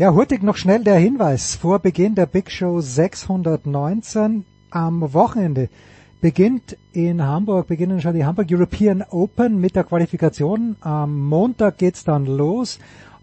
[0.00, 5.68] Ja, hurtig noch schnell der Hinweis vor Beginn der Big Show 619 am Wochenende
[6.22, 10.76] beginnt in Hamburg, beginnen schon die Hamburg European Open mit der Qualifikation.
[10.80, 12.78] Am Montag geht's dann los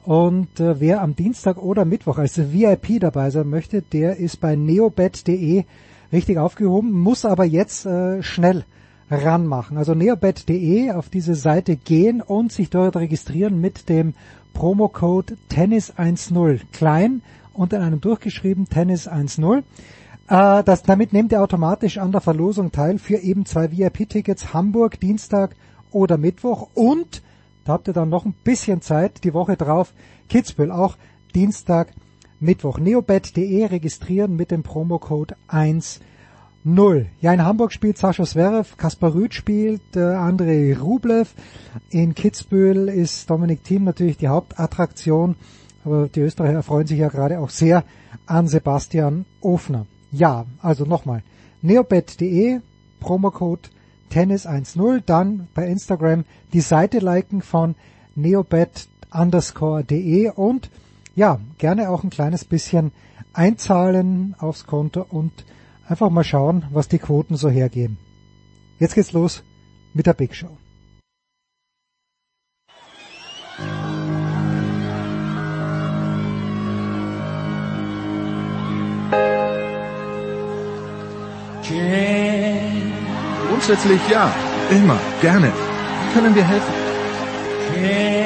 [0.05, 4.55] und äh, wer am Dienstag oder Mittwoch als VIP dabei sein möchte, der ist bei
[4.55, 5.63] neobet.de
[6.11, 8.65] richtig aufgehoben, muss aber jetzt äh, schnell
[9.09, 9.77] ranmachen.
[9.77, 14.13] Also neobet.de auf diese Seite gehen und sich dort registrieren mit dem
[14.57, 17.21] Promocode Tennis10 klein
[17.53, 19.57] und in einem durchgeschrieben Tennis10.
[20.27, 24.99] Äh, das, damit nehmt ihr automatisch an der Verlosung teil für eben zwei VIP-Tickets Hamburg
[24.99, 25.55] Dienstag
[25.91, 27.21] oder Mittwoch und
[27.65, 29.93] da habt ihr dann noch ein bisschen Zeit die Woche drauf
[30.27, 30.97] Kitzbühel auch
[31.35, 31.93] Dienstag,
[32.39, 32.79] Mittwoch.
[32.79, 35.35] neobet.de registrieren mit dem Promocode
[36.67, 37.07] 10.
[37.21, 41.33] Ja, in Hamburg spielt Sascha Zverev, Kaspar Rüth spielt, äh, Andrei Rublev.
[41.91, 45.37] In Kitzbühel ist Dominik Thiem natürlich die Hauptattraktion,
[45.85, 47.85] aber die Österreicher freuen sich ja gerade auch sehr
[48.25, 49.85] an Sebastian Ofner.
[50.11, 51.23] Ja, also nochmal,
[51.61, 52.59] neobet.de,
[52.99, 53.69] Promocode
[54.11, 57.75] Tennis10, dann bei Instagram die Seite liken von
[58.15, 60.69] neobet underscore de und
[61.15, 62.91] ja, gerne auch ein kleines bisschen
[63.31, 65.31] einzahlen aufs Konto und
[65.87, 67.97] einfach mal schauen, was die Quoten so hergeben.
[68.79, 69.43] Jetzt geht's los
[69.93, 70.57] mit der Big Show.
[83.49, 84.33] Grundsätzlich ja,
[84.69, 85.51] immer, gerne.
[85.51, 88.16] Wie können wir helfen?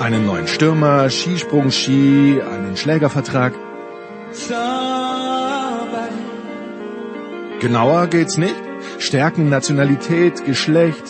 [0.00, 3.52] Einen neuen Stürmer, Skisprung-Ski, einen Schlägervertrag.
[7.60, 8.56] Genauer geht's nicht?
[8.98, 11.04] Stärken, Nationalität, Geschlecht.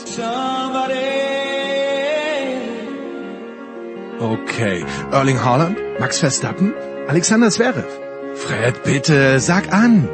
[4.19, 6.75] Okay, Erling Haaland, Max Verstappen,
[7.07, 7.87] Alexander Zverev.
[8.35, 10.09] Fred, bitte, sag an.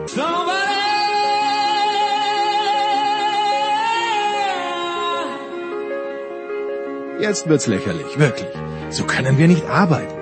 [7.19, 8.50] Jetzt wird's lächerlich, wirklich.
[8.91, 10.15] So können wir nicht arbeiten.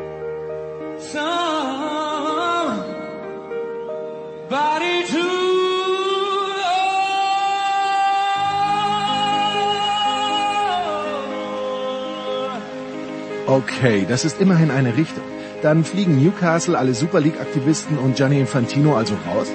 [13.46, 15.22] Okay, das ist immerhin eine Richtung.
[15.62, 19.48] Dann fliegen Newcastle, alle Super League-Aktivisten und Gianni Infantino also raus?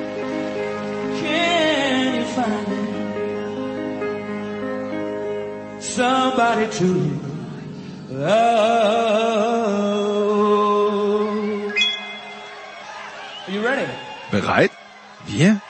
[5.79, 7.28] Somebody to
[8.11, 8.15] Are
[13.47, 13.85] you ready?
[14.31, 14.71] Bereit?
[15.27, 15.61] Wir?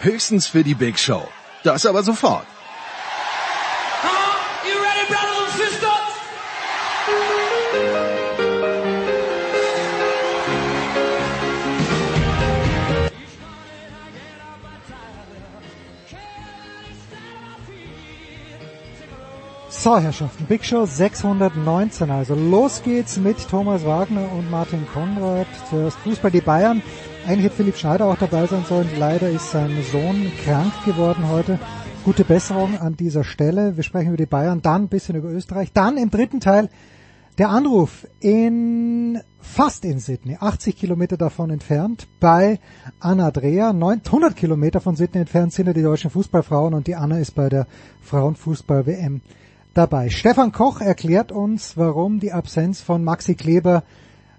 [0.00, 1.26] Höchstens für die Big Show.
[1.64, 2.46] Das aber sofort.
[19.88, 22.10] So, Herrschaften, Big Show 619.
[22.10, 25.46] Also los geht's mit Thomas Wagner und Martin Konrad.
[25.70, 26.82] Zuerst Fußball die Bayern.
[27.26, 28.90] Eigentlich hätte Philipp Schneider auch dabei sein sollen.
[28.98, 31.58] Leider ist sein Sohn krank geworden heute.
[32.04, 33.78] Gute Besserung an dieser Stelle.
[33.78, 35.72] Wir sprechen über die Bayern, dann ein bisschen über Österreich.
[35.72, 36.68] Dann im dritten Teil
[37.38, 42.60] der Anruf in fast in Sydney, 80 Kilometer davon entfernt, bei
[43.00, 43.72] Anna Dreher.
[43.72, 47.48] 900 Kilometer von Sydney entfernt sind ja die deutschen Fußballfrauen und die Anna ist bei
[47.48, 47.66] der
[48.02, 49.22] Frauenfußball-WM
[49.78, 50.10] dabei.
[50.10, 53.84] Stefan Koch erklärt uns, warum die Absenz von Maxi Kleber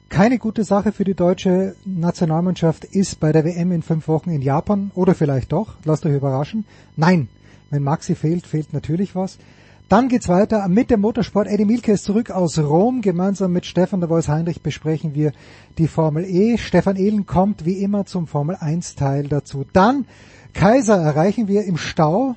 [0.09, 4.41] keine gute Sache für die deutsche Nationalmannschaft ist bei der WM in fünf Wochen in
[4.41, 4.91] Japan.
[4.95, 6.66] Oder vielleicht doch, lasst euch überraschen.
[6.97, 7.29] Nein,
[7.69, 9.38] wenn Maxi fehlt, fehlt natürlich was.
[9.88, 11.47] Dann geht's weiter mit dem Motorsport.
[11.47, 13.00] Eddie Milke ist zurück aus Rom.
[13.00, 15.31] Gemeinsam mit Stefan de Vois Heinrich besprechen wir
[15.77, 16.57] die Formel E.
[16.57, 19.66] Stefan Ehlen kommt wie immer zum Formel 1 Teil dazu.
[19.71, 20.06] Dann
[20.53, 22.35] Kaiser erreichen wir im Stau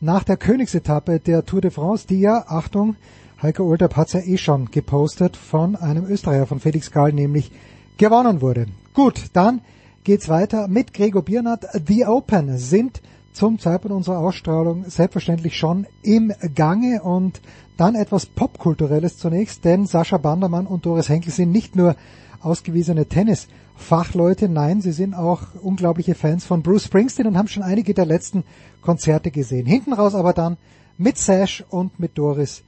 [0.00, 2.96] nach der Königsetappe der Tour de France, die ja, Achtung,
[3.42, 7.52] Heiko Olderb hat's ja eh schon gepostet, von einem Österreicher, von Felix Gall, nämlich
[7.96, 8.66] gewonnen wurde.
[8.94, 9.60] Gut, dann
[10.04, 11.66] geht's weiter mit Gregor Biernat.
[11.86, 13.00] The Open sind
[13.32, 17.40] zum Zeitpunkt unserer Ausstrahlung selbstverständlich schon im Gange und
[17.76, 21.94] dann etwas Popkulturelles zunächst, denn Sascha Bandermann und Doris Henkel sind nicht nur
[22.40, 23.46] ausgewiesene Tennis
[23.78, 28.04] Fachleute, nein, sie sind auch unglaubliche Fans von Bruce Springsteen und haben schon einige der
[28.04, 28.44] letzten
[28.82, 29.66] Konzerte gesehen.
[29.66, 30.58] Hinten raus aber dann
[30.98, 32.64] mit Sash und mit Doris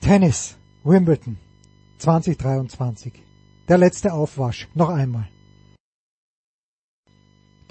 [0.00, 1.36] Tennis Wimbledon
[1.98, 3.12] 2023.
[3.68, 4.68] Der letzte Aufwasch.
[4.74, 5.28] Noch einmal.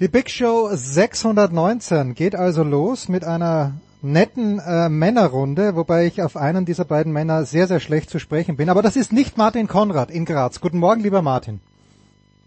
[0.00, 6.36] Die Big Show 619 geht also los mit einer netten äh, Männerrunde, wobei ich auf
[6.36, 8.68] einen dieser beiden Männer sehr, sehr schlecht zu sprechen bin.
[8.68, 10.60] Aber das ist nicht Martin Konrad in Graz.
[10.60, 11.60] Guten Morgen, lieber Martin.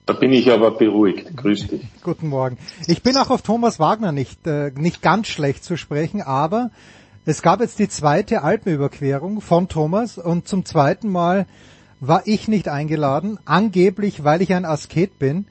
[0.07, 1.35] Da bin ich aber beruhigt.
[1.35, 1.81] Grüß dich.
[2.01, 2.57] Guten Morgen.
[2.87, 6.71] Ich bin auch auf Thomas Wagner nicht, äh, nicht ganz schlecht zu sprechen, aber
[7.25, 11.45] es gab jetzt die zweite Alpenüberquerung von Thomas und zum zweiten Mal
[11.99, 15.45] war ich nicht eingeladen, angeblich weil ich ein Asket bin,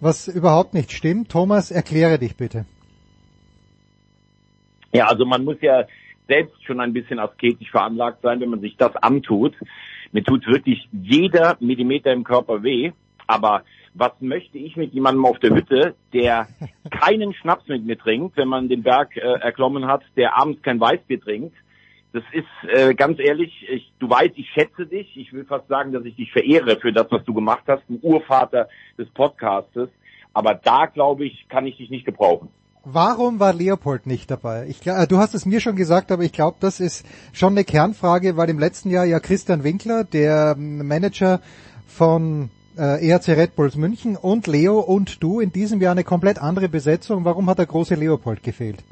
[0.00, 1.30] was überhaupt nicht stimmt.
[1.30, 2.64] Thomas, erkläre dich bitte.
[4.94, 5.84] Ja, also man muss ja
[6.28, 9.54] selbst schon ein bisschen asketisch veranlagt sein, wenn man sich das antut.
[10.12, 12.92] Mir tut wirklich jeder Millimeter im Körper weh,
[13.26, 16.48] aber was möchte ich mit jemandem auf der Hütte, der
[16.90, 20.80] keinen Schnaps mit mir trinkt, wenn man den Berg äh, erklommen hat, der abends kein
[20.80, 21.54] Weißbier trinkt.
[22.12, 25.16] Das ist äh, ganz ehrlich, ich, du weißt, ich schätze dich.
[25.16, 27.98] Ich will fast sagen, dass ich dich verehre für das, was du gemacht hast, du
[28.02, 28.68] Urvater
[28.98, 29.88] des Podcastes.
[30.34, 32.48] Aber da, glaube ich, kann ich dich nicht gebrauchen.
[32.84, 34.66] Warum war Leopold nicht dabei?
[34.68, 37.64] Ich, äh, du hast es mir schon gesagt, aber ich glaube, das ist schon eine
[37.64, 41.40] Kernfrage, weil im letzten Jahr ja Christian Winkler, der ähm, Manager
[41.86, 46.38] von äh, ERC Red Bulls München und Leo und du in diesem Jahr eine komplett
[46.38, 47.24] andere Besetzung.
[47.24, 48.82] Warum hat der große Leopold gefehlt?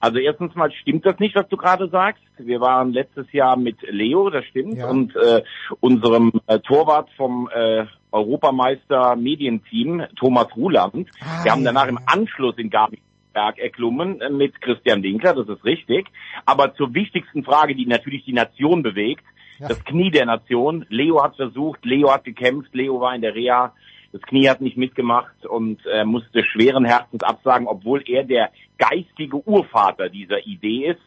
[0.00, 2.22] Also erstens mal stimmt das nicht, was du gerade sagst.
[2.38, 4.88] Wir waren letztes Jahr mit Leo, das stimmt, ja.
[4.88, 5.42] und äh,
[5.80, 11.08] unserem äh, Torwart vom äh, Europameister Medienteam, Thomas Ruland.
[11.20, 11.90] Ah, Wir haben danach ja.
[11.90, 16.06] im Anschluss in Gabiberg erklommen äh, mit Christian Winkler, das ist richtig.
[16.46, 19.24] Aber zur wichtigsten Frage, die natürlich die Nation bewegt,
[19.58, 20.86] das Knie der Nation.
[20.88, 23.72] Leo hat versucht, Leo hat gekämpft, Leo war in der Reha
[24.12, 29.36] das Knie hat nicht mitgemacht und äh, musste schweren Herzens absagen, obwohl er der geistige
[29.46, 31.02] Urvater dieser Idee ist,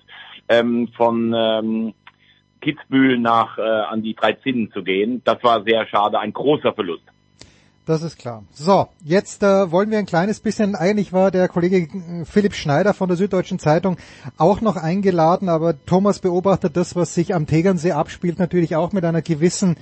[0.49, 1.93] ähm, von ähm,
[2.61, 5.21] Kitzbühel nach äh, an die drei Zinnen zu gehen.
[5.25, 7.03] Das war sehr schade, ein großer Verlust.
[7.91, 8.45] Das ist klar.
[8.53, 12.93] So, jetzt äh, wollen wir ein kleines bisschen, eigentlich war der Kollege äh, Philipp Schneider
[12.93, 13.97] von der Süddeutschen Zeitung
[14.37, 19.03] auch noch eingeladen, aber Thomas beobachtet das, was sich am Tegernsee abspielt, natürlich auch mit
[19.03, 19.75] einer gewissen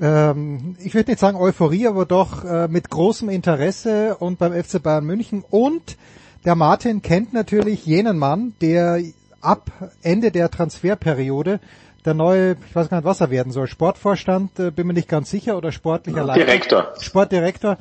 [0.00, 4.82] ähm, ich würde nicht sagen Euphorie, aber doch äh, mit großem Interesse und beim FC
[4.82, 5.44] Bayern München.
[5.48, 5.96] Und
[6.44, 9.00] der Martin kennt natürlich jenen Mann, der
[9.40, 9.70] ab
[10.02, 11.60] Ende der Transferperiode
[12.04, 15.08] der neue, ich weiß gar nicht, was er werden soll, Sportvorstand, äh, bin mir nicht
[15.08, 16.44] ganz sicher, oder sportlicher Leiter.
[16.44, 16.92] Direktor.
[17.00, 17.78] Sportdirektor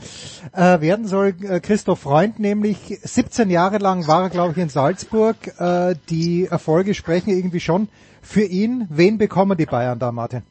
[0.53, 1.33] äh, werden soll.
[1.41, 5.35] Äh, Christoph Freund nämlich, 17 Jahre lang war er, glaube ich, in Salzburg.
[5.59, 7.89] Äh, die Erfolge sprechen irgendwie schon
[8.21, 8.87] für ihn.
[8.89, 10.43] Wen bekommen die Bayern da, Martin?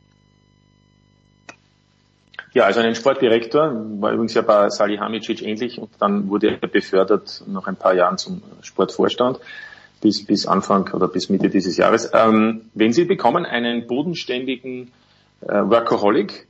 [2.53, 7.43] Ja, also einen Sportdirektor, war übrigens ja bei Salihamidzic ähnlich und dann wurde er befördert
[7.47, 9.41] nach ein paar Jahren zum Sportvorstand
[10.03, 12.11] bis, bis Anfang oder bis Mitte dieses Jahres.
[12.13, 14.91] Ähm, wenn Sie bekommen einen bodenständigen
[15.41, 16.47] äh, Workaholic,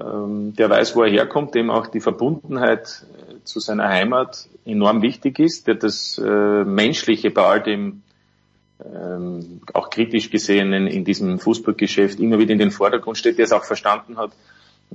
[0.00, 5.02] ähm, der weiß, wo er herkommt, dem auch die Verbundenheit äh, zu seiner Heimat enorm
[5.02, 8.02] wichtig ist, der das äh, Menschliche bei all dem
[8.84, 13.52] ähm, auch kritisch gesehen in diesem Fußballgeschäft immer wieder in den Vordergrund steht, der es
[13.52, 14.30] auch verstanden hat,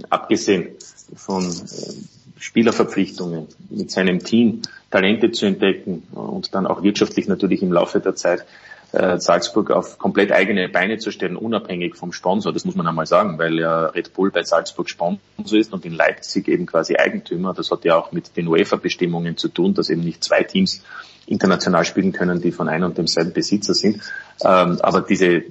[0.10, 0.70] abgesehen
[1.16, 7.72] von äh, Spielerverpflichtungen mit seinem Team Talente zu entdecken und dann auch wirtschaftlich natürlich im
[7.72, 8.46] Laufe der Zeit
[8.94, 12.54] äh, Salzburg auf komplett eigene Beine zu stellen, unabhängig vom Sponsor.
[12.54, 15.94] Das muss man einmal sagen, weil ja Red Bull bei Salzburg Sponsor ist und in
[15.94, 17.56] Leipzig eben quasi Eigentümer.
[17.56, 20.84] Das hat ja auch mit den UEFA-Bestimmungen zu tun, dass eben nicht zwei Teams
[21.26, 24.02] international spielen können, die von einem und demselben Besitzer sind.
[24.44, 25.42] Ähm, aber diese,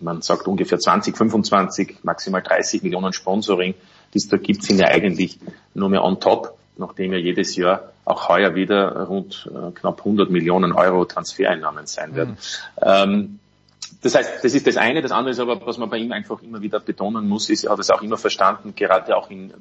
[0.00, 3.74] man sagt ungefähr 20, 25, maximal 30 Millionen Sponsoring,
[4.12, 5.38] die es da gibt, sind ja eigentlich
[5.74, 10.30] nur mehr on top, nachdem ja jedes Jahr auch heuer wieder rund äh, knapp 100
[10.30, 12.36] Millionen Euro Transfereinnahmen sein werden.
[12.80, 12.82] Mhm.
[12.82, 13.38] Ähm,
[14.02, 15.02] das heißt, das ist das eine.
[15.02, 17.72] Das andere ist aber, was man bei ihm einfach immer wieder betonen muss, ist, er
[17.72, 19.52] hat es auch immer verstanden, gerade auch in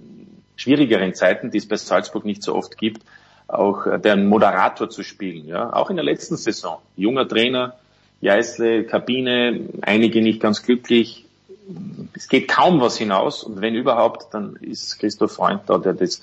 [0.56, 3.04] schwierigeren Zeiten, die es bei Salzburg nicht so oft gibt,
[3.48, 5.46] auch äh, den Moderator zu spielen.
[5.48, 6.80] Ja, auch in der letzten Saison.
[6.96, 7.76] Junger Trainer,
[8.22, 11.26] Jeißle, Kabine, einige nicht ganz glücklich.
[12.14, 16.22] Es geht kaum was hinaus und wenn überhaupt, dann ist Christoph Freund da, der das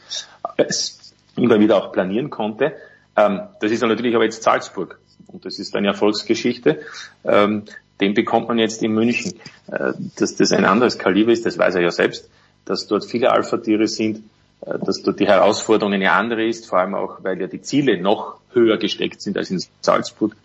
[1.37, 2.75] immer wieder auch planieren konnte.
[3.17, 4.99] Ähm, das ist natürlich aber jetzt Salzburg
[5.29, 6.81] und das ist eine Erfolgsgeschichte.
[7.25, 7.65] Ähm,
[8.00, 9.35] den bekommt man jetzt in München.
[9.69, 12.29] Äh, dass das ein anderes Kaliber ist, das weiß er ja selbst,
[12.65, 14.25] dass dort viele Alpha-Tiere sind,
[14.61, 18.00] äh, dass dort die Herausforderung eine andere ist, vor allem auch, weil ja die Ziele
[18.00, 20.37] noch höher gesteckt sind als in Salzburg.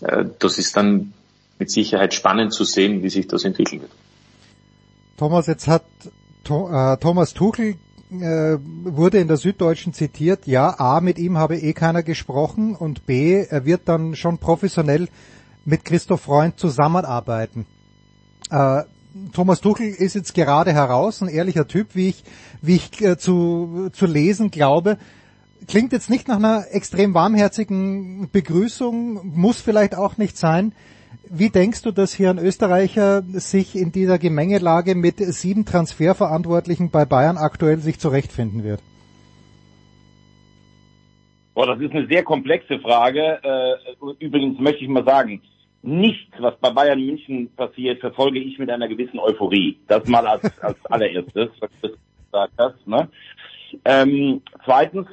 [0.00, 1.12] Äh, das ist dann
[1.58, 3.92] mit Sicherheit spannend zu sehen, wie sich das entwickeln wird.
[5.16, 5.84] Thomas, jetzt hat
[6.44, 7.76] äh, Thomas Tuchel
[8.10, 13.42] wurde in der Süddeutschen zitiert, ja, A, mit ihm habe eh keiner gesprochen und B,
[13.42, 15.08] er wird dann schon professionell
[15.64, 17.66] mit Christoph Freund zusammenarbeiten.
[19.32, 22.24] Thomas Tuchel ist jetzt gerade heraus, ein ehrlicher Typ, wie ich,
[22.62, 24.98] wie ich äh, zu, zu lesen glaube.
[25.68, 30.72] klingt jetzt nicht nach einer extrem warmherzigen Begrüßung, muss vielleicht auch nicht sein.
[31.30, 37.04] Wie denkst du, dass hier ein Österreicher sich in dieser Gemengelage mit sieben Transferverantwortlichen bei
[37.04, 38.80] Bayern aktuell sich zurechtfinden wird?
[41.54, 43.38] Boah, das ist eine sehr komplexe Frage.
[43.42, 45.40] Äh, übrigens möchte ich mal sagen,
[45.82, 49.78] nichts, was bei Bayern München passiert, verfolge ich mit einer gewissen Euphorie.
[49.86, 52.86] Das mal als, als allererstes, was du gesagt hast.
[52.86, 53.08] Ne?
[53.84, 55.06] Ähm, zweitens,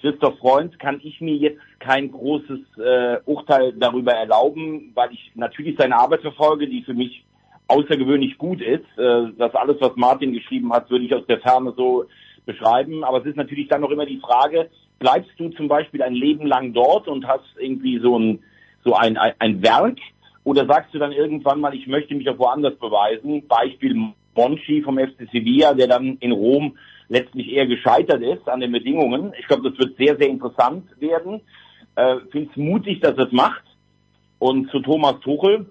[0.00, 5.76] Christoph Freund kann ich mir jetzt kein großes äh, Urteil darüber erlauben, weil ich natürlich
[5.78, 7.24] seine Arbeit verfolge, die für mich
[7.68, 8.86] außergewöhnlich gut ist.
[8.96, 12.06] Äh, das alles, was Martin geschrieben hat, würde ich aus der Ferne so
[12.46, 13.04] beschreiben.
[13.04, 16.46] Aber es ist natürlich dann noch immer die Frage, bleibst du zum Beispiel ein Leben
[16.46, 18.42] lang dort und hast irgendwie so ein,
[18.82, 19.98] so ein, ein, Werk
[20.44, 23.46] oder sagst du dann irgendwann mal, ich möchte mich auch woanders beweisen?
[23.46, 26.76] Beispiel Monchi vom FC Sevilla, der dann in Rom
[27.08, 29.32] letztlich eher gescheitert ist an den Bedingungen.
[29.38, 31.42] Ich glaube, das wird sehr, sehr interessant werden.
[31.96, 33.62] Äh, Finde es mutig, dass es macht.
[34.38, 35.66] Und zu Thomas Tuchel,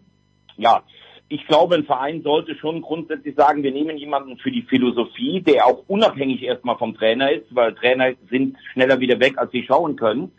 [0.58, 0.84] ja,
[1.30, 5.66] ich glaube, ein Verein sollte schon grundsätzlich sagen, wir nehmen jemanden für die Philosophie, der
[5.66, 9.96] auch unabhängig erstmal vom Trainer ist, weil Trainer sind schneller wieder weg, als sie schauen
[9.96, 10.32] können.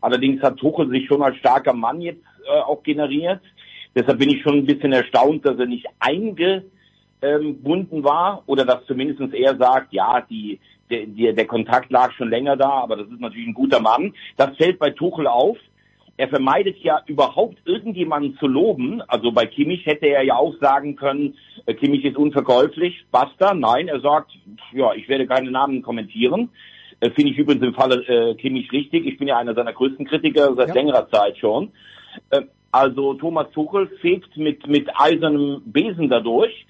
[0.00, 3.40] Allerdings hat Tuchel sich schon als starker Mann jetzt äh, auch generiert.
[3.94, 5.86] Deshalb bin ich schon ein bisschen erstaunt, dass er nicht
[7.20, 10.60] eingebunden war oder dass zumindest er sagt, ja, die,
[10.90, 14.14] der, der, der Kontakt lag schon länger da, aber das ist natürlich ein guter Mann.
[14.36, 15.58] Das fällt bei Tuchel auf.
[16.16, 19.02] Er vermeidet ja überhaupt irgendjemanden zu loben.
[19.06, 23.54] Also bei Kimmich hätte er ja auch sagen können, äh, Kimmich ist unverkäuflich, basta.
[23.54, 24.32] Nein, er sagt,
[24.72, 26.50] ja, ich werde keine Namen kommentieren.
[27.00, 29.06] Äh, Finde ich übrigens im Falle äh, Kimmich richtig.
[29.06, 30.74] Ich bin ja einer seiner größten Kritiker seit ja.
[30.74, 31.70] längerer Zeit schon.
[32.30, 36.66] Äh, also Thomas Tuchel fegt mit, mit eisernem Besen dadurch.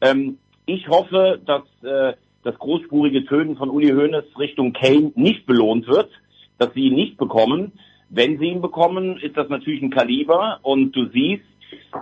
[0.00, 5.86] Ähm, ich hoffe, dass äh, das großspurige Tönen von Uli Hoeneß Richtung Kane nicht belohnt
[5.86, 6.10] wird,
[6.58, 7.72] dass sie ihn nicht bekommen.
[8.08, 11.44] Wenn sie ihn bekommen, ist das natürlich ein Kaliber und du siehst,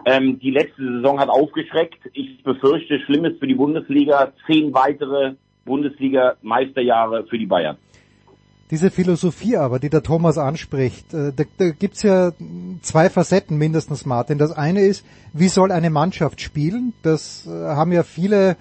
[0.05, 2.01] ähm, die letzte Saison hat aufgeschreckt.
[2.13, 7.77] Ich befürchte Schlimmes für die Bundesliga, zehn weitere Bundesliga-Meisterjahre für die Bayern.
[8.71, 12.33] Diese Philosophie aber, die der Thomas anspricht, äh, da, da gibt's ja
[12.83, 14.39] zwei Facetten mindestens, Martin.
[14.39, 16.93] Das eine ist, wie soll eine Mannschaft spielen?
[17.03, 18.57] Das äh, haben ja viele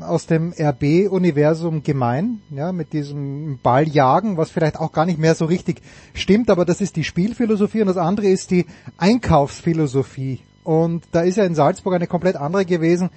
[0.00, 5.46] aus dem RB-Universum gemein, ja, mit diesem Balljagen, was vielleicht auch gar nicht mehr so
[5.46, 5.80] richtig
[6.12, 8.66] stimmt, aber das ist die Spielphilosophie und das andere ist die
[8.98, 10.40] Einkaufsphilosophie.
[10.64, 13.08] Und da ist ja in Salzburg eine komplett andere gewesen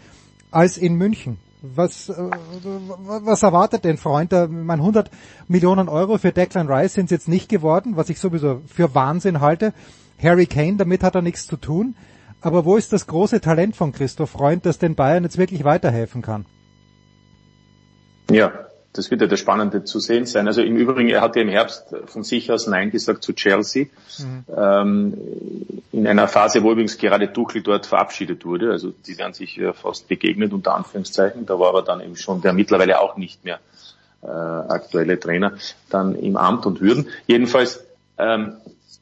[0.52, 1.38] als in München.
[1.66, 4.34] Was, äh, was erwartet denn Freund?
[4.50, 5.10] Mein 100
[5.48, 9.40] Millionen Euro für Declan Rice sind es jetzt nicht geworden, was ich sowieso für Wahnsinn
[9.40, 9.74] halte.
[10.22, 11.96] Harry Kane, damit hat er nichts zu tun.
[12.42, 16.22] Aber wo ist das große Talent von Christoph Freund, das den Bayern jetzt wirklich weiterhelfen
[16.22, 16.46] kann?
[18.30, 18.52] Ja,
[18.94, 20.48] das wird ja das Spannende zu sehen sein.
[20.48, 23.88] Also im Übrigen, er hat ja im Herbst von sich aus Nein gesagt zu Chelsea.
[24.20, 24.46] Mhm.
[24.56, 25.18] Ähm,
[25.92, 28.72] in einer Phase, wo übrigens gerade Tuchel dort verabschiedet wurde.
[28.72, 31.46] Also die werden sich fast begegnet, unter Anführungszeichen.
[31.46, 33.60] Da war aber dann eben schon der mittlerweile auch nicht mehr
[34.22, 35.54] äh, aktuelle Trainer
[35.90, 37.08] dann im Amt und Würden.
[37.28, 37.84] Jedenfalls,
[38.18, 38.54] ähm,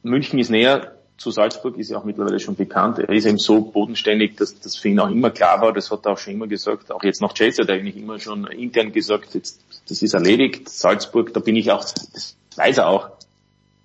[0.04, 2.98] München ist näher zu Salzburg ist ja auch mittlerweile schon bekannt.
[2.98, 5.72] Er ist eben so bodenständig, dass das für ihn auch immer klar war.
[5.72, 6.92] Das hat er auch schon immer gesagt.
[6.92, 10.70] Auch jetzt noch Chelsea hat er eigentlich immer schon intern gesagt, jetzt, das ist erledigt.
[10.70, 13.10] Salzburg, da bin ich auch, das weiß er auch.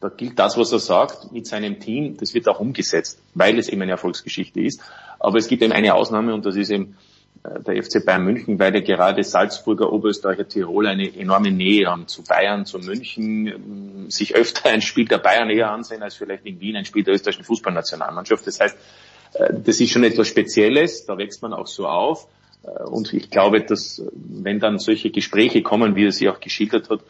[0.00, 2.16] Da gilt das, was er sagt, mit seinem Team.
[2.16, 4.80] Das wird auch umgesetzt, weil es eben eine Erfolgsgeschichte ist.
[5.18, 6.96] Aber es gibt eben eine Ausnahme und das ist eben
[7.66, 12.22] der FC Bayern München, weil ja gerade Salzburger, Oberösterreicher, Tirol eine enorme Nähe haben zu
[12.22, 16.60] Bayern, zu München, ähm, sich öfter ein Spiel der Bayern eher ansehen als vielleicht in
[16.60, 18.46] Wien ein Spiel der österreichischen Fußballnationalmannschaft.
[18.46, 18.76] Das heißt,
[19.34, 22.28] äh, das ist schon etwas Spezielles, da wächst man auch so auf.
[22.66, 26.90] Äh, und ich glaube, dass wenn dann solche Gespräche kommen, wie er sie auch geschildert
[26.90, 27.00] hat,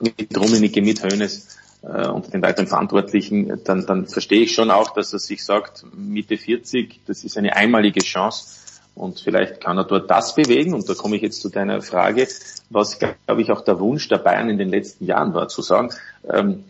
[0.00, 4.90] mit Rummenigge, mit Hönes äh, und den weiteren Verantwortlichen, dann, dann verstehe ich schon auch,
[4.90, 8.66] dass er sich sagt, Mitte 40, das ist eine einmalige Chance,
[8.96, 10.72] und vielleicht kann er dort das bewegen.
[10.72, 12.26] Und da komme ich jetzt zu deiner Frage,
[12.70, 15.90] was, glaube ich, auch der Wunsch der Bayern in den letzten Jahren war, zu sagen,
[16.28, 16.64] ähm,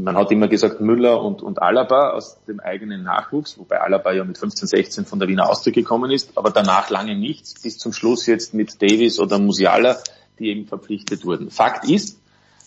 [0.00, 4.24] man hat immer gesagt Müller und, und Alaba aus dem eigenen Nachwuchs, wobei Alaba ja
[4.24, 7.92] mit 15, 16 von der Wiener Austria gekommen ist, aber danach lange nichts, bis zum
[7.92, 9.98] Schluss jetzt mit Davis oder Musiala,
[10.38, 11.50] die eben verpflichtet wurden.
[11.50, 12.20] Fakt ist,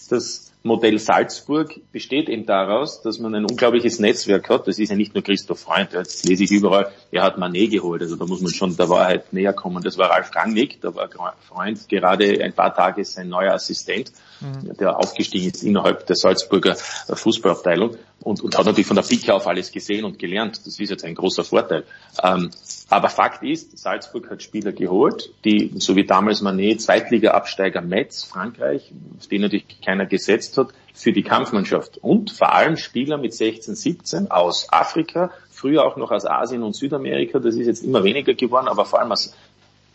[0.09, 4.67] dass Modell Salzburg besteht eben daraus, dass man ein unglaubliches Netzwerk hat.
[4.67, 8.01] Das ist ja nicht nur Christoph Freund, jetzt lese ich überall, er hat Manet geholt.
[8.01, 9.81] Also da muss man schon der Wahrheit näher kommen.
[9.81, 11.09] Das war Ralf Rangnick, da war
[11.47, 14.77] Freund gerade ein paar Tage sein neuer Assistent, mhm.
[14.77, 17.97] der aufgestiegen ist innerhalb der Salzburger Fußballabteilung.
[18.21, 20.59] und, und hat natürlich von der Pike auf alles gesehen und gelernt.
[20.65, 21.83] Das ist jetzt ein großer Vorteil.
[22.21, 22.49] Ähm,
[22.89, 28.91] aber Fakt ist, Salzburg hat Spieler geholt, die, so wie damals Manet, Zweitliga-Absteiger Metz, Frankreich,
[29.17, 31.97] auf den natürlich keiner gesetzt hat, für die Kampfmannschaft.
[31.99, 36.75] Und vor allem Spieler mit 16, 17 aus Afrika, früher auch noch aus Asien und
[36.75, 39.33] Südamerika, das ist jetzt immer weniger geworden, aber vor allem aus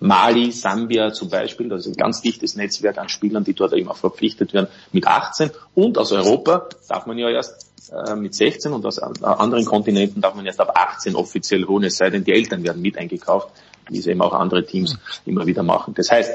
[0.00, 3.94] Mali, Sambia zum Beispiel, das ist ein ganz dichtes Netzwerk an Spielern, die dort immer
[3.94, 8.84] verpflichtet werden, mit 18 und aus Europa darf man ja erst äh, mit 16 und
[8.84, 12.62] aus anderen Kontinenten darf man erst ab 18 offiziell holen, es sei denn, die Eltern
[12.62, 13.48] werden mit eingekauft,
[13.88, 15.94] wie es eben auch andere Teams immer wieder machen.
[15.94, 16.30] Das heißt,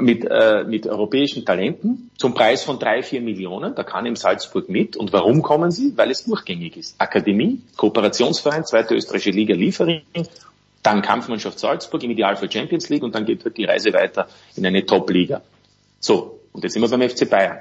[0.00, 4.68] mit, äh, mit europäischen Talenten zum Preis von drei, vier Millionen, da kann im Salzburg
[4.68, 4.96] mit.
[4.96, 5.92] Und warum kommen sie?
[5.96, 6.96] Weil es durchgängig ist.
[6.98, 10.02] Akademie, Kooperationsverein, zweite österreichische Liga Liefering
[10.84, 14.64] dann Kampfmannschaft Salzburg im Idealfall Champions League und dann geht halt die Reise weiter in
[14.64, 15.42] eine Top-Liga.
[15.98, 17.58] So, und jetzt sind wir beim FC Bayern.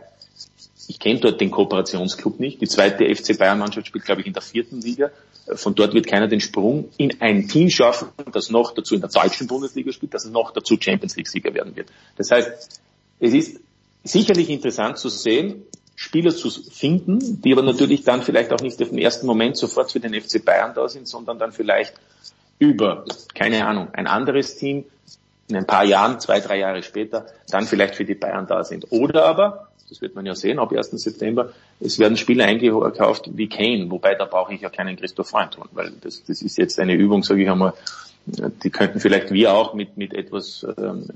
[0.87, 2.61] Ich kenne dort den Kooperationsclub nicht.
[2.61, 5.09] Die zweite FC Bayern-Mannschaft spielt, glaube ich, in der vierten Liga.
[5.55, 9.09] Von dort wird keiner den Sprung in ein Team schaffen, das noch dazu in der
[9.09, 11.89] deutschen Bundesliga spielt, das noch dazu Champions League-Sieger werden wird.
[12.17, 12.81] Das heißt,
[13.19, 13.59] es ist
[14.03, 15.63] sicherlich interessant zu sehen,
[15.95, 19.91] Spieler zu finden, die aber natürlich dann vielleicht auch nicht auf den ersten Moment sofort
[19.91, 21.93] für den FC Bayern da sind, sondern dann vielleicht
[22.63, 23.03] über,
[23.35, 24.85] keine Ahnung, ein anderes Team
[25.49, 28.91] in ein paar Jahren, zwei, drei Jahre später, dann vielleicht für die Bayern da sind.
[28.91, 30.91] Oder aber, das wird man ja sehen, ab 1.
[30.91, 35.51] September, es werden Spieler eingekauft wie Kane, wobei da brauche ich ja keinen Christoph Freund
[35.51, 37.73] tun, weil das, das ist jetzt eine Übung, sage ich einmal,
[38.25, 41.07] die könnten vielleicht wir auch mit, mit etwas ähm,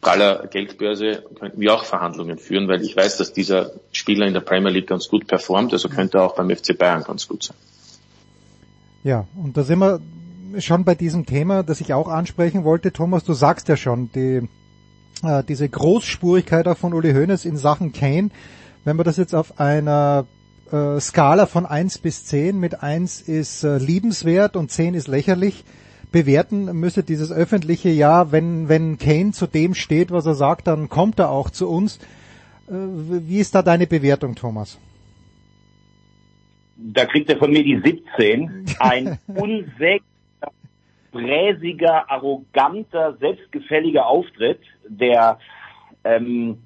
[0.00, 4.40] praller Geldbörse, könnten wir auch Verhandlungen führen, weil ich weiß, dass dieser Spieler in der
[4.40, 7.56] Premier League ganz gut performt, also könnte er auch beim FC Bayern ganz gut sein.
[9.02, 10.00] Ja, und da sind wir
[10.58, 12.92] schon bei diesem Thema, das ich auch ansprechen wollte.
[12.92, 14.48] Thomas, du sagst ja schon, die,
[15.22, 18.30] äh, diese Großspurigkeit auch von Uli Hoeneß in Sachen Kane,
[18.84, 20.26] wenn man das jetzt auf einer
[20.72, 25.64] äh, Skala von eins bis zehn mit eins ist äh, liebenswert und zehn ist lächerlich,
[26.12, 30.88] bewerten müsste dieses öffentliche Jahr, wenn, wenn Kane zu dem steht, was er sagt, dann
[30.88, 31.98] kommt er auch zu uns.
[32.68, 34.78] Äh, wie ist da deine Bewertung, Thomas?
[36.76, 38.64] Da kriegt er von mir die 17.
[38.78, 40.09] Ein unsäglicher
[41.10, 45.38] bräsiger, arroganter, selbstgefälliger Auftritt, der
[46.04, 46.58] ähm,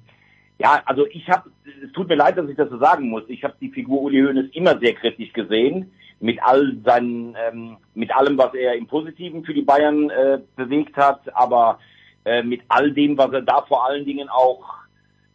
[0.57, 1.49] ja, also ich habe,
[1.83, 3.23] es tut mir leid, dass ich das so sagen muss.
[3.27, 8.15] Ich habe die Figur Uli Hoeneß immer sehr kritisch gesehen, mit all seinen, ähm, mit
[8.15, 11.79] allem, was er im Positiven für die Bayern äh, bewegt hat, aber
[12.23, 14.63] äh, mit all dem, was er da vor allen Dingen auch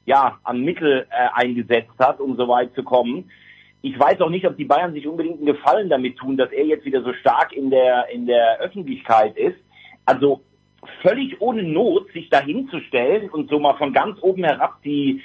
[0.06, 3.30] ja an Mittel äh, eingesetzt hat, um so weit zu kommen
[3.82, 6.64] ich weiß auch nicht, ob die Bayern sich unbedingt einen Gefallen damit tun, dass er
[6.66, 9.56] jetzt wieder so stark in der, in der Öffentlichkeit ist.
[10.04, 10.42] Also
[11.02, 15.22] völlig ohne Not, sich dahinzustellen und so mal von ganz oben herab die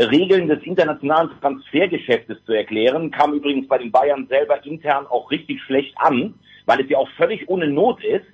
[0.00, 5.60] Regeln des internationalen Transfergeschäftes zu erklären, kam übrigens bei den Bayern selber intern auch richtig
[5.62, 6.34] schlecht an,
[6.66, 8.26] weil es ja auch völlig ohne Not ist.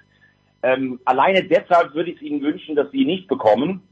[0.63, 3.83] Ähm, alleine deshalb würde ich es ihnen wünschen, dass sie ihn nicht bekommen.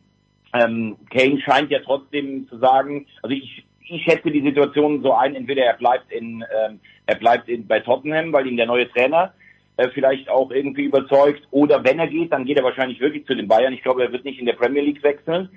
[0.53, 5.35] Ähm, Kane scheint ja trotzdem zu sagen, also ich ich schätze die Situation so ein,
[5.35, 9.35] entweder er bleibt in, ähm, er bleibt in, bei Tottenham, weil ihn der neue Trainer
[9.77, 13.35] äh, vielleicht auch irgendwie überzeugt, oder wenn er geht, dann geht er wahrscheinlich wirklich zu
[13.35, 13.73] den Bayern.
[13.73, 15.49] Ich glaube, er wird nicht in der Premier League wechseln,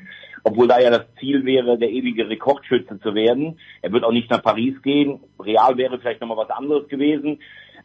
[0.43, 3.59] obwohl da ja das Ziel wäre, der ewige Rekordschütze zu werden.
[3.81, 5.19] Er wird auch nicht nach Paris gehen.
[5.39, 7.39] Real wäre vielleicht nochmal was anderes gewesen.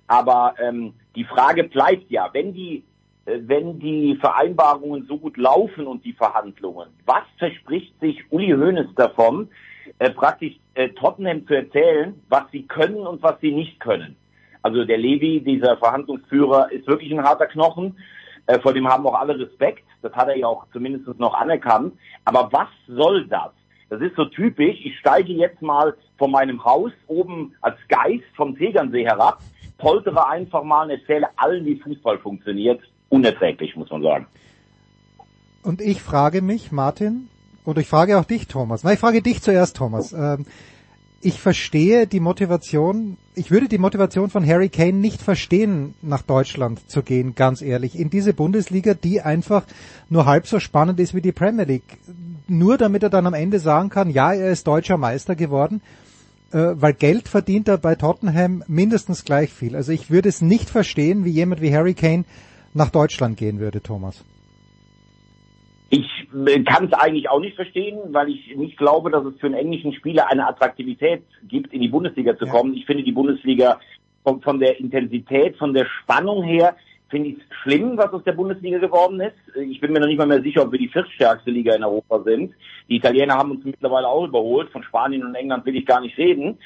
[0.07, 2.85] Aber ähm, die Frage bleibt ja, wenn die
[3.27, 8.95] äh, wenn die Vereinbarungen so gut laufen und die Verhandlungen, was verspricht sich Uli Hoeneß
[8.95, 9.49] davon,
[9.99, 14.17] äh, praktisch äh, Tottenham zu erzählen, was sie können und was sie nicht können.
[14.63, 17.97] Also der Levi, dieser Verhandlungsführer, ist wirklich ein harter Knochen.
[18.47, 19.85] Äh, vor dem haben auch alle Respekt.
[20.03, 21.95] Das hat er ja auch zumindest noch anerkannt.
[22.25, 23.51] Aber was soll das?
[23.89, 24.79] Das ist so typisch.
[24.85, 29.41] Ich steige jetzt mal von meinem Haus oben als Geist vom Tegernsee herab,
[29.79, 32.81] poltere einfach mal und erzähle allen, wie Fußball funktioniert.
[33.09, 34.27] Unerträglich, muss man sagen.
[35.63, 37.29] Und ich frage mich, Martin,
[37.71, 38.85] und ich frage auch dich, Thomas.
[38.85, 40.13] Na, ich frage dich zuerst, Thomas.
[40.13, 40.45] Ähm,
[41.23, 46.81] ich verstehe die Motivation, ich würde die Motivation von Harry Kane nicht verstehen, nach Deutschland
[46.91, 47.99] zu gehen, ganz ehrlich.
[47.99, 49.65] In diese Bundesliga, die einfach
[50.09, 51.99] nur halb so spannend ist wie die Premier League.
[52.49, 55.83] Nur damit er dann am Ende sagen kann, ja, er ist deutscher Meister geworden,
[56.53, 59.77] äh, weil Geld verdient er bei Tottenham mindestens gleich viel.
[59.77, 62.25] Also ich würde es nicht verstehen, wie jemand wie Harry Kane
[62.73, 64.25] nach Deutschland gehen würde, Thomas.
[65.91, 66.09] Ich
[66.47, 69.57] äh, kann es eigentlich auch nicht verstehen, weil ich nicht glaube, dass es für einen
[69.57, 72.75] englischen Spieler eine Attraktivität gibt, in die Bundesliga zu kommen.
[72.75, 72.79] Ja.
[72.79, 73.81] Ich finde die Bundesliga
[74.23, 76.77] von, von der Intensität, von der Spannung her,
[77.09, 79.35] finde ich es schlimm, was aus der Bundesliga geworden ist.
[79.57, 82.23] Ich bin mir noch nicht mal mehr sicher, ob wir die viertstärkste Liga in Europa
[82.23, 82.55] sind.
[82.89, 84.71] Die Italiener haben uns mittlerweile auch überholt.
[84.71, 86.57] Von Spanien und England will ich gar nicht reden.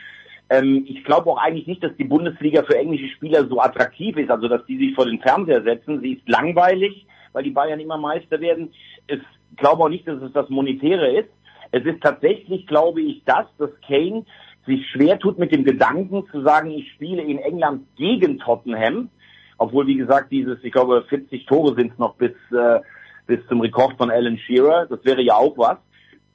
[0.51, 4.31] Ähm, ich glaube auch eigentlich nicht, dass die Bundesliga für englische Spieler so attraktiv ist,
[4.31, 6.01] also dass die sich vor den Fernseher setzen.
[6.03, 8.73] Sie ist langweilig, weil die Bayern immer Meister werden.
[9.07, 9.21] Ich
[9.57, 11.29] glaube auch nicht, dass es das Monetäre ist.
[11.71, 14.25] Es ist tatsächlich, glaube ich, das, dass Kane
[14.65, 19.11] sich schwer tut mit dem Gedanken zu sagen, ich spiele in England gegen Tottenham,
[19.59, 22.81] obwohl wie gesagt dieses, ich glaube 40 Tore sind es noch bis äh,
[23.27, 25.79] bis zum Rekord von Alan Shearer, das wäre ja auch was.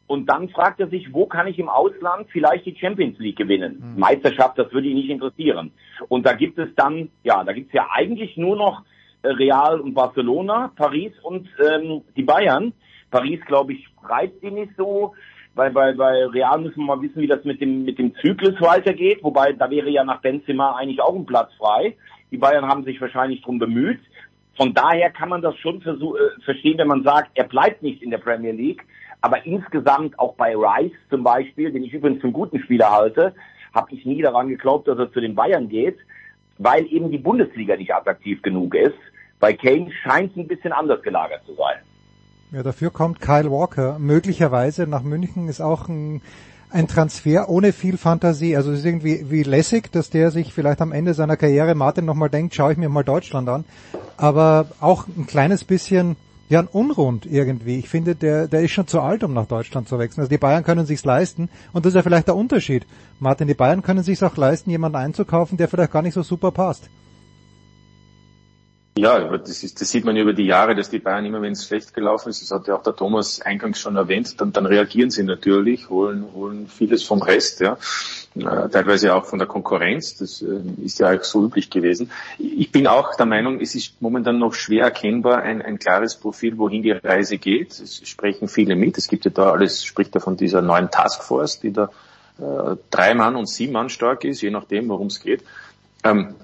[0.08, 3.94] Und dann fragt er sich, wo kann ich im Ausland vielleicht die Champions League gewinnen?
[3.94, 4.00] Mhm.
[4.00, 5.72] Meisterschaft, das würde ihn nicht interessieren.
[6.08, 8.82] Und da gibt es dann, ja, da gibt es ja eigentlich nur noch
[9.24, 12.74] Real und Barcelona, Paris und ähm, die Bayern.
[13.12, 15.14] Paris, glaube ich, reizt ihn nicht so.
[15.56, 18.62] Bei, bei, bei Real müssen wir mal wissen, wie das mit dem, mit dem Zyklus
[18.62, 19.20] weitergeht.
[19.24, 21.96] Wobei, da wäre ja nach Benzema eigentlich auch ein Platz frei.
[22.32, 24.00] Die Bayern haben sich wahrscheinlich drum bemüht.
[24.56, 28.12] Von daher kann man das schon äh, verstehen, wenn man sagt, er bleibt nicht in
[28.12, 28.86] der Premier League.
[29.22, 33.34] Aber insgesamt auch bei Rice zum Beispiel, den ich übrigens einen guten Spieler halte,
[33.74, 35.98] habe ich nie daran geglaubt, dass er zu den Bayern geht,
[36.58, 38.98] weil eben die Bundesliga nicht attraktiv genug ist.
[39.40, 41.78] Bei Kane scheint es ein bisschen anders gelagert zu sein.
[42.52, 44.00] Ja, dafür kommt Kyle Walker.
[44.00, 46.22] Möglicherweise nach München ist auch ein,
[46.72, 48.58] ein Transfer ohne viel Fantasie.
[48.58, 52.06] Also es ist irgendwie wie lässig, dass der sich vielleicht am Ende seiner Karriere Martin
[52.06, 53.66] nochmal denkt, schaue ich mir mal Deutschland an.
[54.18, 56.16] Aber auch ein kleines bisschen
[56.50, 57.78] ja, ein Unrund irgendwie.
[57.78, 60.22] Ich finde, der, der ist schon zu alt, um nach Deutschland zu wechseln.
[60.22, 62.88] Also die Bayern können sich's leisten und das ist ja vielleicht der Unterschied.
[63.20, 66.52] Martin, die Bayern können sich's auch leisten, jemanden einzukaufen, der vielleicht gar nicht so super
[66.52, 66.90] passt.
[68.98, 71.66] Ja, das, ist, das sieht man über die Jahre, dass die Bayern immer, wenn es
[71.66, 75.10] schlecht gelaufen ist, das hat ja auch der Thomas eingangs schon erwähnt, dann, dann reagieren
[75.10, 77.78] sie natürlich, holen, holen vieles vom Rest, ja,
[78.36, 82.12] äh, teilweise auch von der Konkurrenz, das äh, ist ja auch so üblich gewesen.
[82.40, 86.58] Ich bin auch der Meinung, es ist momentan noch schwer erkennbar ein, ein klares Profil,
[86.58, 87.80] wohin die Reise geht.
[87.80, 91.62] Es sprechen viele mit, es gibt ja da alles, spricht ja von dieser neuen Taskforce,
[91.62, 91.90] die da
[92.38, 95.44] äh, drei Mann und sieben Mann stark ist, je nachdem, worum es geht.
[96.04, 96.36] Ähm,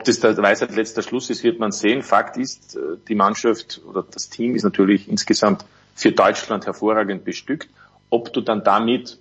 [0.00, 2.02] ob das der Weisheit letzter Schluss ist, wird man sehen.
[2.02, 7.68] Fakt ist, äh, die Mannschaft oder das Team ist natürlich insgesamt für Deutschland hervorragend bestückt.
[8.08, 9.18] Ob du dann damit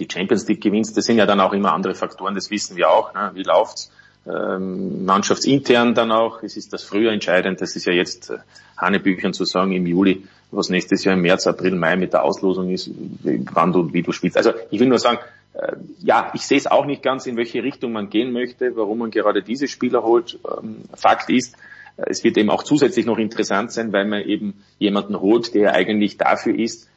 [0.00, 2.90] die Champions League gewinnst, das sind ja dann auch immer andere Faktoren, das wissen wir
[2.90, 3.14] auch.
[3.14, 3.30] Ne?
[3.34, 3.92] Wie läuft's?
[4.28, 6.42] Ähm, mannschaftsintern dann auch.
[6.42, 7.60] Es ist das früher entscheidend.
[7.60, 8.38] Das ist ja jetzt äh,
[8.76, 12.70] Hanebüchern zu sagen im Juli, was nächstes Jahr im März, April, Mai mit der Auslosung
[12.70, 12.90] ist,
[13.22, 14.36] wann du und wie du spielst.
[14.36, 15.18] Also ich will nur sagen,
[15.54, 18.98] äh, ja, ich sehe es auch nicht ganz, in welche Richtung man gehen möchte, warum
[18.98, 20.38] man gerade diese Spieler holt.
[20.44, 21.54] Ähm, Fakt ist,
[21.96, 25.72] äh, es wird eben auch zusätzlich noch interessant sein, weil man eben jemanden holt, der
[25.72, 26.88] eigentlich dafür ist,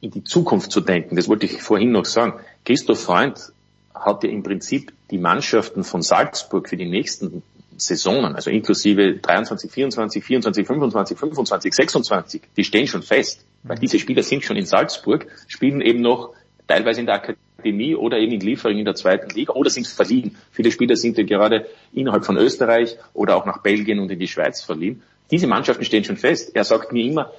[0.00, 1.16] in die Zukunft zu denken.
[1.16, 2.34] Das wollte ich vorhin noch sagen.
[2.64, 3.40] Christoph Freund
[3.94, 7.42] hat ja im Prinzip die Mannschaften von Salzburg für die nächsten
[7.76, 13.44] Saisonen, also inklusive 23, 24, 24, 25, 25, 26, die stehen schon fest.
[13.62, 16.34] Weil diese Spieler sind schon in Salzburg, spielen eben noch
[16.66, 20.36] teilweise in der Akademie oder eben in Liefering in der zweiten Liga oder sind verliehen.
[20.50, 24.28] Viele Spieler sind ja gerade innerhalb von Österreich oder auch nach Belgien und in die
[24.28, 25.02] Schweiz verliehen.
[25.30, 26.54] Diese Mannschaften stehen schon fest.
[26.54, 27.32] Er sagt mir immer,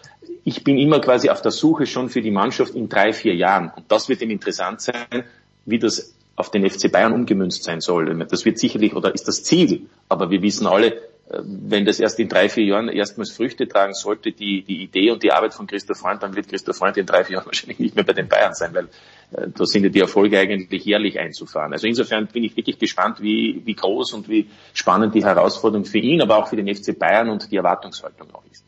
[0.43, 3.71] ich bin immer quasi auf der Suche schon für die Mannschaft in drei, vier Jahren.
[3.75, 5.23] Und das wird ihm interessant sein,
[5.65, 8.13] wie das auf den FC Bayern umgemünzt sein soll.
[8.25, 9.87] Das wird sicherlich oder ist das Ziel.
[10.09, 10.93] Aber wir wissen alle,
[11.29, 15.11] äh, wenn das erst in drei, vier Jahren erstmals Früchte tragen sollte, die, die Idee
[15.11, 17.79] und die Arbeit von Christoph Freund, dann wird Christoph Freund in drei, vier Jahren wahrscheinlich
[17.79, 18.85] nicht mehr bei den Bayern sein, weil
[19.31, 21.73] äh, da sind ja die Erfolge eigentlich jährlich einzufahren.
[21.73, 25.99] Also insofern bin ich wirklich gespannt, wie, wie groß und wie spannend die Herausforderung für
[25.99, 28.65] ihn, aber auch für den FC Bayern und die Erwartungshaltung auch ist.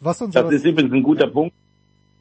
[0.00, 1.54] Was uns das ist übrigens ein guter Punkt.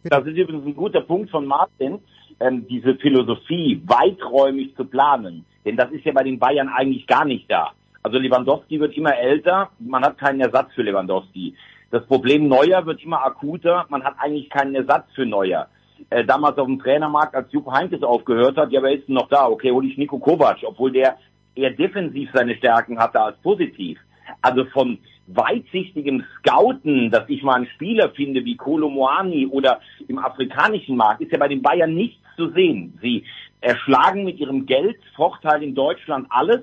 [0.04, 2.00] Das ist übrigens ein guter Punkt von Martin,
[2.40, 5.46] ähm, diese Philosophie weiträumig zu planen.
[5.66, 7.72] Denn das ist ja bei den Bayern eigentlich gar nicht da.
[8.04, 11.56] Also Lewandowski wird immer älter, man hat keinen Ersatz für Lewandowski.
[11.92, 15.68] Das Problem Neuer wird immer akuter, man hat eigentlich keinen Ersatz für Neuer.
[16.10, 19.30] Äh, damals auf dem Trainermarkt, als Jupp Heynckes aufgehört hat, ja, wer ist denn noch
[19.30, 19.48] da?
[19.48, 21.18] Okay, hol ich Nico Kovac, obwohl der
[21.56, 24.00] eher defensiv seine Stärken hatte als positiv.
[24.42, 30.20] Also von weitsichtigem Scouten, dass ich mal einen Spieler finde wie Kolo Moani oder im
[30.20, 32.98] afrikanischen Markt, ist ja bei den Bayern nichts zu sehen.
[33.02, 33.26] Sie
[33.62, 36.62] erschlagen mit ihrem Geld Vorteil in Deutschland alles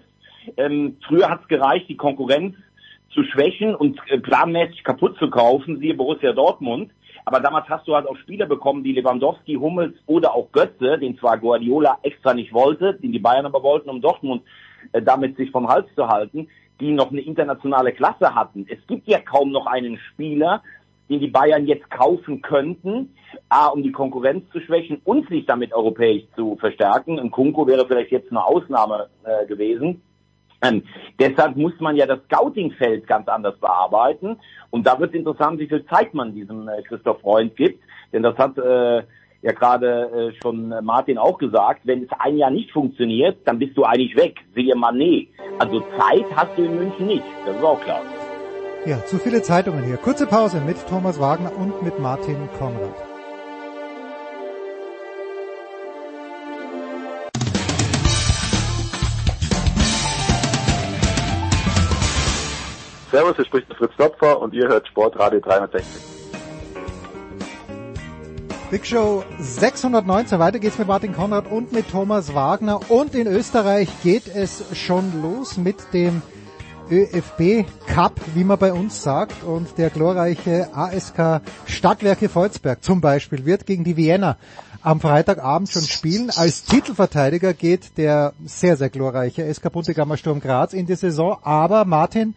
[0.57, 2.57] ähm, früher hat es gereicht, die Konkurrenz
[3.11, 6.91] zu schwächen und äh, planmäßig kaputt zu kaufen, siehe Borussia Dortmund.
[7.27, 11.17] Aber damals hast du halt auch Spieler bekommen, wie Lewandowski, Hummels oder auch Götze, den
[11.19, 14.43] zwar Guardiola extra nicht wollte, den die Bayern aber wollten, um Dortmund
[14.93, 16.49] äh, damit sich vom Hals zu halten,
[16.81, 18.67] die noch eine internationale Klasse hatten.
[18.69, 20.63] Es gibt ja kaum noch einen Spieler,
[21.09, 23.15] den die Bayern jetzt kaufen könnten,
[23.49, 27.19] A, um die Konkurrenz zu schwächen und sich damit europäisch zu verstärken.
[27.19, 30.03] Ein Kunko wäre vielleicht jetzt eine Ausnahme äh, gewesen.
[30.63, 30.83] Ähm,
[31.19, 34.39] deshalb muss man ja das Scouting-Feld ganz anders bearbeiten.
[34.71, 37.83] Und da wird es interessant, wie viel Zeit man diesem äh, Christoph Freund gibt.
[38.13, 39.03] Denn das hat äh,
[39.45, 43.77] ja gerade äh, schon Martin auch gesagt, wenn es ein Jahr nicht funktioniert, dann bist
[43.77, 44.37] du eigentlich weg.
[44.55, 45.29] Siehe Manet.
[45.59, 47.25] Also Zeit hast du in München nicht.
[47.45, 48.01] Das ist auch klar.
[48.87, 49.99] Ja, zu viele Zeitungen hier.
[49.99, 52.95] Kurze Pause mit Thomas Wagner und mit Martin Konrad.
[63.11, 66.14] Servus, hier spricht Fritz Topfer und ihr hört Sportradio 360.
[68.75, 70.41] Big Show 619.
[70.41, 72.91] Weiter geht's mit Martin Konrad und mit Thomas Wagner.
[72.91, 76.23] Und in Österreich geht es schon los mit dem
[76.91, 79.45] ÖFB Cup, wie man bei uns sagt.
[79.45, 84.39] Und der glorreiche ASK Stadtwerke Volzberg zum Beispiel wird gegen die Vienna
[84.83, 86.31] am Freitagabend schon spielen.
[86.35, 91.39] Als Titelverteidiger geht der sehr, sehr glorreiche SK Buntegammer Sturm Graz in die Saison.
[91.43, 92.35] Aber Martin,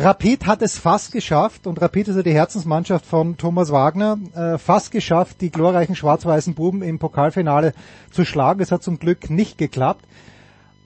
[0.00, 4.56] Rapid hat es fast geschafft, und Rapid ist ja die Herzensmannschaft von Thomas Wagner, äh,
[4.56, 7.72] fast geschafft, die glorreichen schwarz-weißen Buben im Pokalfinale
[8.12, 8.60] zu schlagen.
[8.60, 10.04] Es hat zum Glück nicht geklappt.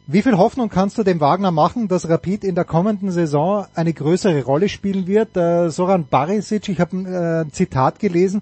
[0.06, 3.92] Wie viel Hoffnung kannst du dem Wagner machen, dass Rapid in der kommenden Saison eine
[3.92, 5.36] größere Rolle spielen wird?
[5.36, 8.40] Äh, Soran Barisic, ich habe ein äh, Zitat gelesen,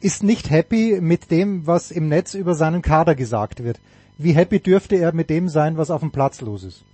[0.00, 3.80] ist nicht happy mit dem, was im Netz über seinen Kader gesagt wird.
[4.16, 6.84] Wie happy dürfte er mit dem sein, was auf dem Platz los ist?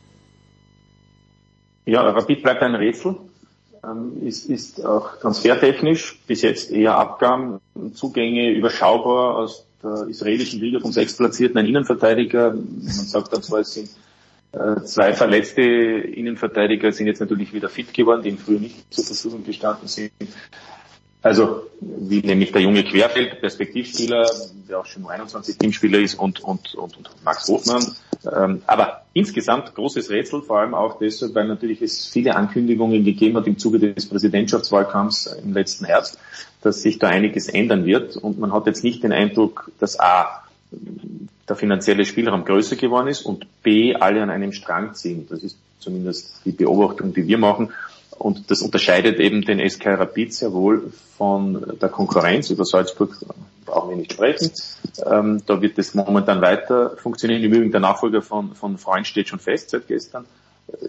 [1.86, 3.16] Ja, Rapid bleibt ein Rätsel.
[3.82, 7.60] Ähm, ist, ist auch transfertechnisch bis jetzt eher Abgang,
[7.94, 12.52] Zugänge überschaubar aus der israelischen Liga vom sechstplatzierten ein Innenverteidiger.
[12.52, 13.88] Man sagt dann zwar, es sind
[14.52, 19.04] äh, zwei verletzte Innenverteidiger, sind jetzt natürlich wieder fit geworden, die im Frühjahr nicht zur
[19.04, 20.12] Verfügung gestanden sind.
[21.22, 24.26] Also wie nämlich der junge Querfeld, Perspektivspieler,
[24.68, 27.84] der auch schon 21 Teamspieler ist und, und, und, und Max Hofmann.
[28.34, 33.36] Ähm, aber insgesamt großes Rätsel, vor allem auch deshalb, weil natürlich es viele Ankündigungen gegeben
[33.36, 36.18] hat im Zuge des Präsidentschaftswahlkampfs im letzten Herbst,
[36.62, 38.16] dass sich da einiges ändern wird.
[38.16, 40.44] Und man hat jetzt nicht den Eindruck, dass A,
[41.48, 45.26] der finanzielle Spielraum größer geworden ist und B, alle an einem Strang ziehen.
[45.28, 47.70] Das ist zumindest die Beobachtung, die wir machen.
[48.20, 52.50] Und das unterscheidet eben den SK Rapid sehr wohl von der Konkurrenz.
[52.50, 53.16] Über Salzburg
[53.64, 54.52] brauchen wir nicht sprechen.
[55.10, 57.42] Ähm, da wird es momentan weiter funktionieren.
[57.42, 60.26] Im Übrigen der Nachfolger von, von Freund steht schon fest seit gestern.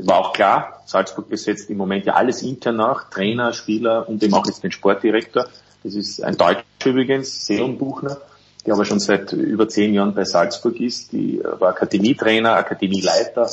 [0.02, 4.34] War auch klar, Salzburg besetzt im Moment ja alles intern nach, Trainer, Spieler und eben
[4.34, 5.46] auch jetzt den Sportdirektor.
[5.86, 8.18] Das ist ein Deutscher übrigens, Seon Buchner,
[8.66, 11.14] der aber schon seit über zehn Jahren bei Salzburg ist.
[11.14, 13.50] Die war Akademietrainer, Akademieleiter,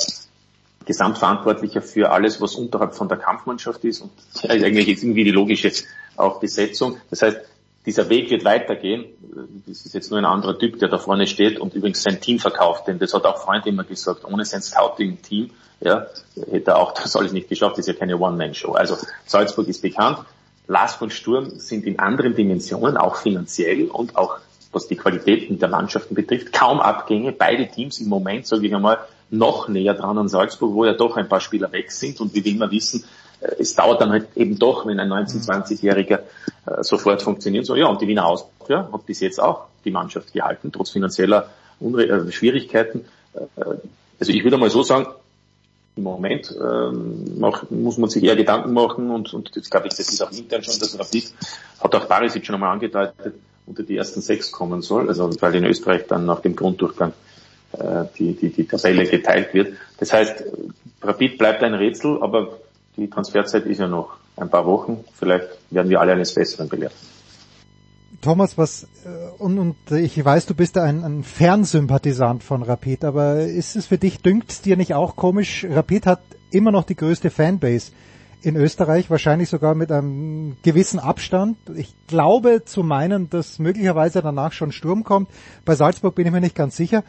[0.84, 4.10] Gesamtverantwortlicher für alles, was unterhalb von der Kampfmannschaft ist und
[4.48, 5.70] eigentlich ist irgendwie die logische
[6.16, 6.96] auch Besetzung.
[7.10, 7.38] Das heißt,
[7.86, 9.06] dieser Weg wird weitergehen.
[9.66, 12.38] Das ist jetzt nur ein anderer Typ, der da vorne steht und übrigens sein Team
[12.38, 16.06] verkauft, denn das hat auch Freund immer gesagt, ohne sein Scouting-Team, ja,
[16.50, 18.72] hätte er auch das alles nicht geschafft, das ist ja keine One-Man-Show.
[18.72, 20.18] Also Salzburg ist bekannt.
[20.66, 24.38] Lask und Sturm sind in anderen Dimensionen, auch finanziell und auch
[24.70, 27.32] was die Qualitäten der Mannschaften betrifft, kaum Abgänge.
[27.32, 28.98] Beide Teams im Moment, sage ich einmal,
[29.30, 32.44] noch näher dran an Salzburg, wo ja doch ein paar Spieler weg sind und wie
[32.44, 33.04] wir immer wissen,
[33.40, 36.20] äh, es dauert dann halt eben doch, wenn ein 19-, 20-Jähriger
[36.66, 37.66] äh, sofort funktioniert.
[37.66, 41.50] So, ja, und die Wiener Austria hat bis jetzt auch die Mannschaft gehalten, trotz finanzieller
[41.80, 43.04] Unre äh, Schwierigkeiten.
[43.34, 43.64] Äh,
[44.20, 45.06] also ich würde mal so sagen,
[45.96, 49.94] im Moment ähm, macht, muss man sich eher Gedanken machen und, und das glaube ich,
[49.94, 51.34] das ist auch intern schon, das Rapid
[51.80, 53.34] hat auch Barisic schon einmal angedeutet,
[53.66, 57.12] unter die ersten sechs kommen soll, also weil in Österreich dann nach dem Grunddurchgang
[58.18, 59.74] die, die, die Tabelle geteilt wird.
[59.98, 60.44] Das heißt,
[61.02, 62.59] Rapid bleibt ein Rätsel, aber
[62.96, 65.04] die Transferzeit ist ja noch ein paar Wochen.
[65.18, 66.94] Vielleicht werden wir alle eines Besseren belehrt.
[68.20, 73.42] Thomas, was äh, und, und ich weiß, du bist ein, ein Fernsympathisant von Rapid, aber
[73.42, 77.31] ist es für dich, dünkt dir nicht auch komisch, Rapid hat immer noch die größte
[77.31, 77.92] Fanbase
[78.42, 81.59] in Österreich, wahrscheinlich sogar mit einem gewissen Abstand.
[81.76, 85.28] Ich glaube zu meinen, dass möglicherweise danach schon Sturm kommt.
[85.64, 87.04] Bei Salzburg bin ich mir nicht ganz sicher.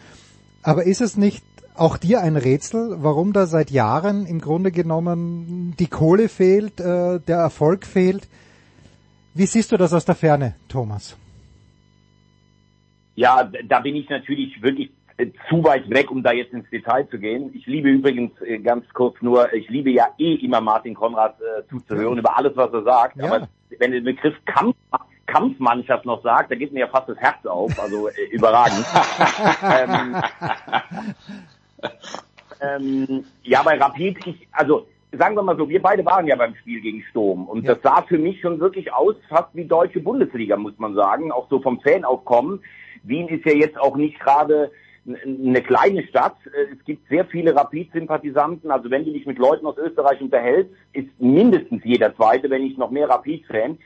[0.64, 1.44] Aber ist es nicht
[1.76, 7.20] auch dir ein Rätsel, warum da seit Jahren im Grunde genommen die Kohle fehlt, äh,
[7.20, 8.28] der Erfolg fehlt?
[9.34, 11.18] Wie siehst du das aus der Ferne, Thomas?
[13.16, 17.08] Ja, da bin ich natürlich wirklich äh, zu weit weg, um da jetzt ins Detail
[17.10, 17.52] zu gehen.
[17.54, 21.68] Ich liebe übrigens äh, ganz kurz nur, ich liebe ja eh immer Martin Konrad äh,
[21.70, 22.20] zuzuhören ja.
[22.20, 23.18] über alles, was er sagt.
[23.18, 23.26] Ja.
[23.26, 24.76] Aber wenn der Begriff Kampf
[25.32, 28.86] Kampfmannschaft noch sagt, da geht mir ja fast das Herz auf, also äh, überragend.
[29.82, 30.16] ähm,
[32.62, 36.56] ähm, ja, bei Rapid, ich, also sagen wir mal so, wir beide waren ja beim
[36.56, 37.74] Spiel gegen Sturm und ja.
[37.74, 41.50] das sah für mich schon wirklich aus, fast wie deutsche Bundesliga, muss man sagen, auch
[41.50, 42.62] so vom Fanaufkommen.
[43.04, 44.72] Wien ist ja jetzt auch nicht gerade
[45.06, 46.36] eine kleine Stadt.
[46.72, 48.70] Es gibt sehr viele Rapid-Sympathisanten.
[48.70, 52.78] Also wenn du dich mit Leuten aus Österreich unterhältst, ist mindestens jeder Zweite, wenn nicht
[52.78, 53.78] noch mehr Rapid-Fan.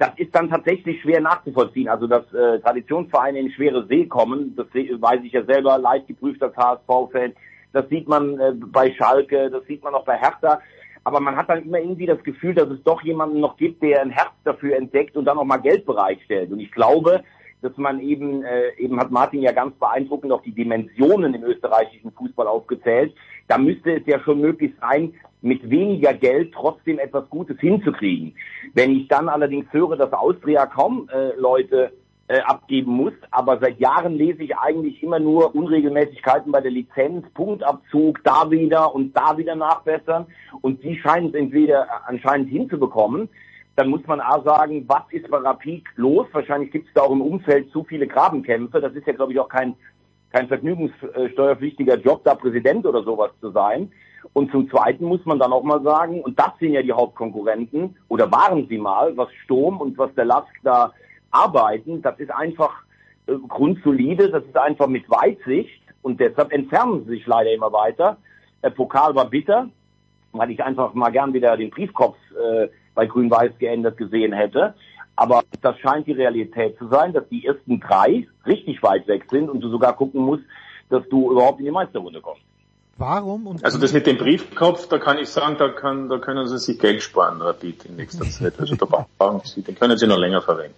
[0.00, 1.88] Das ist dann tatsächlich schwer nachzuvollziehen.
[1.88, 6.42] Also dass äh, Traditionsvereine in schwere See kommen, das weiß ich ja selber, leicht geprüft
[6.42, 7.34] als HSV-Fan.
[7.74, 10.60] Das sieht man äh, bei Schalke, das sieht man auch bei Hertha.
[11.04, 14.00] Aber man hat dann immer irgendwie das Gefühl, dass es doch jemanden noch gibt, der
[14.00, 16.50] ein Herz dafür entdeckt und dann auch mal Geld bereitstellt.
[16.50, 17.22] Und ich glaube,
[17.62, 22.12] dass man eben, äh, eben hat Martin ja ganz beeindruckend auch die Dimensionen im österreichischen
[22.12, 23.14] Fußball aufgezählt.
[23.48, 28.34] Da müsste es ja schon möglich sein, mit weniger Geld trotzdem etwas Gutes hinzukriegen.
[28.74, 31.92] Wenn ich dann allerdings höre, dass Austria kaum äh, Leute
[32.28, 37.26] äh, abgeben muss, aber seit Jahren lese ich eigentlich immer nur Unregelmäßigkeiten bei der Lizenz,
[37.34, 40.26] Punktabzug, da wieder und da wieder nachbessern
[40.60, 43.28] und die scheinen es entweder anscheinend hinzubekommen
[43.80, 46.26] dann muss man A sagen, was ist bei Rapid los?
[46.32, 48.78] Wahrscheinlich gibt es da auch im Umfeld zu viele Grabenkämpfe.
[48.78, 49.74] Das ist ja, glaube ich, auch kein,
[50.30, 53.90] kein vergnügungssteuerpflichtiger Job, da Präsident oder sowas zu sein.
[54.34, 57.96] Und zum Zweiten muss man dann auch mal sagen, und das sind ja die Hauptkonkurrenten,
[58.08, 60.92] oder waren sie mal, was Sturm und was der Lask da
[61.30, 62.82] arbeiten, das ist einfach
[63.28, 68.18] äh, grundsolide, das ist einfach mit Weitsicht und deshalb entfernen sie sich leider immer weiter.
[68.62, 69.70] Der Pokal war bitter,
[70.32, 72.68] weil ich einfach mal gern wieder den Briefkopf äh,
[73.00, 74.74] bei Grün-Weiß geändert gesehen hätte.
[75.16, 79.48] Aber das scheint die Realität zu sein, dass die ersten drei richtig weit weg sind
[79.48, 80.44] und du sogar gucken musst,
[80.90, 82.42] dass du überhaupt in die Meisterrunde kommst.
[82.98, 83.46] Warum?
[83.46, 86.58] Und also das mit dem Briefkopf, da kann ich sagen, da, kann, da können sie
[86.58, 88.60] sich Geld sparen, Rapid in nächster Zeit.
[88.60, 90.74] Also da brauchen sie, den können sie noch länger verwenden.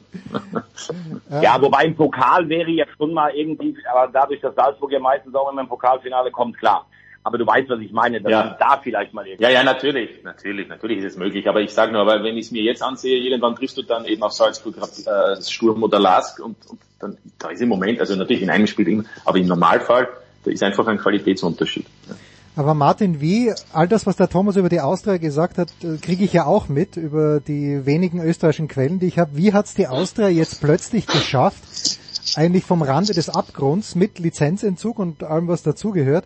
[1.43, 5.35] ja, wobei im Pokal wäre ja schon mal irgendwie, aber dadurch, dass Salzburg ja meistens
[5.35, 6.87] auch immer im Pokalfinale kommt, klar.
[7.25, 8.57] Aber du weißt, was ich meine, dass ja.
[8.59, 9.45] da vielleicht mal irgendwie.
[9.45, 11.49] Ja, ja, natürlich, natürlich, natürlich ist es möglich.
[11.49, 14.05] Aber ich sage nur, aber wenn ich es mir jetzt ansehe, irgendwann triffst du dann
[14.07, 18.17] eben auf Salzburg äh, Sturm oder Lask und, und dann da ist im Moment, also
[18.17, 20.09] natürlich in einem Spiel immer, aber im Normalfall,
[20.45, 21.87] da ist einfach ein Qualitätsunterschied.
[22.09, 22.17] Ja.
[22.55, 26.25] Aber Martin, wie all das, was der Thomas über die Austria gesagt hat, äh, kriege
[26.25, 29.37] ich ja auch mit über die wenigen österreichischen Quellen, die ich habe.
[29.37, 31.99] Wie hat's die Austria jetzt plötzlich geschafft,
[32.37, 36.25] eigentlich vom Rande des Abgrunds mit Lizenzentzug und allem, was dazugehört,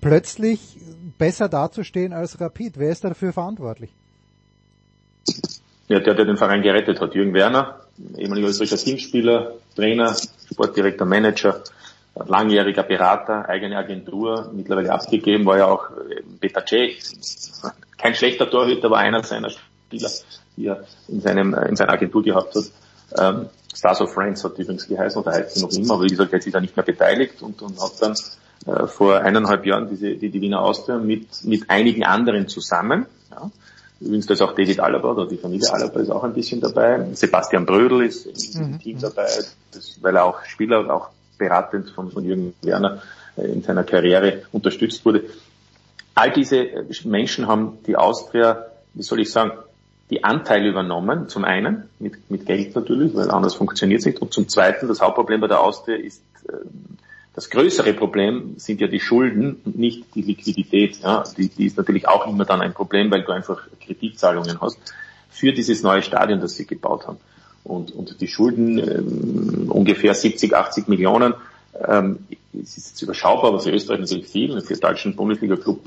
[0.00, 0.78] plötzlich
[1.18, 2.78] besser dazustehen als Rapid.
[2.78, 3.90] Wer ist dafür verantwortlich?
[5.88, 7.14] Ja, der, der den Verein gerettet hat.
[7.14, 7.80] Jürgen Werner,
[8.16, 10.14] ehemaliger österreichischer Teamspieler, Trainer,
[10.50, 11.62] Sportdirektor, Manager,
[12.14, 17.00] langjähriger Berater, eigene Agentur, mittlerweile abgegeben, war ja auch äh, Peter Cech,
[17.96, 20.10] kein schlechter Torhüter, aber einer seiner Spieler,
[20.56, 22.64] die er in, seinem, äh, in seiner Agentur gehabt hat.
[23.18, 26.46] Ähm, Stars of Friends hat übrigens geheißen oder heißt noch immer, aber wie gesagt, jetzt
[26.46, 28.14] ist er nicht mehr beteiligt und, und hat dann
[28.66, 33.06] äh, vor eineinhalb Jahren diese, die, die Wiener Austria mit, mit einigen anderen zusammen.
[33.30, 33.50] Ja.
[34.00, 37.04] Übrigens, da ist auch David Alaba oder die Familie Alaba ist auch ein bisschen dabei.
[37.14, 38.78] Sebastian Brödel ist im mhm.
[38.78, 39.28] Team dabei,
[39.72, 43.02] das, weil er auch Spieler, auch beratend von, von Jürgen Werner
[43.36, 45.24] äh, in seiner Karriere unterstützt wurde.
[46.14, 46.66] All diese
[47.04, 49.52] Menschen haben die Austria, wie soll ich sagen,
[50.10, 54.32] die Anteile übernommen, zum einen, mit, mit Geld natürlich, weil anders funktioniert es nicht, und
[54.32, 56.52] zum zweiten, das Hauptproblem bei der Austria ist äh,
[57.38, 60.98] das größere Problem sind ja die Schulden und nicht die Liquidität.
[61.04, 64.76] Ja, die, die ist natürlich auch immer dann ein Problem, weil du einfach Kreditzahlungen hast
[65.30, 67.18] für dieses neue Stadion, das sie gebaut haben.
[67.62, 71.32] Und, und die Schulden ähm, ungefähr 70, 80 Millionen.
[71.86, 72.26] Ähm,
[72.60, 74.60] es ist jetzt überschaubar, aber für Österreich natürlich viel.
[74.60, 75.78] Für den deutschen Bundesliga-Club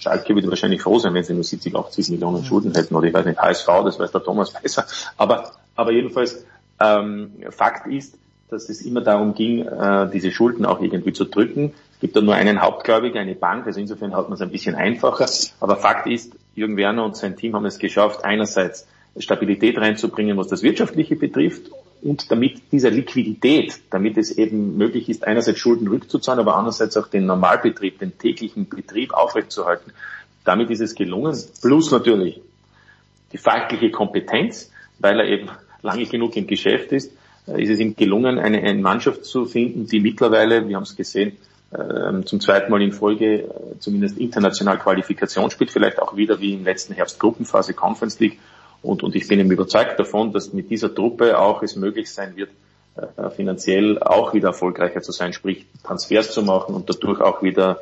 [0.00, 2.96] Schalke würde wahrscheinlich froh sein, wenn sie nur 70, 80 Millionen Schulden hätten.
[2.96, 4.84] Oder ich weiß nicht, HSV, das weiß der Thomas besser.
[5.16, 6.44] Aber, aber jedenfalls,
[6.80, 11.74] ähm, Fakt ist, dass es immer darum ging, äh, diese Schulden auch irgendwie zu drücken.
[11.92, 14.74] Es gibt da nur einen Hauptgläubiger, eine Bank, also insofern hat man es ein bisschen
[14.74, 15.26] einfacher.
[15.60, 18.86] Aber Fakt ist, Jürgen Werner und sein Team haben es geschafft, einerseits
[19.18, 21.70] Stabilität reinzubringen, was das Wirtschaftliche betrifft
[22.02, 27.08] und damit dieser Liquidität, damit es eben möglich ist, einerseits Schulden rückzuzahlen, aber andererseits auch
[27.08, 29.92] den Normalbetrieb, den täglichen Betrieb aufrechtzuerhalten.
[30.44, 31.36] Damit ist es gelungen.
[31.60, 32.40] Plus natürlich
[33.32, 35.48] die fachliche Kompetenz, weil er eben
[35.82, 37.12] lange genug im Geschäft ist
[37.46, 41.36] ist es ihm gelungen, eine, eine Mannschaft zu finden, die mittlerweile, wir haben es gesehen,
[41.70, 46.54] äh, zum zweiten Mal in Folge äh, zumindest international Qualifikation spielt, vielleicht auch wieder wie
[46.54, 48.38] im letzten Herbst Gruppenphase Conference League.
[48.82, 52.36] Und, und ich bin ihm überzeugt davon, dass mit dieser Truppe auch es möglich sein
[52.36, 52.50] wird,
[53.34, 57.80] finanziell auch wieder erfolgreicher zu sein, sprich Transfers zu machen und dadurch auch wieder,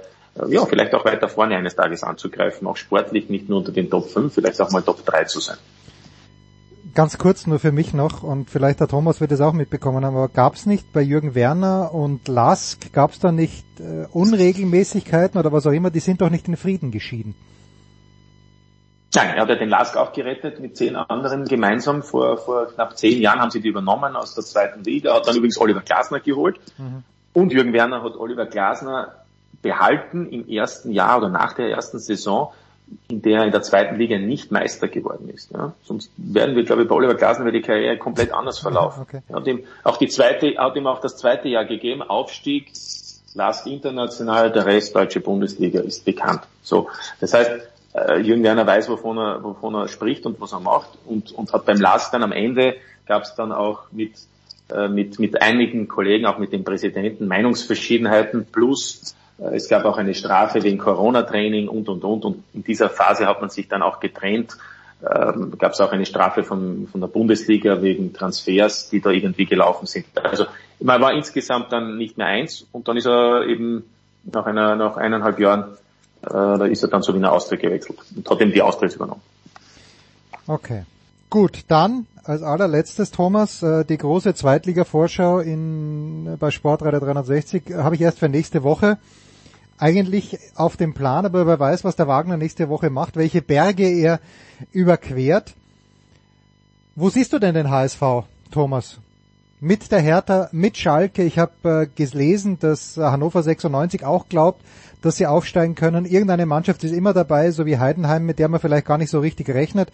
[0.49, 4.09] ja, vielleicht auch weiter vorne eines Tages anzugreifen, auch sportlich nicht nur unter den Top
[4.09, 5.59] 5, vielleicht auch mal Top 3 zu sein
[6.95, 10.17] ganz kurz nur für mich noch, und vielleicht der Thomas wird es auch mitbekommen haben,
[10.17, 15.39] aber gab es nicht bei Jürgen Werner und Lask, gab es da nicht äh, Unregelmäßigkeiten
[15.39, 17.35] oder was auch immer, die sind doch nicht in Frieden geschieden?
[19.15, 22.03] Nein, er hat ja den Lask auch gerettet mit zehn anderen gemeinsam.
[22.03, 25.37] Vor, vor knapp zehn Jahren haben sie die übernommen aus der zweiten Liga, hat dann
[25.37, 26.59] übrigens Oliver Glasner geholt.
[26.79, 27.05] Mhm.
[27.33, 29.25] Und Jürgen Werner hat Oliver Glasner
[29.63, 32.53] behalten im ersten Jahr oder nach der ersten Saison
[33.09, 35.51] in der er in der zweiten Liga nicht Meister geworden ist.
[35.53, 35.73] Ja.
[35.85, 39.03] Sonst werden wir, glaube ich, bei Oliver Glasner die Karriere komplett anders verlaufen.
[39.03, 39.21] Okay.
[39.29, 42.73] Er hat ihm auch die zweite, hat ihm auch das zweite Jahr gegeben, Aufstieg,
[43.35, 46.43] Last International, der Rest Deutsche Bundesliga ist bekannt.
[46.63, 46.89] So.
[47.21, 47.51] Das heißt,
[47.95, 51.53] äh, Jürgen Werner weiß, wovon er, wovon er spricht und was er macht und, und
[51.53, 52.77] hat beim Last dann am Ende
[53.07, 54.13] gab es dann auch mit,
[54.71, 60.15] äh, mit, mit einigen Kollegen, auch mit dem Präsidenten, Meinungsverschiedenheiten plus es gab auch eine
[60.15, 62.25] Strafe wegen Corona-Training und, und, und.
[62.25, 64.57] Und in dieser Phase hat man sich dann auch getrennt.
[65.03, 69.45] Ähm, gab es auch eine Strafe von, von der Bundesliga wegen Transfers, die da irgendwie
[69.45, 70.07] gelaufen sind.
[70.15, 70.47] Also
[70.81, 73.85] man war insgesamt dann nicht mehr eins und dann ist er eben
[74.23, 75.75] nach einer, nach eineinhalb Jahren,
[76.23, 79.21] äh, da ist er dann zu Wiener Austria gewechselt und hat eben die Austria übernommen.
[80.47, 80.85] Okay.
[81.35, 88.03] Gut, dann als allerletztes, Thomas, äh, die große Zweitliga-Vorschau in, bei Sportreiter 360 habe ich
[88.03, 88.99] erst für nächste Woche
[89.77, 93.83] eigentlich auf dem Plan, aber wer weiß, was der Wagner nächste Woche macht, welche Berge
[93.83, 94.21] er
[94.71, 95.55] überquert.
[96.95, 98.01] Wo siehst du denn den HSV,
[98.53, 99.01] Thomas?
[99.59, 101.25] Mit der Hertha, mit Schalke.
[101.25, 104.63] Ich habe äh, gelesen, dass Hannover 96 auch glaubt,
[105.03, 106.05] dass sie aufsteigen können.
[106.05, 109.19] Irgendeine Mannschaft ist immer dabei, so wie Heidenheim, mit der man vielleicht gar nicht so
[109.19, 109.91] richtig rechnet.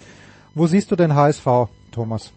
[0.55, 1.47] Wo siehst du den HSV,
[1.93, 2.33] Thomas?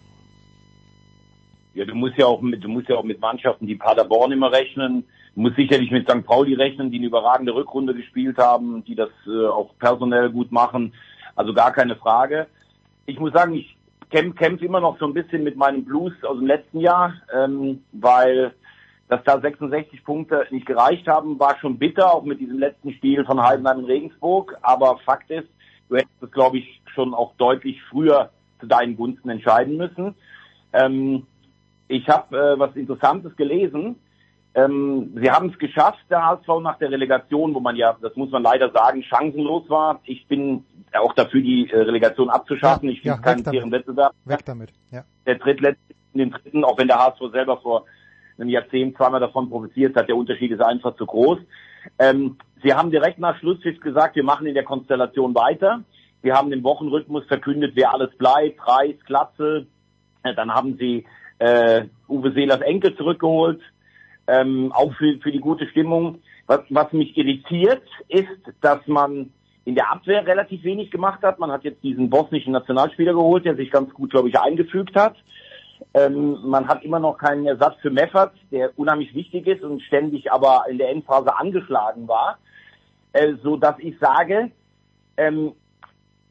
[1.74, 4.52] Ja, du musst ja auch mit, du musst ja auch mit Mannschaften, die Paderborn immer
[4.52, 5.04] rechnen.
[5.34, 6.24] Du musst sicherlich mit St.
[6.24, 10.92] Pauli rechnen, die eine überragende Rückrunde gespielt haben, die das äh, auch personell gut machen.
[11.34, 12.46] Also gar keine Frage.
[13.06, 13.76] Ich muss sagen, ich
[14.10, 17.82] kämpfe kämpf immer noch so ein bisschen mit meinem Blues aus dem letzten Jahr, ähm,
[17.90, 18.54] weil
[19.08, 23.24] dass da 66 Punkte nicht gereicht haben, war schon bitter, auch mit diesem letzten Spiel
[23.24, 24.56] von Heidenheim in Regensburg.
[24.62, 25.48] Aber Fakt ist,
[25.88, 28.30] du hättest es, glaube ich, schon auch deutlich früher
[28.60, 30.14] zu deinen Gunsten entscheiden müssen.
[30.72, 31.26] Ähm,
[31.88, 33.96] ich habe äh, was Interessantes gelesen.
[34.54, 38.30] Ähm, sie haben es geschafft, der HSV nach der Relegation, wo man ja, das muss
[38.30, 40.00] man leider sagen, chancenlos war.
[40.04, 42.88] Ich bin auch dafür, die äh, Relegation abzuschaffen.
[42.88, 44.14] Ja, ich finde ja, keinen fairen Wettbewerb.
[44.24, 45.04] Weg damit, ja.
[45.26, 47.84] Der drittletzte in den dritten, auch wenn der HSV selber vor
[48.38, 51.38] einem Jahrzehnt zweimal davon profitiert hat, der Unterschied ist einfach zu groß.
[51.98, 55.82] Ähm, sie haben direkt nach Schlusspfiff gesagt, wir machen in der Konstellation weiter.
[56.24, 59.66] Wir haben den Wochenrhythmus verkündet, wer alles bleibt, Reis, Glatze.
[60.22, 61.04] Dann haben sie
[61.38, 63.60] äh, Uwe Seelers Enkel zurückgeholt,
[64.26, 66.22] ähm, auch für, für die gute Stimmung.
[66.46, 69.34] Was, was mich irritiert, ist, dass man
[69.66, 71.38] in der Abwehr relativ wenig gemacht hat.
[71.38, 75.16] Man hat jetzt diesen bosnischen Nationalspieler geholt, der sich ganz gut, glaube ich, eingefügt hat.
[75.92, 80.32] Ähm, man hat immer noch keinen Ersatz für Meffert, der unheimlich wichtig ist und ständig
[80.32, 82.38] aber in der Endphase angeschlagen war,
[83.12, 84.50] äh, so dass ich sage,
[85.18, 85.52] ähm,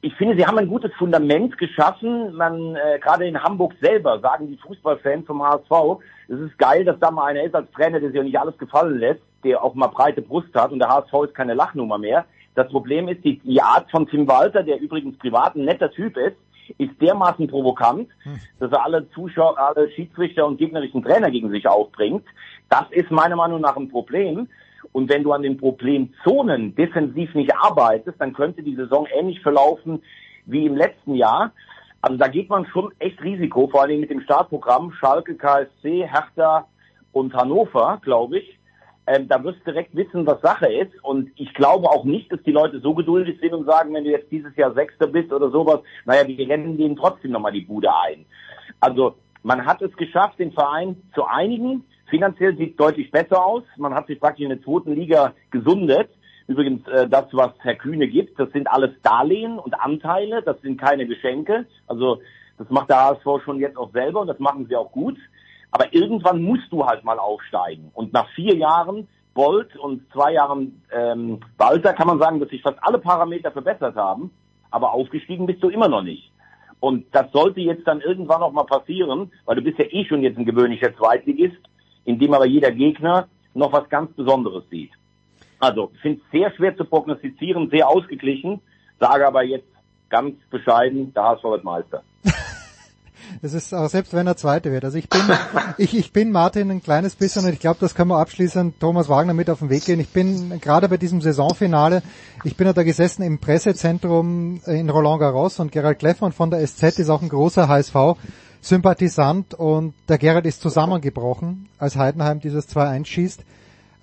[0.04, 2.36] ich finde, sie haben ein gutes Fundament geschaffen.
[2.36, 7.00] Man, äh, gerade in Hamburg selber sagen die Fußballfans vom HSV, es ist geil, dass
[7.00, 9.76] da mal einer ist als Trainer, der sich auch nicht alles gefallen lässt, der auch
[9.76, 12.26] mal breite Brust hat und der HSV ist keine Lachnummer mehr.
[12.54, 16.18] Das Problem ist, die, die Art von Tim Walter, der übrigens privat ein netter Typ
[16.18, 16.36] ist,
[16.78, 18.40] ist dermaßen provokant, hm.
[18.60, 22.26] dass er alle Zuschauer, alle Schiedsrichter und gegnerischen Trainer gegen sich aufbringt.
[22.70, 24.50] Das ist meiner Meinung nach ein Problem.
[24.94, 30.02] Und wenn du an den Problemzonen defensiv nicht arbeitest, dann könnte die Saison ähnlich verlaufen
[30.46, 31.52] wie im letzten Jahr.
[32.02, 36.68] Also da geht man schon echt Risiko, vor allem mit dem Startprogramm Schalke, KSC, Hertha
[37.12, 38.60] und Hannover, glaube ich.
[39.06, 40.92] Ähm, da wirst du direkt wissen, was Sache ist.
[41.04, 44.12] Und ich glaube auch nicht, dass die Leute so geduldig sind und sagen, wenn du
[44.12, 47.90] jetzt dieses Jahr Sechster bist oder sowas, naja, wir rennen denen trotzdem nochmal die Bude
[47.94, 48.26] ein.
[48.80, 51.86] Also man hat es geschafft, den Verein zu einigen.
[52.14, 53.64] Finanziell sieht es deutlich besser aus.
[53.76, 56.12] Man hat sich praktisch in der zweiten Liga gesundet.
[56.46, 60.80] Übrigens, äh, das, was Herr Kühne gibt, das sind alles Darlehen und Anteile, das sind
[60.80, 61.66] keine Geschenke.
[61.88, 62.22] Also
[62.60, 65.18] das macht der HSV schon jetzt auch selber und das machen sie auch gut.
[65.72, 67.90] Aber irgendwann musst du halt mal aufsteigen.
[67.96, 72.62] Und nach vier Jahren Bolt und zwei Jahren ähm, Walter kann man sagen, dass sich
[72.62, 74.30] fast alle Parameter verbessert haben.
[74.70, 76.32] Aber aufgestiegen bist du immer noch nicht.
[76.80, 80.22] Und das sollte jetzt dann irgendwann noch mal passieren, weil du bist ja eh schon
[80.22, 81.58] jetzt ein gewöhnlicher Zweitligist
[82.06, 84.92] in dem aber jeder Gegner noch was ganz Besonderes sieht.
[85.60, 88.60] Also, ich finde es sehr schwer zu prognostizieren, sehr ausgeglichen,
[89.00, 89.68] sage aber jetzt
[90.10, 92.04] ganz bescheiden, der HSV wird Meister.
[93.42, 94.86] Es ist auch selbst wenn er Zweite wird.
[94.86, 95.22] Also ich bin,
[95.78, 99.10] ich, ich bin Martin ein kleines bisschen und ich glaube, das kann man abschließend Thomas
[99.10, 100.00] Wagner mit auf den Weg gehen.
[100.00, 102.04] Ich bin gerade bei diesem Saisonfinale,
[102.44, 106.66] ich bin ja da gesessen im Pressezentrum in Roland Garros und Gerald Kleffmann von der
[106.66, 107.96] SZ ist auch ein großer HSV
[108.64, 113.44] Sympathisant und der Gerhard ist zusammengebrochen, als Heidenheim dieses 2-1 schießt.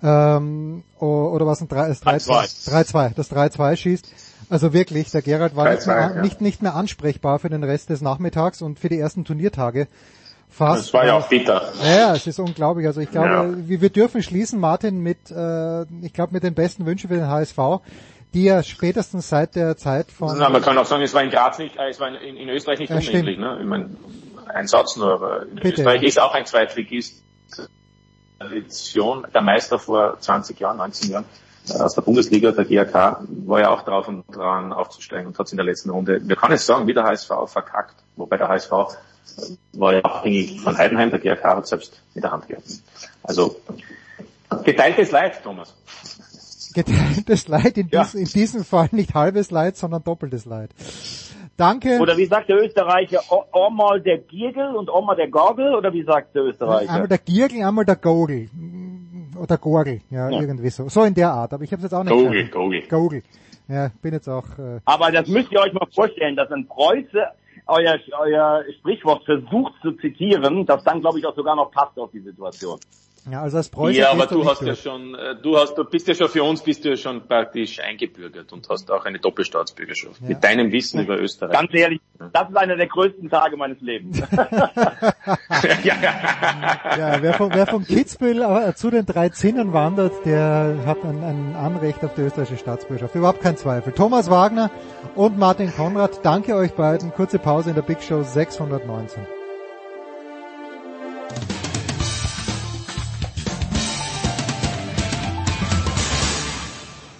[0.03, 4.13] Ähm, oder was ein 3-2, das 3-2 schießt.
[4.51, 6.21] Also wirklich, der Gerhard war nicht mehr, ja.
[6.21, 9.87] nicht, nicht mehr ansprechbar für den Rest des Nachmittags und für die ersten Turniertage.
[10.47, 10.83] Fast.
[10.83, 11.71] Das war ja auch bitter.
[11.83, 12.85] Ja, es ist unglaublich.
[12.85, 13.67] Also ich glaube, ja.
[13.67, 17.27] wir, wir dürfen schließen, Martin, mit, äh, ich glaube, mit den besten Wünschen für den
[17.27, 17.57] HSV
[18.33, 20.37] die ja spätestens seit der Zeit von...
[20.37, 22.49] Na, man kann auch sagen, es war in Graz nicht, äh, es war in, in
[22.49, 23.37] Österreich nicht ja, unähnlich.
[23.37, 23.57] Ne?
[23.59, 23.97] Ich mein,
[24.47, 27.23] ein Satz nur, aber in Bitte, Österreich ist auch ein Zweitligist.
[28.41, 31.25] Tradition, der Meister vor 20 Jahren, 19 Jahren
[31.69, 35.45] äh, aus der Bundesliga, der GAK, war ja auch drauf und dran aufzusteigen und hat
[35.45, 38.47] es in der letzten Runde, wir können es sagen, wie der HSV verkackt, wobei der
[38.47, 38.71] HSV
[39.73, 42.65] war ja abhängig von Heidenheim, der GAK hat selbst in der Hand gehabt.
[43.23, 43.61] Also
[44.63, 45.73] geteiltes Leid, Thomas.
[46.73, 48.03] Geteiltes Leid, in, ja.
[48.03, 50.71] dies, in diesem Fall nicht halbes Leid, sondern doppeltes Leid.
[51.57, 51.99] Danke.
[51.99, 53.21] Oder wie sagt der Österreicher,
[53.53, 56.91] einmal der Giergel und einmal der Gorgel, oder wie sagt der Österreicher?
[56.91, 58.49] Einmal der Giergel, einmal der Gogel.
[59.39, 60.89] Oder Gorgel, ja, ja, irgendwie so.
[60.89, 62.81] So in der Art, aber ich habe jetzt auch nicht Gogel, Gogel.
[62.87, 63.23] Gogel.
[63.67, 64.45] Ja, bin jetzt auch...
[64.57, 67.27] Äh aber das müsst ihr euch mal vorstellen, dass ein Preuße
[67.67, 72.11] euer, euer Sprichwort versucht zu zitieren, das dann, glaube ich, auch sogar noch passt auf
[72.11, 72.79] die Situation.
[73.29, 76.07] Ja, also als Preuße ja, aber du hast ja schon, äh, du hast, du bist
[76.07, 80.21] ja schon für uns, bist du ja schon praktisch eingebürgert und hast auch eine Doppelstaatsbürgerschaft.
[80.21, 80.29] Ja.
[80.29, 81.03] Mit deinem Wissen ja.
[81.03, 81.53] über Österreich.
[81.53, 84.19] Ganz ehrlich, das ist einer der größten Tage meines Lebens.
[85.83, 85.95] ja,
[86.97, 91.55] ja, wer vom, wer vom Kitzbühel zu den drei Zinnen wandert, der hat ein, ein
[91.55, 93.13] Anrecht auf die österreichische Staatsbürgerschaft.
[93.13, 93.93] Überhaupt kein Zweifel.
[93.93, 94.71] Thomas Wagner
[95.15, 97.11] und Martin Konrad, danke euch beiden.
[97.13, 99.40] Kurze Pause in der Big Show 619.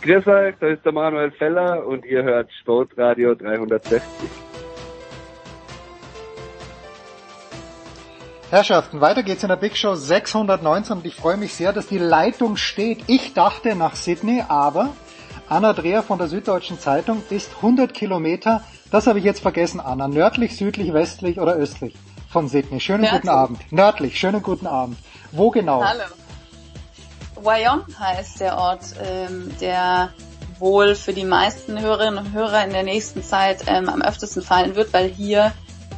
[0.01, 4.01] Grüß euch, da ist der Manuel Feller und ihr hört Sportradio 360.
[8.49, 11.99] Herrschaften, weiter geht's in der Big Show 619 und ich freue mich sehr, dass die
[11.99, 13.03] Leitung steht.
[13.07, 14.89] Ich dachte nach Sydney, aber
[15.47, 20.07] Anna Dreher von der Süddeutschen Zeitung ist 100 Kilometer, das habe ich jetzt vergessen, Anna,
[20.07, 21.95] nördlich, südlich, westlich oder östlich
[22.27, 22.79] von Sydney.
[22.79, 23.21] Schönen nördlich.
[23.21, 23.71] guten Abend.
[23.71, 24.97] Nördlich, schönen guten Abend.
[25.31, 25.83] Wo genau?
[25.83, 26.03] Hallo.
[27.43, 30.13] Wyong heißt der Ort, ähm, der
[30.59, 34.75] wohl für die meisten Hörerinnen und Hörer in der nächsten Zeit ähm, am öftesten fallen
[34.75, 35.53] wird, weil hier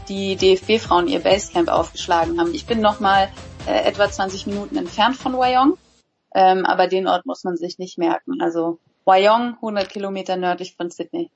[0.07, 2.53] die DFB-Frauen ihr Basecamp aufgeschlagen haben.
[2.53, 3.29] Ich bin nochmal
[3.67, 5.77] äh, etwa 20 Minuten entfernt von Wyong,
[6.33, 8.41] ähm, aber den Ort muss man sich nicht merken.
[8.41, 11.29] Also Wyong, 100 Kilometer nördlich von Sydney.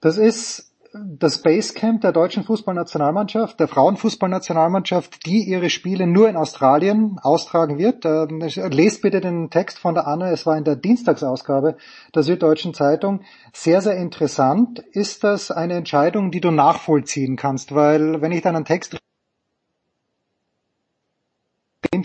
[0.00, 7.18] Das ist das Basecamp der deutschen Fußballnationalmannschaft, der Frauenfußballnationalmannschaft, die ihre Spiele nur in Australien
[7.22, 8.04] austragen wird.
[8.04, 11.76] Ähm, lest bitte den Text von der Anne, es war in der Dienstagsausgabe
[12.14, 13.22] der Süddeutschen Zeitung.
[13.52, 14.80] Sehr, sehr interessant.
[14.92, 17.74] Ist das eine Entscheidung, die du nachvollziehen kannst?
[17.74, 18.98] Weil wenn ich deinen Text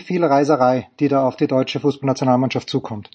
[0.00, 3.10] viel Reiserei, die da auf die deutsche Fußballnationalmannschaft zukommt.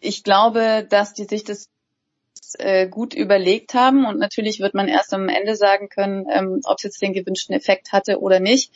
[0.00, 1.71] Ich glaube, dass die sich das
[2.58, 6.78] äh, gut überlegt haben und natürlich wird man erst am Ende sagen können, ähm, ob
[6.78, 8.72] es jetzt den gewünschten Effekt hatte oder nicht.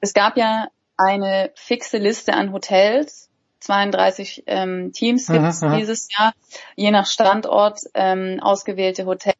[0.00, 6.32] Es gab ja eine fixe Liste an Hotels, 32 ähm, Teams gibt es dieses Jahr,
[6.74, 9.36] je nach Standort ähm, ausgewählte Hotels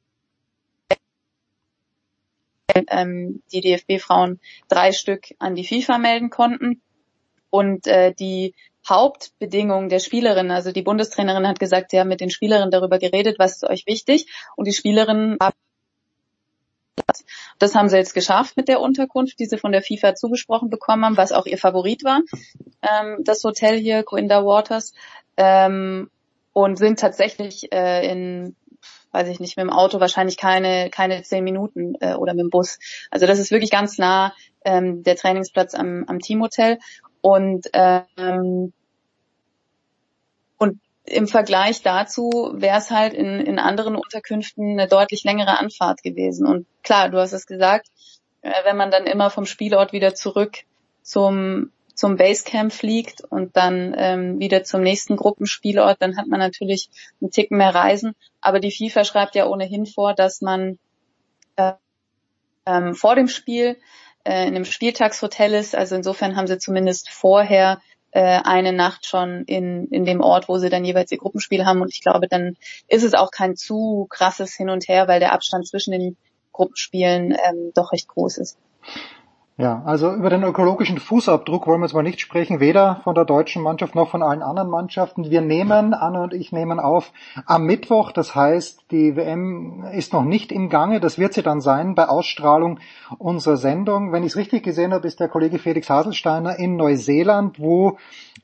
[2.88, 6.80] ähm, die DFB-Frauen drei Stück an die FIFA melden konnten.
[7.50, 8.54] Und äh, die
[8.88, 10.50] Hauptbedingungen der Spielerin.
[10.50, 13.86] Also die Bundestrainerin hat gesagt, sie haben mit den Spielerinnen darüber geredet, was ist euch
[13.86, 14.26] wichtig.
[14.56, 15.54] Und die Spielerinnen haben
[17.58, 21.04] das haben sie jetzt geschafft mit der Unterkunft, die sie von der FIFA zugesprochen bekommen
[21.04, 22.20] haben, was auch ihr Favorit war,
[22.82, 24.92] ähm, das Hotel hier, Coinda Waters,
[25.36, 26.10] ähm,
[26.52, 28.56] und sind tatsächlich äh, in,
[29.12, 32.50] weiß ich nicht, mit dem Auto wahrscheinlich keine keine zehn Minuten äh, oder mit dem
[32.50, 32.78] Bus.
[33.10, 36.78] Also das ist wirklich ganz nah ähm, der Trainingsplatz am, am Teamhotel
[37.22, 38.72] und, ähm,
[40.58, 46.02] und im Vergleich dazu wäre es halt in, in anderen Unterkünften eine deutlich längere Anfahrt
[46.02, 46.46] gewesen.
[46.46, 47.88] Und klar, du hast es gesagt,
[48.42, 50.58] äh, wenn man dann immer vom Spielort wieder zurück
[51.02, 56.88] zum zum Basecamp fliegt und dann ähm, wieder zum nächsten Gruppenspielort, dann hat man natürlich
[57.20, 58.14] einen Ticken mehr Reisen.
[58.40, 60.78] Aber die FIFA schreibt ja ohnehin vor, dass man
[61.56, 61.72] äh,
[62.66, 63.76] ähm, vor dem Spiel
[64.24, 65.74] äh, in einem Spieltagshotel ist.
[65.74, 67.80] Also insofern haben sie zumindest vorher
[68.12, 71.80] äh, eine Nacht schon in, in dem Ort, wo sie dann jeweils ihr Gruppenspiel haben.
[71.80, 72.56] Und ich glaube, dann
[72.88, 76.16] ist es auch kein zu krasses Hin und Her, weil der Abstand zwischen den
[76.52, 78.58] Gruppenspielen ähm, doch recht groß ist.
[79.58, 83.26] Ja, also über den ökologischen Fußabdruck wollen wir jetzt mal nicht sprechen, weder von der
[83.26, 85.30] deutschen Mannschaft noch von allen anderen Mannschaften.
[85.30, 87.12] Wir nehmen, Anna und ich nehmen auf
[87.44, 91.60] am Mittwoch, das heißt, die WM ist noch nicht im Gange, das wird sie dann
[91.60, 92.80] sein bei Ausstrahlung
[93.18, 94.10] unserer Sendung.
[94.10, 97.98] Wenn ich es richtig gesehen habe, ist der Kollege Felix Haselsteiner in Neuseeland, wo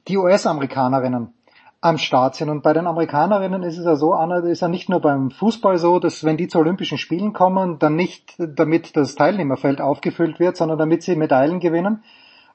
[0.08, 1.32] die US-Amerikanerinnen
[1.80, 2.48] am Start sind.
[2.48, 5.78] Und bei den Amerikanerinnen ist es ja so, Anna, ist ja nicht nur beim Fußball
[5.78, 10.56] so, dass wenn die zu Olympischen Spielen kommen, dann nicht damit das Teilnehmerfeld aufgefüllt wird,
[10.56, 12.02] sondern damit sie Medaillen gewinnen.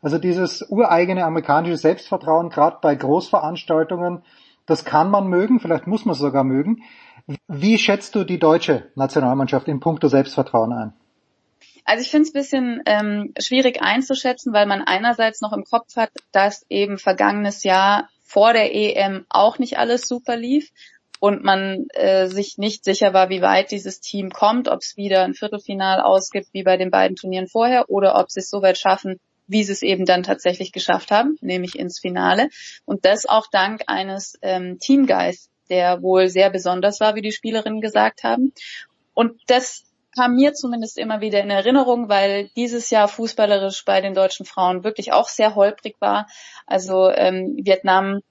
[0.02, 4.24] Also dieses ureigene amerikanische Selbstvertrauen, gerade bei Großveranstaltungen,
[4.66, 6.84] Das kann man mögen, vielleicht muss man es sogar mögen.
[7.48, 10.94] Wie schätzt du die deutsche Nationalmannschaft in puncto Selbstvertrauen ein?
[11.86, 15.98] Also ich finde es ein bisschen ähm, schwierig einzuschätzen, weil man einerseits noch im Kopf
[15.98, 20.72] hat, dass eben vergangenes Jahr vor der EM auch nicht alles super lief
[21.20, 25.24] und man äh, sich nicht sicher war, wie weit dieses Team kommt, ob es wieder
[25.24, 28.80] ein Viertelfinal ausgibt wie bei den beiden Turnieren vorher oder ob sie es so weit
[28.80, 32.50] schaffen, wie sie es eben dann tatsächlich geschafft haben, nämlich ins Finale.
[32.86, 37.82] Und das auch dank eines ähm, Teamgeist, der wohl sehr besonders war, wie die Spielerinnen
[37.82, 38.52] gesagt haben.
[39.14, 39.84] Und das
[40.16, 44.84] kam mir zumindest immer wieder in Erinnerung, weil dieses Jahr fußballerisch bei den deutschen Frauen
[44.84, 46.28] wirklich auch sehr holprig war.
[46.66, 48.22] Also ähm, Vietnam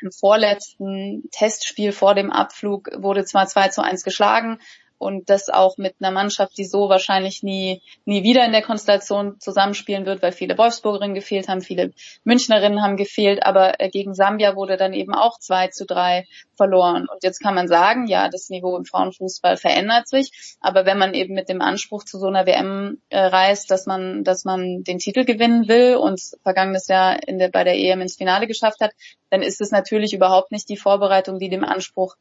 [0.00, 4.58] im vorletzten Testspiel vor dem Abflug wurde zwar 2 zu 1 geschlagen,
[5.02, 9.40] und das auch mit einer Mannschaft, die so wahrscheinlich nie, nie wieder in der Konstellation
[9.40, 11.92] zusammenspielen wird, weil viele Wolfsburgerinnen gefehlt haben, viele
[12.24, 16.26] Münchnerinnen haben gefehlt, aber äh, gegen Sambia wurde dann eben auch 2 zu 3
[16.56, 17.08] verloren.
[17.12, 21.14] Und jetzt kann man sagen, ja, das Niveau im Frauenfußball verändert sich, aber wenn man
[21.14, 24.98] eben mit dem Anspruch zu so einer WM äh, reist, dass man, dass man den
[24.98, 28.92] Titel gewinnen will und vergangenes Jahr in der, bei der EM ins Finale geschafft hat,
[29.30, 32.16] dann ist es natürlich überhaupt nicht die Vorbereitung, die dem Anspruch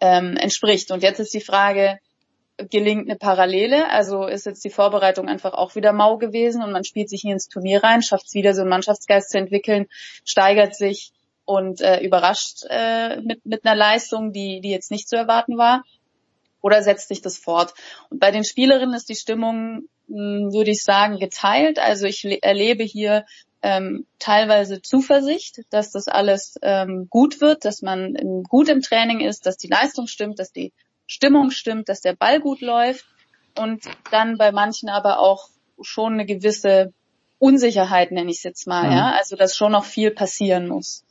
[0.00, 0.90] ähm, entspricht.
[0.90, 1.98] Und jetzt ist die Frage,
[2.70, 3.90] gelingt eine Parallele.
[3.90, 7.32] Also ist jetzt die Vorbereitung einfach auch wieder mau gewesen und man spielt sich hier
[7.32, 9.86] ins Turnier rein, schafft es wieder so einen Mannschaftsgeist zu entwickeln,
[10.24, 11.12] steigert sich
[11.44, 15.84] und äh, überrascht äh, mit, mit einer Leistung, die, die jetzt nicht zu erwarten war.
[16.60, 17.72] Oder setzt sich das fort?
[18.10, 21.78] Und bei den Spielerinnen ist die Stimmung, mh, hm, würde ich sagen, geteilt.
[21.78, 23.24] Also ich erlebe hier
[23.62, 28.14] ähm, teilweise Zuversicht, dass das alles ähm, gut wird, dass man
[28.48, 30.72] gut im Training ist, dass die Leistung stimmt, dass die
[31.08, 33.06] Stimmung stimmt, dass der Ball gut läuft
[33.58, 33.82] und
[34.12, 35.48] dann bei manchen aber auch
[35.80, 36.92] schon eine gewisse
[37.38, 38.96] Unsicherheit, nenne ich es jetzt mal, mhm.
[38.96, 41.04] ja, also dass schon noch viel passieren muss.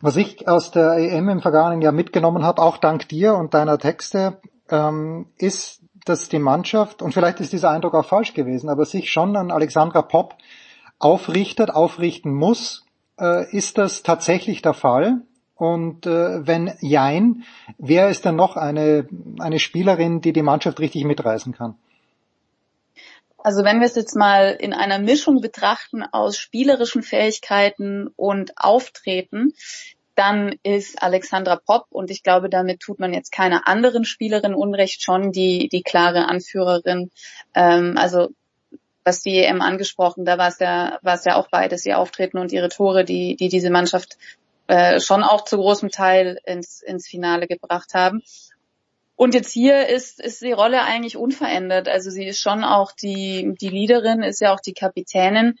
[0.00, 3.78] Was ich aus der EM im vergangenen Jahr mitgenommen habe, auch dank dir und deiner
[3.78, 8.84] Texte, ähm, ist, dass die Mannschaft, und vielleicht ist dieser Eindruck auch falsch gewesen, aber
[8.84, 10.36] sich schon an Alexandra Popp
[10.98, 12.84] aufrichtet, aufrichten muss.
[13.18, 15.22] Äh, ist das tatsächlich der Fall?
[15.56, 17.44] Und äh, wenn Jein,
[17.78, 21.76] wer ist denn noch eine, eine Spielerin, die die Mannschaft richtig mitreißen kann?
[23.38, 29.52] Also wenn wir es jetzt mal in einer Mischung betrachten aus spielerischen Fähigkeiten und Auftreten,
[30.16, 35.02] dann ist Alexandra Popp und ich glaube, damit tut man jetzt keiner anderen Spielerin Unrecht
[35.02, 37.10] schon die die klare Anführerin.
[37.54, 38.30] Ähm, also
[39.04, 42.38] was die EM angesprochen, da war es ja war es ja auch beides ihr Auftreten
[42.38, 44.16] und ihre Tore, die die diese Mannschaft
[44.66, 48.22] äh, schon auch zu großem Teil ins, ins Finale gebracht haben.
[49.14, 51.88] Und jetzt hier ist, ist die Rolle eigentlich unverändert.
[51.88, 55.58] Also sie ist schon auch die, die Leaderin, ist ja auch die Kapitänin,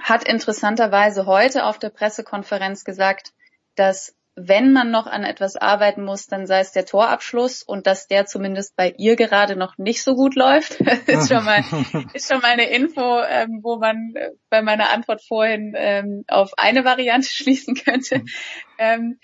[0.00, 3.32] hat interessanterweise heute auf der Pressekonferenz gesagt,
[3.74, 8.06] dass wenn man noch an etwas arbeiten muss, dann sei es der Torabschluss und dass
[8.06, 10.80] der zumindest bei ihr gerade noch nicht so gut läuft.
[11.06, 11.58] ist schon mal
[12.14, 16.52] ist schon mal eine Info, ähm, wo man äh, bei meiner Antwort vorhin ähm, auf
[16.56, 18.22] eine Variante schließen könnte.
[18.78, 19.18] Ähm,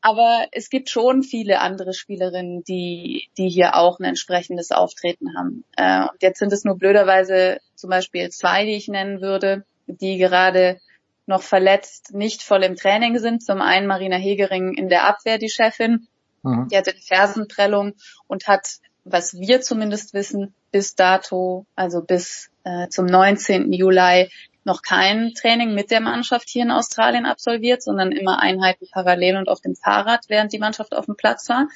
[0.00, 5.64] aber es gibt schon viele andere Spielerinnen, die, die hier auch ein entsprechendes Auftreten haben.
[5.76, 10.18] Äh, und jetzt sind es nur blöderweise zum Beispiel zwei, die ich nennen würde, die
[10.18, 10.80] gerade
[11.26, 13.42] noch verletzt nicht voll im Training sind.
[13.42, 16.08] Zum einen Marina Hegering in der Abwehr, die Chefin.
[16.42, 16.68] Mhm.
[16.68, 17.94] Die hatte eine Fersenprellung
[18.26, 23.72] und hat, was wir zumindest wissen, bis dato, also bis äh, zum 19.
[23.72, 24.30] Juli
[24.64, 29.48] noch kein Training mit der Mannschaft hier in Australien absolviert, sondern immer Einheiten parallel und
[29.48, 31.68] auf dem Fahrrad, während die Mannschaft auf dem Platz war.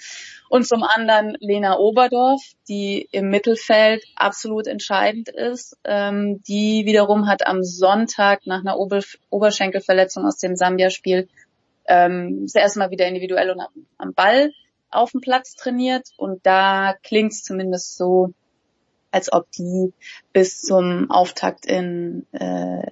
[0.49, 5.77] Und zum anderen Lena Oberdorf, die im Mittelfeld absolut entscheidend ist.
[5.85, 11.29] Ähm, die wiederum hat am Sonntag nach einer Ober Oberschenkelverletzung aus dem Sambia-Spiel
[11.89, 13.61] ähm, das erste Mal wieder individuell und
[13.99, 14.53] am Ball
[14.91, 16.09] auf dem Platz trainiert.
[16.17, 18.33] Und da klingt es zumindest so,
[19.11, 19.93] als ob die
[20.33, 22.91] bis zum Auftakt in, äh,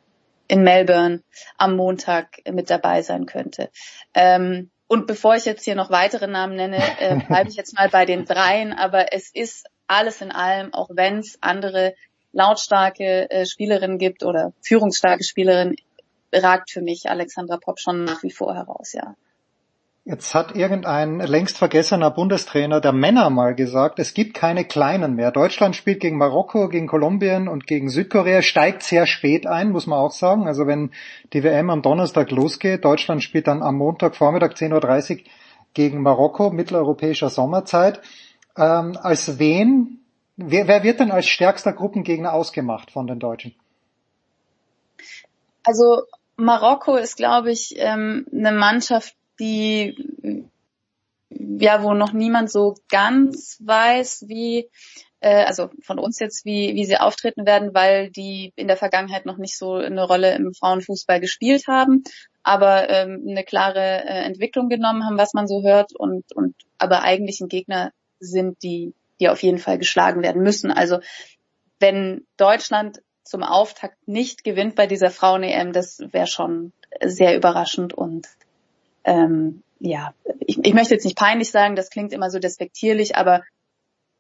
[0.49, 1.23] in Melbourne
[1.57, 3.71] am Montag mit dabei sein könnte.
[4.15, 7.89] Ähm, und bevor ich jetzt hier noch weitere Namen nenne, äh, bleibe ich jetzt mal
[7.89, 8.73] bei den dreien.
[8.73, 11.95] Aber es ist alles in allem, auch wenn es andere
[12.33, 15.77] lautstarke äh, Spielerinnen gibt oder führungsstarke Spielerinnen,
[16.33, 19.15] ragt für mich Alexandra Popp schon nach wie vor heraus, ja.
[20.07, 25.31] Jetzt hat irgendein längst vergessener Bundestrainer der Männer mal gesagt, es gibt keine Kleinen mehr.
[25.31, 29.99] Deutschland spielt gegen Marokko, gegen Kolumbien und gegen Südkorea, steigt sehr spät ein, muss man
[29.99, 30.47] auch sagen.
[30.47, 30.91] Also wenn
[31.33, 35.25] die WM am Donnerstag losgeht, Deutschland spielt dann am Montag Vormittag 10.30 Uhr
[35.73, 38.03] gegen Marokko, mitteleuropäischer Sommerzeit.
[38.59, 40.01] Ähm, als wen,
[40.37, 43.55] wer, wer wird denn als stärkster Gruppengegner ausgemacht von den Deutschen?
[45.65, 46.03] Also
[46.37, 49.97] Marokko ist, glaube ich, ähm, eine Mannschaft, die
[51.61, 54.71] ja, wo noch niemand so ganz weiß, wie
[55.21, 59.27] äh, also von uns jetzt, wie, wie sie auftreten werden, weil die in der Vergangenheit
[59.27, 62.05] noch nicht so eine Rolle im Frauenfußball gespielt haben,
[62.43, 67.03] aber ähm, eine klare äh, Entwicklung genommen haben, was man so hört und, und aber
[67.03, 70.71] eigentlich ein Gegner sind, die, die auf jeden Fall geschlagen werden müssen.
[70.71, 70.99] Also
[71.81, 76.73] wenn Deutschland zum Auftakt nicht gewinnt bei dieser Frauen-EM, das wäre schon
[77.03, 78.29] sehr überraschend und
[79.05, 83.43] ähm, ja, ich, ich möchte jetzt nicht peinlich sagen, das klingt immer so despektierlich, aber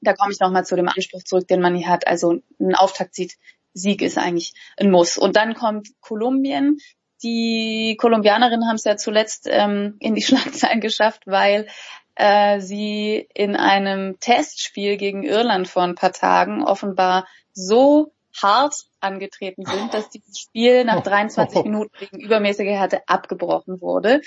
[0.00, 2.06] da komme ich nochmal zu dem Anspruch zurück, den man hier hat.
[2.06, 3.38] Also ein Auftaktsieg
[3.74, 5.16] ist eigentlich ein Muss.
[5.16, 6.78] Und dann kommt Kolumbien.
[7.22, 11.66] Die Kolumbianerinnen haben es ja zuletzt ähm, in die Schlagzeilen geschafft, weil
[12.14, 19.64] äh, sie in einem Testspiel gegen Irland vor ein paar Tagen offenbar so hart angetreten
[19.64, 24.20] sind, dass dieses Spiel nach 23 Minuten wegen übermäßiger Härte abgebrochen wurde.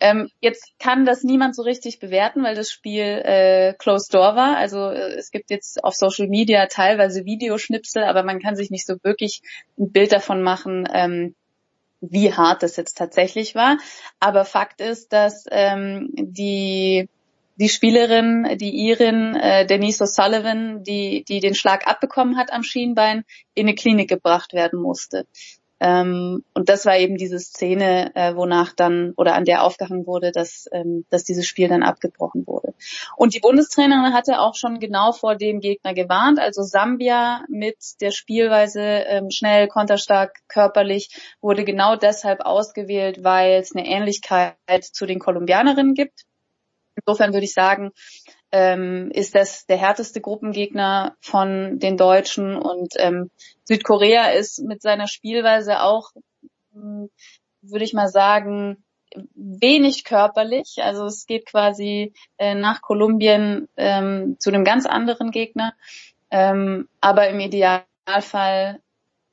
[0.00, 4.56] Ähm, jetzt kann das niemand so richtig bewerten, weil das Spiel äh, closed door war.
[4.56, 8.86] Also äh, es gibt jetzt auf Social Media teilweise Videoschnipsel, aber man kann sich nicht
[8.86, 9.42] so wirklich
[9.78, 11.34] ein Bild davon machen, ähm,
[12.00, 13.78] wie hart das jetzt tatsächlich war.
[14.20, 17.08] Aber Fakt ist, dass ähm, die
[17.60, 23.24] die Spielerin, die Irin äh, Denise O'Sullivan, die, die den Schlag abbekommen hat am Schienbein,
[23.52, 25.26] in eine Klinik gebracht werden musste.
[25.80, 30.30] Ähm, und das war eben diese Szene, äh, wonach dann oder an der aufgehangen wurde,
[30.30, 32.74] dass, ähm, dass dieses Spiel dann abgebrochen wurde.
[33.16, 36.38] Und die Bundestrainerin hatte auch schon genau vor dem Gegner gewarnt.
[36.38, 41.08] Also Sambia mit der Spielweise ähm, schnell, konterstark, körperlich
[41.40, 46.24] wurde genau deshalb ausgewählt, weil es eine Ähnlichkeit zu den Kolumbianerinnen gibt.
[46.96, 47.92] Insofern würde ich sagen,
[48.52, 53.30] ähm, ist das der härteste Gruppengegner von den Deutschen und ähm,
[53.64, 56.10] Südkorea ist mit seiner Spielweise auch,
[56.72, 57.10] hm,
[57.62, 58.82] würde ich mal sagen,
[59.34, 60.78] wenig körperlich.
[60.82, 65.74] Also es geht quasi äh, nach Kolumbien ähm, zu einem ganz anderen Gegner.
[66.30, 68.80] Ähm, aber im Idealfall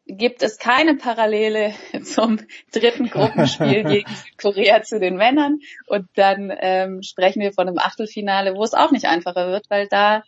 [0.07, 2.39] gibt es keine Parallele zum
[2.71, 4.09] dritten Gruppenspiel gegen
[4.41, 5.59] Korea zu den Männern.
[5.87, 9.87] Und dann ähm, sprechen wir von einem Achtelfinale, wo es auch nicht einfacher wird, weil
[9.87, 10.23] da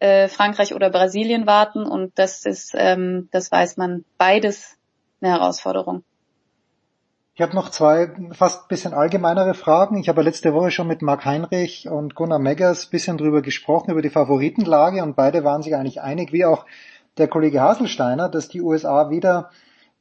[0.00, 1.84] äh, Frankreich oder Brasilien warten.
[1.84, 4.76] Und das ist, ähm, das weiß man, beides
[5.20, 6.02] eine Herausforderung.
[7.34, 9.98] Ich habe noch zwei fast bisschen allgemeinere Fragen.
[9.98, 14.02] Ich habe letzte Woche schon mit Marc Heinrich und Gunnar Meggers bisschen drüber gesprochen, über
[14.02, 16.66] die Favoritenlage und beide waren sich eigentlich einig, wie auch
[17.20, 19.50] der Kollege Haselsteiner, dass die USA wieder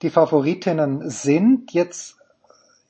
[0.02, 1.72] die Favoritinnen sind.
[1.74, 2.18] Jetzt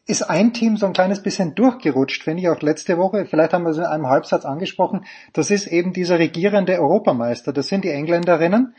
[0.05, 3.25] ist ein Team so ein kleines bisschen durchgerutscht, finde ich auch letzte Woche.
[3.25, 5.05] Vielleicht haben wir es in einem Halbsatz angesprochen.
[5.33, 7.53] Das ist eben dieser regierende Europameister.
[7.53, 8.75] Das sind die Engländerinnen.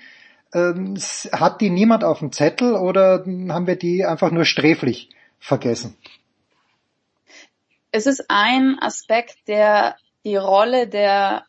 [0.52, 0.96] Ähm,
[1.32, 5.96] hat die niemand auf dem Zettel oder haben wir die einfach nur sträflich vergessen?
[7.92, 11.44] Es ist ein Aspekt, der die Rolle der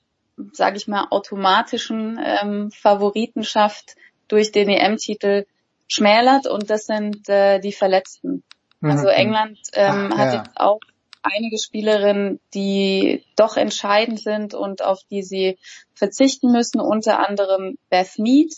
[0.53, 3.95] sage ich mal, automatischen ähm, Favoritenschaft
[4.27, 5.45] durch den EM-Titel
[5.87, 8.43] schmälert und das sind äh, die Verletzten.
[8.79, 8.91] Mhm.
[8.91, 10.39] Also England ähm, Ach, hat ja.
[10.39, 10.79] jetzt auch
[11.21, 15.57] einige Spielerinnen, die doch entscheidend sind und auf die sie
[15.93, 18.53] verzichten müssen, unter anderem Beth Mead,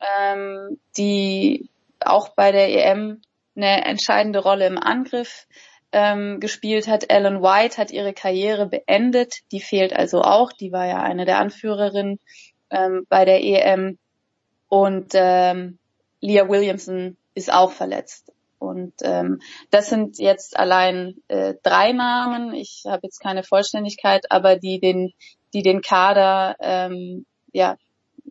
[0.00, 1.68] ähm, die
[2.00, 3.22] auch bei der EM
[3.56, 5.46] eine entscheidende Rolle im Angriff
[5.94, 7.08] ähm, gespielt hat.
[7.08, 9.36] Ellen White hat ihre Karriere beendet.
[9.52, 10.52] Die fehlt also auch.
[10.52, 12.18] Die war ja eine der Anführerinnen
[12.70, 13.96] ähm, bei der EM.
[14.68, 15.78] Und ähm,
[16.20, 18.32] Leah Williamson ist auch verletzt.
[18.58, 19.40] Und ähm,
[19.70, 22.54] das sind jetzt allein äh, drei Namen.
[22.54, 25.12] Ich habe jetzt keine Vollständigkeit, aber die den,
[25.52, 27.76] die den Kader ähm, ja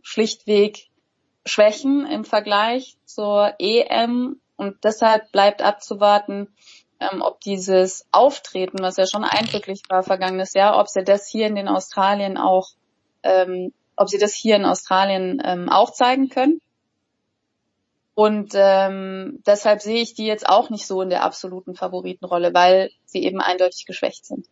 [0.02, 0.90] schlichtweg
[1.46, 4.42] schwächen im Vergleich zur EM.
[4.58, 6.54] Und deshalb bleibt abzuwarten,
[7.12, 11.48] ähm, ob dieses Auftreten, was ja schon eindrücklich war vergangenes Jahr, ob sie das hier
[11.48, 12.70] in den Australien auch,
[13.24, 16.62] ähm, ob sie das hier in Australien ähm, auch zeigen können.
[18.16, 22.92] Und ähm, deshalb sehe ich die jetzt auch nicht so in der absoluten Favoritenrolle, weil
[23.06, 24.48] sie eben eindeutig geschwächt sind.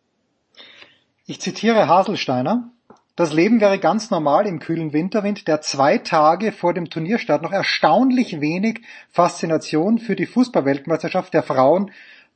[1.26, 2.72] Ich zitiere Haselsteiner.
[3.14, 7.52] Das Leben wäre ganz normal im kühlen Winterwind, der zwei Tage vor dem Turnierstart noch
[7.52, 8.80] erstaunlich wenig
[9.10, 11.92] Faszination für die Fußballweltmeisterschaft der Frauen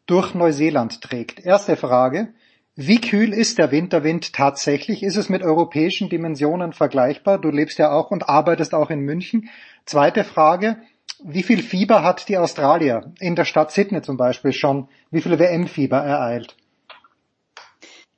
[0.06, 1.44] durch Neuseeland trägt.
[1.44, 2.28] Erste Frage.
[2.74, 5.02] Wie kühl ist der Winterwind tatsächlich?
[5.02, 7.38] Ist es mit europäischen Dimensionen vergleichbar?
[7.38, 9.48] Du lebst ja auch und arbeitest auch in München.
[9.86, 10.76] Zweite Frage.
[11.24, 14.88] Wie viel Fieber hat die Australier in der Stadt Sydney zum Beispiel schon?
[15.10, 16.56] Wie viel WM-Fieber ereilt?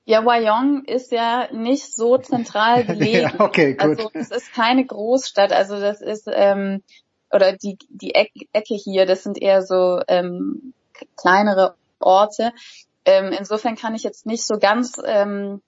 [0.04, 3.30] Ja, Wyong ist ja nicht so zentral gelegen.
[3.30, 3.98] ja, okay, gut.
[3.98, 5.52] Also es ist keine Großstadt.
[5.52, 6.82] Also das ist ähm,
[7.30, 10.72] oder die die Ecke hier, das sind eher so ähm,
[11.16, 12.52] kleinere Orte.
[13.04, 15.62] Ähm, insofern kann ich jetzt nicht so ganz ähm,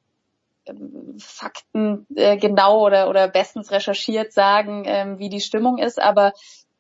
[1.18, 6.32] Fakten äh, genau oder, oder bestens recherchiert sagen, ähm, wie die Stimmung ist, aber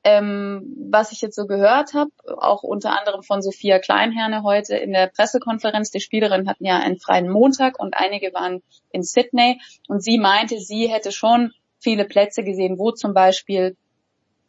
[0.02, 4.92] ähm, was ich jetzt so gehört habe, auch unter anderem von Sophia Kleinherne heute in
[4.92, 10.02] der Pressekonferenz, die Spielerinnen hatten ja einen freien Montag und einige waren in Sydney und
[10.02, 13.76] sie meinte, sie hätte schon viele Plätze gesehen, wo zum Beispiel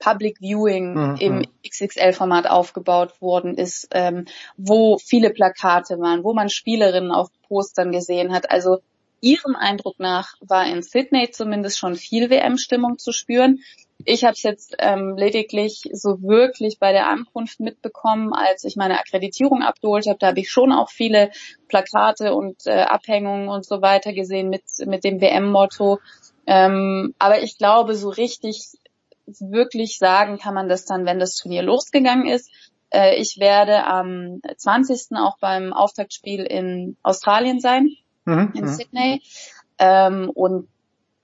[0.02, 1.16] Public Viewing mhm.
[1.20, 4.26] im XXL-Format aufgebaut worden ist, ähm,
[4.58, 8.52] wo viele Plakate waren, wo man Spielerinnen auf Postern gesehen hat.
[8.52, 8.80] Also
[9.22, 13.60] ihrem Eindruck nach war in Sydney zumindest schon viel WM-Stimmung zu spüren.
[14.04, 18.99] Ich habe es jetzt ähm, lediglich so wirklich bei der Ankunft mitbekommen, als ich meine
[18.99, 20.18] Akkreditierung abgeholt habe.
[20.18, 21.30] Da habe ich schon auch viele
[21.68, 25.99] Plakate und äh, Abhängungen und so weiter gesehen mit, mit dem WM-Motto.
[26.47, 28.64] Ähm, aber ich glaube, so richtig
[29.40, 32.50] wirklich sagen kann man das dann, wenn das Turnier losgegangen ist.
[32.90, 35.18] Äh, ich werde am 20.
[35.18, 37.90] auch beim Auftaktspiel in Australien sein,
[38.26, 38.68] mhm, in mhm.
[38.68, 39.22] Sydney.
[39.80, 40.68] Ähm, und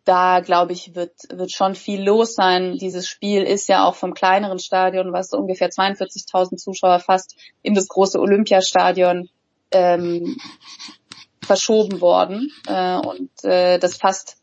[0.08, 2.78] da glaube ich, wird, wird schon viel los sein.
[2.78, 7.74] Dieses Spiel ist ja auch vom kleineren Stadion, was so ungefähr 42.000 Zuschauer fast in
[7.74, 9.30] das große Olympiastadion
[9.72, 10.38] ähm,
[11.44, 12.52] verschoben worden.
[12.68, 14.38] Äh, und äh, das fast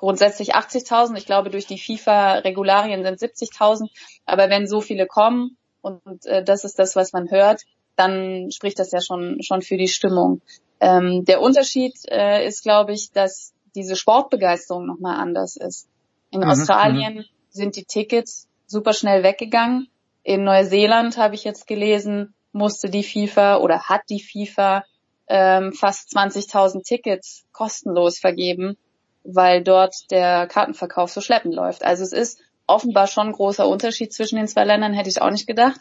[0.00, 1.16] grundsätzlich 80.000.
[1.16, 3.90] Ich glaube, durch die FIFA-Regularien sind 70.000.
[4.24, 7.62] Aber wenn so viele kommen und, äh, das ist das, was man hört,
[7.96, 10.40] dann spricht das ja schon, schon für die Stimmung.
[10.80, 15.86] Ähm, der Unterschied äh, ist, glaube ich, dass diese Sportbegeisterung nochmal anders ist.
[16.30, 17.24] In mhm, Australien mhm.
[17.50, 19.88] sind die Tickets super schnell weggegangen.
[20.22, 24.84] In Neuseeland habe ich jetzt gelesen, musste die FIFA oder hat die FIFA
[25.28, 28.78] ähm, fast 20.000 Tickets kostenlos vergeben,
[29.24, 31.84] weil dort der Kartenverkauf so schleppend läuft.
[31.84, 35.30] Also es ist offenbar schon ein großer Unterschied zwischen den zwei Ländern, hätte ich auch
[35.30, 35.80] nicht gedacht.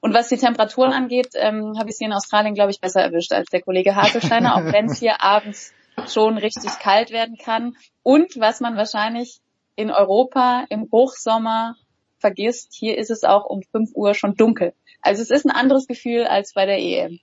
[0.00, 3.32] Und was die Temperaturen angeht, ähm, habe ich sie in Australien, glaube ich, besser erwischt
[3.32, 5.72] als der Kollege Haselsteiner, auch wenn es hier abends
[6.08, 7.76] schon richtig kalt werden kann.
[8.02, 9.40] Und was man wahrscheinlich
[9.74, 11.76] in Europa im Hochsommer
[12.18, 14.74] vergisst, hier ist es auch um 5 Uhr schon dunkel.
[15.00, 17.20] Also es ist ein anderes Gefühl als bei der EM.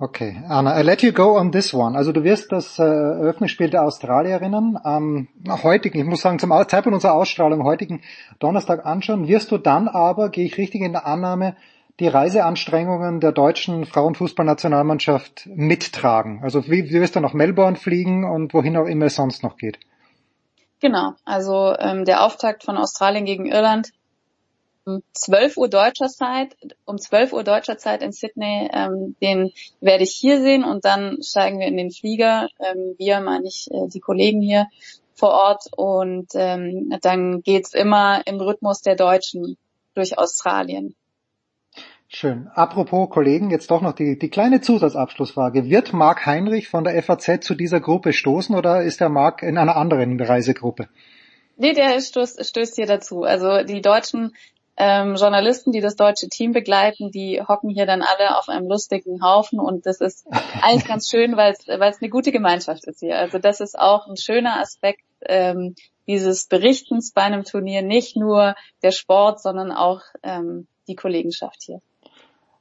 [0.00, 1.98] Okay, Anna, I let you go on this one.
[1.98, 6.94] Also du wirst das äh, Eröffnungsspiel der Australierinnen am heutigen, ich muss sagen zum Zeitpunkt
[6.94, 8.02] unserer Ausstrahlung, heutigen
[8.38, 9.26] Donnerstag anschauen.
[9.26, 11.56] Wirst du dann aber, gehe ich richtig in der Annahme,
[11.98, 16.44] die Reiseanstrengungen der deutschen Frauenfußballnationalmannschaft mittragen?
[16.44, 19.56] Also wie, wie wirst du nach Melbourne fliegen und wohin auch immer es sonst noch
[19.56, 19.80] geht?
[20.80, 23.90] Genau, also ähm, der Auftakt von Australien gegen Irland
[24.88, 30.04] um 12 Uhr deutscher Zeit, um 12 Uhr deutscher Zeit in Sydney, ähm, den werde
[30.04, 32.48] ich hier sehen und dann steigen wir in den Flieger.
[32.58, 34.66] Ähm, wir, meine ich, äh, die Kollegen hier
[35.14, 39.56] vor Ort und ähm, dann geht's immer im Rhythmus der Deutschen
[39.94, 40.94] durch Australien.
[42.10, 42.48] Schön.
[42.54, 45.68] Apropos Kollegen, jetzt doch noch die, die kleine Zusatzabschlussfrage.
[45.68, 49.58] Wird Marc Heinrich von der FAZ zu dieser Gruppe stoßen oder ist der Marc in
[49.58, 50.88] einer anderen Reisegruppe?
[51.58, 53.24] Nee, der stößt, stößt hier dazu.
[53.24, 54.34] Also die deutschen
[54.78, 59.22] ähm, Journalisten, die das deutsche Team begleiten, die hocken hier dann alle auf einem lustigen
[59.22, 60.24] Haufen und das ist
[60.62, 61.68] eigentlich ganz schön, weil es
[62.00, 63.18] eine gute Gemeinschaft ist hier.
[63.18, 65.74] Also das ist auch ein schöner Aspekt ähm,
[66.06, 71.80] dieses Berichtens bei einem Turnier, nicht nur der Sport, sondern auch ähm, die Kollegenschaft hier.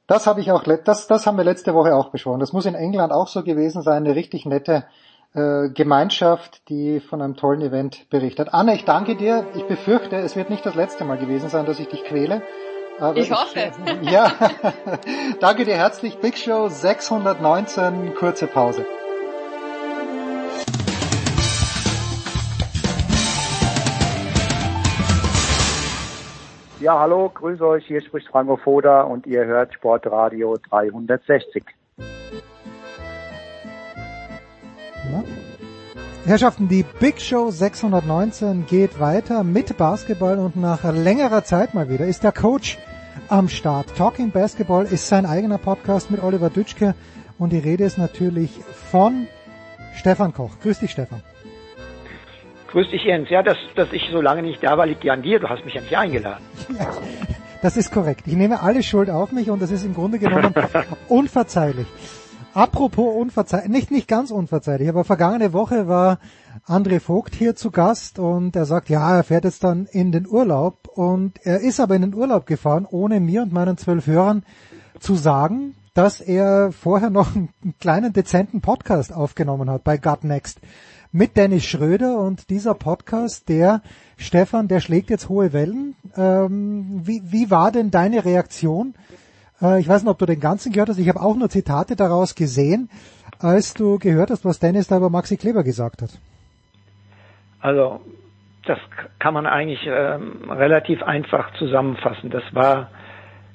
[0.07, 2.39] Das habe ich auch, das, das haben wir letzte Woche auch besprochen.
[2.39, 4.85] Das muss in England auch so gewesen sein, eine richtig nette
[5.33, 8.53] Gemeinschaft, die von einem tollen Event berichtet.
[8.53, 9.45] Anne, ich danke dir.
[9.55, 12.41] Ich befürchte, es wird nicht das letzte Mal gewesen sein, dass ich dich quäle.
[12.99, 13.71] Aber ich hoffe.
[14.01, 14.31] Ich, ja,
[15.39, 16.17] danke dir herzlich.
[16.17, 18.85] Big Show 619, kurze Pause.
[26.79, 27.85] Ja, hallo, grüße euch.
[27.85, 31.63] Hier spricht Franco Foda und ihr hört Sportradio 360.
[35.11, 35.23] Ja.
[36.25, 42.05] Herrschaften, die Big Show 619 geht weiter mit Basketball und nach längerer Zeit mal wieder
[42.05, 42.77] ist der Coach
[43.29, 43.95] am Start.
[43.95, 46.95] Talking Basketball ist sein eigener Podcast mit Oliver Dütschke
[47.39, 48.51] und die Rede ist natürlich
[48.91, 49.27] von
[49.95, 50.59] Stefan Koch.
[50.61, 51.21] Grüß dich, Stefan.
[52.71, 53.29] Grüß dich, Jens.
[53.29, 55.39] Ja, dass, dass ich so lange nicht da war, liegt ja an dir.
[55.39, 56.43] Du hast mich ja nicht eingeladen.
[56.77, 56.91] Ja,
[57.61, 58.23] das ist korrekt.
[58.27, 60.53] Ich nehme alle Schuld auf mich und das ist im Grunde genommen
[61.07, 61.87] unverzeihlich.
[62.57, 66.17] Apropos unverzeihlich, nicht, nicht ganz unverzeihlich, aber vergangene Woche war
[66.65, 70.27] André Vogt hier zu Gast und er sagt, ja, er fährt jetzt dann in den
[70.27, 74.43] Urlaub und er ist aber in den Urlaub gefahren, ohne mir und meinen zwölf Hörern
[74.99, 80.59] zu sagen, dass er vorher noch einen kleinen dezenten Podcast aufgenommen hat bei Gut Next
[81.11, 83.83] mit Dennis Schröder und dieser Podcast, der
[84.17, 85.95] Stefan, der schlägt jetzt hohe Wellen.
[86.15, 88.95] Ähm, wie, wie war denn deine Reaktion
[89.61, 90.99] Äh, ich weiß nicht, ob du den ganzen gehört hast.
[90.99, 92.89] Ich habe auch nur Zitate daraus gesehen,
[93.39, 96.09] als du gehört hast, was Dennis da über Maxi Kleber gesagt hat.
[97.59, 98.01] Also
[98.65, 98.79] das
[99.19, 102.29] kann man eigentlich ähm, relativ einfach zusammenfassen.
[102.29, 102.89] Das war,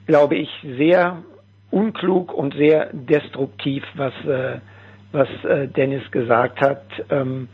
[0.06, 1.22] glaube ich, sehr
[1.70, 4.58] unklug und sehr destruktiv, was, äh,
[5.12, 6.82] was äh, Dennis gesagt hat.
[7.10, 7.48] Ähm,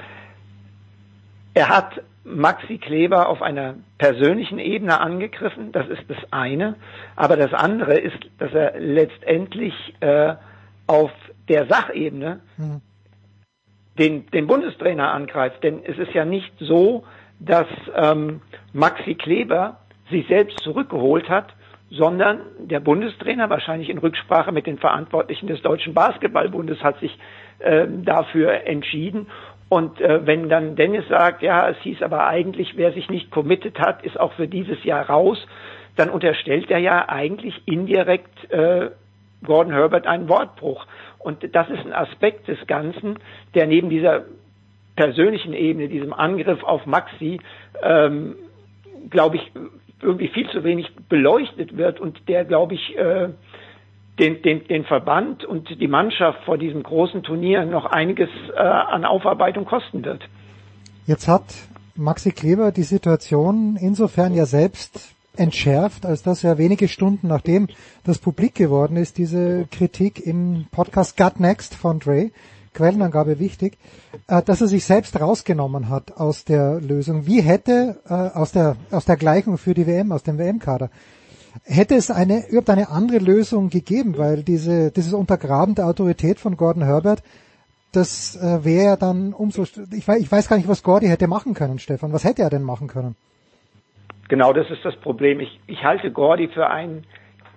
[1.55, 6.77] er hat Maxi Kleber auf einer persönlichen Ebene angegriffen, das ist das eine.
[7.17, 10.35] Aber das andere ist, dass er letztendlich äh,
[10.87, 11.11] auf
[11.49, 12.81] der Sachebene mhm.
[13.99, 15.63] den, den Bundestrainer angreift.
[15.63, 17.05] Denn es ist ja nicht so,
[17.41, 18.41] dass ähm,
[18.73, 19.79] Maxi Kleber
[20.11, 21.55] sich selbst zurückgeholt hat,
[21.91, 27.19] sondern der Bundestrainer, wahrscheinlich in Rücksprache mit den Verantwortlichen des Deutschen Basketballbundes, hat sich
[27.61, 29.29] äh, dafür entschieden.
[29.69, 33.79] Und äh, wenn dann Dennis sagt, ja, es hieß aber eigentlich, wer sich nicht committed
[33.79, 35.39] hat, ist auch für dieses Jahr raus,
[35.97, 38.91] dann unterstellt er ja eigentlich indirekt äh,
[39.45, 40.87] Gordon Herbert einen Wortbruch.
[41.19, 43.19] Und das ist ein Aspekt des Ganzen,
[43.55, 44.25] der neben dieser
[44.97, 47.41] persönlichen Ebene, diesem Angriff auf Maxi,
[47.83, 48.37] ähm,
[49.11, 49.53] glaube ich,
[50.03, 53.29] irgendwie viel zu wenig beleuchtet wird und der, glaube ich, äh,
[54.19, 59.05] den, den, den Verband und die Mannschaft vor diesem großen Turnier noch einiges äh, an
[59.05, 60.23] Aufarbeitung kosten wird.
[61.07, 61.45] Jetzt hat
[61.95, 67.69] Maxi Kleber die Situation insofern ja selbst entschärft, als dass er wenige Stunden nachdem
[68.05, 72.31] das publik geworden ist, diese Kritik im Podcast Gut Next von Dre,
[72.75, 73.79] Quellenangabe wichtig,
[74.27, 77.27] äh, dass er sich selbst rausgenommen hat aus der Lösung.
[77.27, 80.91] Wie hätte äh, aus der aus der Gleichung für die WM, aus dem WM-Kader,
[81.65, 86.57] Hätte es eine, überhaupt eine andere Lösung gegeben, weil diese, dieses Untergraben der Autorität von
[86.57, 87.23] Gordon Herbert,
[87.93, 91.27] das äh, wäre ja dann umso, ich weiß, ich weiß gar nicht, was Gordy hätte
[91.27, 92.13] machen können, Stefan.
[92.13, 93.17] Was hätte er denn machen können?
[94.29, 95.41] Genau, das ist das Problem.
[95.41, 97.05] Ich, ich halte Gordy für einen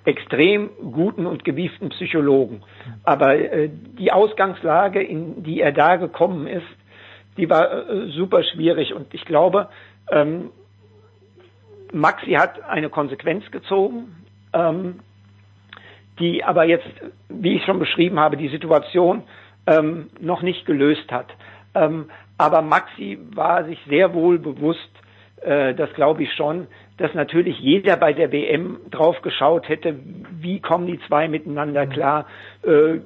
[0.06, 2.64] extrem guten und gewieften Psychologen.
[3.04, 6.66] Aber äh, die Ausgangslage, in die er da gekommen ist,
[7.38, 8.94] die war äh, super schwierig.
[8.94, 9.70] Und ich glaube,
[10.12, 10.50] ähm,
[11.92, 14.16] Maxi hat eine Konsequenz gezogen,
[14.54, 15.00] ähm,
[16.20, 16.88] die aber jetzt,
[17.30, 19.24] wie ich schon beschrieben habe, die Situation
[19.68, 21.28] ähm, noch nicht gelöst hat.
[21.74, 24.90] Ähm, aber Maxi war sich sehr wohl bewusst,
[25.42, 26.68] äh, das glaube ich schon,
[26.98, 29.96] dass natürlich jeder bei der WM drauf geschaut hätte,
[30.40, 32.26] wie kommen die zwei miteinander klar,
[32.64, 33.00] äh,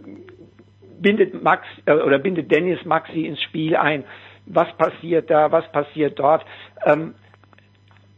[1.00, 4.04] bindet Max äh, oder bindet Dennis Maxi ins Spiel ein,
[4.46, 6.46] was passiert da, was passiert dort.
[6.86, 7.16] Ähm,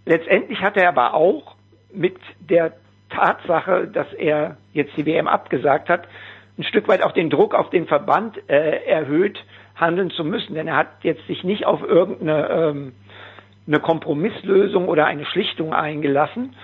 [0.08, 1.56] Letztendlich hat er aber auch
[1.92, 2.72] mit der
[3.10, 6.08] Tatsache, dass er jetzt die WM abgesagt hat,
[6.58, 9.38] ein Stück weit auch den Druck auf den Verband äh, erhöht,
[9.76, 10.56] handeln zu müssen.
[10.56, 12.94] Denn er hat jetzt sich nicht auf irgendeine ähm,
[13.68, 16.56] eine Kompromisslösung oder eine Schlichtung eingelassen.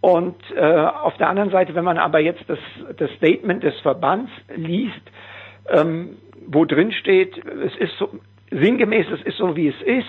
[0.00, 2.60] Und äh, auf der anderen Seite, wenn man aber jetzt das,
[2.96, 5.02] das Statement des Verbands liest,
[5.68, 8.10] ähm, wo drin steht, es ist so
[8.52, 10.08] sinngemäß, es ist so wie es ist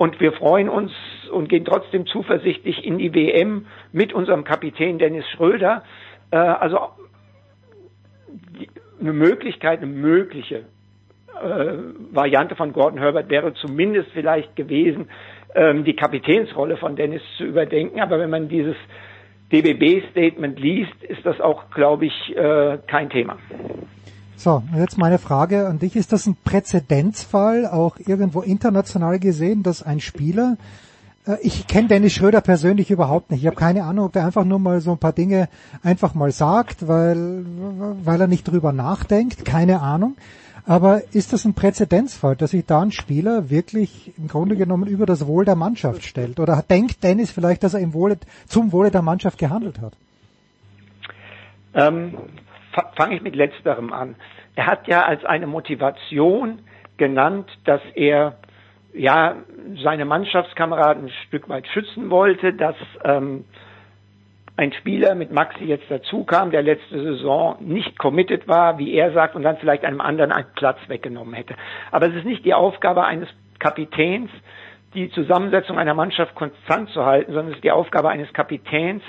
[0.00, 0.92] und wir freuen uns
[1.30, 5.84] und gehen trotzdem zuversichtlich in die WM mit unserem Kapitän Dennis Schröder.
[6.30, 6.78] Äh, also
[8.98, 10.64] eine Möglichkeit, eine mögliche
[11.38, 11.74] äh,
[12.12, 15.10] Variante von Gordon Herbert wäre zumindest vielleicht gewesen,
[15.54, 18.00] ähm, die Kapitänsrolle von Dennis zu überdenken.
[18.00, 18.76] Aber wenn man dieses
[19.52, 23.36] DBB-Statement liest, ist das auch, glaube ich, äh, kein Thema.
[24.40, 25.96] So, jetzt meine Frage an dich.
[25.96, 30.56] Ist das ein Präzedenzfall, auch irgendwo international gesehen, dass ein Spieler,
[31.26, 33.42] äh, ich kenne Dennis Schröder persönlich überhaupt nicht.
[33.42, 35.50] Ich habe keine Ahnung, ob er einfach nur mal so ein paar Dinge
[35.82, 37.44] einfach mal sagt, weil,
[38.02, 39.44] weil er nicht drüber nachdenkt.
[39.44, 40.16] Keine Ahnung.
[40.64, 45.04] Aber ist das ein Präzedenzfall, dass sich da ein Spieler wirklich im Grunde genommen über
[45.04, 46.40] das Wohl der Mannschaft stellt?
[46.40, 48.16] Oder denkt Dennis vielleicht, dass er im Wohle,
[48.48, 49.92] zum Wohle der Mannschaft gehandelt hat?
[51.74, 52.14] Ähm,
[52.96, 54.16] fange ich mit letzterem an.
[54.56, 56.60] Er hat ja als eine Motivation
[56.96, 58.36] genannt, dass er
[58.92, 59.36] ja
[59.82, 63.44] seine Mannschaftskameraden ein Stück weit schützen wollte, dass ähm,
[64.56, 69.12] ein Spieler mit Maxi jetzt dazu kam, der letzte Saison nicht committed war, wie er
[69.12, 71.54] sagt, und dann vielleicht einem anderen einen Platz weggenommen hätte.
[71.90, 74.30] Aber es ist nicht die Aufgabe eines Kapitäns,
[74.94, 79.02] die Zusammensetzung einer Mannschaft konstant zu halten, sondern es ist die Aufgabe eines Kapitäns,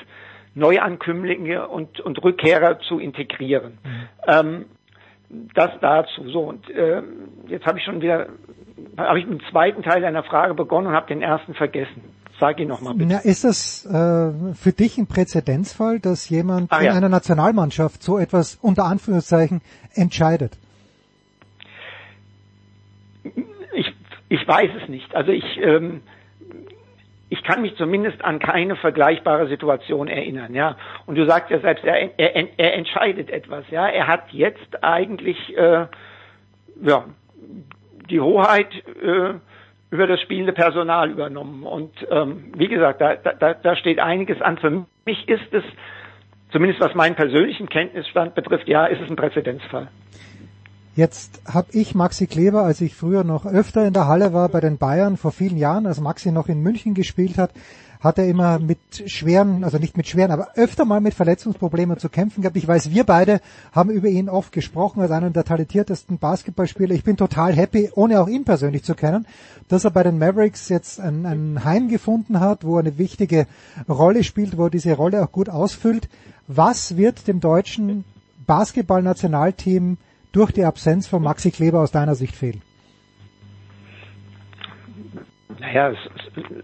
[0.53, 3.77] Neuankömmlinge und, und Rückkehrer zu integrieren.
[3.83, 4.07] Mhm.
[4.27, 4.65] Ähm,
[5.53, 6.29] das dazu.
[6.29, 7.01] So und äh,
[7.47, 8.27] jetzt habe ich schon wieder,
[8.97, 12.03] habe ich mit dem zweiten Teil deiner Frage begonnen und habe den ersten vergessen.
[12.39, 13.13] Sag ihn nochmal bitte.
[13.13, 16.93] Na, ist das äh, für dich ein Präzedenzfall, dass jemand Ach, in ja.
[16.93, 19.61] einer Nationalmannschaft so etwas unter Anführungszeichen
[19.93, 20.57] entscheidet?
[23.73, 23.93] Ich,
[24.29, 25.13] ich weiß es nicht.
[25.15, 26.01] Also ich ähm,
[27.31, 30.75] ich kann mich zumindest an keine vergleichbare Situation erinnern, ja.
[31.05, 33.87] Und du sagst ja selbst, er, er, er entscheidet etwas, ja.
[33.87, 35.85] Er hat jetzt eigentlich äh,
[36.81, 37.05] ja,
[38.09, 38.67] die Hoheit
[39.01, 39.35] äh,
[39.91, 41.63] über das spielende Personal übernommen.
[41.63, 44.57] Und ähm, wie gesagt, da, da, da steht einiges an.
[44.57, 45.63] Für mich ist es,
[46.51, 49.87] zumindest was meinen persönlichen Kenntnisstand betrifft, ja, ist es ein Präzedenzfall.
[50.95, 54.59] Jetzt habe ich Maxi Kleber, als ich früher noch öfter in der Halle war bei
[54.59, 57.51] den Bayern vor vielen Jahren, als Maxi noch in München gespielt hat,
[58.01, 62.09] hat er immer mit schweren, also nicht mit schweren, aber öfter mal mit Verletzungsproblemen zu
[62.09, 62.57] kämpfen gehabt.
[62.57, 63.39] Ich weiß, wir beide
[63.71, 66.93] haben über ihn oft gesprochen als einen der talentiertesten Basketballspieler.
[66.95, 69.27] Ich bin total happy, ohne auch ihn persönlich zu kennen,
[69.69, 73.45] dass er bei den Mavericks jetzt ein, ein Heim gefunden hat, wo er eine wichtige
[73.87, 76.09] Rolle spielt, wo er diese Rolle auch gut ausfüllt.
[76.47, 78.03] Was wird dem deutschen
[78.47, 79.97] Basketballnationalteam
[80.31, 82.61] durch die Absenz von Maxi Kleber aus deiner Sicht fehlen?
[85.59, 85.97] Naja, es,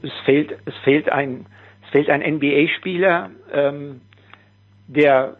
[0.01, 1.45] es fehlt, es fehlt ein,
[1.83, 4.01] es fehlt ein NBA-Spieler, ähm,
[4.87, 5.37] der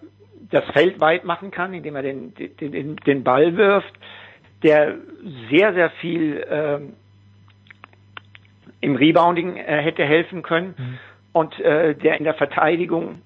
[0.49, 3.93] das Feld weit machen kann, indem er den, den, den Ball wirft,
[4.63, 4.95] der
[5.49, 6.93] sehr, sehr viel ähm,
[8.81, 10.99] im Rebounding äh, hätte helfen können mhm.
[11.33, 13.21] und äh, der in der Verteidigung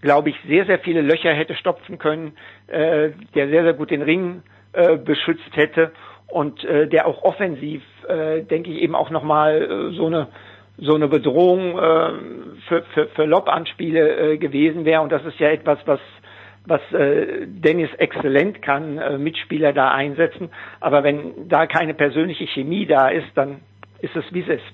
[0.00, 2.32] glaube ich, sehr, sehr viele Löcher hätte stopfen können,
[2.68, 4.42] äh, der sehr, sehr gut den Ring
[4.72, 5.92] äh, beschützt hätte
[6.28, 10.28] und äh, der auch offensiv, äh, denke ich, eben auch nochmal äh, so eine
[10.80, 12.12] so eine Bedrohung äh,
[12.68, 15.02] für, für, für Lob-Anspiele äh, gewesen wäre.
[15.02, 15.98] Und das ist ja etwas, was
[16.66, 20.50] was äh, Dennis exzellent kann, äh, Mitspieler da einsetzen.
[20.80, 23.60] Aber wenn da keine persönliche Chemie da ist, dann
[24.00, 24.64] ist es, wie es ist.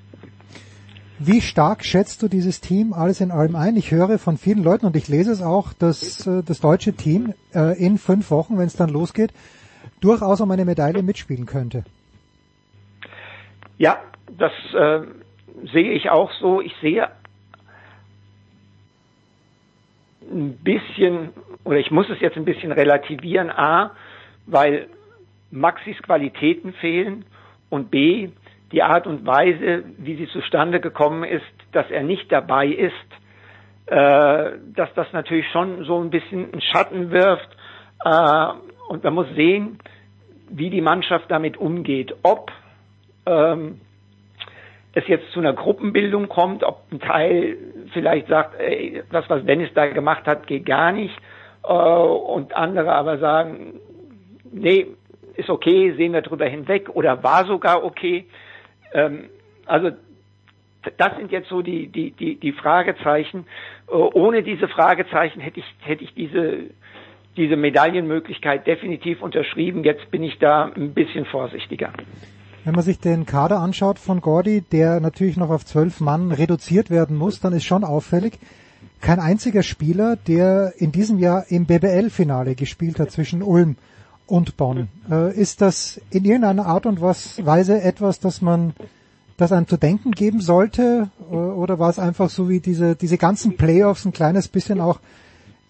[1.27, 3.77] Wie stark schätzt du dieses Team alles in allem ein?
[3.77, 7.33] Ich höre von vielen Leuten und ich lese es auch, dass äh, das deutsche Team
[7.55, 9.33] äh, in fünf Wochen, wenn es dann losgeht,
[10.03, 11.85] durchaus um eine Medaille mitspielen könnte.
[13.79, 14.03] Ja,
[14.37, 15.01] das äh,
[15.73, 16.61] sehe ich auch so.
[16.61, 17.09] Ich sehe
[20.31, 21.31] ein bisschen,
[21.65, 23.93] oder ich muss es jetzt ein bisschen relativieren, a,
[24.45, 24.89] weil
[25.51, 27.25] Maxis Qualitäten fehlen
[27.71, 28.29] und b,
[28.75, 32.93] die Art und Weise, wie sie zustande gekommen ist, dass er nicht dabei ist,
[33.87, 37.49] äh, dass das natürlich schon so ein bisschen einen Schatten wirft.
[38.05, 38.47] Äh,
[38.89, 39.79] und man muss sehen,
[40.51, 42.17] wie die Mannschaft damit umgeht.
[42.25, 42.51] Ob
[43.27, 43.81] ähm,
[44.93, 47.57] es jetzt zu einer Gruppenbildung kommt, ob ein Teil
[47.93, 51.17] vielleicht sagt, ey, das, was Dennis da gemacht hat, geht gar nicht.
[51.63, 53.75] Äh, und andere aber sagen,
[54.51, 54.89] nee,
[55.37, 58.27] ist okay, sehen wir drüber hinweg oder war sogar okay.
[58.95, 59.29] Ähm,
[59.67, 59.91] also
[60.97, 63.47] das sind jetzt so die, die, die, die Fragezeichen.
[63.89, 66.71] Äh, ohne diese Fragezeichen hätte ich, hätte ich diese,
[67.37, 69.85] diese Medaillenmöglichkeit definitiv unterschrieben.
[69.85, 71.93] Jetzt bin ich da ein bisschen vorsichtiger.
[72.65, 76.89] Wenn man sich den Kader anschaut von Gordy, der natürlich noch auf zwölf Mann reduziert
[76.89, 78.39] werden muss, dann ist schon auffällig,
[79.03, 83.77] kein einziger Spieler, der in diesem Jahr im BBL-Finale gespielt hat zwischen Ulm
[84.27, 84.89] und Bonn.
[85.11, 88.75] Äh, ist das in irgendeiner Art und Weise etwas, das man,
[89.37, 91.11] das einem zu denken geben sollte?
[91.31, 95.01] Äh, oder war es einfach so wie diese, diese ganzen Playoffs ein kleines bisschen auch,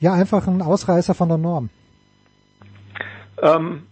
[0.00, 1.70] ja, einfach ein Ausreißer von der Norm?
[3.42, 3.82] Ähm,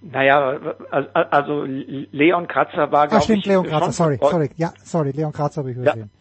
[0.00, 0.58] naja,
[0.90, 3.46] also Leon Kratzer war, glaube ich...
[3.46, 6.10] Leon Kratzer, sorry, sorry, ja, sorry, Leon Kratzer habe ich übersehen.
[6.12, 6.18] Ja.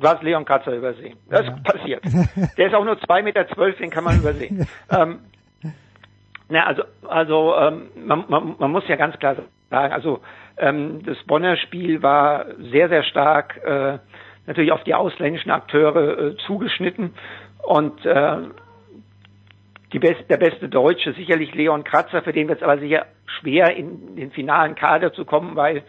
[0.00, 1.16] Du hast Leon Kratzer übersehen.
[1.28, 1.56] Das ja.
[1.64, 2.04] passiert.
[2.56, 4.66] Der ist auch nur zwei Meter, zwölf, den kann man übersehen.
[4.90, 5.18] ähm,
[6.48, 9.36] na, also, also ähm, man, man, man muss ja ganz klar
[9.70, 10.20] sagen, also
[10.56, 13.98] ähm, das Bonner Spiel war sehr, sehr stark äh,
[14.46, 17.14] natürlich auf die ausländischen Akteure äh, zugeschnitten
[17.62, 18.38] und äh,
[19.92, 23.76] die best, der beste Deutsche, sicherlich Leon Kratzer, für den wird es aber sicher schwer,
[23.76, 25.82] in den finalen Kader zu kommen, weil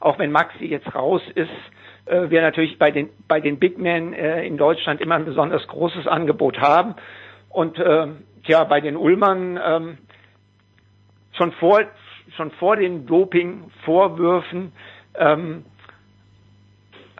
[0.00, 1.50] auch wenn Maxi jetzt raus ist,
[2.06, 5.66] äh, wir natürlich bei den, bei den Big Men äh, in Deutschland immer ein besonders
[5.68, 6.94] großes Angebot haben.
[7.48, 8.06] Und äh,
[8.44, 9.98] Tja, bei den Ulmern ähm,
[11.32, 11.80] schon vor
[12.36, 14.72] schon vor den Doping-Vorwürfen
[15.16, 15.64] ähm,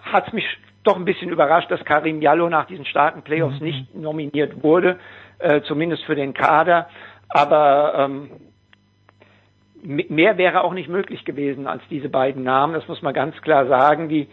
[0.00, 0.44] hat es mich
[0.84, 3.66] doch ein bisschen überrascht, dass Karim Jallo nach diesen starken Playoffs mhm.
[3.66, 4.98] nicht nominiert wurde,
[5.38, 6.88] äh, zumindest für den Kader.
[7.28, 8.30] Aber ähm,
[9.82, 12.74] mehr wäre auch nicht möglich gewesen als diese beiden Namen.
[12.74, 14.08] Das muss man ganz klar sagen.
[14.08, 14.28] Die,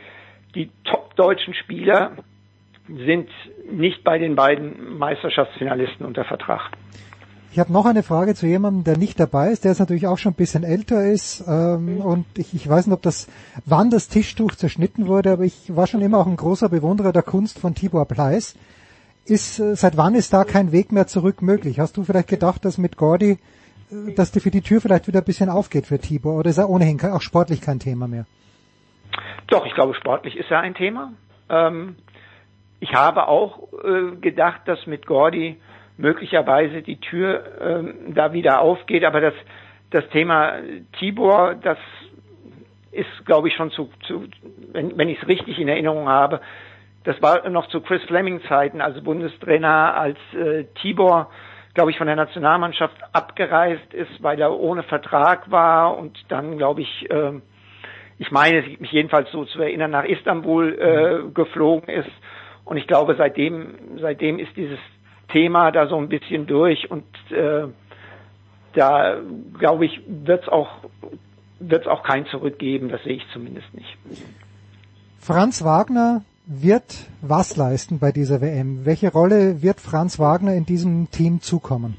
[0.56, 2.12] die top-deutschen Spieler
[3.06, 3.30] sind
[3.72, 6.72] nicht bei den beiden Meisterschaftsfinalisten unter Vertrag.
[7.52, 10.20] Ich habe noch eine Frage zu jemandem, der nicht dabei ist, der jetzt natürlich auch
[10.20, 13.28] schon ein bisschen älter ist ähm, und ich, ich weiß nicht, ob das,
[13.66, 17.24] wann das Tischtuch zerschnitten wurde, aber ich war schon immer auch ein großer Bewunderer der
[17.24, 18.56] Kunst von Tibor Pleiss.
[19.26, 21.80] Ist, äh, seit wann ist da kein Weg mehr zurück möglich?
[21.80, 23.40] Hast du vielleicht gedacht, dass mit Gordy,
[23.92, 26.60] äh, dass die für die Tür vielleicht wieder ein bisschen aufgeht für Tibor oder ist
[26.60, 28.26] er ohnehin auch sportlich kein Thema mehr?
[29.48, 31.14] Doch, ich glaube, sportlich ist er ein Thema.
[31.50, 31.96] Ähm,
[32.80, 35.60] ich habe auch äh, gedacht, dass mit Gordy
[35.98, 39.34] möglicherweise die Tür ähm, da wieder aufgeht, aber das,
[39.92, 40.54] das Thema
[40.98, 41.78] Tibor, das
[42.92, 44.26] ist, glaube ich, schon zu, zu
[44.72, 46.42] wenn, wenn ich es richtig in Erinnerung habe,
[47.04, 51.30] das war noch zu Chris Fleming Zeiten, also Bundestrainer, als äh, Tibor,
[51.74, 56.82] glaube ich, von der Nationalmannschaft abgereist ist, weil er ohne Vertrag war und dann, glaube
[56.82, 57.40] ich, äh,
[58.18, 62.12] ich meine, mich jedenfalls so zu erinnern, nach Istanbul äh, geflogen ist.
[62.70, 64.78] Und ich glaube, seitdem, seitdem ist dieses
[65.30, 67.64] Thema da so ein bisschen durch und äh,
[68.74, 69.18] da
[69.58, 70.70] glaube ich, wird es auch
[71.60, 73.98] wird es auch kein Zurück geben, das sehe ich zumindest nicht.
[75.18, 78.86] Franz Wagner wird was leisten bei dieser WM?
[78.86, 81.98] Welche Rolle wird Franz Wagner in diesem Team zukommen?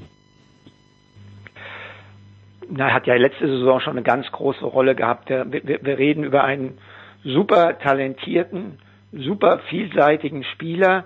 [2.69, 5.29] Na, er hat ja letzte Saison schon eine ganz große Rolle gehabt.
[5.29, 6.77] Wir, wir reden über einen
[7.25, 8.79] super talentierten,
[9.11, 11.05] super vielseitigen Spieler,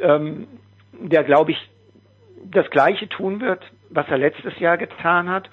[0.00, 0.46] ähm,
[0.92, 1.70] der, glaube ich,
[2.44, 5.48] das Gleiche tun wird, was er letztes Jahr getan hat.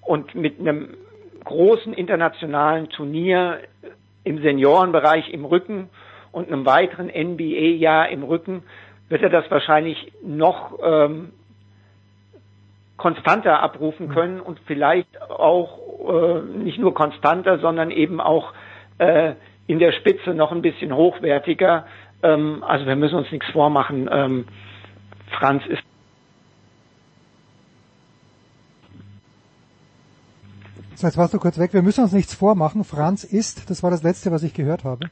[0.00, 0.96] Und mit einem
[1.44, 3.60] großen internationalen Turnier
[4.24, 5.88] im Seniorenbereich im Rücken
[6.32, 8.62] und einem weiteren NBA-Jahr im Rücken
[9.08, 11.32] wird er das wahrscheinlich noch ähm,
[12.96, 18.52] konstanter abrufen können und vielleicht auch äh, nicht nur konstanter, sondern eben auch
[18.98, 19.34] äh,
[19.66, 21.86] in der Spitze noch ein bisschen hochwertiger.
[22.22, 24.08] Ähm, also wir müssen uns nichts vormachen.
[24.10, 24.46] Ähm,
[25.30, 25.82] Franz ist
[30.96, 31.74] So, jetzt warst du kurz weg.
[31.74, 32.84] Wir müssen uns nichts vormachen.
[32.84, 35.10] Franz ist, das war das Letzte, was ich gehört habe.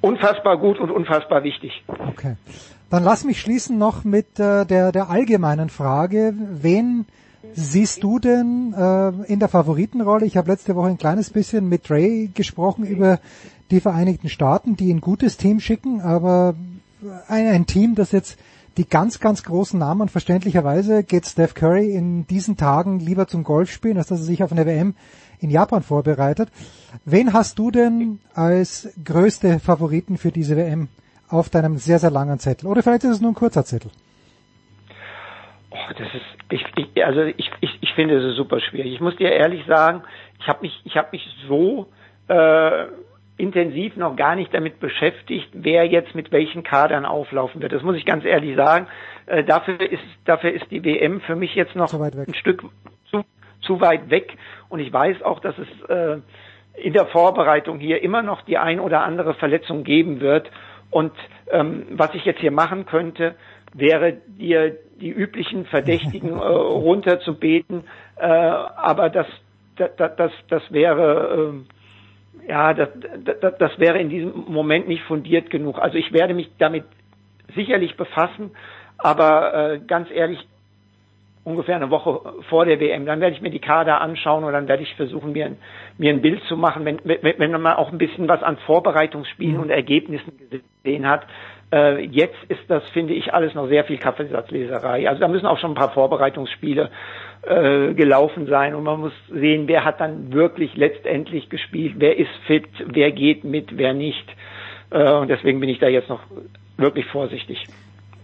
[0.00, 1.82] Unfassbar gut und unfassbar wichtig.
[1.88, 2.36] Okay.
[2.88, 6.32] Dann lass mich schließen noch mit äh, der, der allgemeinen Frage.
[6.36, 7.06] Wen
[7.54, 10.26] siehst du denn äh, in der Favoritenrolle?
[10.26, 13.20] Ich habe letzte Woche ein kleines bisschen mit Ray gesprochen über
[13.70, 16.54] die Vereinigten Staaten, die ein gutes Team schicken, aber
[17.28, 18.38] ein, ein Team, das jetzt
[18.76, 23.70] die ganz, ganz großen Namen, verständlicherweise geht Steph Curry in diesen Tagen lieber zum Golf
[23.70, 24.94] spielen, als dass er sich auf eine WM
[25.40, 26.50] in Japan vorbereitet.
[27.04, 30.88] Wen hast du denn als größte Favoriten für diese WM
[31.28, 32.66] auf deinem sehr, sehr langen Zettel?
[32.66, 33.90] Oder vielleicht ist es nur ein kurzer Zettel?
[35.70, 38.92] Oh, das ist, ich, ich, also ich, ich, ich finde es super schwierig.
[38.92, 40.02] Ich muss dir ehrlich sagen,
[40.40, 41.88] ich habe mich, ich habe mich so
[42.28, 42.86] äh,
[43.36, 47.72] intensiv noch gar nicht damit beschäftigt, wer jetzt mit welchen Kadern auflaufen wird.
[47.72, 48.86] Das muss ich ganz ehrlich sagen.
[49.26, 52.64] Äh, dafür ist dafür ist die WM für mich jetzt noch ein Stück
[53.10, 53.24] zu,
[53.60, 54.36] zu weit weg.
[54.68, 56.18] Und ich weiß auch, dass es äh,
[56.76, 60.50] in der Vorbereitung hier immer noch die ein oder andere Verletzung geben wird.
[60.90, 61.12] Und
[61.50, 63.34] ähm, was ich jetzt hier machen könnte,
[63.74, 67.84] wäre dir die üblichen Verdächtigen äh, runterzubeten.
[68.16, 69.26] Äh, aber das,
[69.76, 71.76] das, das, das wäre äh,
[72.48, 72.88] ja, das,
[73.40, 75.78] das, das wäre in diesem Moment nicht fundiert genug.
[75.78, 76.84] Also ich werde mich damit
[77.54, 78.52] sicherlich befassen,
[78.98, 80.46] aber äh, ganz ehrlich,
[81.44, 84.66] ungefähr eine Woche vor der WM, dann werde ich mir die Kader anschauen und dann
[84.66, 85.58] werde ich versuchen, mir ein,
[85.96, 89.56] mir ein Bild zu machen, wenn, wenn, wenn man auch ein bisschen was an Vorbereitungsspielen
[89.56, 89.62] mhm.
[89.62, 91.24] und Ergebnissen gesehen hat.
[91.72, 95.08] Äh, jetzt ist das, finde ich, alles noch sehr viel Kaffeesatzleserei.
[95.08, 96.90] Also da müssen auch schon ein paar Vorbereitungsspiele
[97.42, 102.30] äh, gelaufen sein und man muss sehen, wer hat dann wirklich letztendlich gespielt, wer ist
[102.46, 104.26] fit, wer geht mit, wer nicht.
[104.90, 106.20] Äh, und deswegen bin ich da jetzt noch
[106.76, 107.66] wirklich vorsichtig.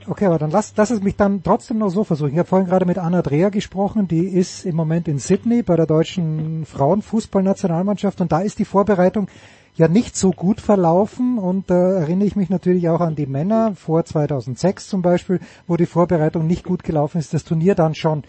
[0.08, 2.32] Okay, aber dann lass, lass es mich dann trotzdem noch so versuchen.
[2.32, 5.76] Ich habe vorhin gerade mit Anna Dreher gesprochen, die ist im Moment in Sydney bei
[5.76, 9.28] der deutschen Frauenfußballnationalmannschaft und da ist die Vorbereitung
[9.74, 13.74] ja nicht so gut verlaufen und da erinnere ich mich natürlich auch an die Männer
[13.74, 18.22] vor 2006 zum Beispiel, wo die Vorbereitung nicht gut gelaufen ist, das Turnier dann schon.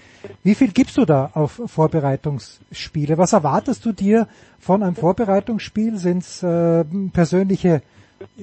[0.44, 3.18] Wie viel gibst du da auf Vorbereitungsspiele?
[3.18, 4.28] Was erwartest du dir
[4.60, 5.98] von einem Vorbereitungsspiel?
[5.98, 7.82] Sind es äh, persönliche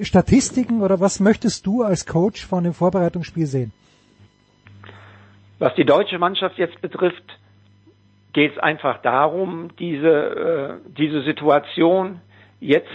[0.01, 3.73] Statistiken oder was möchtest du als Coach von dem Vorbereitungsspiel sehen?
[5.57, 7.23] Was die deutsche Mannschaft jetzt betrifft,
[8.33, 12.21] geht es einfach darum, diese, äh, diese Situation
[12.61, 12.87] jetzt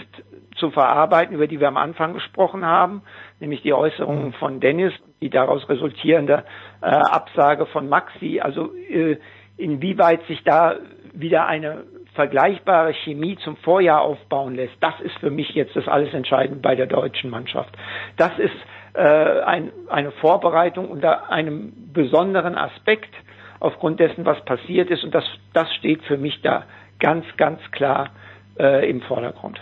[0.55, 3.03] zu verarbeiten, über die wir am Anfang gesprochen haben,
[3.39, 6.43] nämlich die Äußerungen von Dennis, die daraus resultierende
[6.81, 9.17] äh, Absage von Maxi, also äh,
[9.57, 10.77] inwieweit sich da
[11.13, 11.83] wieder eine
[12.15, 16.75] vergleichbare Chemie zum Vorjahr aufbauen lässt, das ist für mich jetzt das alles Entscheidende bei
[16.75, 17.77] der deutschen Mannschaft.
[18.15, 18.55] Das ist
[18.93, 23.13] äh, ein, eine Vorbereitung unter einem besonderen Aspekt
[23.59, 25.03] aufgrund dessen, was passiert ist.
[25.03, 26.63] Und das, das steht für mich da
[26.99, 28.09] ganz, ganz klar
[28.59, 29.59] äh, im Vordergrund.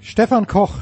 [0.00, 0.74] Stefan Koch,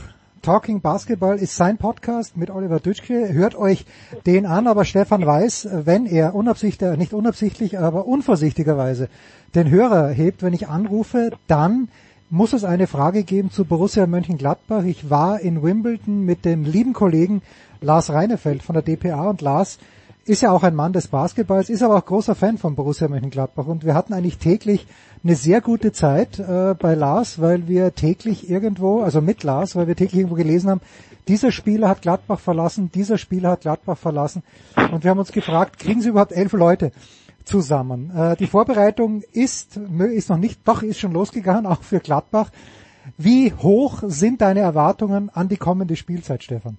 [0.42, 3.32] Talking Basketball ist sein Podcast mit Oliver Dütschke.
[3.32, 3.86] Hört euch
[4.26, 9.08] den an, aber Stefan weiß, wenn er unabsichtlich, nicht unabsichtlich, aber unvorsichtigerweise
[9.54, 11.88] den Hörer hebt, wenn ich anrufe, dann
[12.30, 14.84] muss es eine Frage geben zu Borussia Mönchengladbach.
[14.84, 17.42] Ich war in Wimbledon mit dem lieben Kollegen
[17.80, 19.78] Lars Reinefeld von der DPA und Lars
[20.24, 23.66] ist ja auch ein Mann des Basketballs, ist aber auch großer Fan von Borussia Mönchengladbach
[23.66, 24.86] und wir hatten eigentlich täglich
[25.24, 29.86] eine sehr gute Zeit äh, bei Lars, weil wir täglich irgendwo, also mit Lars, weil
[29.86, 30.80] wir täglich irgendwo gelesen haben,
[31.28, 34.42] dieser Spieler hat Gladbach verlassen, dieser Spieler hat Gladbach verlassen
[34.90, 36.92] und wir haben uns gefragt, kriegen Sie überhaupt elf Leute?
[37.44, 38.10] zusammen.
[38.16, 42.50] Äh, die Vorbereitung ist, ist noch nicht, doch ist schon losgegangen, auch für Gladbach.
[43.18, 46.78] Wie hoch sind deine Erwartungen an die kommende Spielzeit, Stefan?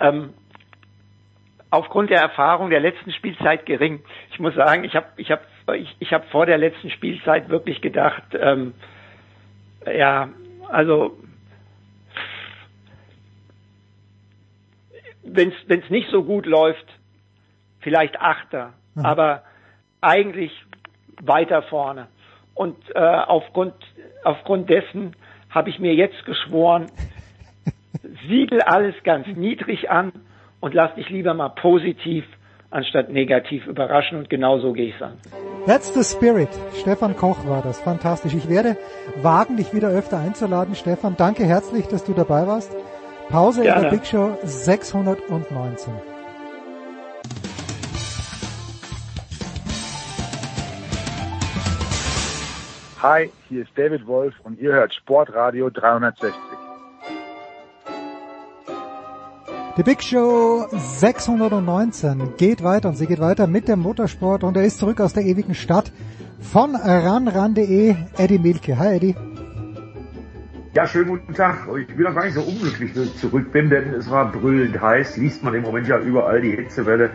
[0.00, 0.30] Ähm,
[1.70, 4.02] aufgrund der Erfahrung der letzten Spielzeit gering.
[4.32, 5.42] Ich muss sagen, ich habe ich hab,
[5.74, 8.74] ich, ich hab vor der letzten Spielzeit wirklich gedacht, ähm,
[9.86, 10.28] ja,
[10.68, 11.16] also
[15.22, 16.86] wenn es nicht so gut läuft,
[17.80, 19.06] vielleicht Achter, mhm.
[19.06, 19.44] aber
[20.00, 20.52] eigentlich
[21.22, 22.08] weiter vorne.
[22.54, 23.74] Und äh, aufgrund,
[24.24, 25.14] aufgrund dessen
[25.50, 26.90] habe ich mir jetzt geschworen,
[28.28, 30.12] siegel alles ganz niedrig an
[30.60, 32.24] und lass dich lieber mal positiv
[32.70, 35.14] anstatt negativ überraschen und genau so gehe ich an.
[35.66, 36.48] That's the spirit.
[36.80, 37.80] Stefan Koch war das.
[37.80, 38.34] Fantastisch.
[38.34, 38.76] Ich werde
[39.22, 40.74] wagen, dich wieder öfter einzuladen.
[40.74, 42.74] Stefan, danke herzlich, dass du dabei warst.
[43.28, 43.76] Pause Gerne.
[43.76, 45.92] in der Big Show 619.
[53.02, 56.32] Hi, hier ist David Wolf und ihr hört Sportradio 360.
[59.76, 64.64] Die Big Show 619 geht weiter und sie geht weiter mit dem Motorsport und er
[64.64, 65.92] ist zurück aus der ewigen Stadt
[66.40, 68.76] von ranran.de, Eddie Milke.
[68.76, 69.14] Hi Eddie.
[70.74, 71.68] Ja, schönen guten Tag.
[71.88, 74.80] Ich bin auch gar nicht so unglücklich, dass ich zurück bin, denn es war brüllend
[74.80, 75.16] heiß.
[75.16, 77.10] Liest man im Moment ja überall die Hitzewelle.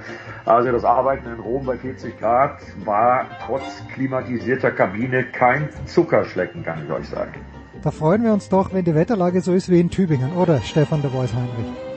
[0.45, 6.85] Also das Arbeiten in Rom bei 40 Grad war trotz klimatisierter Kabine kein Zuckerschlecken, kann
[6.85, 7.33] ich euch sagen.
[7.81, 11.01] Da freuen wir uns doch, wenn die Wetterlage so ist wie in Tübingen, oder Stefan
[11.01, 11.94] de Bois Heinrich?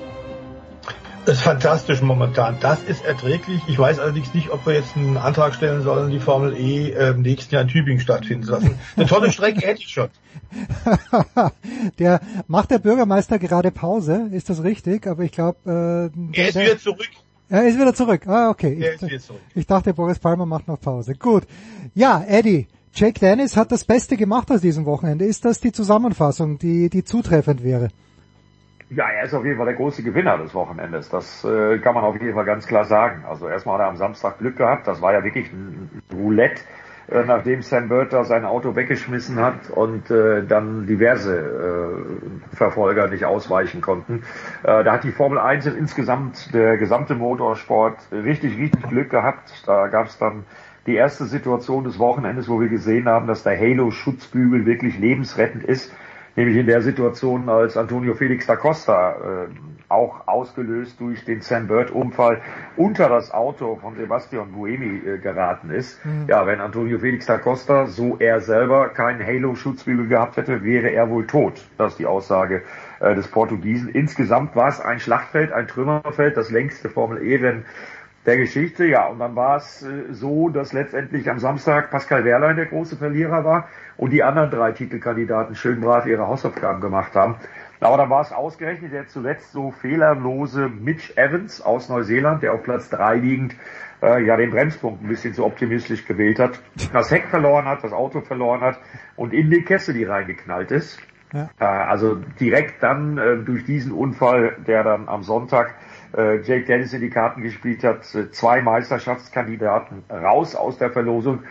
[1.28, 2.56] Das ist fantastisch momentan.
[2.58, 3.60] Das ist erträglich.
[3.68, 7.10] Ich weiß allerdings nicht, ob wir jetzt einen Antrag stellen sollen, die Formel E äh,
[7.10, 8.78] im nächsten Jahr in Tübingen stattfinden zu lassen.
[8.96, 10.08] Eine tolle Strecke hätte ich schon.
[11.98, 15.06] der macht der Bürgermeister gerade Pause, ist das richtig?
[15.06, 17.10] Aber ich glaube, äh, er ist wieder zurück.
[17.50, 18.26] Er ist wieder zurück.
[18.26, 18.78] Ah, okay.
[18.80, 19.42] Er ist wieder zurück.
[19.54, 21.14] Ich dachte, Boris Palmer macht noch Pause.
[21.14, 21.42] Gut.
[21.94, 25.26] Ja, Eddie, Jake Dennis hat das Beste gemacht aus diesem Wochenende.
[25.26, 27.90] Ist das die Zusammenfassung, die, die zutreffend wäre?
[28.90, 31.10] Ja, er ist auf jeden Fall der große Gewinner des Wochenendes.
[31.10, 33.24] Das äh, kann man auf jeden Fall ganz klar sagen.
[33.28, 34.86] Also erstmal hat er am Samstag Glück gehabt.
[34.86, 36.62] Das war ja wirklich ein Roulette
[37.10, 43.24] äh, nachdem Sam Burter sein Auto weggeschmissen hat und äh, dann diverse äh, Verfolger nicht
[43.24, 44.24] ausweichen konnten.
[44.62, 49.66] Äh, da hat die Formel 1 insgesamt, der gesamte Motorsport, richtig, richtig Glück gehabt.
[49.66, 50.44] Da gab es dann
[50.86, 55.94] die erste Situation des Wochenendes, wo wir gesehen haben, dass der Halo-Schutzbügel wirklich lebensrettend ist.
[56.38, 59.48] Nämlich in der Situation, als Antonio Felix da Costa äh,
[59.88, 62.40] auch ausgelöst durch den Sam Bird-Unfall
[62.76, 65.98] unter das Auto von Sebastian Buemi äh, geraten ist.
[66.06, 66.26] Mhm.
[66.28, 71.10] Ja, wenn Antonio Felix da Costa, so er selber, keinen Halo-Schutzbügel gehabt hätte, wäre er
[71.10, 71.60] wohl tot.
[71.76, 72.62] Das ist die Aussage
[73.00, 73.88] äh, des Portugiesen.
[73.88, 77.64] Insgesamt war es ein Schlachtfeld, ein Trümmerfeld, das längste Formel-E-Rennen
[78.26, 78.84] der Geschichte.
[78.84, 82.96] Ja, und dann war es äh, so, dass letztendlich am Samstag Pascal Wehrlein der große
[82.96, 87.36] Verlierer war und die anderen drei Titelkandidaten schön brav ihre Hausaufgaben gemacht haben.
[87.80, 92.62] Aber dann war es ausgerechnet der zuletzt so fehlerlose Mitch Evans aus Neuseeland, der auf
[92.62, 93.54] Platz drei liegend
[94.02, 96.60] äh, ja den Bremspunkt ein bisschen zu optimistisch gewählt hat,
[96.92, 98.78] das Heck verloren hat, das Auto verloren hat
[99.16, 100.98] und in die Cassidy reingeknallt ist.
[101.32, 101.50] Ja.
[101.60, 105.74] Äh, also direkt dann äh, durch diesen Unfall, der dann am Sonntag
[106.16, 111.44] äh, Jake Dennis in die Karten gespielt hat, äh, zwei Meisterschaftskandidaten raus aus der Verlosung.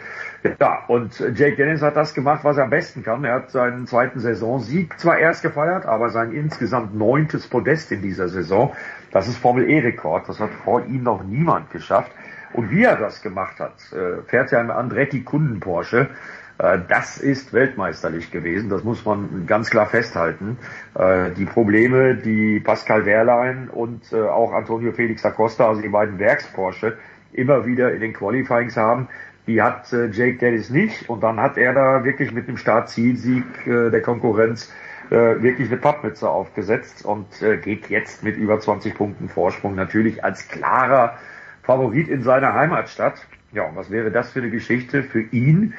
[0.59, 3.23] Ja, und Jake Dennis hat das gemacht, was er am besten kann.
[3.23, 8.29] Er hat seinen zweiten Saisonsieg zwar erst gefeiert, aber sein insgesamt neuntes Podest in dieser
[8.29, 8.73] Saison.
[9.11, 10.27] Das ist Formel E-Rekord.
[10.29, 12.11] Das hat vor ihm noch niemand geschafft.
[12.53, 16.09] Und wie er das gemacht hat, äh, fährt er im Andretti Kunden Porsche.
[16.57, 20.57] Äh, das ist weltmeisterlich gewesen, das muss man ganz klar festhalten.
[20.95, 26.97] Äh, die Probleme, die Pascal Wehrlein und auch Antonio Felix Acosta, also die beiden Werks-Porsche,
[27.33, 29.09] immer wieder in den Qualifyings haben,
[29.47, 33.45] die hat äh, Jake Dennis nicht und dann hat er da wirklich mit dem Startzielsieg
[33.65, 34.71] äh, der Konkurrenz
[35.09, 40.23] äh, wirklich eine Pappmütze aufgesetzt und äh, geht jetzt mit über 20 Punkten Vorsprung natürlich
[40.23, 41.17] als klarer
[41.63, 43.25] Favorit in seiner Heimatstadt.
[43.53, 45.73] Ja, und was wäre das für eine Geschichte für ihn?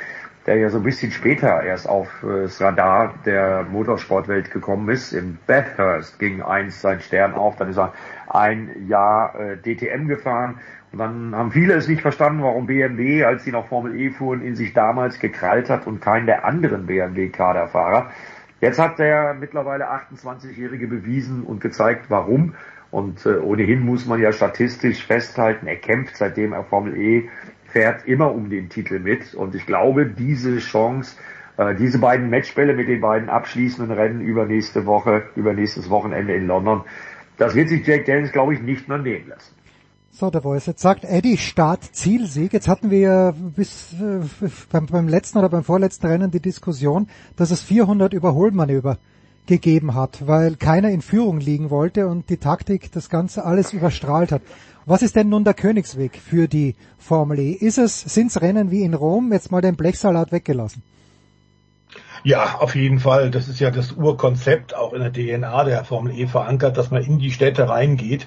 [0.48, 5.12] der ja so ein bisschen später erst auf das Radar der Motorsportwelt gekommen ist.
[5.12, 7.92] Im Bathurst ging eins sein Stern auf, dann ist er
[8.28, 10.58] ein Jahr äh, DTM gefahren.
[10.92, 14.42] Und dann haben viele es nicht verstanden, warum BMW, als sie noch Formel E fuhren,
[14.42, 18.10] in sich damals gekrallt hat und keinen der anderen BMW-Kaderfahrer.
[18.60, 22.54] Jetzt hat der mittlerweile 28-Jährige bewiesen und gezeigt, warum.
[22.90, 27.28] Und äh, ohnehin muss man ja statistisch festhalten, er kämpft seitdem er Formel E
[27.66, 29.34] fährt immer um den Titel mit.
[29.34, 31.16] Und ich glaube, diese Chance,
[31.58, 36.34] äh, diese beiden Matchbälle mit den beiden abschließenden Rennen über nächste Woche, über nächstes Wochenende
[36.34, 36.82] in London,
[37.36, 39.54] das wird sich Jack Dennis, glaube ich, nicht mehr nehmen lassen.
[40.18, 40.66] So, der Voice.
[40.66, 42.52] Jetzt sagt Eddie Start Zielsieg.
[42.52, 44.18] Jetzt hatten wir ja bis äh,
[44.72, 48.98] beim, beim letzten oder beim vorletzten Rennen die Diskussion, dass es 400 Überholmanöver
[49.46, 54.32] gegeben hat, weil keiner in Führung liegen wollte und die Taktik das Ganze alles überstrahlt
[54.32, 54.42] hat.
[54.86, 57.52] Was ist denn nun der Königsweg für die Formel E?
[57.52, 60.82] Ist es, sind's Rennen wie in Rom, jetzt mal den Blechsalat weggelassen?
[62.24, 63.30] Ja, auf jeden Fall.
[63.30, 67.04] Das ist ja das Urkonzept auch in der DNA der Formel E verankert, dass man
[67.04, 68.26] in die Städte reingeht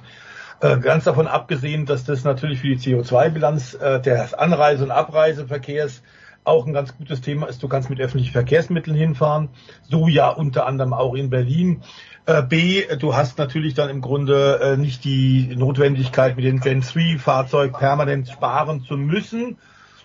[0.61, 6.03] äh, ganz davon abgesehen, dass das natürlich für die CO2-Bilanz äh, des Anreise- und Abreiseverkehrs
[6.43, 7.63] auch ein ganz gutes Thema ist.
[7.63, 9.49] Du kannst mit öffentlichen Verkehrsmitteln hinfahren,
[9.89, 11.81] so ja unter anderem auch in Berlin.
[12.27, 17.17] Äh, B, du hast natürlich dann im Grunde nicht die Notwendigkeit, mit dem Gen 3
[17.17, 19.57] Fahrzeug permanent sparen zu müssen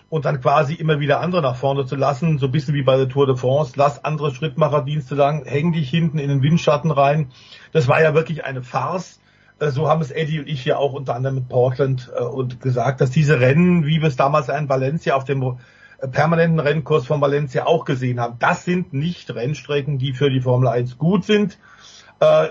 [0.09, 2.97] und dann quasi immer wieder andere nach vorne zu lassen, so ein bisschen wie bei
[2.97, 3.73] der Tour de France.
[3.75, 7.29] Lass andere Schrittmacherdienste sagen, häng dich hinten in den Windschatten rein.
[7.73, 9.26] Das war ja wirklich eine Farce äh,
[9.59, 13.01] so haben es Eddie und ich ja auch unter anderem mit Portland äh, und gesagt,
[13.01, 17.21] dass diese Rennen, wie wir es damals in Valencia auf dem äh, permanenten Rennkurs von
[17.21, 21.57] Valencia auch gesehen haben, das sind nicht Rennstrecken, die für die Formel 1 gut sind.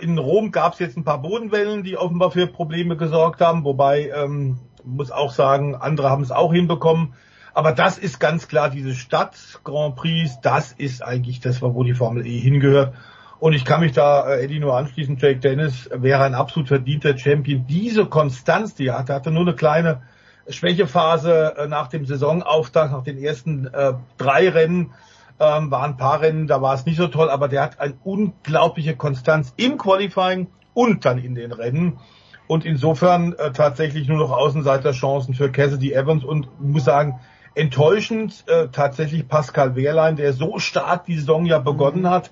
[0.01, 4.13] in Rom gab es jetzt ein paar Bodenwellen, die offenbar für Probleme gesorgt haben, wobei
[4.15, 7.15] ähm, muss auch sagen, andere haben es auch hinbekommen.
[7.57, 11.95] Aber das ist ganz klar diese Stadt Grand Prix, das ist eigentlich das, wo die
[11.95, 12.95] Formel E hingehört.
[13.39, 15.19] Und ich kann mich da äh, Eddie nur anschließen.
[15.19, 17.67] Jake Dennis wäre ein absolut verdienter Champion.
[17.67, 20.03] Diese Konstanz, die er hatte, hatte nur eine kleine
[20.49, 24.93] Schwächephase äh, nach dem Saisonauftakt, nach den ersten äh, drei Rennen.
[25.39, 27.93] Ähm, waren ein paar Rennen, da war es nicht so toll, aber der hat eine
[28.05, 31.99] unglaubliche Konstanz im Qualifying und dann in den Rennen.
[32.47, 37.21] Und insofern äh, tatsächlich nur noch Außenseiterchancen für Cassidy Evans und muss sagen,
[37.55, 42.31] enttäuschend äh, tatsächlich Pascal Wehrlein, der so stark die Saison ja begonnen hat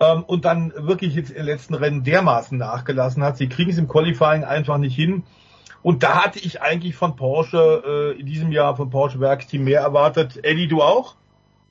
[0.00, 3.36] ähm, und dann wirklich jetzt im letzten Rennen dermaßen nachgelassen hat.
[3.36, 5.24] Sie kriegen es im Qualifying einfach nicht hin.
[5.82, 9.80] Und da hatte ich eigentlich von Porsche äh, in diesem Jahr, von Porsche Werksteam mehr
[9.80, 10.40] erwartet.
[10.42, 11.14] Eddie, du auch?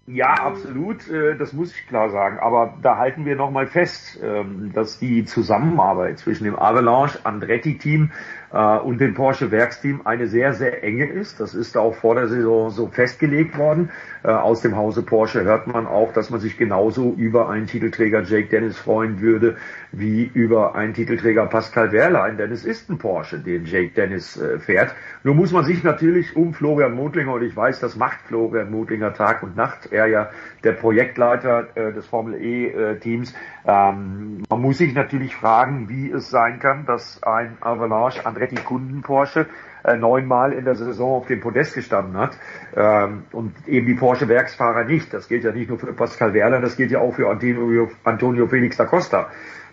[0.07, 2.38] Ja, absolut, äh, das muss ich klar sagen.
[2.39, 8.11] Aber da halten wir nochmal fest, ähm, dass die Zusammenarbeit zwischen dem Avalanche Andretti Team
[8.53, 11.39] äh, und dem Porsche Werksteam eine sehr, sehr enge ist.
[11.39, 13.89] Das ist auch vor der Saison so festgelegt worden.
[14.26, 18.23] Äh, aus dem Hause Porsche hört man auch, dass man sich genauso über einen Titelträger
[18.23, 19.57] Jake Dennis freuen würde,
[19.91, 24.57] wie über einen Titelträger Pascal Wehrlein, denn es ist ein Porsche, den Jake Dennis äh,
[24.57, 24.95] fährt.
[25.23, 29.14] Nur muss man sich natürlich um Florian Mutlinger, und ich weiß, das macht Florian Mutlinger
[29.14, 30.30] Tag und Nacht, er ja
[30.64, 33.31] der Projektleiter äh, des Formel E äh, Teams,
[33.68, 39.03] ähm, man muss sich natürlich fragen, wie es sein kann, dass ein Avalanche Andretti Kunden
[39.03, 39.45] Porsche
[39.86, 42.38] äh, neunmal in der Saison auf dem Podest gestanden hat
[42.76, 45.14] ähm, und eben die Porsche Werksfahrer nicht.
[45.14, 48.48] Das gilt ja nicht nur für Pascal Wehrlein, das gilt ja auch für Antonio, Antonio
[48.48, 49.30] Felix da Costa.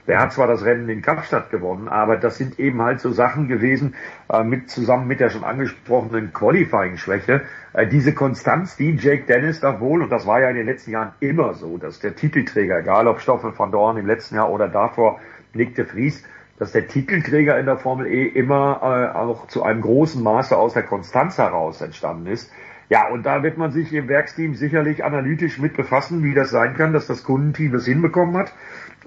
[0.09, 3.47] Der hat zwar das Rennen in Kapstadt gewonnen, aber das sind eben halt so Sachen
[3.47, 3.94] gewesen,
[4.28, 7.43] äh, mit, zusammen mit der schon angesprochenen Qualifying-Schwäche.
[7.72, 10.90] Äh, diese Konstanz, die Jake Dennis da wohl, und das war ja in den letzten
[10.90, 14.68] Jahren immer so, dass der Titelträger, egal ob Stoffel van Dorn im letzten Jahr oder
[14.68, 15.20] davor
[15.55, 16.24] Nick de Vries,
[16.58, 20.74] dass der Titelträger in der Formel E immer äh, auch zu einem großen Maße aus
[20.74, 22.50] der Konstanz heraus entstanden ist.
[22.88, 26.74] Ja, und da wird man sich im Werksteam sicherlich analytisch mit befassen, wie das sein
[26.74, 28.52] kann, dass das Kundenteam das hinbekommen hat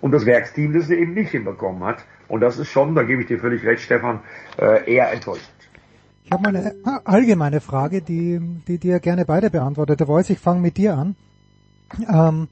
[0.02, 2.04] und das Werksteam das eben nicht hinbekommen hat.
[2.28, 4.22] Und das ist schon, da gebe ich dir völlig recht, Stefan,
[4.58, 5.52] äh, eher enttäuschend.
[6.24, 10.00] Ich habe mal eine allgemeine Frage, die, die dir gerne beide beantwortet.
[10.00, 11.16] Der Voice, ich fange mit dir an.
[12.12, 12.48] Ähm,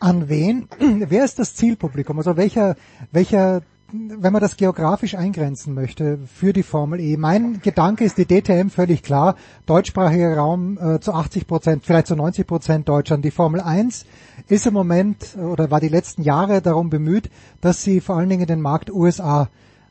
[0.00, 0.68] an wen?
[0.78, 2.16] Wer ist das Zielpublikum?
[2.16, 2.76] Also welcher,
[3.12, 3.60] welcher
[3.92, 8.68] wenn man das geografisch eingrenzen möchte für die Formel E, mein Gedanke ist die DTM
[8.68, 9.36] völlig klar,
[9.66, 13.24] deutschsprachiger Raum äh, zu 80 Prozent, vielleicht zu 90 Prozent Deutschland.
[13.24, 14.06] Die Formel 1
[14.48, 17.30] ist im Moment oder war die letzten Jahre darum bemüht,
[17.60, 19.48] dass sie vor allen Dingen den Markt USA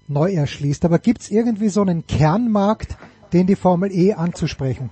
[0.07, 0.83] neu erschließt.
[0.85, 2.97] Aber gibt es irgendwie so einen Kernmarkt,
[3.31, 4.89] den die Formel E anzusprechen?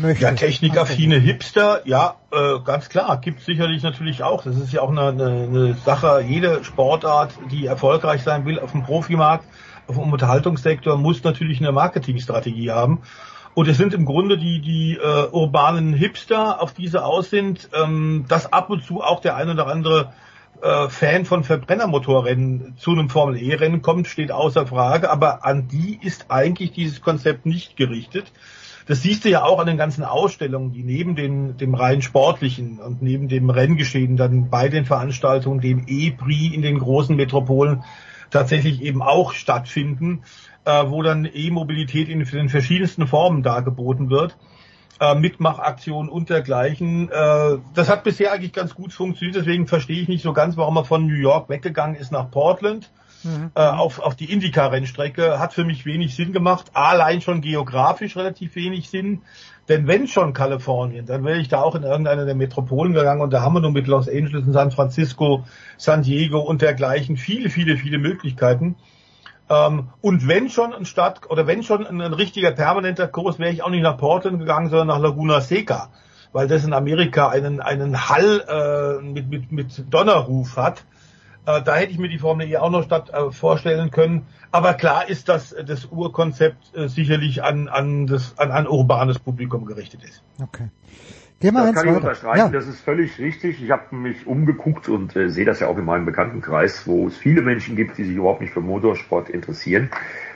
[0.00, 0.24] Möchte.
[0.24, 4.44] Ja, technikaffine Hipster, ja, äh, ganz klar, gibt sicherlich natürlich auch.
[4.44, 8.72] Das ist ja auch eine, eine, eine Sache, jede Sportart, die erfolgreich sein will auf
[8.72, 9.44] dem Profimarkt,
[9.86, 13.02] auf dem Unterhaltungssektor, muss natürlich eine Marketingstrategie haben.
[13.54, 17.70] Und es sind im Grunde die, die äh, urbanen Hipster, auf die sie aus sind,
[17.72, 20.12] ähm, dass ab und zu auch der ein oder andere
[20.60, 25.10] äh, Fan von Verbrennermotorrennen zu einem Formel-E-Rennen kommt, steht außer Frage.
[25.10, 28.30] Aber an die ist eigentlich dieses Konzept nicht gerichtet.
[28.86, 32.78] Das siehst du ja auch an den ganzen Ausstellungen, die neben den, dem rein sportlichen
[32.78, 37.82] und neben dem Renngeschehen dann bei den Veranstaltungen, dem E-Prix in den großen Metropolen
[38.30, 40.22] tatsächlich eben auch stattfinden
[40.66, 44.36] äh, wo dann E-Mobilität in den verschiedensten Formen dargeboten wird.
[44.98, 47.08] Äh, Mitmachaktionen und dergleichen.
[47.10, 50.76] Äh, das hat bisher eigentlich ganz gut funktioniert, deswegen verstehe ich nicht so ganz, warum
[50.76, 52.90] er von New York weggegangen ist nach Portland.
[53.26, 53.50] Mhm.
[53.54, 56.66] Äh, auf, auf die Indycar-Rennstrecke hat für mich wenig Sinn gemacht.
[56.74, 59.22] Allein schon geografisch relativ wenig Sinn.
[59.68, 63.32] Denn wenn schon Kalifornien, dann wäre ich da auch in irgendeine der Metropolen gegangen und
[63.32, 65.44] da haben wir nur mit Los Angeles und San Francisco,
[65.76, 68.76] San Diego und dergleichen viele, viele, viele Möglichkeiten.
[69.48, 73.52] Ähm, und wenn schon ein Stadt oder wenn schon ein, ein richtiger permanenter Kurs, wäre
[73.52, 75.90] ich auch nicht nach Portland gegangen, sondern nach Laguna Seca,
[76.32, 80.84] weil das in Amerika einen einen Hall äh, mit mit mit Donnerruf hat.
[81.46, 84.26] Äh, da hätte ich mir die Formel E auch noch statt äh, vorstellen können.
[84.50, 89.64] Aber klar ist, dass das Urkonzept äh, sicherlich an an das an ein urbanes Publikum
[89.64, 90.22] gerichtet ist.
[90.42, 90.68] Okay.
[91.38, 92.48] Gehen wir das kann ich unterstreichen, ja.
[92.48, 93.62] das ist völlig richtig.
[93.62, 97.16] Ich habe mich umgeguckt und äh, sehe das ja auch in meinem Bekanntenkreis, wo es
[97.18, 99.90] viele Menschen gibt, die sich überhaupt nicht für Motorsport interessieren,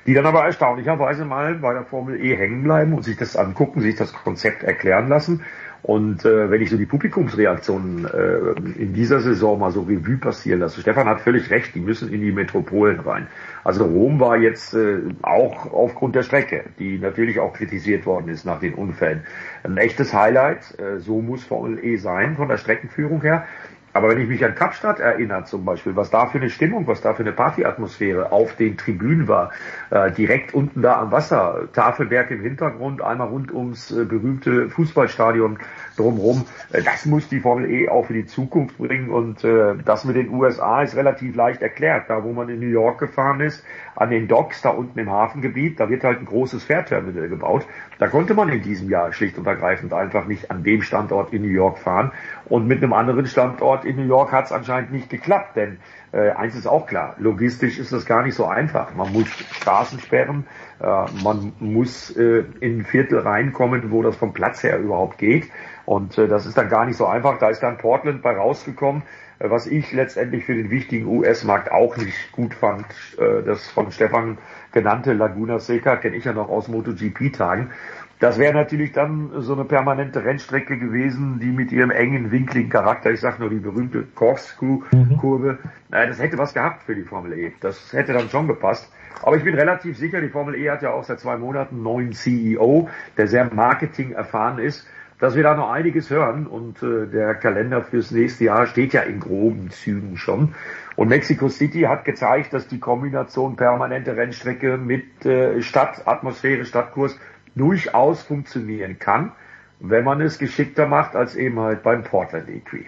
[0.07, 3.81] die dann aber erstaunlicherweise mal bei der Formel E hängen bleiben und sich das angucken,
[3.81, 5.43] sich das Konzept erklären lassen
[5.83, 10.61] und äh, wenn ich so die Publikumsreaktionen äh, in dieser Saison mal so Revue passieren
[10.61, 13.29] lasse, Stefan hat völlig recht, die müssen in die Metropolen rein.
[13.65, 18.45] Also Rom war jetzt äh, auch aufgrund der Strecke, die natürlich auch kritisiert worden ist
[18.45, 19.23] nach den Unfällen,
[19.63, 20.79] ein echtes Highlight.
[20.79, 23.47] Äh, so muss Formel E sein von der Streckenführung her.
[23.93, 27.01] Aber wenn ich mich an Kapstadt erinnere zum Beispiel, was da für eine Stimmung, was
[27.01, 29.51] da für eine Partyatmosphäre auf den Tribünen war,
[29.91, 35.59] äh, direkt unten da am Wasser, Tafelberg im Hintergrund, einmal rund ums äh, berühmte Fußballstadion
[35.97, 40.05] drumherum, äh, das muss die Formel E auch für die Zukunft bringen und äh, das
[40.05, 42.09] mit den USA ist relativ leicht erklärt.
[42.09, 43.65] Da wo man in New York gefahren ist,
[43.97, 47.67] an den Docks da unten im Hafengebiet, da wird halt ein großes Fährterminal gebaut.
[47.99, 51.43] Da konnte man in diesem Jahr schlicht und ergreifend einfach nicht an dem Standort in
[51.43, 52.13] New York fahren
[52.47, 55.79] und mit einem anderen Standort in New York hat es anscheinend nicht geklappt, denn
[56.13, 58.95] äh, eins ist auch klar, logistisch ist das gar nicht so einfach.
[58.95, 60.47] Man muss Straßen sperren,
[60.81, 60.85] äh,
[61.23, 65.49] man muss äh, in ein Viertel reinkommen, wo das vom Platz her überhaupt geht.
[65.91, 67.41] Und äh, das ist dann gar nicht so einfach.
[67.41, 69.03] Da ist dann Portland bei rausgekommen,
[69.41, 72.87] äh, was ich letztendlich für den wichtigen US-Markt auch nicht gut fand.
[73.19, 74.39] Äh, das von Stefan
[74.71, 77.73] genannte Laguna Seca kenne ich ja noch aus MotoGP-Tagen.
[78.21, 83.11] Das wäre natürlich dann so eine permanente Rennstrecke gewesen, die mit ihrem engen, winkligen Charakter,
[83.11, 85.71] ich sag nur die berühmte Corkscrew-Kurve, mhm.
[85.91, 87.53] das hätte was gehabt für die Formel E.
[87.59, 88.93] Das hätte dann schon gepasst.
[89.25, 91.83] Aber ich bin relativ sicher, die Formel E hat ja auch seit zwei Monaten einen
[91.83, 94.87] neuen CEO, der sehr Marketing erfahren ist,
[95.21, 99.03] dass wir da noch einiges hören und äh, der Kalender fürs nächste Jahr steht ja
[99.03, 100.55] in groben Zügen schon.
[100.97, 107.19] Und Mexico City hat gezeigt, dass die Kombination permanente Rennstrecke mit äh, Stadtatmosphäre, Stadtkurs
[107.55, 109.33] durchaus funktionieren kann,
[109.79, 112.87] wenn man es geschickter macht als eben halt beim Portland Equi.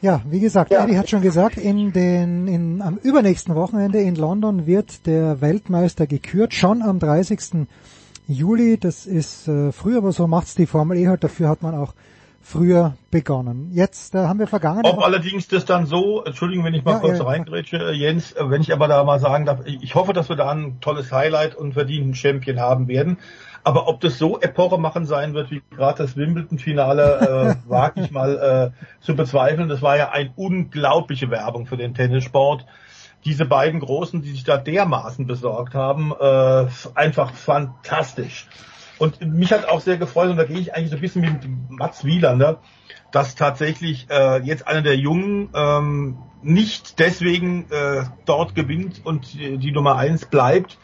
[0.00, 0.84] Ja, wie gesagt, ja.
[0.84, 6.06] Eddie hat schon gesagt, in den, in, am übernächsten Wochenende in London wird der Weltmeister
[6.06, 7.66] gekürt, schon am 30.
[8.26, 8.78] Juli.
[8.78, 11.24] Das ist äh, früh, aber so macht's die Formel E halt.
[11.24, 11.94] Dafür hat man auch
[12.44, 13.70] früher begonnen.
[13.72, 14.82] Jetzt äh, haben wir vergangen.
[14.84, 18.32] Ob allerdings das dann so, Entschuldigung, wenn ich mal ja, kurz ja, reingrätsche, äh, Jens,
[18.32, 21.10] äh, wenn ich aber da mal sagen darf, ich hoffe, dass wir da ein tolles
[21.10, 23.18] Highlight und verdienten Champion haben werden.
[23.66, 28.10] Aber ob das so Epoche machen sein wird, wie gerade das Wimbledon-Finale, äh, wage ich
[28.10, 29.70] mal äh, zu bezweifeln.
[29.70, 32.66] Das war ja eine unglaubliche Werbung für den Tennissport.
[33.24, 38.48] Diese beiden Großen, die sich da dermaßen besorgt haben, äh, einfach fantastisch.
[38.98, 41.70] Und mich hat auch sehr gefreut, und da gehe ich eigentlich so ein bisschen mit
[41.70, 42.60] Mats Wielander,
[43.10, 49.58] dass tatsächlich äh, jetzt einer der Jungen ähm, nicht deswegen äh, dort gewinnt und die,
[49.58, 50.78] die Nummer eins bleibt,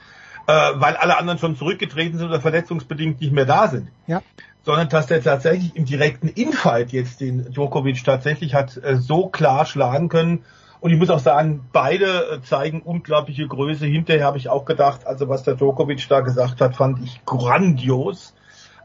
[0.47, 3.89] äh, weil alle anderen schon zurückgetreten sind oder verletzungsbedingt nicht mehr da sind.
[4.07, 4.23] Ja.
[4.63, 9.67] Sondern dass der tatsächlich im direkten Infight jetzt den Djokovic tatsächlich hat äh, so klar
[9.67, 10.45] schlagen können.
[10.81, 13.87] Und ich muss auch sagen, beide äh, zeigen unglaubliche Größe.
[13.87, 18.35] Hinterher habe ich auch gedacht, also was der Djokovic da gesagt hat, fand ich grandios.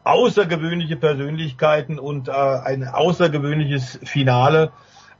[0.04, 4.72] Außergewöhnliche Persönlichkeiten und äh, ein außergewöhnliches Finale.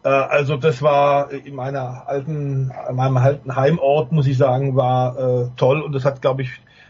[0.04, 5.18] Äh, also das war in meiner alten, in meinem alten Heimort, muss ich sagen, war
[5.18, 6.50] äh, toll und das hat, glaube ich,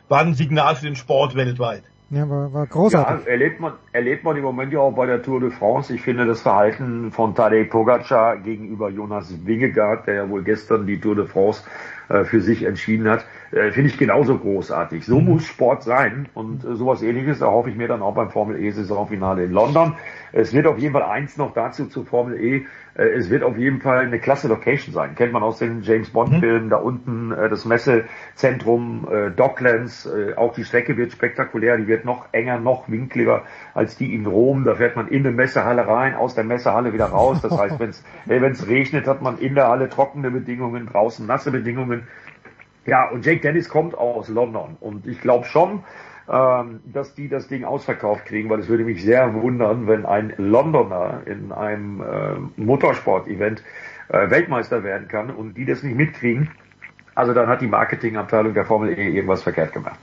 [0.10, 1.84] war ein Signal für den Sport weltweit.
[2.12, 3.26] Ja, war, war großartig.
[3.26, 5.94] Ja, erlebt man, erlebt man im Moment ja auch bei der Tour de France.
[5.94, 11.00] Ich finde das Verhalten von Tadej Pogacar gegenüber Jonas Wingegaard, der ja wohl gestern die
[11.00, 11.64] Tour de France
[12.08, 15.04] äh, für sich entschieden hat, äh, finde ich genauso großartig.
[15.06, 15.26] So mhm.
[15.26, 18.70] muss Sport sein und äh, sowas ähnliches erhoffe ich mir dann auch beim Formel E
[18.70, 19.96] Saisonfinale in London.
[20.32, 22.66] Es wird auf jeden Fall eins noch dazu zur Formel E.
[22.96, 25.16] Äh, es wird auf jeden Fall eine klasse Location sein.
[25.16, 26.40] Kennt man aus den James Bond mhm.
[26.40, 26.66] Filmen.
[26.66, 26.70] Mhm.
[26.70, 30.06] Da unten äh, das Messezentrum äh, Docklands.
[30.06, 31.78] Äh, auch die Strecke wird spektakulär.
[31.78, 33.44] Die wird noch enger, noch winkliger
[33.74, 34.64] als die in Rom.
[34.64, 37.42] Da fährt man in eine Messehalle rein, aus der Messehalle wieder raus.
[37.42, 38.04] Das heißt, wenn es
[38.64, 42.08] äh, regnet, hat man in der Halle trockene Bedingungen, draußen nasse Bedingungen.
[42.86, 44.78] Ja, und Jake Dennis kommt aus London.
[44.80, 45.84] Und ich glaube schon,
[46.32, 50.34] ähm, dass die das Ding ausverkauft kriegen, weil es würde mich sehr wundern, wenn ein
[50.38, 53.64] Londoner in einem äh, Motorsport-Event
[54.10, 56.50] äh, Weltmeister werden kann und die das nicht mitkriegen.
[57.14, 60.00] Also dann hat die Marketingabteilung der Formel E irgendwas verkehrt gemacht.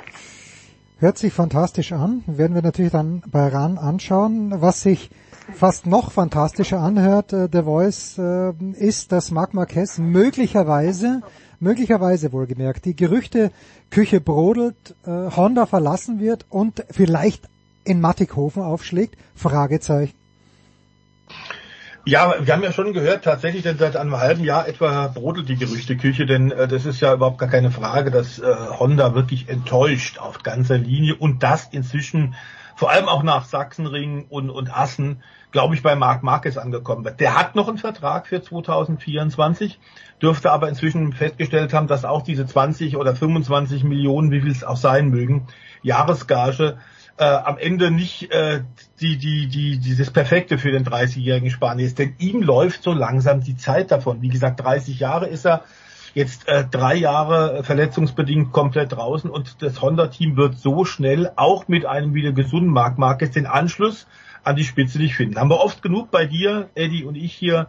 [0.98, 2.22] Hört sich fantastisch an.
[2.26, 4.54] Werden wir natürlich dann bei RAN anschauen.
[4.56, 5.10] Was sich
[5.52, 11.22] fast noch fantastischer anhört, äh, The Voice, äh, ist, dass Marc Marquez möglicherweise
[11.62, 17.48] möglicherweise wohlgemerkt, die Gerüchteküche brodelt, äh, Honda verlassen wird und vielleicht
[17.84, 19.16] in Mattighofen aufschlägt?
[19.34, 20.14] Fragezeichen.
[22.04, 25.56] Ja, wir haben ja schon gehört, tatsächlich, denn seit einem halben Jahr etwa brodelt die
[25.56, 30.18] Gerüchteküche, denn äh, das ist ja überhaupt gar keine Frage, dass äh, Honda wirklich enttäuscht
[30.18, 32.34] auf ganzer Linie und das inzwischen
[32.74, 35.22] vor allem auch nach Sachsenring und, und Assen,
[35.52, 37.20] glaube ich, bei Marc Marquez angekommen wird.
[37.20, 39.78] Der hat noch einen Vertrag für 2024,
[40.20, 44.64] dürfte aber inzwischen festgestellt haben, dass auch diese 20 oder 25 Millionen, wie viel es
[44.64, 45.46] auch sein mögen,
[45.82, 46.78] Jahresgage
[47.18, 48.62] äh, am Ende nicht äh,
[49.00, 51.98] die, die, die, dieses Perfekte für den 30-jährigen Spanier ist.
[51.98, 54.22] Denn ihm läuft so langsam die Zeit davon.
[54.22, 55.62] Wie gesagt, 30 Jahre ist er
[56.14, 61.86] jetzt äh, drei Jahre verletzungsbedingt komplett draußen und das Honda-Team wird so schnell auch mit
[61.86, 64.06] einem wieder gesunden Marc Marquez den Anschluss
[64.44, 65.38] an die Spitze nicht finden.
[65.38, 67.68] Haben wir oft genug bei dir, Eddie und ich hier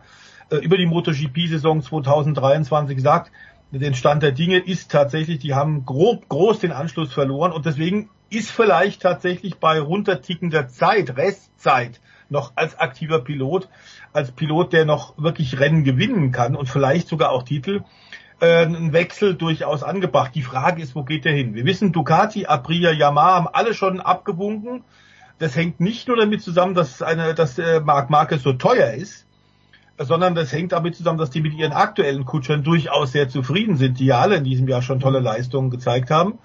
[0.49, 3.31] äh, über die MotoGP-Saison 2023 gesagt,
[3.71, 8.09] den Stand der Dinge ist tatsächlich, die haben grob, groß den Anschluss verloren und deswegen
[8.29, 13.69] ist vielleicht tatsächlich bei runtertickender Zeit, Restzeit, noch als aktiver Pilot,
[14.11, 17.83] als Pilot, der noch wirklich Rennen gewinnen kann und vielleicht sogar auch Titel,
[18.39, 20.35] äh, ein Wechsel durchaus angebracht.
[20.35, 21.55] Die Frage ist, wo geht der hin?
[21.55, 24.83] Wir wissen, Ducati, Aprilia, Yamaha haben alle schon abgewunken.
[25.39, 29.25] Das hängt nicht nur damit zusammen, dass eine, dass äh, Marc Marquez so teuer ist,
[29.97, 33.99] sondern das hängt damit zusammen, dass die mit ihren aktuellen Kutschern durchaus sehr zufrieden sind,
[33.99, 36.39] die ja alle in diesem Jahr schon tolle Leistungen gezeigt haben.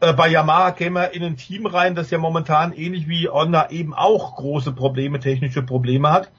[0.00, 3.70] Äh, bei Yamaha käme er in ein Team rein, das ja momentan ähnlich wie Honda
[3.70, 6.30] eben auch große Probleme, technische Probleme hat.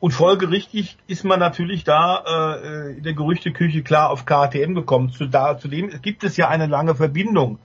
[0.00, 5.10] Und folgerichtig ist man natürlich da äh, in der Gerüchteküche klar auf KTM gekommen.
[5.10, 7.58] Zu da, zudem gibt es ja eine lange Verbindung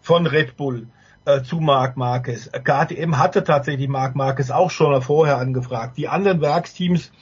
[0.00, 0.88] von Red Bull
[1.26, 2.50] äh, zu Marc Marquez.
[2.50, 5.98] KTM hatte tatsächlich Marc Marquez auch schon vorher angefragt.
[5.98, 7.12] Die anderen Werksteams,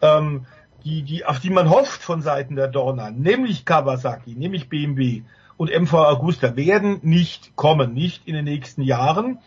[0.00, 0.46] ähm,
[0.84, 5.22] die, die, auf die man hofft von Seiten der Dorna, nämlich Kawasaki, nämlich BMW
[5.56, 9.40] und MV Augusta, werden nicht kommen, nicht in den nächsten Jahren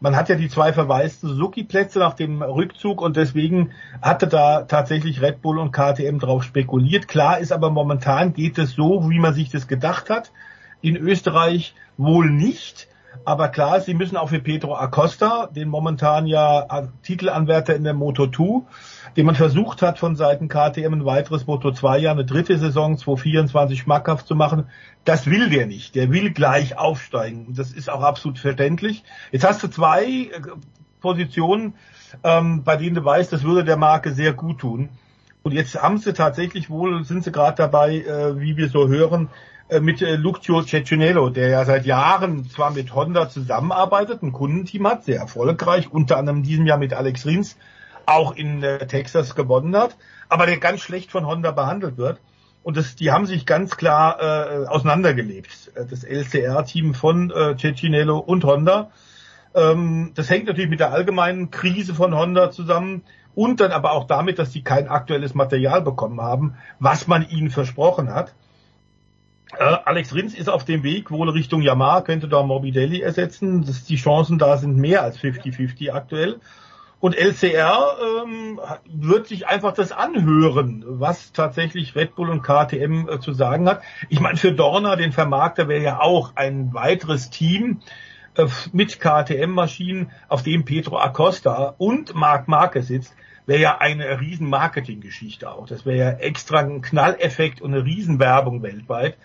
[0.00, 5.20] man hat ja die zwei verwaisten Suzuki-Plätze nach dem Rückzug und deswegen hatte da tatsächlich
[5.20, 7.08] Red Bull und KTM drauf spekuliert.
[7.08, 10.30] Klar ist aber momentan geht es so, wie man sich das gedacht hat.
[10.80, 12.86] In Österreich wohl nicht.
[13.24, 18.26] Aber klar, sie müssen auch für Pedro Acosta, den momentan ja Titelanwärter in der Moto
[18.26, 18.62] 2,
[19.16, 22.96] den man versucht hat von Seiten KTM ein weiteres Moto 2 Jahr, eine dritte Saison
[22.96, 24.66] 2024 schmackhaft zu machen.
[25.04, 25.94] Das will der nicht.
[25.94, 27.54] Der will gleich aufsteigen.
[27.54, 29.04] Das ist auch absolut verständlich.
[29.30, 30.40] Jetzt hast du zwei äh,
[31.00, 31.74] Positionen,
[32.24, 34.88] ähm, bei denen du weißt, das würde der Marke sehr gut tun.
[35.42, 39.28] Und jetzt haben sie tatsächlich wohl, sind sie gerade dabei, äh, wie wir so hören,
[39.80, 45.04] mit äh, Lucio Cecinello, der ja seit Jahren zwar mit Honda zusammenarbeitet, ein Kundenteam hat,
[45.04, 47.56] sehr erfolgreich, unter anderem in diesem Jahr mit Alex Rins
[48.06, 49.96] auch in äh, Texas gewonnen hat,
[50.28, 52.18] aber der ganz schlecht von Honda behandelt wird.
[52.62, 58.44] Und das, die haben sich ganz klar äh, auseinandergelebt, das LCR-Team von äh, Cecinello und
[58.44, 58.90] Honda.
[59.54, 63.02] Ähm, das hängt natürlich mit der allgemeinen Krise von Honda zusammen
[63.34, 67.50] und dann aber auch damit, dass sie kein aktuelles Material bekommen haben, was man ihnen
[67.50, 68.34] versprochen hat.
[69.56, 73.64] Äh, Alex Rins ist auf dem Weg wohl Richtung Yamaha, könnte da Morbidelli ersetzen.
[73.64, 76.40] Das, die Chancen da sind mehr als 50-50 aktuell.
[77.00, 83.20] Und LCR ähm, wird sich einfach das anhören, was tatsächlich Red Bull und KTM äh,
[83.20, 83.82] zu sagen hat.
[84.08, 87.80] Ich meine, für Dorna, den Vermarkter, wäre ja auch ein weiteres Team
[88.34, 93.14] äh, mit KTM-Maschinen, auf dem Pedro Acosta und Marc Marquez sitzt,
[93.48, 95.66] wäre ja eine riesen Marketinggeschichte auch.
[95.66, 99.16] Das wäre ja extra ein Knalleffekt und eine Riesenwerbung weltweit.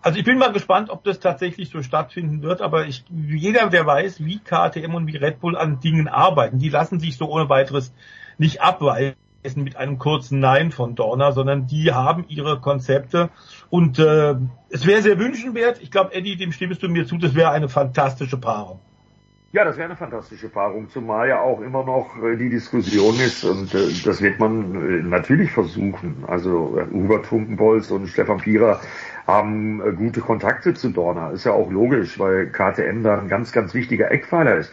[0.00, 3.84] Also ich bin mal gespannt, ob das tatsächlich so stattfinden wird, aber ich, jeder, der
[3.84, 7.48] weiß, wie KTM und wie Red Bull an Dingen arbeiten, die lassen sich so ohne
[7.48, 7.92] weiteres
[8.38, 9.16] nicht abweisen.
[9.56, 13.30] mit einem kurzen Nein von Dorner, sondern die haben ihre Konzepte
[13.68, 14.36] und äh,
[14.70, 15.82] es wäre sehr wünschenswert.
[15.82, 18.78] Ich glaube, Eddie, dem stimmst du mir zu, das wäre eine fantastische Paarung.
[19.54, 23.44] Ja, das wäre eine fantastische Paarung, zumal ja auch immer noch äh, die Diskussion ist
[23.44, 26.24] und äh, das wird man äh, natürlich versuchen.
[26.26, 28.80] Also Hubert Funkenbolz und Stefan Pierer
[29.26, 31.32] haben gute Kontakte zu Dorner.
[31.32, 34.72] Ist ja auch logisch, weil KTM da ein ganz, ganz wichtiger Eckpfeiler ist.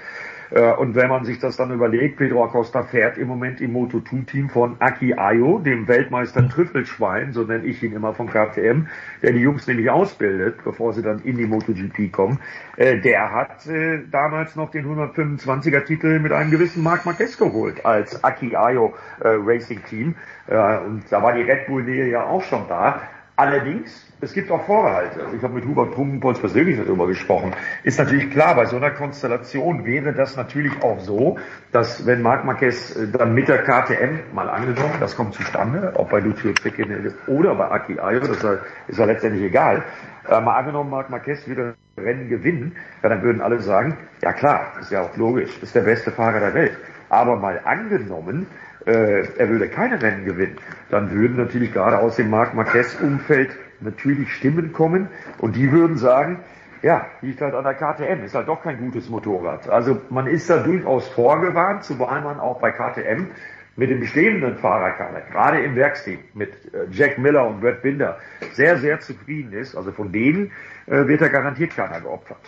[0.52, 4.50] Äh, und wenn man sich das dann überlegt, Pedro Acosta fährt im Moment im Moto2-Team
[4.50, 8.88] von Aki Ayo, dem Weltmeister Trüffelschwein, so nenne ich ihn immer von KTM,
[9.22, 12.40] der die Jungs nämlich ausbildet, bevor sie dann in die MotoGP kommen.
[12.78, 17.86] Äh, der hat äh, damals noch den 125er Titel mit einem gewissen Marc Marquez geholt
[17.86, 20.16] als Aki Ayo Racing Team.
[20.48, 23.02] Und da war die Red Bull-Nähe ja auch schon da.
[23.40, 25.22] Allerdings, es gibt auch Vorbehalte.
[25.34, 27.56] Ich habe mit Hubert Trumpenpolz persönlich darüber gesprochen.
[27.84, 31.38] Ist natürlich klar, bei so einer Konstellation wäre das natürlich auch so,
[31.72, 36.10] dass wenn Marc Marquez äh, dann mit der KTM mal angenommen, das kommt zustande, ob
[36.10, 38.44] bei Lucio Zecchine oder bei Aki Ayo, das
[38.90, 39.86] ist ja letztendlich egal,
[40.28, 44.92] äh, mal angenommen, Marc Marquez wieder Rennen gewinnen, dann würden alle sagen, ja klar, ist
[44.92, 46.78] ja auch logisch, ist der beste Fahrer der Welt.
[47.08, 48.48] Aber mal angenommen,
[48.90, 50.58] äh, er würde keine Rennen gewinnen,
[50.90, 56.40] dann würden natürlich gerade aus dem Marc Marquez-Umfeld natürlich Stimmen kommen und die würden sagen,
[56.82, 59.70] ja, liegt halt an der KTM, ist halt doch kein gutes Motorrad.
[59.70, 63.28] Also man ist da durchaus vorgewarnt, zumal man auch bei KTM
[63.76, 68.18] mit dem bestehenden Fahrerkader, gerade im Werksteam, mit äh, Jack Miller und Brad Binder,
[68.54, 69.76] sehr, sehr zufrieden ist.
[69.76, 70.52] Also von denen
[70.88, 72.40] äh, wird er garantiert keiner geopfert.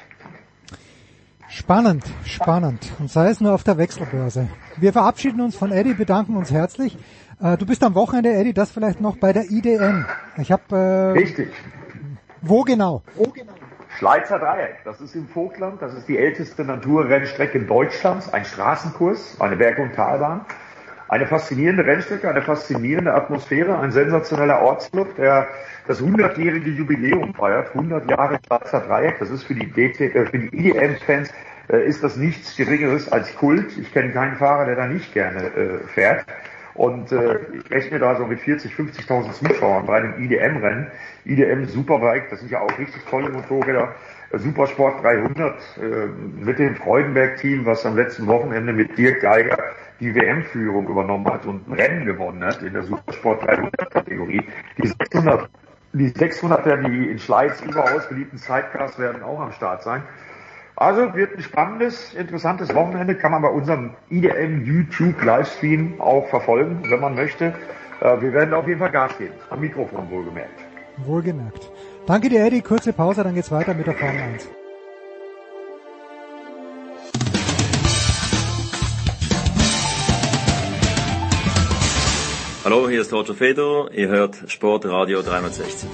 [1.51, 2.93] Spannend, spannend.
[2.99, 4.47] Und sei es nur auf der Wechselbörse.
[4.77, 6.97] Wir verabschieden uns von Eddie, bedanken uns herzlich.
[7.43, 10.05] Äh, du bist am Wochenende, Eddie, das vielleicht noch bei der IDM.
[10.37, 11.51] Ich habe äh, Richtig.
[12.41, 13.03] Wo genau?
[13.15, 13.51] Wo genau?
[13.97, 19.57] Schleizer Dreieck, das ist im Vogtland, das ist die älteste Naturrennstrecke Deutschlands, ein Straßenkurs, eine
[19.57, 20.45] Berg- und Talbahn.
[21.11, 25.45] Eine faszinierende Rennstrecke, eine faszinierende Atmosphäre, ein sensationeller Ortsclub, der
[25.85, 27.75] das 100-jährige Jubiläum feiert.
[27.75, 29.19] 100 Jahre Schweizer Dreieck.
[29.19, 31.29] Das ist für die, DT, äh, für die IDM-Fans
[31.67, 33.77] äh, ist das nichts Geringeres als Kult.
[33.77, 36.25] Ich kenne keinen Fahrer, der da nicht gerne äh, fährt.
[36.75, 40.87] Und äh, ich rechne da so mit 40, 50.000 Zuschauern bei einem IDM-Rennen.
[41.25, 43.93] IDM Superbike, das sind ja auch richtig tolle Motorräder.
[44.33, 46.07] Supersport 300 äh,
[46.43, 49.57] mit dem Freudenberg-Team, was am letzten Wochenende mit Dirk Geiger
[49.99, 54.41] die WM-Führung übernommen hat und ein Rennen gewonnen hat in der Supersport 300-Kategorie.
[54.81, 55.49] Die 600,
[55.93, 60.01] die 600er, die in Schleiz überaus beliebten Sidecars werden auch am Start sein.
[60.75, 66.81] Also wird ein spannendes, interessantes Wochenende, kann man bei unserem IDM YouTube Livestream auch verfolgen,
[66.89, 67.53] wenn man möchte.
[67.99, 70.59] Äh, wir werden auf jeden Fall Gas geben, am Mikrofon wohlgemerkt.
[70.97, 71.69] Wohlgemerkt.
[72.05, 72.61] Danke dir, Eddie.
[72.61, 74.47] Kurze Pause, dann geht's weiter mit der Formel 1.
[82.63, 83.91] Hallo, hier ist Roger Fedor.
[83.91, 85.89] Ihr hört Sportradio 360.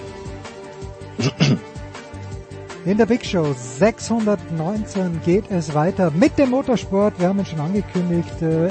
[2.86, 7.20] In der Big Show 619 geht es weiter mit dem Motorsport.
[7.20, 8.42] Wir haben ihn schon angekündigt.
[8.42, 8.70] Äh,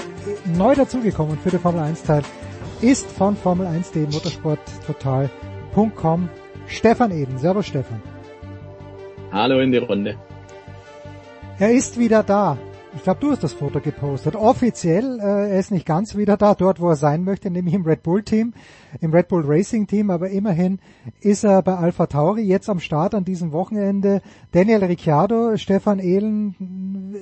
[0.57, 2.23] neu dazugekommen für den Formel 1 Teil
[2.81, 6.31] ist von Formel 1.de motorsporttotal.com
[6.67, 7.39] Stefan Eden.
[7.39, 8.03] Servus Stefan.
[9.33, 10.17] Hallo in die Runde.
[11.59, 12.59] Er ist wieder da.
[12.95, 14.37] Ich glaube, du hast das Foto gepostet.
[14.37, 17.85] Offiziell, äh, er ist nicht ganz wieder da, dort wo er sein möchte, nämlich im
[17.85, 18.55] Red Bull Team,
[19.01, 20.79] im Red Bull Racing Team, aber immerhin
[21.21, 24.23] ist er bei Alpha Tauri jetzt am Start an diesem Wochenende.
[24.53, 26.55] Daniel Ricciardo, Stefan Ehlen,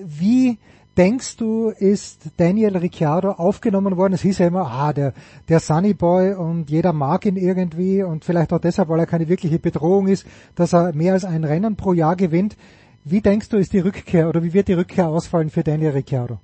[0.06, 0.58] wie
[0.96, 4.14] denkst du, ist Daniel Ricciardo aufgenommen worden?
[4.14, 5.12] Es hieß ja immer, ah, der,
[5.48, 9.28] der Sunny Boy und jeder mag ihn irgendwie und vielleicht auch deshalb, weil er keine
[9.28, 12.56] wirkliche Bedrohung ist, dass er mehr als ein Rennen pro Jahr gewinnt.
[13.04, 16.38] Wie denkst du, ist die Rückkehr oder wie wird die Rückkehr ausfallen für Daniel Ricciardo?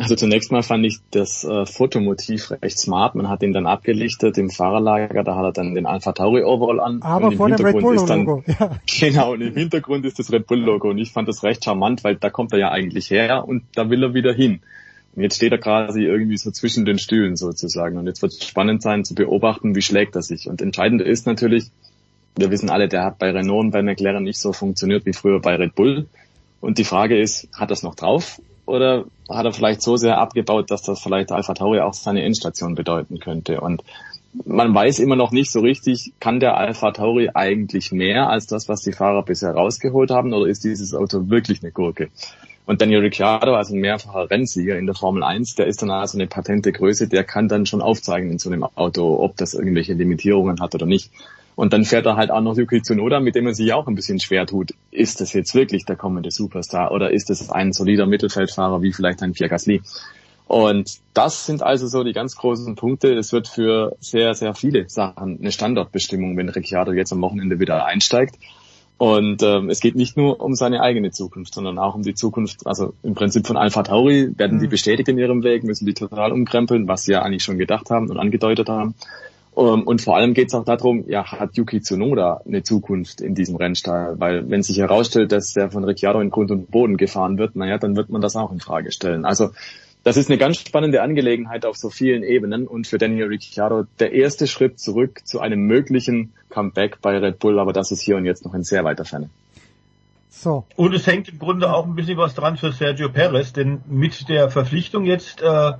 [0.00, 3.14] Also zunächst mal fand ich das äh, Fotomotiv recht smart.
[3.14, 6.80] Man hat ihn dann abgelichtet im Fahrerlager, da hat er dann den Alpha Tauri Overall
[6.80, 7.02] an.
[7.02, 8.42] Aber vor dem Red Bull Logo.
[8.46, 8.78] Ja.
[9.00, 12.02] Genau, und im Hintergrund ist das Red Bull Logo und ich fand das recht charmant,
[12.02, 14.60] weil da kommt er ja eigentlich her und da will er wieder hin.
[15.14, 18.42] Und jetzt steht er quasi irgendwie so zwischen den Stühlen sozusagen und jetzt wird es
[18.42, 20.48] spannend sein zu beobachten, wie schlägt er sich.
[20.48, 21.66] Und entscheidend ist natürlich,
[22.36, 25.40] wir wissen alle, der hat bei Renault und bei McLaren nicht so funktioniert wie früher
[25.40, 26.06] bei Red Bull.
[26.62, 30.18] Und die Frage ist, hat er es noch drauf oder hat er vielleicht so sehr
[30.18, 33.60] abgebaut, dass das vielleicht Alpha Tauri auch seine Endstation bedeuten könnte?
[33.60, 33.82] Und
[34.44, 38.68] man weiß immer noch nicht so richtig, kann der Alpha Tauri eigentlich mehr als das,
[38.68, 42.10] was die Fahrer bisher rausgeholt haben, oder ist dieses Auto wirklich eine Gurke?
[42.66, 46.16] Und Daniel Ricciardo, also ein mehrfacher Rennsieger in der Formel 1, der ist dann also
[46.16, 49.94] eine patente Größe, der kann dann schon aufzeigen in so einem Auto, ob das irgendwelche
[49.94, 51.10] Limitierungen hat oder nicht.
[51.60, 53.94] Und dann fährt er halt auch noch Yuki Tsunoda, mit dem er sich auch ein
[53.94, 54.72] bisschen schwer tut.
[54.90, 59.22] Ist das jetzt wirklich der kommende Superstar oder ist es ein solider Mittelfeldfahrer wie vielleicht
[59.22, 59.82] ein Pierre Gasly?
[60.46, 63.12] Und das sind also so die ganz großen Punkte.
[63.12, 67.84] Es wird für sehr, sehr viele Sachen eine Standortbestimmung, wenn Ricciardo jetzt am Wochenende wieder
[67.84, 68.36] einsteigt.
[68.96, 72.66] Und ähm, es geht nicht nur um seine eigene Zukunft, sondern auch um die Zukunft,
[72.66, 74.70] also im Prinzip von Alpha Tauri werden die mhm.
[74.70, 78.08] bestätigt in ihrem Weg, müssen die total umkrempeln, was sie ja eigentlich schon gedacht haben
[78.08, 78.94] und angedeutet haben.
[79.60, 83.34] Ähm, und vor allem geht es auch darum, ja, hat Yuki Tsunoda eine Zukunft in
[83.34, 84.18] diesem Rennstall?
[84.18, 87.76] Weil wenn sich herausstellt, dass der von Ricciardo in Grund und Boden gefahren wird, naja,
[87.78, 89.24] dann wird man das auch in Frage stellen.
[89.24, 89.50] Also
[90.02, 94.12] das ist eine ganz spannende Angelegenheit auf so vielen Ebenen und für Daniel Ricciardo der
[94.12, 98.24] erste Schritt zurück zu einem möglichen Comeback bei Red Bull, aber das ist hier und
[98.24, 99.28] jetzt noch in sehr weiter Ferne.
[100.30, 100.64] So.
[100.76, 104.26] Und es hängt im Grunde auch ein bisschen was dran für Sergio Perez, denn mit
[104.30, 105.72] der Verpflichtung jetzt äh,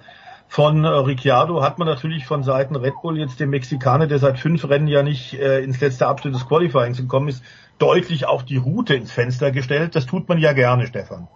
[0.51, 4.37] von äh, Ricciardo hat man natürlich von Seiten Red Bull jetzt dem Mexikaner, der seit
[4.37, 7.45] fünf Rennen ja nicht äh, ins letzte Abschnitt des Qualifyings gekommen ist,
[7.79, 9.95] deutlich auch die Route ins Fenster gestellt.
[9.95, 11.29] Das tut man ja gerne, Stefan.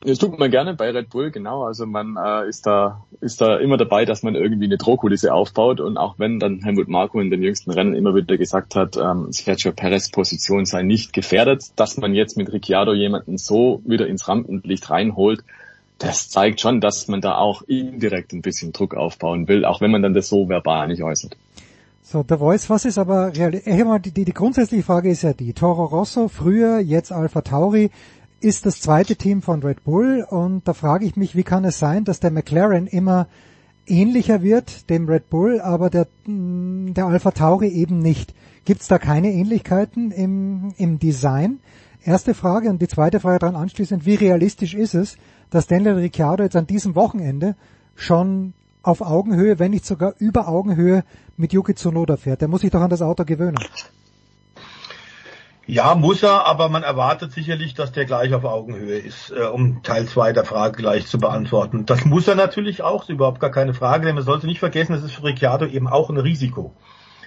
[0.00, 1.64] Das tut man gerne bei Red Bull, genau.
[1.64, 5.80] Also man äh, ist da ist da immer dabei, dass man irgendwie eine Drohkulisse aufbaut
[5.80, 9.32] und auch wenn dann Helmut Marko in den jüngsten Rennen immer wieder gesagt hat, ähm,
[9.32, 14.28] Sergio Perez Position sei nicht gefährdet, dass man jetzt mit Ricciardo jemanden so wieder ins
[14.28, 15.42] Rampenlicht reinholt,
[15.98, 19.90] das zeigt schon, dass man da auch indirekt ein bisschen Druck aufbauen will, auch wenn
[19.90, 21.36] man dann das so verbal nicht äußert.
[22.02, 24.00] So, der Voice, was ist aber real?
[24.00, 25.52] Die, die, die grundsätzliche Frage ist ja die.
[25.54, 27.90] Toro Rosso, früher, jetzt Alpha Tauri
[28.40, 31.78] ist das zweite Team von Red Bull und da frage ich mich, wie kann es
[31.78, 33.26] sein, dass der McLaren immer
[33.86, 38.34] ähnlicher wird dem Red Bull, aber der, mm, der Alpha Tauri eben nicht.
[38.64, 41.60] Gibt es da keine Ähnlichkeiten im, im Design?
[42.04, 45.16] Erste Frage und die zweite Frage daran anschließend, wie realistisch ist es,
[45.50, 47.56] dass Daniel Ricciardo jetzt an diesem Wochenende
[47.94, 51.04] schon auf Augenhöhe, wenn nicht sogar über Augenhöhe
[51.36, 52.40] mit Yuki Tsunoda fährt?
[52.40, 53.58] Der muss sich doch an das Auto gewöhnen.
[55.68, 59.82] Ja, muss er, aber man erwartet sicherlich, dass der gleich auf Augenhöhe ist, äh, um
[59.82, 61.86] Teil 2 der Frage gleich zu beantworten.
[61.86, 64.92] Das muss er natürlich auch, ist überhaupt gar keine Frage, denn man sollte nicht vergessen,
[64.92, 66.72] es ist für Ricciardo eben auch ein Risiko.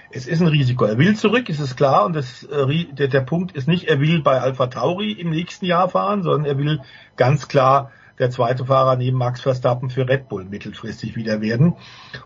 [0.10, 0.86] Es ist ein Risiko.
[0.86, 4.00] Er will zurück, ist es klar, und das, äh, der, der Punkt ist nicht, er
[4.00, 6.80] will bei Alpha Tauri im nächsten Jahr fahren, sondern er will
[7.18, 11.76] ganz klar der zweite Fahrer neben Max Verstappen für Red Bull mittelfristig wieder werden.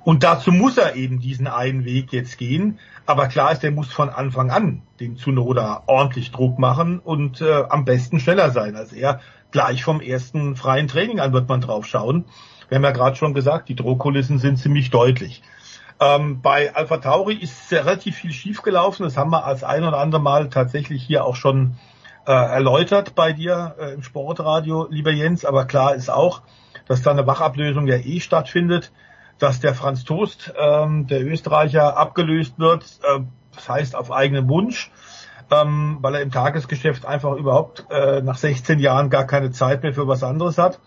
[0.04, 2.80] Und dazu muss er eben diesen einen Weg jetzt gehen.
[3.06, 7.64] Aber klar ist, er muss von Anfang an dem Zunoda ordentlich Druck machen und äh,
[7.70, 9.22] am besten schneller sein als er.
[9.52, 12.26] Gleich vom ersten freien Training an wird man drauf schauen.
[12.70, 15.44] Wir haben ja gerade schon gesagt, die Drohkulissen sind ziemlich deutlich.
[16.00, 19.04] Ähm, bei Alpha Tauri ist relativ viel schiefgelaufen.
[19.04, 21.76] Das haben wir als ein oder andere Mal tatsächlich hier auch schon
[22.26, 25.46] äh, erläutert bei dir äh, im Sportradio, lieber Jens.
[25.46, 26.42] Aber klar ist auch,
[26.88, 28.92] dass da eine Wachablösung ja eh stattfindet,
[29.40, 32.84] dass der Franz Toast, ähm, der Österreicher, abgelöst wird.
[33.04, 33.22] Äh,
[33.56, 34.92] das heißt auf eigenen Wunsch,
[35.52, 39.94] ähm, weil er im Tagesgeschäft einfach überhaupt äh, nach 16 Jahren gar keine Zeit mehr
[39.94, 40.80] für was anderes hat.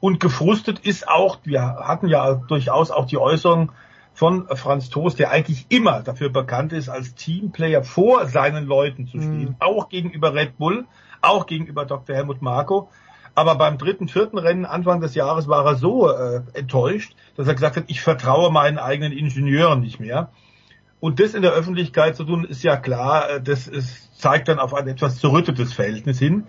[0.00, 3.72] Und gefrustet ist auch, wir hatten ja durchaus auch die Äußerung
[4.16, 9.18] von Franz Toast, der eigentlich immer dafür bekannt ist, als Teamplayer vor seinen Leuten zu
[9.18, 9.56] stehen, mhm.
[9.58, 10.86] auch gegenüber Red Bull,
[11.20, 12.16] auch gegenüber Dr.
[12.16, 12.88] Helmut Marko.
[13.34, 17.54] Aber beim dritten, vierten Rennen Anfang des Jahres war er so äh, enttäuscht, dass er
[17.54, 20.30] gesagt hat, ich vertraue meinen eigenen Ingenieuren nicht mehr.
[20.98, 24.58] Und das in der Öffentlichkeit zu tun, ist ja klar, äh, das ist, zeigt dann
[24.58, 26.48] auf ein etwas zerrüttetes Verhältnis hin.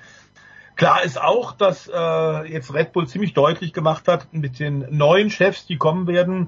[0.78, 5.30] Klar ist auch, dass äh, jetzt Red Bull ziemlich deutlich gemacht hat mit den neuen
[5.30, 6.48] Chefs, die kommen werden,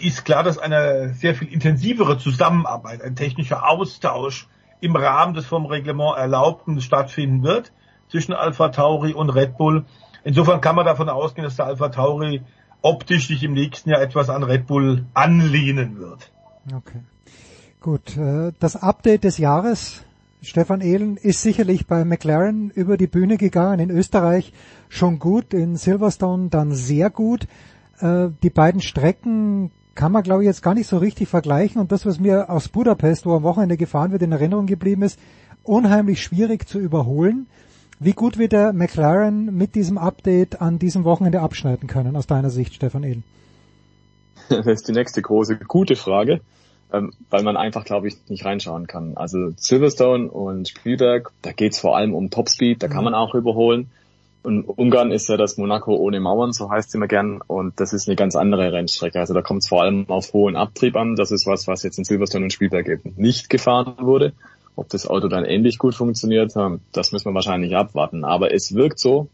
[0.00, 4.48] ist klar, dass eine sehr viel intensivere Zusammenarbeit, ein technischer Austausch
[4.80, 7.72] im Rahmen des vom Reglement Erlaubten stattfinden wird
[8.08, 9.84] zwischen Alpha Tauri und Red Bull.
[10.24, 12.42] Insofern kann man davon ausgehen, dass der Alpha Tauri
[12.82, 16.30] optisch sich im nächsten Jahr etwas an Red Bull anlehnen wird.
[16.74, 17.00] Okay.
[17.80, 20.04] Gut, äh, das Update des Jahres,
[20.42, 23.80] Stefan Ehlen, ist sicherlich bei McLaren über die Bühne gegangen.
[23.80, 24.52] In Österreich
[24.88, 27.46] schon gut, in Silverstone dann sehr gut.
[28.00, 31.80] Äh, die beiden Strecken kann man, glaube ich, jetzt gar nicht so richtig vergleichen.
[31.80, 35.18] Und das, was mir aus Budapest, wo am Wochenende gefahren wird, in Erinnerung geblieben ist,
[35.64, 37.48] unheimlich schwierig zu überholen.
[37.98, 42.48] Wie gut wird der McLaren mit diesem Update an diesem Wochenende abschneiden können, aus deiner
[42.50, 43.24] Sicht, Stefan Eden?
[44.48, 46.42] Das ist die nächste große, gute Frage,
[46.92, 49.16] ähm, weil man einfach, glaube ich, nicht reinschauen kann.
[49.16, 53.90] Also Silverstone und Spielberg, da geht's vor allem um Topspeed, da kann man auch überholen.
[54.48, 57.42] Und Ungarn ist ja das Monaco ohne Mauern, so heißt es immer gern.
[57.46, 59.20] Und das ist eine ganz andere Rennstrecke.
[59.20, 61.16] Also da kommt es vor allem auf hohen Abtrieb an.
[61.16, 64.32] Das ist was, was jetzt in Silverstone und Spielberg eben nicht gefahren wurde.
[64.74, 68.24] Ob das Auto dann ähnlich gut funktioniert, ähm, das müssen wir wahrscheinlich abwarten.
[68.24, 69.28] Aber es wirkt so,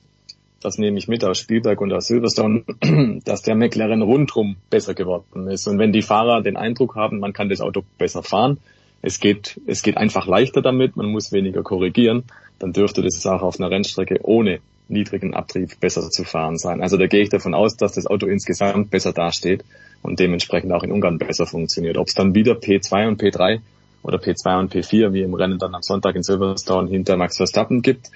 [0.60, 2.64] das nehme ich mit aus Spielberg und aus Silverstone,
[3.24, 5.68] dass der McLaren rundrum besser geworden ist.
[5.68, 8.58] Und wenn die Fahrer den Eindruck haben, man kann das Auto besser fahren,
[9.00, 12.24] es geht, es geht einfach leichter damit, man muss weniger korrigieren,
[12.58, 14.58] dann dürfte das auch auf einer Rennstrecke ohne
[14.88, 16.82] niedrigen Abtrieb besser zu fahren sein.
[16.82, 19.64] Also da gehe ich davon aus, dass das Auto insgesamt besser dasteht
[20.02, 21.96] und dementsprechend auch in Ungarn besser funktioniert.
[21.96, 23.60] Ob es dann wieder P2 und P3
[24.02, 27.80] oder P2 und P4 wie im Rennen dann am Sonntag in Silverstone hinter Max Verstappen
[27.82, 28.10] gibt,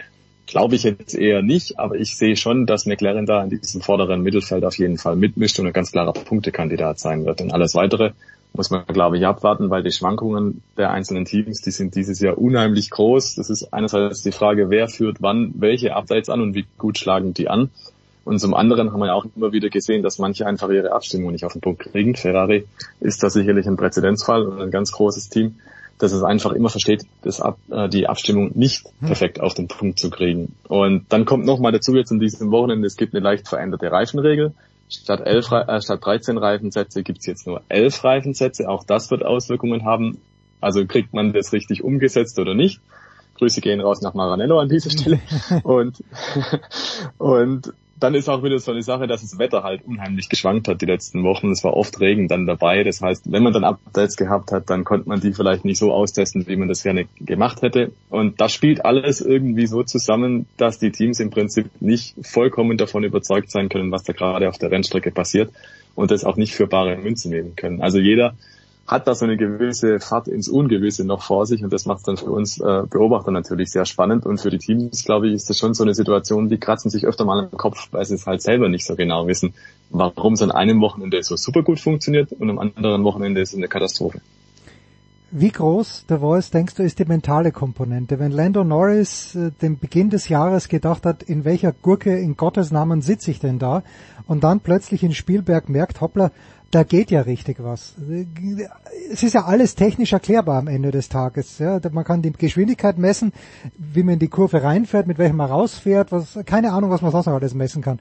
[0.47, 4.23] glaube ich jetzt eher nicht, aber ich sehe schon, dass McLaren da in diesem vorderen
[4.23, 7.40] Mittelfeld auf jeden Fall mitmischt und ein ganz klarer Punktekandidat sein wird.
[7.40, 8.12] Und alles weitere
[8.52, 12.38] muss man, glaube ich, abwarten, weil die Schwankungen der einzelnen Teams, die sind dieses Jahr
[12.38, 13.36] unheimlich groß.
[13.36, 17.34] Das ist einerseits die Frage, wer führt wann welche Updates an und wie gut schlagen
[17.34, 17.70] die an.
[18.24, 21.32] Und zum anderen haben wir ja auch immer wieder gesehen, dass manche einfach ihre Abstimmung
[21.32, 22.14] nicht auf den Punkt kriegen.
[22.14, 22.66] Ferrari
[23.00, 25.54] ist da sicherlich ein Präzedenzfall und ein ganz großes Team,
[25.98, 29.06] dass es einfach immer versteht, das Ab, äh, die Abstimmung nicht hm.
[29.06, 30.54] perfekt auf den Punkt zu kriegen.
[30.68, 34.52] Und dann kommt nochmal dazu jetzt in diesem Wochenende, es gibt eine leicht veränderte Reifenregel.
[34.89, 38.69] Statt, elf, äh, statt 13 Reifensätze gibt's jetzt nur 11 Reifensätze.
[38.69, 40.20] Auch das wird Auswirkungen haben.
[40.60, 42.81] Also kriegt man das richtig umgesetzt oder nicht.
[43.39, 45.20] Grüße gehen raus nach Maranello an dieser Stelle.
[45.62, 46.02] und,
[47.19, 50.80] und dann ist auch wieder so eine Sache, dass das Wetter halt unheimlich geschwankt hat
[50.80, 51.50] die letzten Wochen.
[51.50, 52.84] Es war oft Regen dann dabei.
[52.84, 55.92] Das heißt, wenn man dann Updates gehabt hat, dann konnte man die vielleicht nicht so
[55.92, 57.92] austesten, wie man das gerne gemacht hätte.
[58.10, 63.04] Und das spielt alles irgendwie so zusammen, dass die Teams im Prinzip nicht vollkommen davon
[63.04, 65.50] überzeugt sein können, was da gerade auf der Rennstrecke passiert
[65.94, 67.80] und das auch nicht für bare Münze nehmen können.
[67.82, 68.34] Also jeder
[68.89, 72.05] hat da so eine gewisse Fahrt ins Ungewisse noch vor sich und das macht es
[72.05, 75.51] dann für uns äh, Beobachter natürlich sehr spannend und für die Teams, glaube ich, ist
[75.51, 78.27] das schon so eine Situation, die kratzen sich öfter mal im Kopf, weil sie es
[78.27, 79.52] halt selber nicht so genau wissen,
[79.90, 83.56] warum es an einem Wochenende so super gut funktioniert und am anderen Wochenende ist es
[83.56, 84.23] eine Katastrophe.
[85.31, 88.19] Wie groß, der Voice, denkst du, ist die mentale Komponente?
[88.19, 92.70] Wenn Lando Norris äh, den Beginn des Jahres gedacht hat, in welcher Gurke in Gottes
[92.70, 93.82] Namen sitze ich denn da?
[94.27, 96.31] Und dann plötzlich in Spielberg merkt, hoppla,
[96.70, 97.95] da geht ja richtig was.
[99.11, 101.59] Es ist ja alles technisch erklärbar am Ende des Tages.
[101.59, 101.81] Ja.
[101.90, 103.32] Man kann die Geschwindigkeit messen,
[103.78, 107.11] wie man in die Kurve reinfährt, mit welchem man rausfährt, was, keine Ahnung, was man
[107.11, 108.01] sonst noch alles messen kann.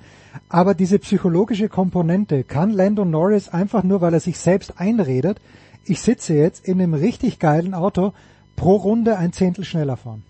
[0.49, 5.39] Aber diese psychologische Komponente kann Lando Norris einfach nur, weil er sich selbst einredet,
[5.85, 8.11] ich sitze jetzt in einem richtig geilen Auto,
[8.57, 10.23] pro Runde ein Zehntel schneller fahren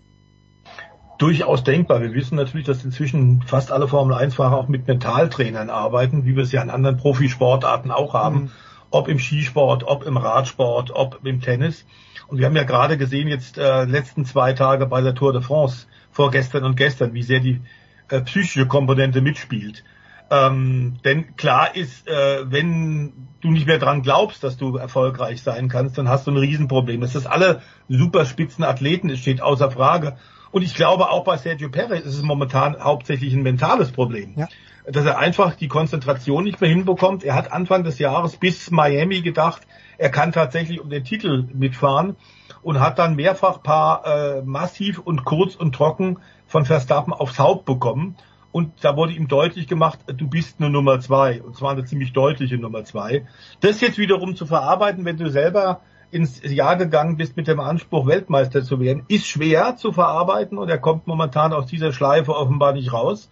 [1.17, 2.01] durchaus denkbar.
[2.01, 6.51] Wir wissen natürlich, dass inzwischen fast alle Formel-1-Fahrer auch mit Mentaltrainern arbeiten, wie wir es
[6.51, 8.51] ja in anderen Profisportarten auch haben, mhm.
[8.91, 11.85] ob im Skisport, ob im Radsport, ob im Tennis.
[12.27, 15.41] Und wir haben ja gerade gesehen, jetzt äh, letzten zwei Tage bei der Tour de
[15.41, 17.61] France, vorgestern und gestern, wie sehr die
[18.09, 19.83] äh, psychische Komponente mitspielt.
[20.29, 25.69] Ähm, denn klar ist, äh, wenn du nicht mehr dran glaubst, dass du erfolgreich sein
[25.69, 27.01] kannst, dann hast du ein Riesenproblem.
[27.03, 30.17] Es ist alle superspitzen Athleten, es steht außer Frage.
[30.51, 34.33] Und ich glaube auch bei Sergio Perez ist es momentan hauptsächlich ein mentales Problem.
[34.35, 34.47] Ja.
[34.85, 37.23] Dass er einfach die Konzentration nicht mehr hinbekommt.
[37.23, 39.67] Er hat Anfang des Jahres bis Miami gedacht,
[39.97, 42.15] er kann tatsächlich um den Titel mitfahren
[42.61, 47.65] und hat dann mehrfach paar äh, massiv und kurz und trocken von Verstappen aufs Haupt
[47.65, 48.15] bekommen.
[48.51, 51.41] Und da wurde ihm deutlich gemacht, du bist eine Nummer zwei.
[51.41, 53.25] Und zwar eine ziemlich deutliche Nummer zwei.
[53.59, 55.81] Das jetzt wiederum zu verarbeiten, wenn du selber
[56.11, 60.69] ins Jahr gegangen bist mit dem Anspruch, Weltmeister zu werden, ist schwer zu verarbeiten und
[60.69, 63.29] er kommt momentan aus dieser Schleife offenbar nicht raus.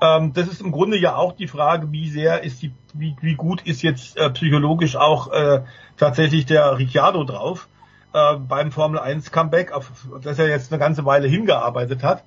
[0.00, 3.34] Ähm, das ist im Grunde ja auch die Frage, wie sehr ist die, wie, wie
[3.34, 5.62] gut ist jetzt äh, psychologisch auch äh,
[5.96, 7.68] tatsächlich der Ricciardo drauf
[8.12, 9.90] äh, beim Formel 1 Comeback, auf
[10.22, 12.24] das er jetzt eine ganze Weile hingearbeitet hat.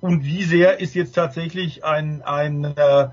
[0.00, 3.08] Und wie sehr ist jetzt tatsächlich ein, ein äh,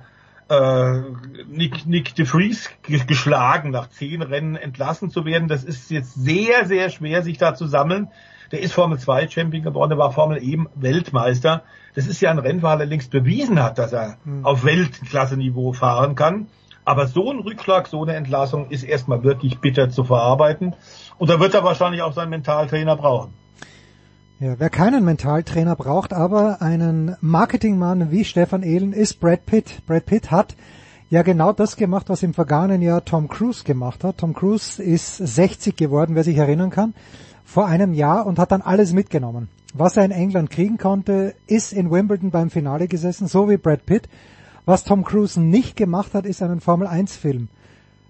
[0.51, 1.01] äh,
[1.47, 5.47] Nick, Nick de Vries geschlagen, nach zehn Rennen entlassen zu werden.
[5.47, 8.09] Das ist jetzt sehr, sehr schwer, sich da zu sammeln.
[8.51, 11.63] Der ist Formel 2 Champion geworden, der war Formel E Weltmeister.
[11.95, 14.45] Das ist ja ein Rennfahrer, der längst bewiesen hat, dass er mhm.
[14.45, 16.47] auf Weltklasse-Niveau fahren kann.
[16.83, 20.75] Aber so ein Rückschlag, so eine Entlassung ist erstmal wirklich bitter zu verarbeiten.
[21.17, 23.33] Und da wird er wahrscheinlich auch seinen Mentaltrainer brauchen.
[24.41, 29.85] Ja, wer keinen Mentaltrainer braucht, aber einen Marketingmann wie Stefan Ehlen ist Brad Pitt.
[29.85, 30.55] Brad Pitt hat
[31.11, 34.17] ja genau das gemacht, was im vergangenen Jahr Tom Cruise gemacht hat.
[34.17, 36.95] Tom Cruise ist 60 geworden, wer sich erinnern kann,
[37.45, 39.47] vor einem Jahr und hat dann alles mitgenommen.
[39.75, 43.85] Was er in England kriegen konnte, ist in Wimbledon beim Finale gesessen, so wie Brad
[43.85, 44.09] Pitt.
[44.65, 47.47] Was Tom Cruise nicht gemacht hat, ist einen Formel 1 Film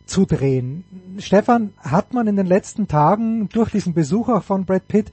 [0.06, 0.86] zu drehen.
[1.18, 5.12] Stefan, hat man in den letzten Tagen durch diesen Besuch auch von Brad Pitt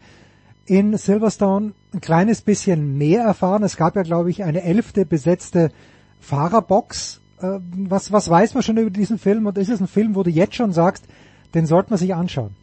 [0.68, 3.62] in Silverstone ein kleines bisschen mehr erfahren.
[3.62, 5.70] Es gab ja, glaube ich, eine elfte besetzte
[6.20, 7.20] Fahrerbox.
[7.40, 9.46] Äh, was, was weiß man schon über diesen Film?
[9.46, 11.04] Und ist es ein Film, wo du jetzt schon sagst,
[11.54, 12.54] den sollte man sich anschauen?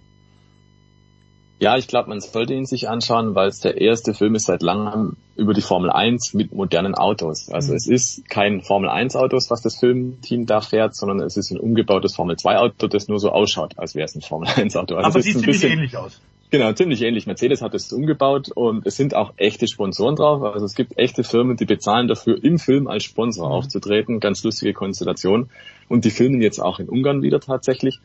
[1.57, 4.61] Ja, ich glaube, man sollte ihn sich anschauen, weil es der erste Film ist seit
[4.61, 7.49] langem über die Formel 1 mit modernen Autos.
[7.49, 7.77] Also mhm.
[7.77, 11.59] es ist kein Formel 1 Autos, was das Filmteam da fährt, sondern es ist ein
[11.59, 14.95] umgebautes Formel 2 Auto, das nur so ausschaut, als wäre es ein Formel 1 Auto.
[14.95, 16.19] Also Aber sieht ziemlich bisschen, ähnlich aus.
[16.51, 17.25] Genau, ziemlich ähnlich.
[17.25, 20.43] Mercedes hat es umgebaut und es sind auch echte Sponsoren drauf.
[20.43, 23.53] Also es gibt echte Firmen, die bezahlen dafür, im Film als Sponsor mhm.
[23.53, 24.19] aufzutreten.
[24.19, 25.49] Ganz lustige Konstellation.
[25.89, 27.99] Und die filmen jetzt auch in Ungarn wieder tatsächlich.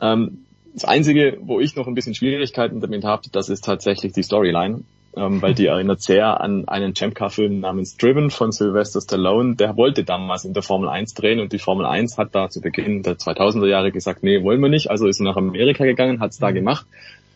[0.00, 4.24] Ähm, das Einzige, wo ich noch ein bisschen Schwierigkeiten damit habe, das ist tatsächlich die
[4.24, 4.80] Storyline,
[5.16, 9.54] ähm, weil die erinnert sehr an einen Champ-Car-Film namens Driven von Sylvester Stallone.
[9.54, 12.60] Der wollte damals in der Formel 1 drehen und die Formel 1 hat da zu
[12.60, 14.90] Beginn der 2000er Jahre gesagt, nee, wollen wir nicht.
[14.90, 16.86] Also ist er nach Amerika gegangen, hat es da gemacht.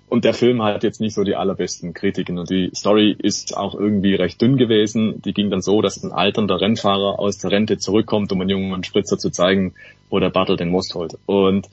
[0.09, 2.39] Und der Film hat jetzt nicht so die allerbesten Kritiken.
[2.39, 5.21] Und die Story ist auch irgendwie recht dünn gewesen.
[5.23, 8.85] Die ging dann so, dass ein alternder Rennfahrer aus der Rente zurückkommt, um einen jungen
[8.85, 9.75] Spritzer zu zeigen,
[10.09, 11.19] wo der Battle den Most holt.
[11.27, 11.69] Und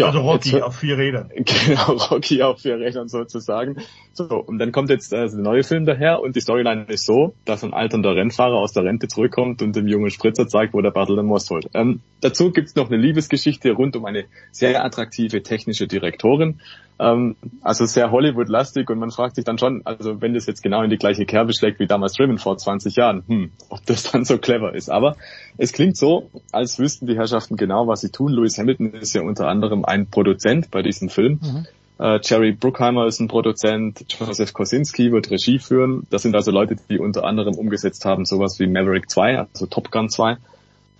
[0.00, 1.30] ja, also Rocky jetzt, auf vier Rädern.
[1.36, 3.76] Genau, Rocky auf vier Rädern sozusagen.
[4.12, 7.34] So, und dann kommt jetzt äh, der neue Film daher und die Storyline ist so,
[7.44, 10.92] dass ein alternder Rennfahrer aus der Rente zurückkommt und dem jungen Spritzer zeigt, wo der
[11.22, 11.68] Most holt.
[11.74, 16.60] Ähm, dazu gibt's noch eine Liebesgeschichte rund um eine sehr attraktive technische Direktorin,
[17.00, 20.82] ähm, also sehr Hollywood-lastig und man fragt sich dann schon, also wenn das jetzt genau
[20.82, 24.24] in die gleiche Kerbe schlägt wie damals Driven vor 20 Jahren, hm, ob das dann
[24.24, 24.90] so clever ist.
[24.90, 25.16] Aber
[25.56, 28.32] es klingt so, als wüssten die Herrschaften genau, was sie tun.
[28.32, 31.40] Lewis Hamilton ist ja unter anderem ein Produzent bei diesem Film.
[31.42, 31.66] Mhm.
[31.98, 36.06] Äh, Jerry Bruckheimer ist ein Produzent, Joseph Kosinski wird Regie führen.
[36.08, 39.90] Das sind also Leute, die unter anderem umgesetzt haben, sowas wie Maverick 2, also Top
[39.90, 40.38] Gun 2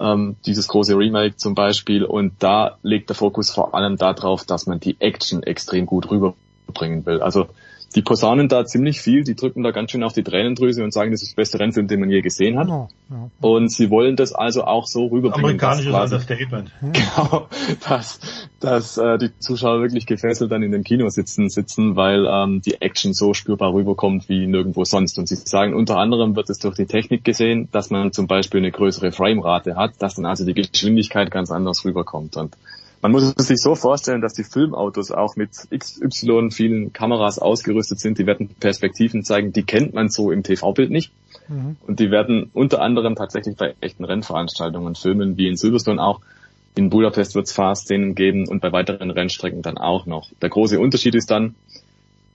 [0.00, 2.04] ähm, dieses große Remake zum Beispiel.
[2.04, 7.06] Und da legt der Fokus vor allem darauf, dass man die Action extrem gut rüberbringen
[7.06, 7.20] will.
[7.20, 7.48] Also
[7.94, 11.10] die posaunen da ziemlich viel, die drücken da ganz schön auf die Tränendrüse und sagen,
[11.10, 12.68] das ist der beste Rennfilm, den man je gesehen hat.
[12.68, 13.30] Ja, ja.
[13.40, 15.60] Und sie wollen das also auch so rüberbringen.
[15.60, 16.70] Amerikanisches dass Understatement.
[16.80, 17.48] Genau,
[17.88, 18.20] dass,
[18.60, 22.80] dass äh, die Zuschauer wirklich gefesselt dann in dem Kino sitzen, sitzen, weil ähm, die
[22.80, 25.18] Action so spürbar rüberkommt wie nirgendwo sonst.
[25.18, 28.60] Und sie sagen, unter anderem wird es durch die Technik gesehen, dass man zum Beispiel
[28.60, 32.36] eine größere Framerate hat, dass dann also die Geschwindigkeit ganz anders rüberkommt.
[32.36, 32.56] Und
[33.02, 37.98] man muss es sich so vorstellen, dass die Filmautos auch mit XY vielen Kameras ausgerüstet
[37.98, 38.18] sind.
[38.18, 41.12] Die werden Perspektiven zeigen, die kennt man so im TV-Bild nicht.
[41.48, 41.76] Mhm.
[41.86, 46.20] Und die werden unter anderem tatsächlich bei echten Rennveranstaltungen filmen, wie in Silverstone auch.
[46.76, 50.30] In Budapest wird es Fahrszenen geben und bei weiteren Rennstrecken dann auch noch.
[50.42, 51.54] Der große Unterschied ist dann,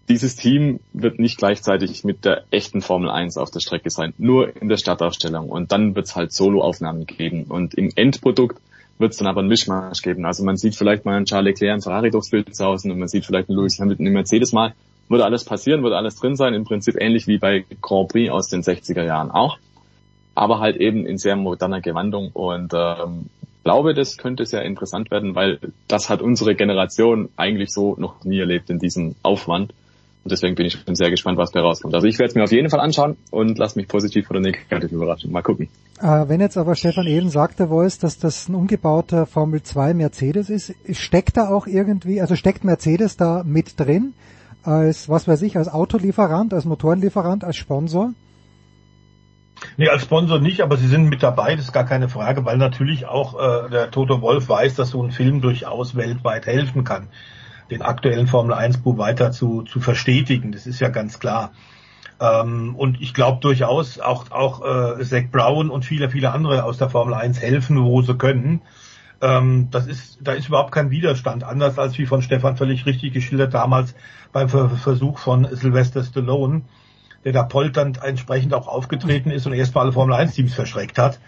[0.10, 4.56] dieses Team wird nicht gleichzeitig mit der echten Formel 1 auf der Strecke sein, nur
[4.62, 5.50] in der Startaufstellung.
[5.50, 7.46] Und dann wird es halt Soloaufnahmen geben.
[7.46, 8.60] Und im Endprodukt
[8.98, 10.26] wird es dann aber einen Mischmasch geben.
[10.26, 13.08] Also man sieht vielleicht mal einen Charles Leclerc einen Ferrari durchs Bild sausen und man
[13.08, 14.74] sieht vielleicht einen Lewis Hamilton im Mercedes mal.
[15.10, 18.48] Würde alles passieren, würde alles drin sein, im Prinzip ähnlich wie bei Grand Prix aus
[18.48, 19.58] den 60er Jahren auch.
[20.34, 23.30] Aber halt eben in sehr moderner Gewandung und ähm,
[23.66, 28.40] glaube, das könnte sehr interessant werden, weil das hat unsere Generation eigentlich so noch nie
[28.40, 29.74] erlebt in diesem Aufwand.
[30.26, 31.94] Und deswegen bin ich schon sehr gespannt, was da rauskommt.
[31.94, 34.92] Also ich werde es mir auf jeden Fall anschauen und lass mich positiv oder negativ
[34.92, 35.32] überraschen.
[35.32, 35.70] Mal gucken.
[36.02, 39.94] Äh, wenn jetzt aber Stefan Ehlen sagt, der Voice, dass das ein umgebauter Formel 2
[39.94, 44.16] Mercedes ist, steckt da auch irgendwie, also steckt Mercedes da mit drin?
[44.64, 48.16] Als, was weiß ich, als Autolieferant, als Motorenlieferant, als Sponsor?
[49.78, 52.58] Nee, als Sponsor nicht, aber sie sind mit dabei, das ist gar keine Frage, weil
[52.58, 57.10] natürlich auch äh, der Toto Wolf weiß, dass so ein Film durchaus weltweit helfen kann
[57.70, 60.52] den aktuellen Formel 1 Bub weiter zu, zu verstetigen.
[60.52, 61.52] Das ist ja ganz klar.
[62.20, 66.78] Ähm, und ich glaube durchaus auch, auch äh, Zach Brown und viele, viele andere aus
[66.78, 68.62] der Formel 1 helfen, wo sie können.
[69.22, 73.14] Ähm, das ist, da ist überhaupt kein Widerstand, anders als wie von Stefan völlig richtig
[73.14, 73.96] geschildert damals
[74.32, 76.64] beim Versuch von Sylvester Stallone,
[77.24, 81.20] der da polternd entsprechend auch aufgetreten ist und erstmal alle Formel 1 Teams verschreckt hat,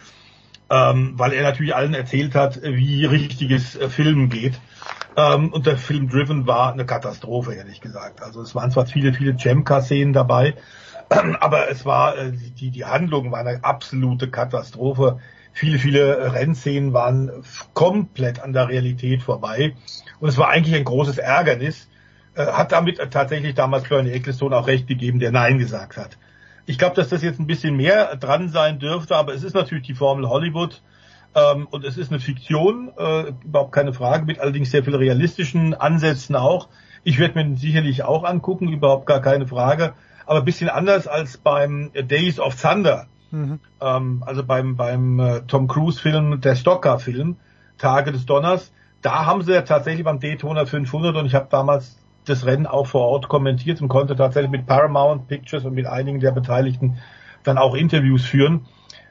[0.69, 4.59] ähm, weil er natürlich allen erzählt hat, wie richtiges äh, Filmen geht.
[5.18, 8.22] Ähm, und der Film Driven war eine Katastrophe, ehrlich gesagt.
[8.22, 10.53] Also es waren zwar viele, viele Jamka-Szenen dabei,
[11.10, 15.19] aber es war, äh, die, die Handlung war eine absolute Katastrophe.
[15.53, 17.31] Viele, viele Rennszenen waren
[17.73, 19.76] komplett an der Realität vorbei.
[20.19, 21.89] Und es war eigentlich ein großes Ärgernis.
[22.35, 26.19] Äh, hat damit tatsächlich damals Bernie Ecclestone auch recht gegeben, der Nein gesagt hat.
[26.68, 29.88] Ich glaube, dass das jetzt ein bisschen mehr dran sein dürfte, aber es ist natürlich
[29.88, 30.84] die Formel Hollywood.
[31.36, 35.74] Ähm, und es ist eine Fiktion, äh, überhaupt keine Frage, mit allerdings sehr viel realistischen
[35.74, 36.70] Ansätzen auch.
[37.04, 39.94] Ich werde mir den sicherlich auch angucken, überhaupt gar keine Frage.
[40.26, 43.08] Aber ein bisschen anders als beim Days of Thunder.
[43.32, 43.60] Mhm.
[43.82, 47.38] Ähm, also beim, beim äh, Tom Cruise Film, der Stocker Film,
[47.78, 48.72] Tage des Donners.
[49.02, 52.88] Da haben sie ja tatsächlich beim Daytona 500 und ich habe damals das Rennen auch
[52.88, 56.98] vor Ort kommentiert und konnte tatsächlich mit Paramount Pictures und mit einigen der Beteiligten
[57.44, 58.66] dann auch Interviews führen.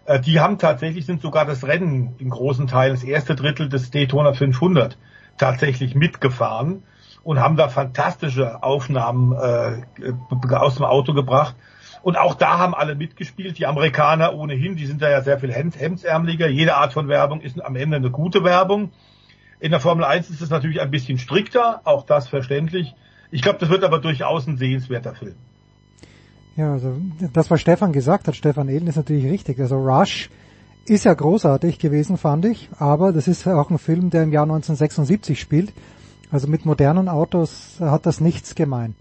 [0.07, 3.91] Äh, die haben tatsächlich, sind sogar das Rennen in großen Teilen, das erste Drittel des
[3.91, 4.97] Daytona 500
[5.37, 6.83] tatsächlich mitgefahren
[7.23, 10.13] und haben da fantastische Aufnahmen äh,
[10.55, 11.57] aus dem Auto gebracht.
[12.03, 13.59] Und auch da haben alle mitgespielt.
[13.59, 16.47] Die Amerikaner ohnehin, die sind da ja sehr viel hemdsärmeliger.
[16.47, 18.93] Jede Art von Werbung ist am Ende eine gute Werbung.
[19.59, 22.95] In der Formel 1 ist es natürlich ein bisschen strikter, auch das verständlich.
[23.33, 25.35] Ich glaube, das wird aber durchaus ein sehenswerter Film.
[26.57, 26.95] Ja, also
[27.35, 29.61] das, was Stefan gesagt hat, Stefan Ehlen, ist natürlich richtig.
[29.61, 30.31] Also Rush
[30.87, 34.45] ist ja großartig gewesen, fand ich, aber das ist auch ein Film, der im Jahr
[34.45, 35.73] 1976 spielt.
[36.31, 38.95] Also mit modernen Autos hat das nichts gemein.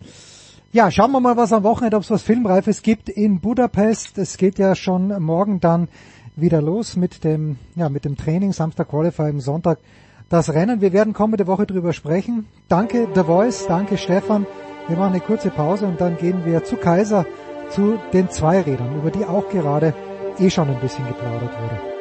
[0.74, 4.18] Ja, schauen wir mal, was am Wochenende, ob es was Filmreifes gibt in Budapest.
[4.18, 5.88] Es geht ja schon morgen dann
[6.36, 9.80] wieder los mit dem, ja, mit dem Training, Samstag Qualifying, Sonntag
[10.28, 10.82] das Rennen.
[10.82, 12.48] Wir werden kommende Woche drüber sprechen.
[12.68, 14.46] Danke The Voice, danke Stefan.
[14.88, 17.26] Wir machen eine kurze Pause und dann gehen wir zu Kaiser,
[17.70, 19.94] zu den Zweirädern, über die auch gerade
[20.40, 21.96] eh schon ein bisschen geplaudert wurde.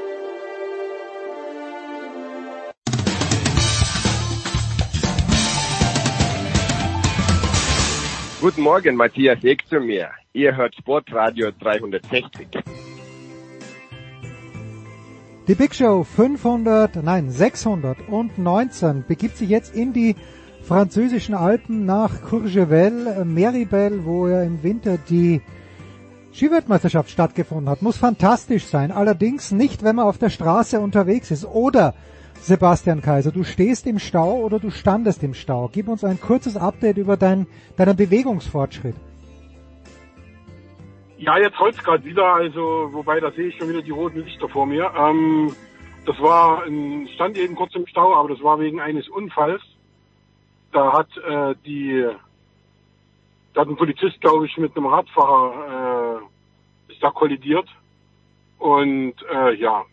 [8.41, 10.11] Guten Morgen, Matthias Eck zu mir.
[10.35, 12.47] Ihr hört Sportradio 360.
[15.49, 20.17] Die Big Show 500, nein 619 begibt sich jetzt in die
[20.65, 25.43] französischen Alpen nach Courchevel, äh, Meribel, wo ja im Winter die
[26.33, 27.83] Skiweltmeisterschaft stattgefunden hat.
[27.83, 28.91] Muss fantastisch sein.
[28.91, 31.45] Allerdings nicht, wenn man auf der Straße unterwegs ist.
[31.45, 31.95] Oder,
[32.41, 35.71] Sebastian Kaiser, du stehst im Stau oder du standest im Stau.
[35.73, 37.47] Gib uns ein kurzes Update über dein,
[37.77, 38.97] deinen Bewegungsfortschritt.
[41.19, 44.49] Ja, jetzt holt's gerade wieder, also wobei da sehe ich schon wieder die roten Lichter
[44.49, 44.91] vor mir.
[44.99, 45.55] Ähm,
[46.05, 49.63] das war ein, stand eben kurz im Stau, aber das war wegen eines Unfalls.
[50.75, 52.05] Da hat äh, die
[53.55, 56.21] da hat ein Polizist, glaube ich, mit einem Radfahrer
[56.89, 57.69] äh, ist da kollidiert.
[58.59, 59.85] Und äh, ja,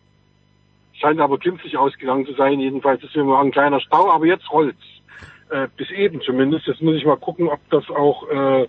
[0.94, 2.58] scheint aber glimpflich ausgegangen zu sein.
[2.58, 4.82] Jedenfalls ist hier nur ein kleiner Stau, aber jetzt rollt's.
[5.50, 6.66] Äh, bis eben zumindest.
[6.66, 8.66] Jetzt muss ich mal gucken, ob das auch äh,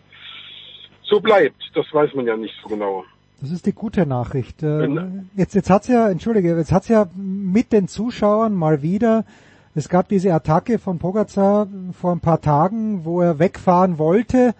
[1.03, 1.71] so bleibt.
[1.73, 3.03] Das weiß man ja nicht so genau.
[3.41, 4.61] Das ist die gute Nachricht.
[4.61, 4.87] Äh,
[5.35, 9.25] jetzt, jetzt hat's ja, entschuldige, jetzt hat's ja mit den Zuschauern mal wieder,
[9.75, 14.53] es gab diese Attacke von Pogacar vor ein paar Tagen, wo er wegfahren wollte,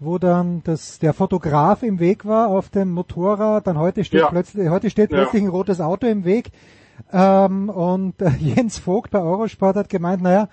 [0.00, 4.28] wo dann das, der Fotograf im Weg war auf dem Motorrad, dann heute steht Ja.
[4.28, 5.18] plötzlich, heute steht Ja.
[5.18, 6.50] plötzlich ein rotes Auto im Weg.
[7.12, 10.48] Ähm, und äh, Jens Vogt bei Eurosport hat gemeint, naja,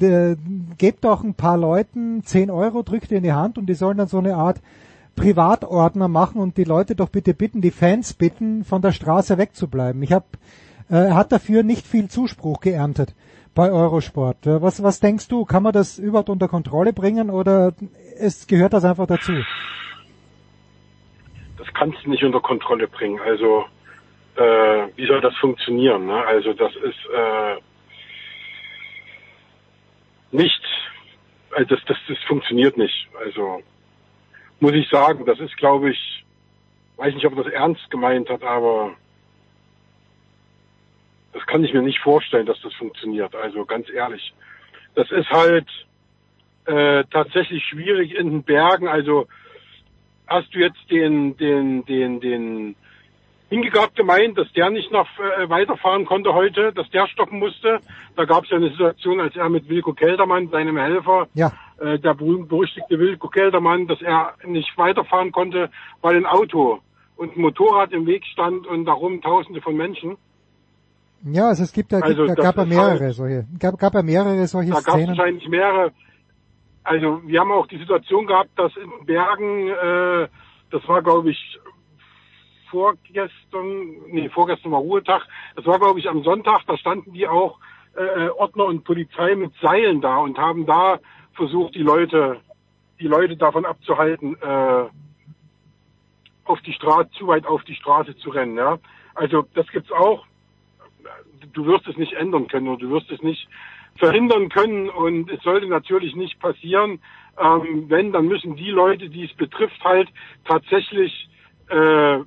[0.00, 0.36] äh,
[0.78, 4.08] gebt doch ein paar Leuten 10 Euro, drückt in die Hand und die sollen dann
[4.08, 4.60] so eine Art
[5.16, 10.02] Privatordner machen und die Leute doch bitte bitten, die Fans bitten, von der Straße wegzubleiben.
[10.02, 10.26] Ich habe,
[10.90, 13.14] äh, er hat dafür nicht viel Zuspruch geerntet
[13.54, 14.46] bei Eurosport.
[14.46, 17.72] Äh, was, was denkst du, kann man das überhaupt unter Kontrolle bringen oder
[18.18, 19.32] es gehört das einfach dazu?
[21.60, 23.20] das kannst du nicht unter Kontrolle bringen.
[23.20, 23.66] Also
[24.36, 26.06] äh, wie soll das funktionieren?
[26.06, 26.24] Ne?
[26.24, 27.56] Also das ist äh,
[30.32, 30.62] nicht,
[31.50, 33.08] also das, das, das funktioniert nicht.
[33.22, 33.62] Also
[34.60, 36.24] muss ich sagen, das ist, glaube ich,
[36.96, 38.92] weiß nicht, ob er das ernst gemeint hat, aber
[41.32, 43.34] das kann ich mir nicht vorstellen, dass das funktioniert.
[43.34, 44.32] Also ganz ehrlich,
[44.94, 45.66] das ist halt
[46.66, 48.88] äh, tatsächlich schwierig in den Bergen.
[48.88, 49.26] Also
[50.26, 52.76] hast du jetzt den, den, den, den
[53.48, 57.80] Hingegard gemeint, dass der nicht noch äh, weiterfahren konnte heute, dass der stoppen musste.
[58.16, 61.52] Da gab es ja eine Situation, als er mit Wilko Keldermann, seinem Helfer, Ja.
[61.80, 65.70] äh, der berühmt-berüchtigte Wilko Keldermann, dass er nicht weiterfahren konnte,
[66.00, 66.80] weil ein Auto
[67.16, 70.16] und ein Motorrad im Weg stand und darum Tausende von Menschen.
[71.24, 73.94] Ja, also es gibt ja, Also gibt, da gab ja mehrere halt- solche, gab, gab
[73.94, 75.08] ja mehrere solche Da gab es Szenen.
[75.08, 75.92] wahrscheinlich mehrere.
[76.82, 80.28] Also wir haben auch die Situation gehabt, dass in Bergen, äh,
[80.70, 81.58] das war glaube ich
[82.70, 85.22] vorgestern, nee, vorgestern war Ruhetag,
[85.56, 87.58] das war glaube ich am Sonntag, da standen die auch
[87.96, 91.00] äh, Ordner und Polizei mit Seilen da und haben da
[91.34, 92.40] versucht, die Leute,
[93.00, 94.84] die Leute davon abzuhalten, äh,
[96.44, 98.56] auf die Straße, zu weit auf die Straße zu rennen.
[98.56, 98.78] Ja?
[99.14, 100.24] Also das gibt's auch.
[101.52, 103.48] Du wirst es nicht ändern können oder du wirst es nicht
[103.96, 107.00] verhindern können und es sollte natürlich nicht passieren.
[107.38, 110.08] Ähm, wenn, dann müssen die Leute, die es betrifft, halt
[110.44, 111.28] tatsächlich
[111.68, 112.18] äh,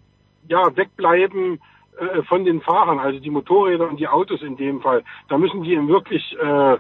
[0.48, 1.60] ja wegbleiben
[1.99, 5.03] äh, von den Fahrern, also die Motorräder und die Autos in dem Fall.
[5.30, 6.77] Da müssen die eben wirklich äh,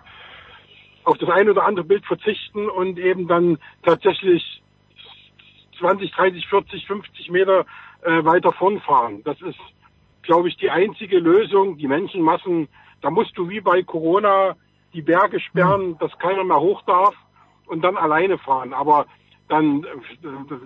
[1.03, 4.61] auf das eine oder andere Bild verzichten und eben dann tatsächlich
[5.79, 7.65] 20, 30, 40, 50 Meter
[8.01, 9.21] äh, weiter vorn fahren.
[9.23, 9.59] Das ist,
[10.23, 11.77] glaube ich, die einzige Lösung.
[11.77, 12.67] Die Menschenmassen,
[13.01, 14.55] da musst du wie bei Corona
[14.93, 17.15] die Berge sperren, dass keiner mehr hoch darf
[17.67, 18.73] und dann alleine fahren.
[18.73, 19.05] Aber
[19.49, 19.85] dann,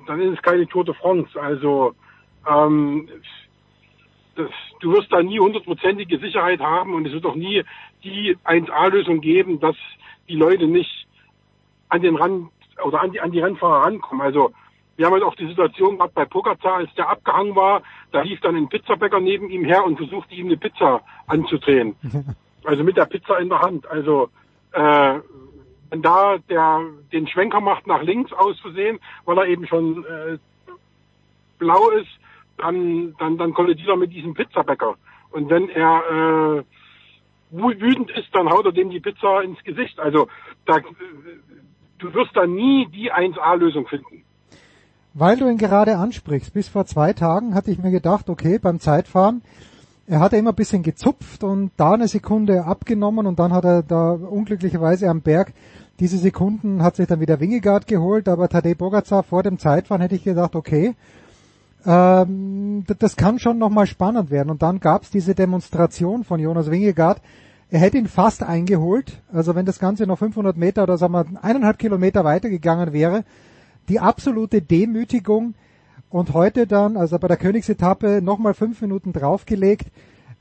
[0.05, 1.39] dann ist es keine Tour de France.
[1.39, 1.93] Also
[2.47, 3.09] ähm,
[4.35, 7.63] das, du wirst da nie hundertprozentige Sicherheit haben und es wird auch nie
[8.03, 9.75] die 1A-Lösung geben, dass
[10.29, 11.07] die Leute nicht
[11.89, 12.51] an den Rand
[12.83, 14.21] oder an die, an die Rennfahrer rankommen.
[14.21, 14.51] Also
[14.97, 18.41] wir haben halt auch die Situation gehabt bei Pogacar, als der abgehangen war, da lief
[18.41, 21.95] dann ein Pizzabäcker neben ihm her und versuchte ihm eine Pizza anzudrehen.
[22.63, 23.87] Also mit der Pizza in der Hand.
[23.87, 24.29] Also
[24.73, 25.19] äh,
[25.89, 26.81] wenn da der
[27.13, 30.37] den Schwenker macht nach links aus Versehen, weil er eben schon äh,
[31.59, 32.09] blau ist,
[32.57, 34.95] dann, dann, dann kollidiert er mit diesem Pizzabäcker.
[35.31, 36.63] Und wenn er äh,
[37.51, 39.97] wütend ist, dann haut er dem die Pizza ins Gesicht.
[39.99, 40.27] Also
[40.65, 40.79] da,
[41.99, 44.25] du wirst da nie die 1A-Lösung finden.
[45.19, 48.79] Weil du ihn gerade ansprichst, bis vor zwei Tagen hatte ich mir gedacht, okay, beim
[48.79, 49.41] Zeitfahren,
[50.05, 53.83] er hat immer ein bisschen gezupft und da eine Sekunde abgenommen und dann hat er
[53.83, 55.53] da unglücklicherweise am Berg
[55.99, 60.15] diese Sekunden hat sich dann wieder Wingegaard geholt, aber Tadej Bogacar vor dem Zeitfahren hätte
[60.15, 60.93] ich gedacht, okay,
[61.85, 64.51] ähm, das kann schon nochmal spannend werden.
[64.51, 67.19] Und dann gab's diese Demonstration von Jonas Wingegaard.
[67.71, 69.21] Er hätte ihn fast eingeholt.
[69.33, 73.23] Also wenn das Ganze noch 500 Meter oder sagen wir eineinhalb Kilometer weitergegangen wäre,
[73.89, 75.53] die absolute Demütigung.
[76.09, 79.87] Und heute dann, also bei der Königsetappe, nochmal fünf Minuten draufgelegt.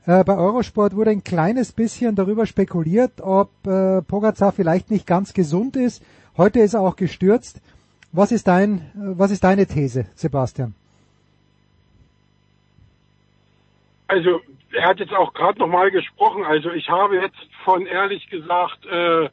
[0.05, 5.33] Äh, bei Eurosport wurde ein kleines bisschen darüber spekuliert, ob äh, Pogacar vielleicht nicht ganz
[5.33, 6.01] gesund ist.
[6.37, 7.61] Heute ist er auch gestürzt.
[8.13, 10.73] Was ist dein, äh, was ist deine These, Sebastian?
[14.07, 14.39] Also
[14.71, 16.45] er hat jetzt auch gerade nochmal gesprochen.
[16.45, 19.29] Also ich habe jetzt von ehrlich gesagt äh,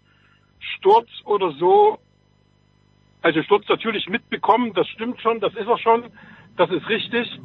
[0.58, 1.98] Sturz oder so,
[3.24, 4.74] also Sturz natürlich mitbekommen.
[4.74, 6.04] Das stimmt schon, das ist er schon,
[6.58, 7.40] das ist richtig.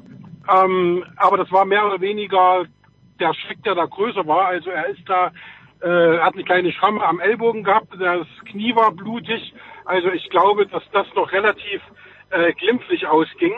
[0.53, 2.65] Ähm, aber das war mehr oder weniger
[3.19, 4.47] der Schreck, der da größer war.
[4.47, 5.31] Also er ist da,
[5.81, 9.53] äh, hat eine kleine Schramme am Ellbogen gehabt, das Knie war blutig.
[9.85, 11.81] Also ich glaube, dass das noch relativ
[12.31, 13.53] äh, glimpflich ausging.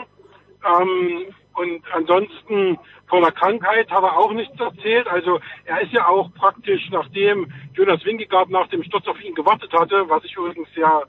[0.64, 1.24] Ähm,
[1.54, 2.78] und ansonsten
[3.08, 5.08] von der Krankheit hat er auch nichts erzählt.
[5.08, 9.72] Also er ist ja auch praktisch, nachdem Jonas Wingegaard nach dem Sturz auf ihn gewartet
[9.72, 11.02] hatte, was ich übrigens sehr,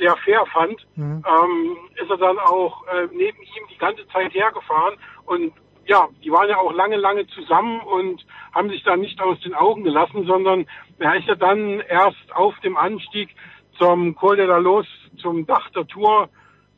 [0.00, 1.22] sehr fair fand, mhm.
[1.26, 4.96] ähm, ist er dann auch äh, neben ihm die ganze Zeit hergefahren.
[5.26, 5.52] Und
[5.86, 8.24] ja, die waren ja auch lange, lange zusammen und
[8.54, 10.66] haben sich da nicht aus den Augen gelassen, sondern
[10.98, 13.30] er ist ja dann erst auf dem Anstieg
[13.78, 14.86] zum Col de la Los,
[15.18, 16.28] zum Dach der Tour,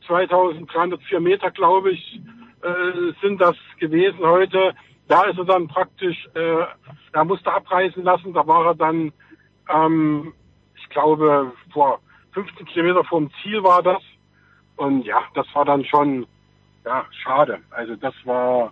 [0.07, 2.21] 2304 Meter, glaube ich,
[2.61, 4.73] äh, sind das gewesen heute.
[5.07, 6.65] Da ist er dann praktisch, äh,
[7.11, 9.11] er musste abreisen lassen, da war er dann,
[9.69, 10.33] ähm,
[10.75, 11.99] ich glaube, vor
[12.33, 14.01] 15 Kilometer vom Ziel war das.
[14.75, 16.25] Und ja, das war dann schon,
[16.85, 17.59] ja, schade.
[17.71, 18.71] Also das war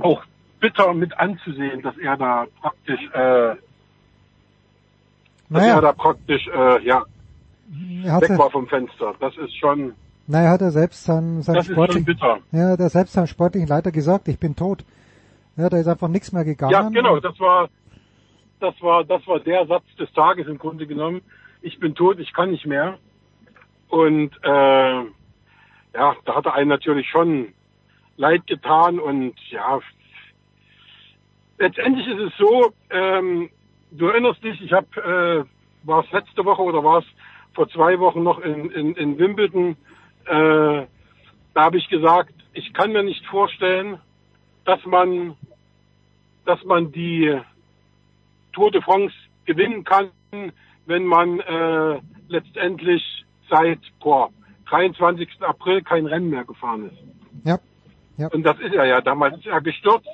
[0.00, 0.22] auch
[0.60, 3.54] bitter mit anzusehen, dass er da praktisch, äh,
[5.50, 5.76] dass naja.
[5.76, 7.04] er da praktisch, äh, ja,
[7.68, 9.14] weg war vom Fenster.
[9.20, 9.94] Das ist schon,
[10.30, 12.16] naja, hat er selbst seinen, seinen sportlichen,
[12.52, 14.84] ja, der selbst seinem sportlichen Leiter gesagt, ich bin tot.
[15.56, 16.70] Ja, da ist einfach nichts mehr gegangen.
[16.70, 17.70] Ja, genau, das war,
[18.60, 21.22] das war, das war der Satz des Tages im Grunde genommen.
[21.60, 22.98] Ich bin tot, ich kann nicht mehr.
[23.88, 27.54] Und äh, ja, da hat er einen natürlich schon
[28.16, 29.80] leid getan und ja,
[31.58, 33.50] letztendlich ist es so, ähm,
[33.90, 35.46] du erinnerst dich, ich habe,
[35.84, 37.04] äh, war es letzte Woche oder war es
[37.54, 39.76] vor zwei Wochen noch in, in, in Wimbledon,
[40.26, 40.86] äh,
[41.54, 43.98] da habe ich gesagt, ich kann mir nicht vorstellen,
[44.64, 45.36] dass man,
[46.44, 47.40] dass man die
[48.52, 49.14] Tour de France
[49.44, 50.10] gewinnen kann,
[50.88, 53.02] wenn man äh, letztendlich
[53.50, 54.30] seit boah,
[54.70, 55.28] 23.
[55.42, 56.98] April kein Rennen mehr gefahren ist.
[57.44, 57.58] Ja.
[58.16, 58.28] ja.
[58.28, 59.00] Und das ist er ja.
[59.02, 60.08] Damals ist er gestürzt,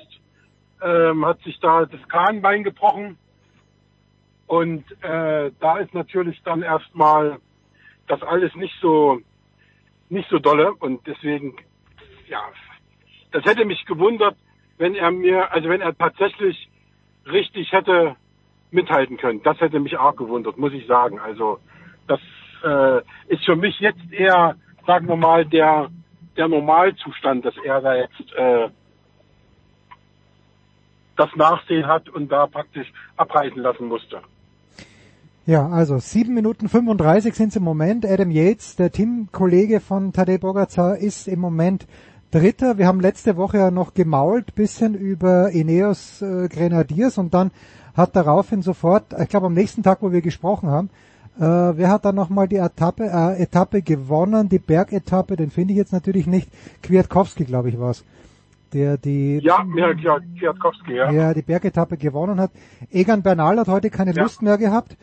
[0.81, 3.17] ähm, hat sich da das Kahnbein gebrochen.
[4.47, 7.39] Und äh, da ist natürlich dann erstmal
[8.07, 9.19] das alles nicht so
[10.09, 11.55] nicht so dolle und deswegen,
[12.27, 12.43] ja,
[13.31, 14.37] das hätte mich gewundert,
[14.77, 16.69] wenn er mir, also wenn er tatsächlich
[17.25, 18.15] richtig hätte
[18.71, 19.41] mithalten können.
[19.43, 21.19] Das hätte mich auch gewundert, muss ich sagen.
[21.19, 21.59] Also
[22.07, 22.19] das
[22.63, 24.55] äh, ist für mich jetzt eher,
[24.85, 25.89] sagen wir mal, der
[26.37, 28.69] der Normalzustand, dass er da jetzt äh,
[31.15, 34.21] das Nachsehen hat und da praktisch abreißen lassen musste.
[35.45, 38.05] Ja, also sieben Minuten 35 sind es im Moment.
[38.05, 41.87] Adam Yates, der Teamkollege von Tadej Bogacar, ist im Moment
[42.31, 42.77] Dritter.
[42.77, 47.51] Wir haben letzte Woche ja noch gemault, bisschen über Ineos äh, Grenadiers und dann
[47.95, 50.89] hat daraufhin sofort, ich glaube am nächsten Tag, wo wir gesprochen haben,
[51.37, 55.77] äh, wer hat dann nochmal die Etappe, äh, Etappe gewonnen, die Bergetappe, den finde ich
[55.77, 56.49] jetzt natürlich nicht.
[56.81, 58.05] Kwiatkowski, glaube ich, war's.
[58.73, 61.11] Der die ja, ja, Kwiatkowski, ja.
[61.11, 62.51] Ja, die Bergetappe gewonnen hat.
[62.91, 64.23] Egan Bernal hat heute keine ja.
[64.23, 64.97] Lust mehr gehabt.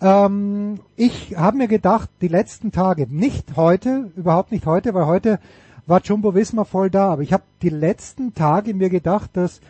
[0.00, 5.38] Ähm, ich habe mir gedacht, die letzten Tage, nicht heute, überhaupt nicht heute, weil heute
[5.86, 9.60] war Jumbo Visma voll da, aber ich habe die letzten Tage mir gedacht, dass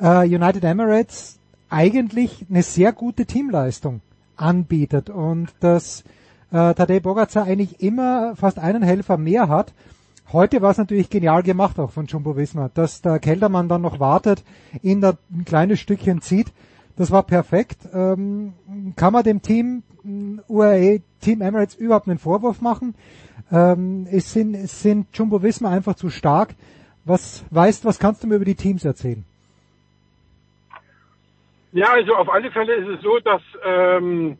[0.00, 1.35] äh, United Emirates
[1.70, 4.00] eigentlich eine sehr gute Teamleistung
[4.36, 6.04] anbietet und dass
[6.50, 9.72] äh, Tadej Bogacar eigentlich immer fast einen Helfer mehr hat.
[10.32, 14.00] Heute war es natürlich genial gemacht auch von Jumbo Visma, dass der Keldermann dann noch
[14.00, 14.42] wartet,
[14.82, 16.52] ihn da ein kleines Stückchen zieht
[16.96, 17.88] Das war perfekt.
[17.92, 18.54] Ähm,
[18.96, 19.82] kann man dem Team
[20.48, 22.94] UAE Team Emirates überhaupt einen Vorwurf machen?
[23.52, 26.54] Ähm, es sind, es sind Jumbo Visma einfach zu stark.
[27.04, 29.24] Was weißt, was kannst du mir über die Teams erzählen?
[31.72, 34.38] Ja, also auf alle Fälle ist es so, dass ähm,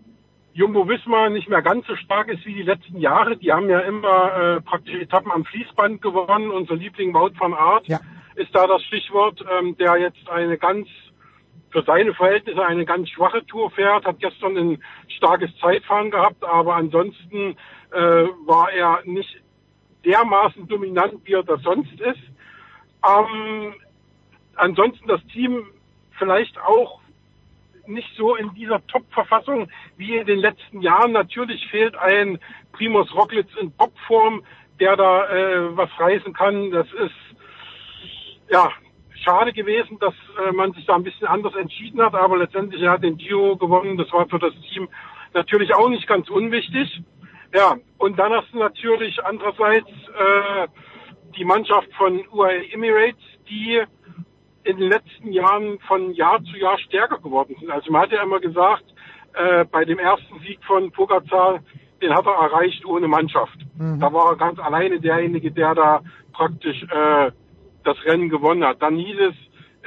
[0.54, 3.36] Jumbo Wismar nicht mehr ganz so stark ist wie die letzten Jahre.
[3.36, 6.50] Die haben ja immer äh, praktisch Etappen am Fließband gewonnen.
[6.50, 8.00] Unser Liebling Wout van Aert ja.
[8.36, 10.88] ist da das Stichwort, ähm, der jetzt eine ganz
[11.70, 16.76] für seine Verhältnisse eine ganz schwache Tour fährt, hat gestern ein starkes Zeitfahren gehabt, aber
[16.76, 17.56] ansonsten
[17.90, 17.98] äh,
[18.46, 19.42] war er nicht
[20.06, 22.22] dermaßen dominant, wie er das sonst ist.
[23.06, 23.74] Ähm,
[24.54, 25.66] ansonsten das Team
[26.18, 27.00] vielleicht auch
[27.88, 31.12] nicht so in dieser Top-Verfassung wie in den letzten Jahren.
[31.12, 32.38] Natürlich fehlt ein
[32.72, 34.44] Primus Rocklitz in Topform,
[34.80, 36.70] der da äh, was reißen kann.
[36.70, 37.14] Das ist
[38.50, 38.70] ja
[39.24, 40.14] schade gewesen, dass
[40.46, 43.56] äh, man sich da ein bisschen anders entschieden hat, aber letztendlich er hat den Giro
[43.56, 43.96] gewonnen.
[43.96, 44.88] Das war für das Team
[45.34, 47.02] natürlich auch nicht ganz unwichtig.
[47.54, 50.68] Ja, und dann hast du natürlich andererseits äh,
[51.36, 53.82] die Mannschaft von UAE Emirates, die
[54.66, 57.70] in den letzten Jahren von Jahr zu Jahr stärker geworden sind.
[57.70, 58.84] Also man hat ja immer gesagt,
[59.34, 61.60] äh, bei dem ersten Sieg von Pogacar,
[62.02, 63.58] den hat er erreicht ohne Mannschaft.
[63.78, 64.00] Mhm.
[64.00, 66.00] Da war er ganz alleine derjenige, der da
[66.32, 67.30] praktisch äh,
[67.84, 68.82] das Rennen gewonnen hat.
[68.82, 69.34] Dann hieß es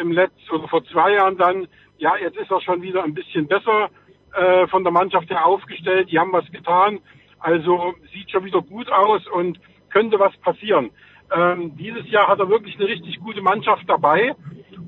[0.01, 3.47] im letzten oder vor zwei Jahren dann, ja, jetzt ist er schon wieder ein bisschen
[3.47, 3.89] besser
[4.33, 6.09] äh, von der Mannschaft her aufgestellt.
[6.11, 6.99] Die haben was getan.
[7.39, 10.91] Also sieht schon wieder gut aus und könnte was passieren.
[11.31, 14.35] Ähm, dieses Jahr hat er wirklich eine richtig gute Mannschaft dabei.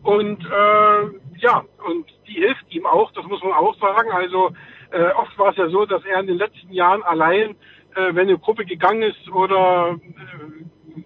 [0.03, 4.11] Und äh, ja, und die hilft ihm auch, das muss man auch sagen.
[4.11, 4.51] Also
[4.91, 7.51] äh, oft war es ja so, dass er in den letzten Jahren allein,
[7.95, 9.97] äh, wenn eine Gruppe gegangen ist oder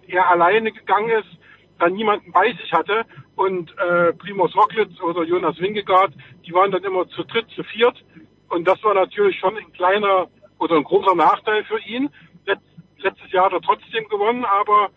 [0.08, 1.38] äh, er alleine gegangen ist,
[1.78, 3.04] dann niemanden bei sich hatte.
[3.34, 6.12] Und äh, Primoz Rocklitz oder Jonas Wingegaard,
[6.46, 8.02] die waren dann immer zu dritt, zu viert.
[8.48, 12.08] Und das war natürlich schon ein kleiner oder ein großer Nachteil für ihn.
[12.46, 12.62] Letz,
[12.98, 14.90] letztes Jahr hat er trotzdem gewonnen, aber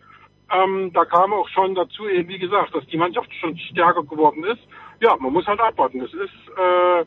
[0.52, 4.44] ähm, da kam auch schon dazu, eben wie gesagt, dass die Mannschaft schon stärker geworden
[4.44, 4.60] ist.
[5.00, 6.00] Ja, man muss halt abwarten.
[6.00, 7.04] Es ist, äh,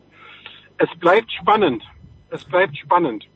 [0.78, 1.82] es bleibt spannend.
[2.30, 3.26] Es bleibt spannend.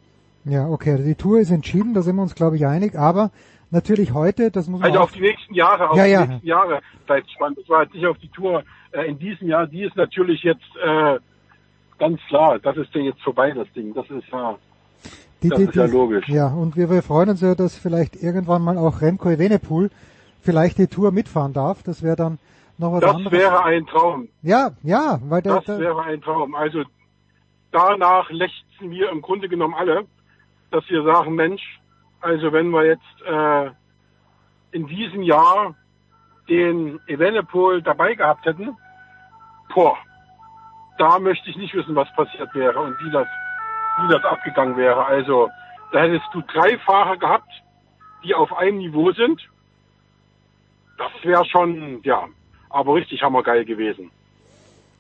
[0.45, 2.97] Ja, okay, also die Tour ist entschieden, da sind wir uns, glaube ich, einig.
[2.97, 3.31] Aber
[3.71, 6.23] natürlich heute, das muss man Also auf die nächsten Jahre, auf ja, ja.
[6.23, 7.59] die nächsten Jahre bleibt spannend.
[7.59, 9.67] Das war jetzt nicht auf die Tour äh, in diesem Jahr.
[9.67, 11.19] Die ist natürlich jetzt äh,
[11.99, 12.59] ganz klar.
[12.59, 13.93] Das ist denn jetzt vorbei, das Ding.
[13.95, 14.59] Das ist ja.
[15.43, 16.29] Die, das die, ist ja logisch.
[16.29, 19.91] Ja, und wir, wir freuen uns ja, dass vielleicht irgendwann mal auch Remco Evenepoel
[20.41, 21.83] vielleicht die Tour mitfahren darf.
[21.83, 22.39] Das wäre dann
[22.79, 23.33] noch was das anderes.
[23.33, 24.29] Das wäre ein Traum.
[24.43, 26.55] Ja, ja, weil der, das der, wäre ein Traum.
[26.55, 26.83] Also
[27.71, 30.07] danach lechzen wir im Grunde genommen alle,
[30.71, 31.81] dass wir sagen, Mensch,
[32.21, 33.71] also wenn wir jetzt äh,
[34.73, 35.75] in diesem Jahr
[36.49, 38.77] den Evenepoel dabei gehabt hätten,
[39.75, 39.97] boah,
[40.99, 43.27] da möchte ich nicht wissen, was passiert wäre und wie das
[44.03, 45.05] wie das abgegangen wäre.
[45.05, 45.49] Also
[45.93, 47.51] da hättest du drei Fahrer gehabt,
[48.25, 49.41] die auf einem Niveau sind.
[50.99, 52.27] Das wäre schon, ja,
[52.71, 54.11] aber richtig hammergeil gewesen.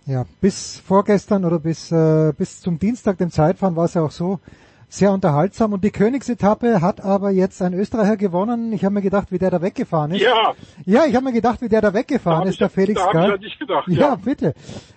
[0.06, 4.10] Ja, bis vorgestern oder bis, äh, bis zum Dienstag, dem Zeitfahren, war es ja auch
[4.10, 4.40] so
[4.88, 5.74] sehr unterhaltsam.
[5.74, 8.72] Und die Königsetappe hat aber jetzt ein Österreicher gewonnen.
[8.72, 10.22] Ich habe mir gedacht, wie der da weggefahren ist.
[10.22, 10.54] Ja.
[10.86, 13.12] Ja, ich habe mir gedacht, wie der da weggefahren da ist, der ich, Felix da
[13.12, 13.34] Gall.
[13.34, 14.00] Ich nicht gedacht, ja.
[14.00, 14.54] ja, bitte.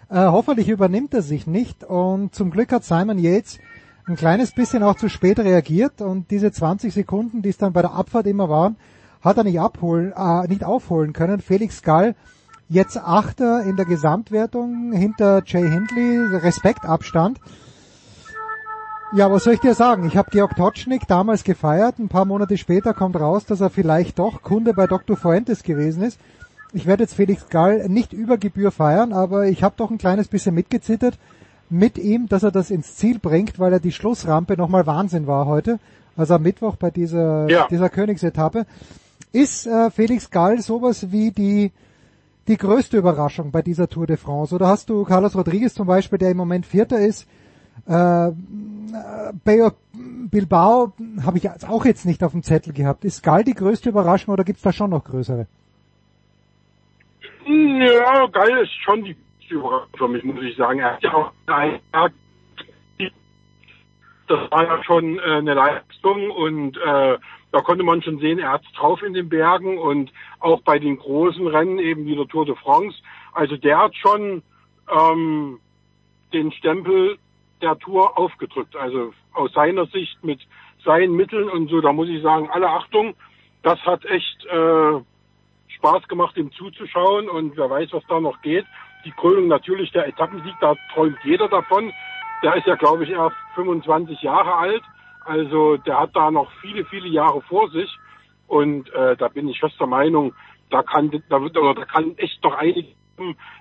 [0.09, 1.83] Äh, hoffentlich übernimmt er sich nicht.
[1.83, 3.59] Und zum Glück hat Simon Yates
[4.07, 7.81] ein kleines bisschen auch zu spät reagiert und diese 20 Sekunden, die es dann bei
[7.81, 8.75] der Abfahrt immer waren,
[9.21, 11.41] hat er nicht abholen, äh, nicht aufholen können.
[11.41, 12.15] Felix Gall
[12.69, 17.39] jetzt Achter in der Gesamtwertung hinter Jay Hindley, Respektabstand.
[19.13, 20.07] Ja, was soll ich dir sagen?
[20.07, 21.99] Ich habe Georg Totschnig damals gefeiert.
[21.99, 25.17] Ein paar Monate später kommt raus, dass er vielleicht doch Kunde bei Dr.
[25.17, 26.17] Fuentes gewesen ist.
[26.71, 30.29] Ich werde jetzt Felix Gall nicht über Gebühr feiern, aber ich habe doch ein kleines
[30.29, 31.19] bisschen mitgezittert
[31.71, 35.45] mit ihm, dass er das ins Ziel bringt, weil er die Schlussrampe nochmal Wahnsinn war
[35.45, 35.79] heute,
[36.15, 37.67] also am Mittwoch bei dieser, ja.
[37.69, 38.65] dieser Königsetappe.
[39.31, 41.71] Ist äh, Felix Gall sowas wie die,
[42.47, 44.53] die größte Überraschung bei dieser Tour de France?
[44.53, 47.27] Oder hast du Carlos Rodriguez zum Beispiel, der im Moment Vierter ist,
[47.87, 48.31] äh,
[49.45, 50.93] Bayo Bilbao
[51.25, 53.05] habe ich auch jetzt nicht auf dem Zettel gehabt.
[53.05, 55.47] Ist Gall die größte Überraschung oder gibt's da schon noch größere?
[57.45, 59.15] Ja, Gall ist schon die
[59.55, 60.79] Überraschung für mich, muss ich sagen.
[60.79, 61.31] Er hat ja auch
[64.31, 67.17] das war ja schon äh, eine Leistung und äh,
[67.51, 70.97] da konnte man schon sehen, er hat's drauf in den Bergen und auch bei den
[70.97, 72.97] großen Rennen eben wie der Tour de France.
[73.33, 74.41] Also der hat schon
[74.89, 75.59] ähm,
[76.31, 77.17] den Stempel
[77.61, 78.75] der Tour aufgedrückt.
[78.77, 80.39] Also aus seiner Sicht mit
[80.85, 83.15] seinen Mitteln und so, da muss ich sagen, alle Achtung,
[83.63, 85.01] das hat echt äh,
[85.75, 88.65] Spaß gemacht, ihm zuzuschauen und wer weiß, was da noch geht.
[89.05, 91.91] Die Krönung natürlich der Etappensieg, da träumt jeder davon.
[92.43, 94.83] Der ist ja, glaube ich, erst 25 Jahre alt.
[95.25, 97.89] Also der hat da noch viele, viele Jahre vor sich.
[98.47, 100.33] Und äh, da bin ich fester Meinung,
[100.69, 102.95] da kann, da wird, oder da kann echt noch einiges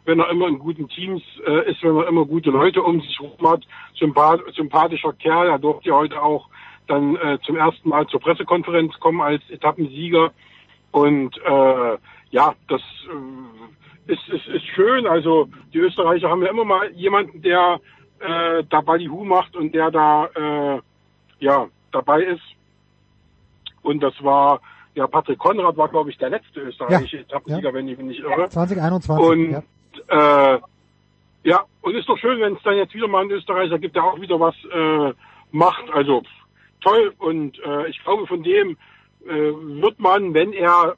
[0.04, 3.18] wenn er immer in guten Teams äh, ist, wenn er immer gute Leute um sich
[3.18, 3.62] herum hat.
[3.98, 6.48] Sympath sympathischer Kerl, er durfte ja heute auch
[6.86, 10.32] dann äh, zum ersten Mal zur Pressekonferenz kommen als Etappensieger.
[10.92, 11.98] Und äh,
[12.30, 15.06] ja, das äh, ist, ist, ist schön.
[15.06, 17.80] Also die Österreicher haben ja immer mal jemanden, der
[18.20, 20.80] äh, da Ballyhoo macht und der da äh,
[21.38, 22.42] ja dabei ist.
[23.82, 24.60] Und das war
[24.94, 27.74] ja Patrick Konrad war glaube ich der letzte österreichische ja, Etappensieger, ja.
[27.74, 28.48] wenn ich mich nicht irre.
[28.48, 29.26] 2021.
[29.26, 29.50] Und
[30.08, 30.54] ja.
[30.54, 30.60] äh,
[31.42, 34.04] ja, und ist doch schön, wenn es dann jetzt wieder mal einen Österreicher gibt, der
[34.04, 35.14] auch wieder was äh,
[35.50, 35.90] macht.
[35.92, 36.22] Also
[36.82, 38.76] toll und äh, ich glaube von dem
[39.26, 39.30] äh,
[39.82, 40.96] wird man, wenn er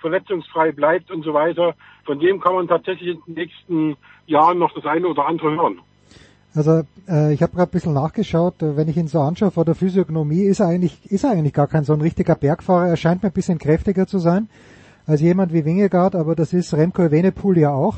[0.00, 3.96] verletzungsfrei bleibt und so weiter, von dem kann man tatsächlich in den nächsten
[4.26, 5.80] Jahren noch das eine oder andere hören.
[6.54, 9.64] Also äh, ich habe gerade ein bisschen nachgeschaut, äh, wenn ich ihn so anschaue vor
[9.64, 12.88] der Physiognomie, ist er eigentlich ist er eigentlich gar kein so ein richtiger Bergfahrer.
[12.88, 14.48] Er scheint mir ein bisschen kräftiger zu sein
[15.06, 17.96] als jemand wie Wingegaard, aber das ist Remco Evenepoel ja auch,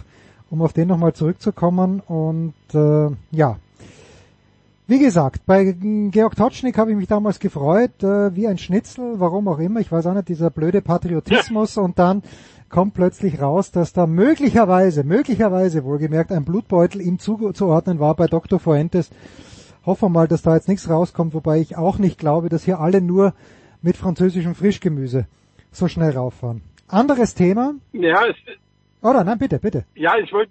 [0.49, 2.01] um auf den nochmal zurückzukommen.
[2.01, 3.57] Und äh, ja,
[4.91, 5.73] wie gesagt, bei
[6.11, 9.93] Georg Totschnik habe ich mich damals gefreut, äh, wie ein Schnitzel, warum auch immer, ich
[9.93, 11.83] weiß auch nicht, dieser blöde Patriotismus ja.
[11.83, 12.25] und dann
[12.69, 18.59] kommt plötzlich raus, dass da möglicherweise, möglicherweise wohlgemerkt ein Blutbeutel ihm zuzuordnen war bei Dr.
[18.59, 19.11] Fuentes.
[19.87, 22.81] Hoffen wir mal, dass da jetzt nichts rauskommt, wobei ich auch nicht glaube, dass hier
[22.81, 23.33] alle nur
[23.83, 25.27] mit französischem Frischgemüse
[25.71, 26.63] so schnell rauffahren.
[26.89, 27.75] Anderes Thema.
[27.93, 28.35] Ja, es,
[29.03, 29.23] Oder?
[29.23, 29.85] Nein, bitte, bitte.
[29.95, 30.51] Ja, ich wollte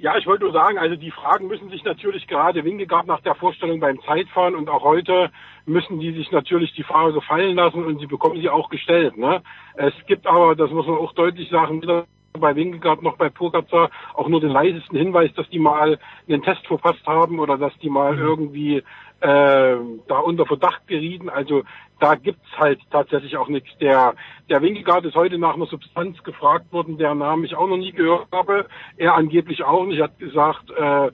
[0.00, 3.34] ja, ich wollte nur sagen, also die Fragen müssen sich natürlich gerade Wingegaard nach der
[3.34, 5.30] Vorstellung beim Zeitfahren und auch heute
[5.66, 9.18] müssen die sich natürlich die Frage gefallen lassen und sie bekommen sie auch gestellt.
[9.18, 9.42] Ne?
[9.74, 13.90] Es gibt aber, das muss man auch deutlich sagen, weder bei Wingegaard noch bei Pogacar
[14.14, 15.98] auch nur den leisesten Hinweis, dass die mal
[16.28, 18.82] einen Test verpasst haben oder dass die mal irgendwie
[19.20, 19.76] äh,
[20.08, 21.28] da unter Verdacht gerieten.
[21.28, 21.64] Also
[22.00, 23.70] da gibt's halt tatsächlich auch nichts.
[23.78, 24.14] Der,
[24.48, 27.92] der Winkelgard ist heute nach einer Substanz gefragt worden, deren Namen ich auch noch nie
[27.92, 28.66] gehört habe.
[28.96, 29.98] Er angeblich auch nicht.
[29.98, 31.10] Er hat gesagt, äh,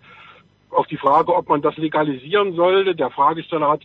[0.70, 3.82] auf die Frage, ob man das legalisieren sollte, der Fragesteller hat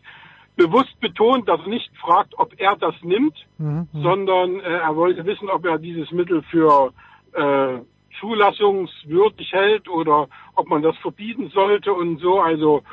[0.55, 3.87] bewusst betont, dass er nicht fragt, ob er das nimmt, mhm.
[3.91, 4.03] mhm.
[4.03, 6.93] sondern äh, er wollte wissen, ob er dieses Mittel für
[7.33, 7.79] äh,
[8.19, 12.39] zulassungswürdig hält oder ob man das verbieten sollte und so.
[12.39, 12.83] Also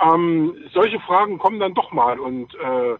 [0.00, 2.96] ähm, solche Fragen kommen dann doch mal und äh,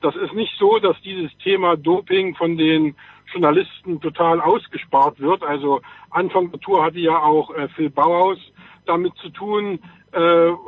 [0.00, 2.94] das ist nicht so, dass dieses Thema Doping von den
[3.32, 5.42] Journalisten total ausgespart wird.
[5.42, 8.38] Also Anfang der Tour hatte ja auch äh, Phil Bauhaus
[8.86, 9.78] damit zu tun,
[10.12, 10.18] äh,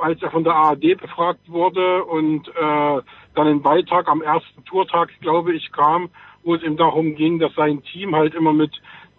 [0.01, 3.03] als er von der ARD befragt wurde und äh,
[3.35, 6.11] dann ein Beitrag am ersten Tourtag, glaube ich, kam,
[6.45, 8.73] wo es ihm darum ging, dass sein Team halt immer mit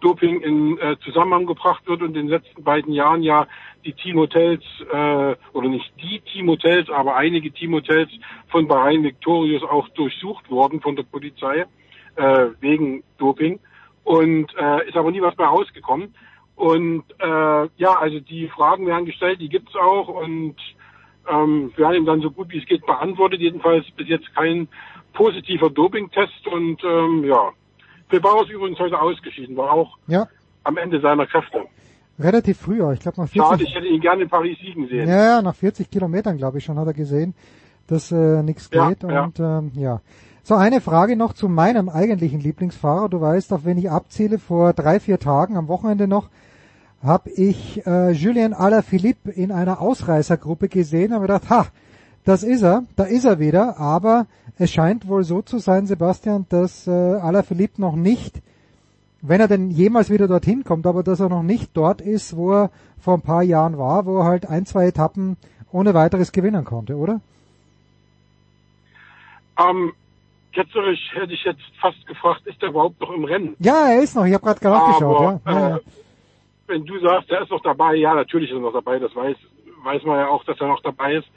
[0.04, 3.46] Doping in äh, Zusammenhang gebracht wird und in den letzten beiden Jahren ja
[3.86, 4.62] die Teamhotels,
[4.92, 8.10] äh, oder nicht die Teamhotels, aber einige Teamhotels
[8.48, 11.64] von Bahrain Victorious auch durchsucht worden von der Polizei
[12.16, 13.60] äh, wegen Doping.
[14.04, 16.14] Und äh, ist aber nie was mehr rausgekommen.
[16.54, 20.56] Und äh, ja, also die Fragen werden gestellt, die gibt's auch und
[21.30, 23.40] ähm, werden ihm dann so gut wie es geht beantwortet.
[23.40, 24.68] Jedenfalls bis jetzt kein
[25.14, 27.52] positiver Dopingtest und ähm, ja,
[28.10, 30.28] Ist übrigens heute ausgeschieden, war auch ja.
[30.62, 31.64] am Ende seiner Kräfte.
[32.18, 33.42] Relativ früh, ich glaube nach 40.
[33.42, 35.08] Schade, ich hätte ihn gerne in Paris siegen sehen.
[35.08, 37.34] Ja, ja nach 40 Kilometern, glaube ich schon, hat er gesehen,
[37.88, 39.02] dass äh, nichts geht.
[39.02, 39.58] Ja, und ja.
[39.58, 40.00] Ähm, ja.
[40.44, 43.08] So, eine Frage noch zu meinem eigentlichen Lieblingsfahrer.
[43.08, 46.28] Du weißt, auf wen ich abziele, vor drei, vier Tagen am Wochenende noch,
[47.02, 51.66] habe ich äh, Julien Alaphilippe in einer Ausreißergruppe gesehen und habe gedacht, ha,
[52.24, 54.26] das ist er, da ist er wieder, aber
[54.58, 58.40] es scheint wohl so zu sein, Sebastian, dass äh, Alaphilippe noch nicht,
[59.20, 62.52] wenn er denn jemals wieder dorthin kommt, aber dass er noch nicht dort ist, wo
[62.52, 65.36] er vor ein paar Jahren war, wo er halt ein, zwei Etappen
[65.72, 67.20] ohne weiteres gewinnen konnte, oder?
[69.58, 69.92] Ähm,
[70.52, 73.56] ketzerisch hätte ich jetzt fast gefragt, ist er überhaupt noch im Rennen?
[73.58, 75.40] Ja, er ist noch, ich habe gerade nachgeschaut.
[75.44, 75.52] Ja.
[75.52, 75.76] Ja, ja.
[75.76, 75.80] Äh,
[76.66, 79.36] wenn du sagst, er ist noch dabei, ja, natürlich ist er noch dabei, das weiß,
[79.82, 81.28] weiß man ja auch, dass er noch dabei ist.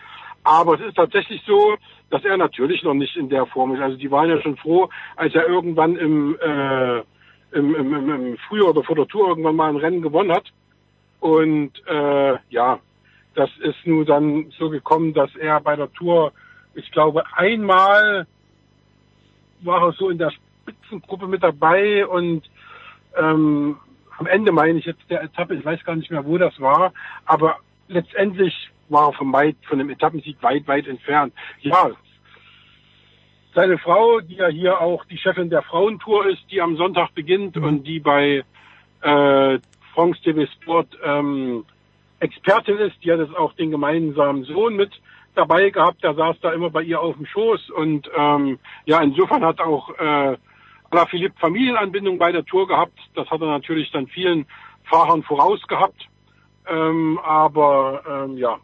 [0.47, 1.75] Aber es ist tatsächlich so,
[2.09, 3.81] dass er natürlich noch nicht in der Form ist.
[3.81, 4.87] Also die waren ja schon froh,
[5.17, 6.99] als er irgendwann im, äh,
[7.51, 10.45] im, im, im, im Frühjahr oder vor der Tour irgendwann mal ein Rennen gewonnen hat.
[11.19, 12.79] Und äh, ja,
[13.35, 16.31] das ist nun dann so gekommen, dass er bei der Tour,
[16.75, 18.25] ich glaube, einmal
[19.63, 22.49] war er so in der Spitzengruppe mit dabei und
[23.17, 23.75] ähm,
[24.17, 26.93] am Ende meine ich jetzt der Etappe, ich weiß gar nicht mehr, wo das war,
[27.25, 27.57] aber
[27.89, 31.33] letztendlich war vom, weit, von dem Etappensieg weit, weit entfernt.
[31.61, 31.91] Ja,
[33.57, 37.55] seine Frau, die ja hier auch die Chefin der Frauentour ist, die am Sonntag beginnt
[37.55, 37.63] mhm.
[37.63, 38.43] und die bei
[39.01, 39.59] äh,
[39.93, 41.65] France TV Sport ähm,
[42.19, 44.91] Expertin ist, die hat jetzt auch den gemeinsamen Sohn mit
[45.33, 49.43] dabei gehabt, der saß da immer bei ihr auf dem Schoß und ähm, ja, insofern
[49.43, 50.37] hat auch äh,
[50.89, 52.97] Alaphilippe Familienanbindung bei der Tour gehabt.
[53.15, 54.45] Das hat er natürlich dann vielen
[54.83, 56.07] Fahrern voraus gehabt.
[56.69, 58.57] Ähm, aber ähm, ja,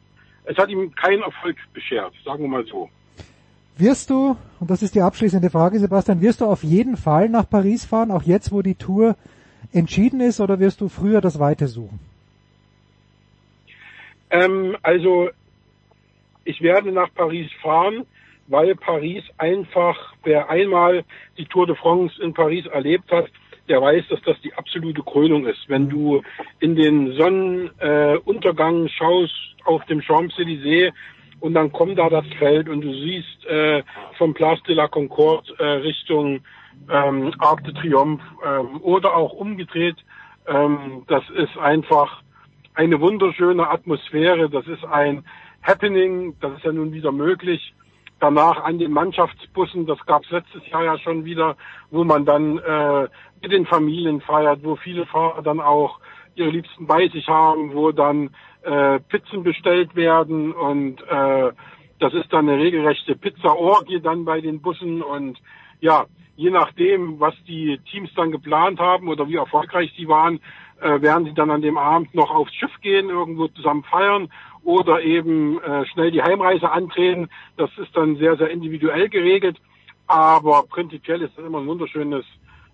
[0.46, 2.90] es hat ihm keinen Erfolg beschert, sagen wir mal so.
[3.78, 7.50] Wirst du, und das ist die abschließende Frage, Sebastian, wirst du auf jeden Fall nach
[7.50, 9.16] Paris fahren, auch jetzt, wo die Tour
[9.72, 12.00] entschieden ist, oder wirst du früher das Weite suchen?
[14.30, 15.30] Ähm, also,
[16.44, 18.06] ich werde nach Paris fahren,
[18.48, 21.04] weil Paris einfach, wer einmal
[21.38, 23.28] die Tour de France in Paris erlebt hat,
[23.68, 25.68] der weiß, dass das die absolute Krönung ist.
[25.68, 26.22] Wenn du
[26.60, 30.92] in den Sonnenuntergang äh, schaust auf dem Champs-Élysées
[31.40, 33.84] und dann kommt da das Feld und du siehst äh,
[34.18, 36.42] vom Place de la Concorde äh, Richtung
[36.90, 39.98] ähm, Arc de Triomphe ähm, oder auch umgedreht.
[40.48, 42.22] Ähm, das ist einfach
[42.76, 44.50] eine wunderschöne Atmosphäre.
[44.50, 45.24] Das ist ein
[45.62, 46.36] Happening.
[46.42, 47.74] Das ist ja nun wieder möglich.
[48.20, 51.58] Danach an den Mannschaftsbussen, das gab es letztes Jahr ja schon wieder,
[51.92, 53.10] wo man dann äh,
[53.44, 56.00] mit den Familien feiert, wo viele Fahrer dann auch
[56.36, 58.32] ihre Liebsten bei sich haben, wo dann
[58.64, 61.52] äh, Pizzen bestellt werden und äh,
[62.00, 65.38] das ist dann eine regelrechte Pizza-Orgie dann bei den Bussen und
[65.82, 66.06] ja,
[66.36, 70.40] je nachdem, was die Teams dann geplant haben oder wie erfolgreich sie waren,
[70.82, 74.30] äh, werden sie dann an dem Abend noch aufs Schiff gehen, irgendwo zusammen feiern
[74.64, 77.30] oder eben äh, schnell die Heimreise antreten.
[77.58, 79.58] Das ist dann sehr, sehr individuell geregelt.
[80.08, 82.26] Aber prinzipiell ist es immer ein wunderschönes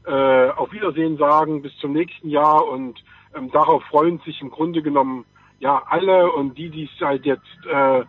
[0.10, 3.00] äh, Auf Wiedersehen sagen bis zum nächsten Jahr und
[3.36, 5.26] ähm, darauf freuen sich im Grunde genommen
[5.60, 8.04] ja alle und die, die es halt jetzt äh,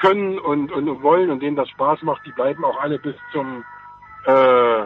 [0.00, 3.64] können und, und wollen und denen das Spaß macht, die bleiben auch alle bis zum
[4.26, 4.84] äh,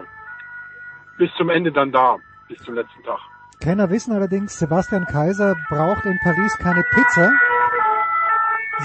[1.16, 2.16] bis zum Ende dann da,
[2.48, 3.20] bis zum letzten Tag.
[3.60, 7.32] Kenner wissen allerdings, Sebastian Kaiser braucht in Paris keine Pizza,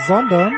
[0.07, 0.53] sondern,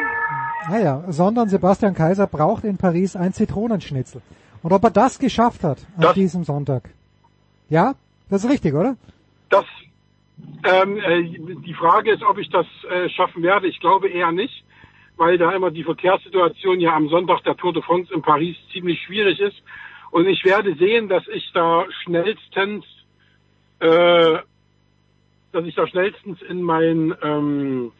[0.70, 4.22] naja, sondern Sebastian Kaiser braucht in Paris ein Zitronenschnitzel.
[4.66, 6.90] Und ob er das geschafft hat an das, diesem Sonntag.
[7.70, 7.94] Ja,
[8.32, 8.98] das ist richtig, oder?
[9.50, 9.66] Das
[10.64, 11.22] ähm, äh,
[11.68, 13.68] die Frage ist, ob ich das äh, schaffen werde.
[13.68, 14.66] Ich glaube eher nicht,
[15.18, 19.00] weil da immer die Verkehrssituation ja am Sonntag der Tour de France in Paris ziemlich
[19.04, 19.62] schwierig ist.
[20.10, 22.86] Und ich werde sehen, dass ich da schnellstens,
[23.82, 24.40] äh,
[25.52, 27.92] dass ich da schnellstens in mein ähm,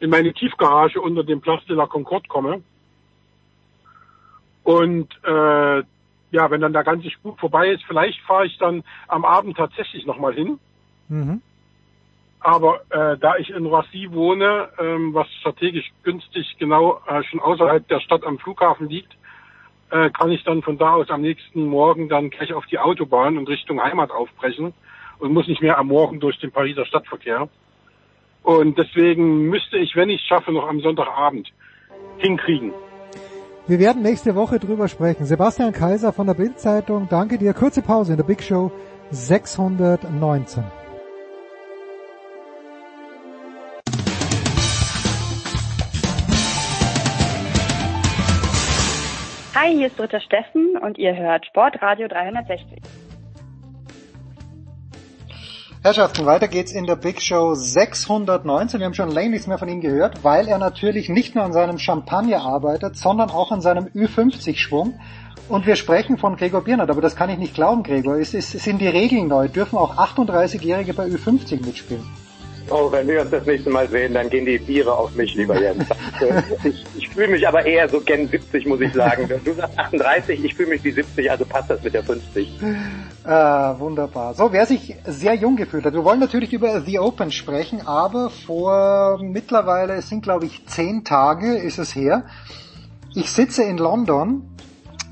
[0.00, 2.62] in meine Tiefgarage unter dem Place de la Concorde komme.
[4.68, 5.78] Und äh,
[6.30, 10.04] ja, wenn dann der ganze Spuk vorbei ist, vielleicht fahre ich dann am Abend tatsächlich
[10.04, 10.58] nochmal hin.
[11.08, 11.40] Mhm.
[12.40, 17.88] Aber äh, da ich in Roissy wohne, ähm, was strategisch günstig genau äh, schon außerhalb
[17.88, 19.16] der Stadt am Flughafen liegt,
[19.88, 23.38] äh, kann ich dann von da aus am nächsten Morgen dann gleich auf die Autobahn
[23.38, 24.74] und Richtung Heimat aufbrechen
[25.18, 27.48] und muss nicht mehr am Morgen durch den Pariser Stadtverkehr.
[28.42, 31.48] Und deswegen müsste ich, wenn ich es schaffe, noch am Sonntagabend
[32.18, 32.74] hinkriegen.
[33.68, 35.26] Wir werden nächste Woche drüber sprechen.
[35.26, 37.52] Sebastian Kaiser von der Bildzeitung, danke dir.
[37.52, 38.72] Kurze Pause in der Big Show
[39.10, 40.64] 619.
[49.54, 52.97] Hi, hier ist Dritter Steffen und ihr hört Sportradio 360.
[55.80, 58.80] Herrschaften, weiter geht's in der Big Show 619.
[58.80, 61.52] Wir haben schon länger nichts mehr von ihm gehört, weil er natürlich nicht nur an
[61.52, 64.98] seinem Champagner arbeitet, sondern auch an seinem Ü50-Schwung.
[65.48, 68.16] Und wir sprechen von Gregor Biernert, aber das kann ich nicht glauben, Gregor.
[68.16, 69.46] Es, es sind die Regeln neu.
[69.46, 72.02] Dürfen auch 38-Jährige bei Ü50 mitspielen?
[72.70, 75.60] Oh, wenn wir uns das nächste Mal sehen, dann gehen die Biere auf mich, lieber
[75.60, 75.84] Jens.
[76.64, 79.28] ich, ich fühle mich aber eher so gen 70, muss ich sagen.
[79.44, 82.52] Du sagst 38, ich fühle mich wie 70, also passt das mit der 50.
[83.24, 84.34] Ah, wunderbar.
[84.34, 85.94] So, wer sich sehr jung gefühlt hat.
[85.94, 91.04] Wir wollen natürlich über The Open sprechen, aber vor mittlerweile, es sind glaube ich zehn
[91.04, 92.24] Tage ist es her.
[93.14, 94.56] Ich sitze in London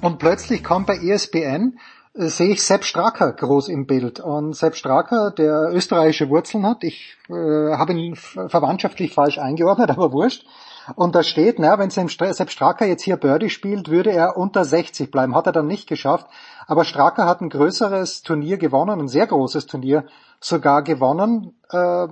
[0.03, 1.79] und plötzlich kommt bei ESPN
[2.17, 4.21] sehe ich Sepp Stracker groß im Bild.
[4.21, 10.13] Und Sepp Stracker, der österreichische Wurzeln hat, ich äh, habe ihn verwandtschaftlich falsch eingeordnet, aber
[10.13, 10.47] wurscht.
[10.95, 15.11] Und da steht, na, wenn Sepp Stracker jetzt hier Birdie spielt, würde er unter 60
[15.11, 15.35] bleiben.
[15.35, 16.27] Hat er dann nicht geschafft.
[16.67, 20.05] Aber Stracker hat ein größeres Turnier gewonnen, ein sehr großes Turnier
[20.41, 21.55] sogar gewonnen.
[21.71, 22.07] Äh,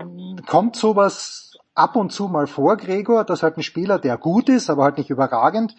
[0.47, 4.70] kommt sowas ab und zu mal vor, Gregor, dass halt ein Spieler, der gut ist,
[4.70, 5.74] aber halt nicht überragend,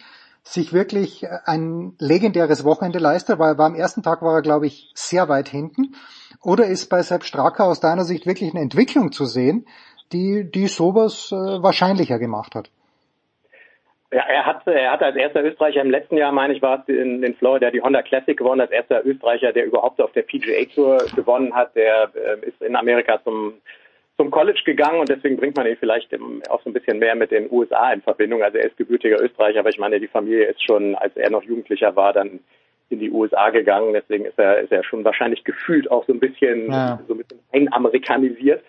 [0.46, 4.90] sich wirklich äh, ein legendäres Wochenende leistet, weil am ersten Tag war er, glaube ich,
[4.94, 5.94] sehr weit hinten.
[6.42, 9.66] Oder ist bei Sepp Stracker aus deiner Sicht wirklich eine Entwicklung zu sehen,
[10.12, 12.70] die, die sowas äh, wahrscheinlicher gemacht hat?
[14.12, 16.88] Ja, er hat, er hat als erster Österreicher im letzten Jahr, meine ich, war es
[16.88, 20.64] in, in Florida die Honda Classic gewonnen, als erster Österreicher, der überhaupt auf der PGA
[20.72, 21.74] Tour gewonnen hat.
[21.74, 23.54] Der äh, ist in Amerika zum
[24.16, 26.10] zum College gegangen und deswegen bringt man ihn vielleicht
[26.48, 28.42] auch so ein bisschen mehr mit den USA in Verbindung.
[28.42, 31.42] Also er ist gebürtiger Österreicher, aber ich meine, die Familie ist schon, als er noch
[31.42, 32.40] Jugendlicher war, dann
[32.88, 33.92] in die USA gegangen.
[33.92, 36.98] Deswegen ist er, ist er schon wahrscheinlich gefühlt auch so ein bisschen, ja.
[37.06, 38.64] so ein bisschen einamerikanisiert.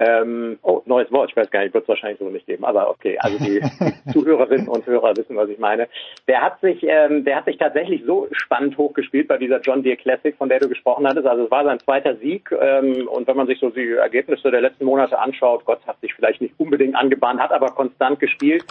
[0.00, 2.90] Ähm, oh, neues Wort, ich weiß gar nicht, wird es wahrscheinlich so nicht geben, aber
[2.90, 3.62] okay, also die,
[4.12, 5.88] Zuhörerinnen und Hörer wissen, was ich meine.
[6.26, 9.96] Der hat sich, ähm, der hat sich tatsächlich so spannend hochgespielt bei dieser John Deere
[9.96, 11.28] Classic, von der du gesprochen hattest.
[11.28, 14.62] Also es war sein zweiter Sieg ähm, und wenn man sich so die Ergebnisse der
[14.62, 18.64] letzten Monate anschaut, Gott hat sich vielleicht nicht unbedingt angebahnt, hat aber konstant gespielt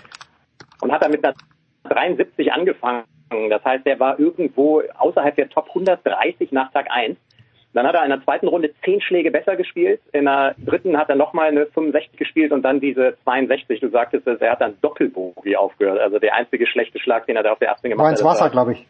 [0.81, 1.35] und hat dann mit einer
[1.85, 3.05] 73 angefangen.
[3.49, 7.17] Das heißt, er war irgendwo außerhalb der Top 130 nach Tag 1
[7.73, 9.99] dann hat er in der zweiten Runde zehn Schläge besser gespielt.
[10.11, 13.79] In der dritten hat er nochmal eine 65 gespielt und dann diese 62.
[13.79, 15.99] Du sagtest er hat dann Doppelbogie aufgehört.
[15.99, 18.05] Also der einzige schlechte Schlag, den er da auf der 18 gemacht hat.
[18.05, 18.85] War ins Wasser, glaube ich.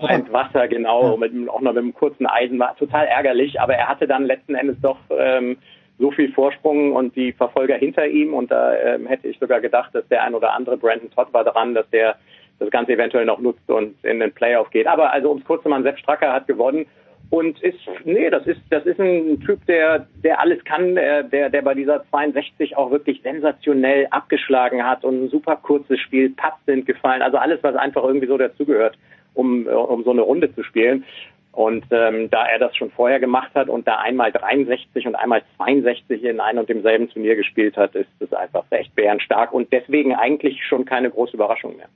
[0.00, 1.12] War ins Wasser, genau.
[1.12, 1.16] Ja.
[1.16, 2.58] Mit, auch noch mit einem kurzen Eisen.
[2.58, 3.58] War total ärgerlich.
[3.60, 5.56] Aber er hatte dann letzten Endes doch ähm,
[5.98, 8.34] so viel Vorsprung und die Verfolger hinter ihm.
[8.34, 11.44] Und da ähm, hätte ich sogar gedacht, dass der ein oder andere Brandon Todd war
[11.44, 12.16] dran, dass der
[12.58, 14.86] das Ganze eventuell noch nutzt und in den Playoff geht.
[14.86, 16.86] Aber also ums kurz zu machen, Sepp Stracker hat gewonnen
[17.30, 21.62] und ist, nee, das ist, das ist ein Typ, der, der alles kann, der, der,
[21.62, 26.86] bei dieser 62 auch wirklich sensationell abgeschlagen hat und ein super kurzes Spiel, Putts sind
[26.86, 28.96] gefallen, also alles, was einfach irgendwie so dazugehört,
[29.34, 31.04] um, um so eine Runde zu spielen.
[31.52, 35.42] Und ähm, da er das schon vorher gemacht hat und da einmal 63 und einmal
[35.56, 40.14] 62 in einem und demselben Turnier gespielt hat, ist es einfach echt bärenstark und deswegen
[40.14, 41.88] eigentlich schon keine große Überraschung mehr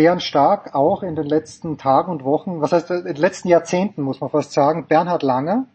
[0.00, 4.22] bärenstark auch in den letzten Tagen und Wochen, was heißt in den letzten Jahrzehnten, muss
[4.22, 5.66] man fast sagen, Bernhard Langer,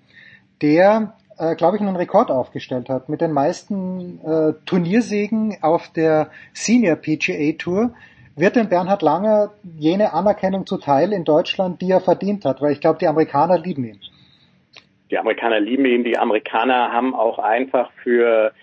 [0.63, 6.31] der, äh, glaube ich, einen Rekord aufgestellt hat mit den meisten äh, Turniersiegen auf der
[6.53, 7.93] Senior PGA Tour.
[8.35, 12.63] Wird denn Bernhard Langer jene Anerkennung zuteil in Deutschland, die er verdient hat?
[12.63, 13.99] Weil ich glaube, die Amerikaner lieben ihn.
[15.11, 16.03] Die Amerikaner lieben ihn.
[16.03, 18.53] Die Amerikaner haben auch einfach für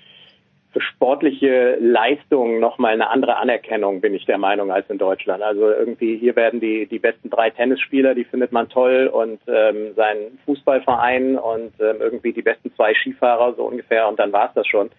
[0.80, 5.42] sportliche Leistungen nochmal eine andere Anerkennung, bin ich der Meinung, als in Deutschland.
[5.42, 9.94] Also irgendwie hier werden die, die besten drei Tennisspieler, die findet man toll und ähm,
[9.96, 14.66] sein Fußballverein und ähm, irgendwie die besten zwei Skifahrer so ungefähr und dann war's das
[14.66, 14.90] schon.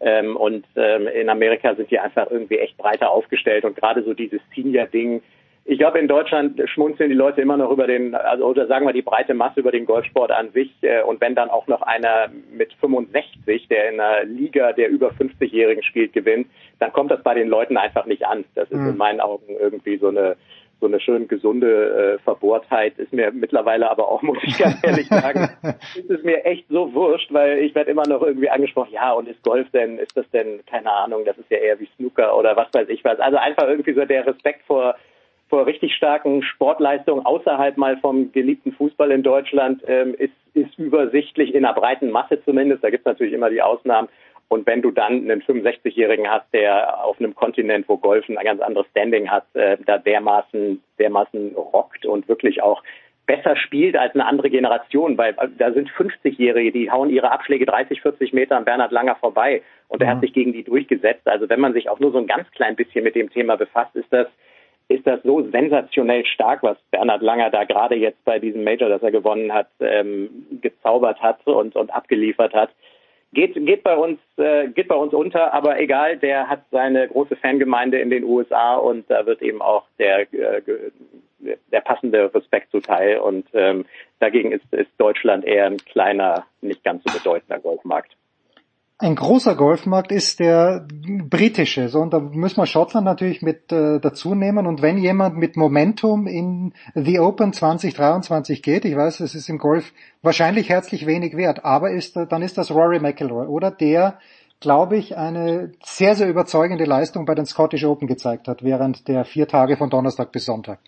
[0.00, 4.14] Ähm, und ähm, in Amerika sind die einfach irgendwie echt breiter aufgestellt und gerade so
[4.14, 5.22] dieses Senior-Ding,
[5.64, 8.92] ich glaube, in Deutschland schmunzeln die Leute immer noch über den, also oder sagen wir
[8.92, 10.72] die breite Masse über den Golfsport an sich.
[10.82, 15.10] Äh, und wenn dann auch noch einer mit 65, der in einer Liga der über
[15.10, 16.48] 50-Jährigen spielt, gewinnt,
[16.80, 18.44] dann kommt das bei den Leuten einfach nicht an.
[18.54, 18.90] Das ist mhm.
[18.90, 20.36] in meinen Augen irgendwie so eine
[20.80, 25.06] so eine schön gesunde äh, Verbohrtheit ist mir mittlerweile aber auch, muss ich ganz ehrlich
[25.06, 25.48] sagen,
[25.94, 29.28] ist es mir echt so wurscht, weil ich werde immer noch irgendwie angesprochen, ja, und
[29.28, 32.56] ist Golf denn, ist das denn, keine Ahnung, das ist ja eher wie Snooker oder
[32.56, 33.20] was weiß ich was.
[33.20, 34.96] Also einfach irgendwie so der Respekt vor
[35.52, 41.54] vor richtig starken Sportleistungen außerhalb mal vom geliebten Fußball in Deutschland ähm, ist, ist übersichtlich
[41.54, 42.82] in einer breiten Masse zumindest.
[42.82, 44.08] Da gibt es natürlich immer die Ausnahmen.
[44.48, 48.62] Und wenn du dann einen 65-Jährigen hast, der auf einem Kontinent, wo Golf ein ganz
[48.62, 52.82] anderes Standing hat, äh, da dermaßen, dermaßen rockt und wirklich auch
[53.26, 58.00] besser spielt als eine andere Generation, weil da sind 50-Jährige, die hauen ihre Abschläge 30,
[58.00, 60.10] 40 Meter an Bernhard Langer vorbei und er mhm.
[60.12, 61.28] hat sich gegen die durchgesetzt.
[61.28, 63.94] Also wenn man sich auch nur so ein ganz klein bisschen mit dem Thema befasst,
[63.96, 64.28] ist das
[64.92, 69.02] ist das so sensationell stark, was Bernhard Langer da gerade jetzt bei diesem Major, das
[69.02, 72.70] er gewonnen hat, ähm, gezaubert hat und, und abgeliefert hat.
[73.32, 77.36] Geht, geht bei uns, äh, geht bei uns unter, aber egal, der hat seine große
[77.36, 80.62] Fangemeinde in den USA und da wird eben auch der, äh,
[81.72, 83.86] der passende Respekt zuteil und ähm,
[84.20, 88.12] dagegen ist, ist Deutschland eher ein kleiner, nicht ganz so bedeutender Golfmarkt.
[89.02, 90.86] Ein großer Golfmarkt ist der
[91.28, 94.64] britische, so und da müssen wir Schottland natürlich mit äh, dazu nehmen.
[94.64, 99.58] Und wenn jemand mit Momentum in The Open 2023 geht, ich weiß, es ist im
[99.58, 104.20] Golf wahrscheinlich herzlich wenig wert, aber ist, dann ist das Rory McIlroy oder der,
[104.60, 109.24] glaube ich, eine sehr sehr überzeugende Leistung bei den Scottish Open gezeigt hat während der
[109.24, 110.78] vier Tage von Donnerstag bis Sonntag.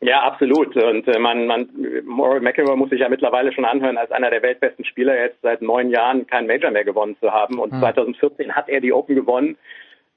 [0.00, 0.76] Ja, absolut.
[0.76, 1.68] Und äh, man, man,
[2.06, 5.62] Rory McIlroy muss sich ja mittlerweile schon anhören, als einer der weltbesten Spieler jetzt seit
[5.62, 7.58] neun Jahren kein Major mehr gewonnen zu haben.
[7.58, 7.80] Und mhm.
[7.80, 9.56] 2014 hat er die Open gewonnen.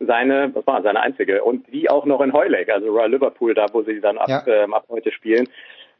[0.01, 1.43] Seine, was war seine einzige?
[1.43, 4.43] Und die auch noch in Hoylake, also Royal Liverpool, da wo sie dann ab, ja.
[4.47, 5.47] ähm, ab heute spielen.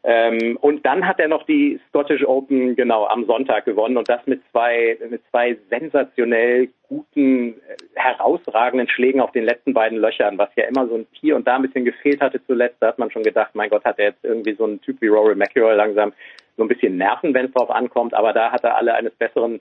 [0.04, 4.26] Ähm, und dann hat er noch die Scottish Open genau am Sonntag gewonnen und das
[4.28, 10.50] mit zwei mit zwei sensationell guten, äh, herausragenden Schlägen auf den letzten beiden Löchern, was
[10.56, 12.78] ja immer so ein hier und da ein bisschen gefehlt hatte zuletzt.
[12.80, 15.08] Da hat man schon gedacht, mein Gott, hat er jetzt irgendwie so einen Typ wie
[15.08, 16.14] Rory McIlroy langsam
[16.56, 18.14] so ein bisschen Nerven, wenn es drauf ankommt.
[18.14, 19.60] Aber da hat er alle eines Besseren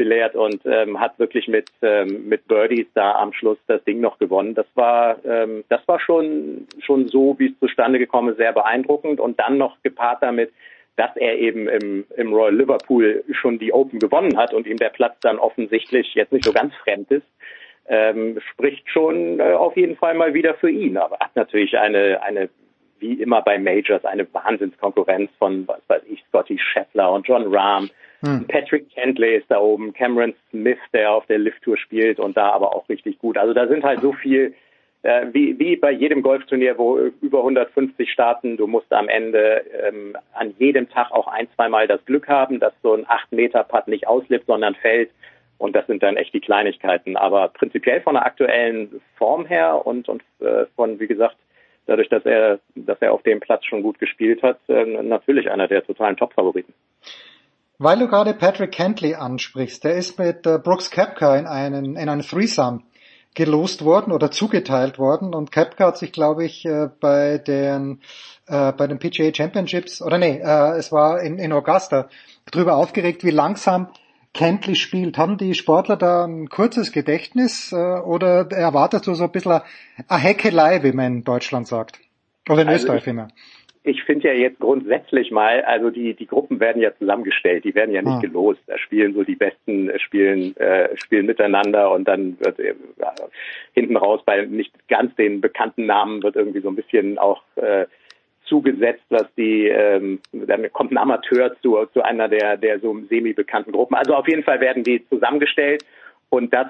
[0.00, 4.18] belehrt und ähm, hat wirklich mit ähm, mit Birdies da am Schluss das Ding noch
[4.18, 4.54] gewonnen.
[4.54, 9.20] Das war ähm, das war schon schon so, wie es zustande gekommen ist, sehr beeindruckend
[9.20, 10.50] und dann noch gepaart damit,
[10.96, 14.88] dass er eben im, im Royal Liverpool schon die Open gewonnen hat und ihm der
[14.88, 17.26] Platz dann offensichtlich jetzt nicht so ganz fremd ist.
[17.86, 22.22] Ähm, spricht schon äh, auf jeden Fall mal wieder für ihn, aber hat natürlich eine
[22.22, 22.48] eine
[23.00, 27.90] wie immer bei Majors eine Wahnsinnskonkurrenz von, was weiß ich, Scotty Scheffler und John Rahm.
[28.22, 28.46] Hm.
[28.48, 32.74] Patrick Kentley ist da oben, Cameron Smith, der auf der Lift-Tour spielt und da aber
[32.74, 33.38] auch richtig gut.
[33.38, 34.54] Also da sind halt so viel,
[35.02, 40.16] äh, wie, wie bei jedem Golfturnier, wo über 150 starten, du musst am Ende ähm,
[40.34, 44.46] an jedem Tag auch ein, zweimal das Glück haben, dass so ein 8-Meter-Putt nicht auslebt,
[44.46, 45.10] sondern fällt.
[45.56, 47.16] Und das sind dann echt die Kleinigkeiten.
[47.16, 51.36] Aber prinzipiell von der aktuellen Form her und, und äh, von, wie gesagt,
[51.86, 55.68] dadurch, dass er, dass er auf dem Platz schon gut gespielt hat, äh, natürlich einer
[55.68, 56.72] der totalen Top-Favoriten.
[57.78, 62.08] Weil du gerade Patrick Kentley ansprichst, der ist mit äh, Brooks Kepka in einen, in
[62.08, 62.82] einen Threesome
[63.34, 68.00] gelost worden oder zugeteilt worden und Kepka hat sich, glaube ich, äh, bei den
[68.46, 72.08] bei den PGA Championships oder nee, es war in, in Augusta
[72.50, 73.92] drüber aufgeregt, wie langsam
[74.34, 75.18] Kentley spielt.
[75.18, 79.60] Haben die Sportler da ein kurzes Gedächtnis äh, oder erwartest du so ein bisschen
[80.08, 82.00] eine Heckelei, wie man in Deutschland sagt?
[82.48, 83.28] Oder in also Österreich immer?
[83.82, 87.94] Ich finde ja jetzt grundsätzlich mal, also die die Gruppen werden ja zusammengestellt, die werden
[87.94, 88.20] ja nicht ah.
[88.20, 88.60] gelost.
[88.66, 92.74] Da spielen so die Besten äh, spielen äh, spielen miteinander und dann wird äh,
[93.72, 97.86] hinten raus bei nicht ganz den bekannten Namen wird irgendwie so ein bisschen auch äh,
[98.50, 103.72] zugesetzt, was die, ähm, dann kommt ein Amateur zu, zu einer der, der so semi-bekannten
[103.72, 103.94] Gruppen.
[103.94, 105.82] Also auf jeden Fall werden die zusammengestellt.
[106.28, 106.68] Und das,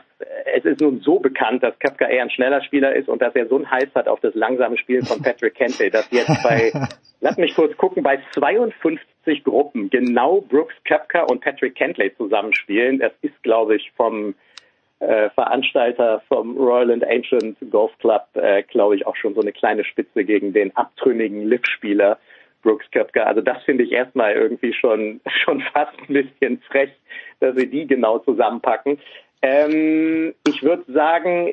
[0.54, 3.46] es ist nun so bekannt, dass Kafka eher ein schneller Spieler ist und dass er
[3.46, 6.72] so einen Hals hat auf das langsame Spiel von Patrick Kentley, dass jetzt bei,
[7.20, 13.00] lass mich kurz gucken, bei 52 Gruppen genau Brooks Kafka und Patrick Kentley zusammenspielen.
[13.00, 14.34] Das ist, glaube ich, vom,
[15.00, 19.52] äh, Veranstalter vom Royal and Ancient Golf Club, äh, glaube ich, auch schon so eine
[19.52, 22.18] kleine Spitze gegen den abtrünnigen Liv-Spieler
[22.62, 23.26] Brooks Köpker.
[23.26, 26.90] Also das finde ich erstmal irgendwie schon, schon fast ein bisschen frech,
[27.40, 28.98] dass sie die genau zusammenpacken.
[29.42, 31.52] Ähm, ich würde sagen,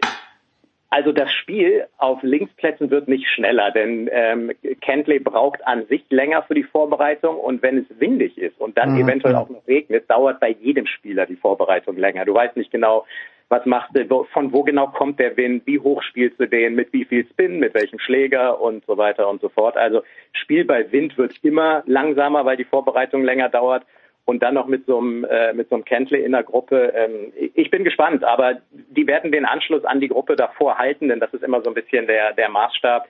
[0.89, 4.51] also das Spiel auf Linksplätzen wird nicht schneller, denn ähm,
[4.81, 8.93] Kentley braucht an sich länger für die Vorbereitung und wenn es windig ist und dann
[8.93, 9.01] mhm.
[9.01, 12.25] eventuell auch noch regnet, dauert bei jedem Spieler die Vorbereitung länger.
[12.25, 13.05] Du weißt nicht genau,
[13.49, 16.91] was machst du, von wo genau kommt der Wind, wie hoch spielst du den, mit
[16.91, 19.77] wie viel Spin, mit welchem Schläger und so weiter und so fort.
[19.77, 20.03] Also
[20.33, 23.83] Spiel bei Wind wird immer langsamer, weil die Vorbereitung länger dauert
[24.25, 26.91] und dann noch mit so einem äh, mit so einem Kentley in der Gruppe.
[26.93, 31.21] Ähm, ich bin gespannt, aber die werden den Anschluss an die Gruppe davor halten, denn
[31.21, 33.07] das ist immer so ein bisschen der der Maßstab.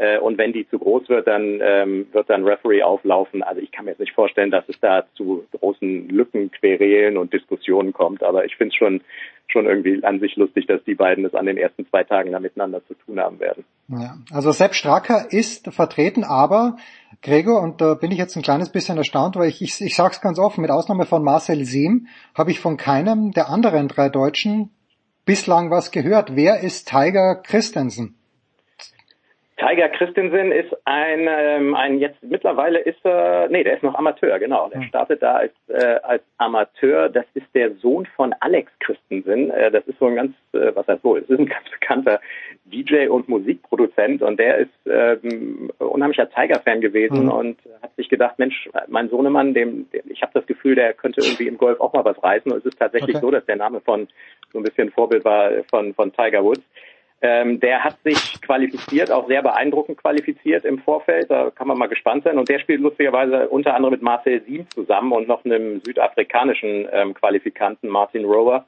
[0.00, 3.42] Äh, und wenn die zu groß wird, dann ähm, wird dann Referee auflaufen.
[3.42, 7.34] Also ich kann mir jetzt nicht vorstellen, dass es da zu großen Lücken, Querelen und
[7.34, 8.22] Diskussionen kommt.
[8.22, 9.02] Aber ich finde es schon,
[9.48, 12.40] schon irgendwie an sich lustig, dass die beiden es an den ersten zwei Tagen da
[12.40, 13.64] miteinander zu tun haben werden.
[13.88, 16.78] Ja, also Sepp Stracker ist vertreten, aber
[17.20, 20.12] Gregor, und da bin ich jetzt ein kleines bisschen erstaunt, weil ich, ich, ich sage
[20.12, 24.08] es ganz offen, mit Ausnahme von Marcel Siem habe ich von keinem der anderen drei
[24.08, 24.70] Deutschen
[25.26, 26.34] bislang was gehört.
[26.36, 28.16] Wer ist Tiger Christensen?
[29.60, 34.38] Tiger Christensen ist ein, ähm, ein jetzt mittlerweile ist er, nee, der ist noch Amateur,
[34.38, 34.70] genau.
[34.70, 34.88] Der hm.
[34.88, 37.10] startet da als, äh, als Amateur.
[37.10, 39.50] Das ist der Sohn von Alex Christensen.
[39.50, 42.20] Äh, das ist so ein ganz, äh, was heißt wohl, es ist ein ganz bekannter
[42.64, 47.30] DJ und Musikproduzent und der ist ähm, unheimlicher Tiger-Fan gewesen mhm.
[47.30, 51.20] und hat sich gedacht, Mensch, mein Sohnemann, dem, dem ich habe das Gefühl, der könnte
[51.20, 52.50] irgendwie im Golf auch mal was reißen.
[52.50, 53.26] Und es ist tatsächlich okay.
[53.26, 54.08] so, dass der Name von
[54.52, 56.62] so ein bisschen Vorbild war von, von Tiger Woods.
[57.22, 61.30] Ähm, der hat sich qualifiziert, auch sehr beeindruckend qualifiziert im Vorfeld.
[61.30, 62.38] Da kann man mal gespannt sein.
[62.38, 67.12] Und der spielt lustigerweise unter anderem mit Marcel Siem zusammen und noch einem südafrikanischen ähm,
[67.12, 68.64] Qualifikanten, Martin Rower.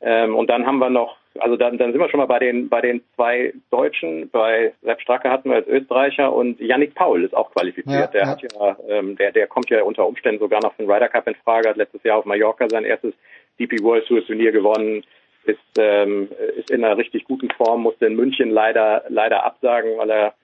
[0.00, 2.70] Ähm, und dann haben wir noch, also dann, dann sind wir schon mal bei den
[2.70, 4.30] bei den zwei Deutschen.
[4.30, 7.86] Bei Sepp Stracke hatten wir als Österreicher und Yannick Paul ist auch qualifiziert.
[7.86, 8.28] Ja, der ja.
[8.28, 11.28] hat ja, ähm, der der kommt ja unter Umständen sogar noch für den Ryder Cup
[11.28, 11.68] in Frage.
[11.68, 13.14] Hat letztes Jahr auf Mallorca sein erstes
[13.60, 15.04] DP World Tour Turnier gewonnen
[15.44, 20.10] ist, ähm, ist in einer richtig guten Form, musste in München leider leider absagen, weil
[20.10, 20.34] er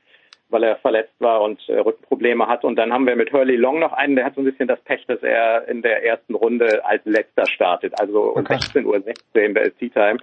[0.51, 2.65] weil er verletzt war und äh, Rückenprobleme hat.
[2.65, 4.81] Und dann haben wir mit Hurley Long noch einen, der hat so ein bisschen das
[4.81, 7.99] Pech, dass er in der ersten Runde als letzter startet.
[8.01, 8.55] Also um okay.
[8.55, 10.19] 16.16 Uhr 16 der Tea Time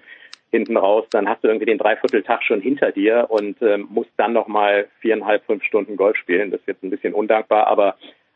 [0.52, 1.06] hinten raus.
[1.12, 4.88] Dann hast du irgendwie den Dreivierteltag schon hinter dir und ähm, musst dann noch mal
[5.00, 6.52] viereinhalb, fünf Stunden Golf spielen.
[6.52, 7.96] Das ist jetzt ein bisschen undankbar, aber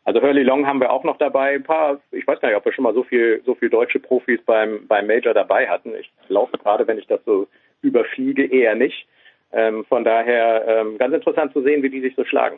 [0.09, 1.53] also Hurley Long haben wir auch noch dabei.
[1.53, 3.99] Ein paar, ich weiß gar nicht, ob wir schon mal so viel, so viel deutsche
[3.99, 5.93] Profis beim, beim Major dabei hatten.
[5.93, 7.47] Ich laufe gerade, wenn ich das so
[7.83, 9.05] überfliege, eher nicht.
[9.51, 12.57] Ähm, von daher ähm, ganz interessant zu sehen, wie die sich so schlagen.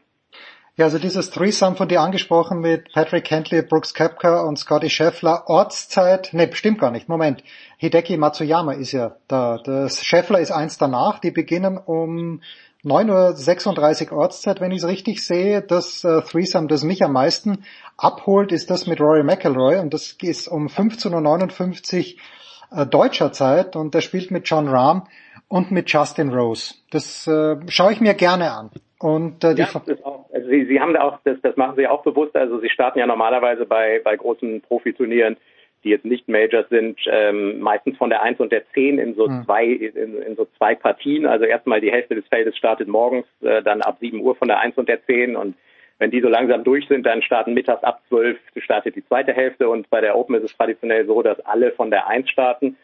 [0.77, 5.43] Ja, also dieses Threesome von dir angesprochen mit Patrick Kentley, Brooks Kepka und Scotty Scheffler.
[5.47, 7.09] Ortszeit, ne, stimmt gar nicht.
[7.09, 7.43] Moment.
[7.79, 9.59] Hideki Matsuyama ist ja da.
[9.61, 11.19] Das Scheffler ist eins danach.
[11.19, 12.41] Die beginnen um
[12.83, 15.61] 9.36 Uhr Ortszeit, wenn ich es richtig sehe.
[15.61, 17.63] Das äh, Threesome, das mich am meisten
[17.97, 23.75] abholt, ist das mit Rory McElroy und das ist um 15.59 Uhr äh, deutscher Zeit
[23.75, 25.07] und der spielt mit John Rahm
[25.47, 26.75] und mit Justin Rose.
[26.91, 28.71] Das äh, schaue ich mir gerne an.
[28.99, 31.75] Und äh, die ja, das auch, also Sie, Sie haben da auch, das, das machen
[31.75, 32.35] Sie auch bewusst.
[32.35, 35.37] Also Sie starten ja normalerweise bei, bei großen Profiturnieren,
[35.83, 39.27] die jetzt nicht Majors sind, ähm, meistens von der 1 und der 10 in so
[39.27, 39.43] hm.
[39.45, 41.25] zwei in, in so zwei Partien.
[41.25, 44.59] Also erstmal die Hälfte des Feldes startet morgens, äh, dann ab 7 Uhr von der
[44.59, 45.55] 1 und der 10 und
[45.99, 49.69] wenn die so langsam durch sind, dann starten mittags ab 12 startet die zweite Hälfte
[49.69, 52.75] und bei der Open ist es traditionell so, dass alle von der 1 starten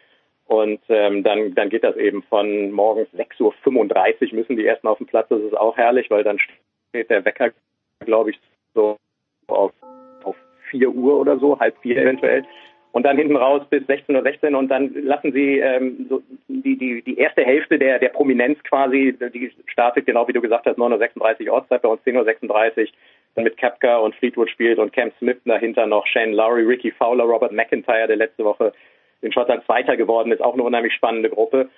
[0.48, 4.98] und ähm, dann, dann geht das eben von morgens 6.35 Uhr müssen die ersten auf
[4.98, 5.28] dem Platz.
[5.30, 6.40] Das ist auch herrlich, weil dann
[6.90, 7.52] steht der Wecker,
[8.06, 8.40] glaube ich,
[8.74, 8.98] so
[9.48, 9.74] auf,
[10.24, 10.36] auf
[10.70, 12.46] 4 Uhr oder so, halb vier eventuell.
[12.98, 16.76] Und dann hinten raus bis 16.16 Uhr 16 und dann lassen sie ähm, so die,
[16.80, 20.80] die, die erste Hälfte der, der Prominenz quasi, die startet genau wie du gesagt hast,
[20.80, 22.88] 9.36 Uhr Ortszeit, bei uns 10.36 Uhr
[23.36, 27.26] dann mit Kepka und Fleetwood spielt und Cam Smith dahinter noch Shane Lowry, Ricky Fowler,
[27.26, 28.74] Robert McIntyre, der letzte Woche
[29.22, 31.70] in Schottland Zweiter geworden ist, auch eine unheimlich spannende Gruppe.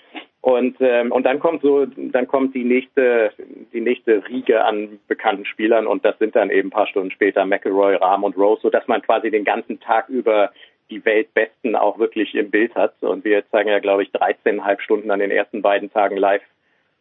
[0.41, 3.33] Und ähm, und dann kommt so, dann kommt die nächste
[3.73, 7.45] die nächste Riege an bekannten Spielern und das sind dann eben ein paar Stunden später
[7.45, 10.51] McElroy, Rahm und Rose, so dass man quasi den ganzen Tag über
[10.89, 12.93] die Weltbesten auch wirklich im Bild hat.
[13.01, 16.41] Und wir zeigen ja, glaube ich, 13,5 Stunden an den ersten beiden Tagen live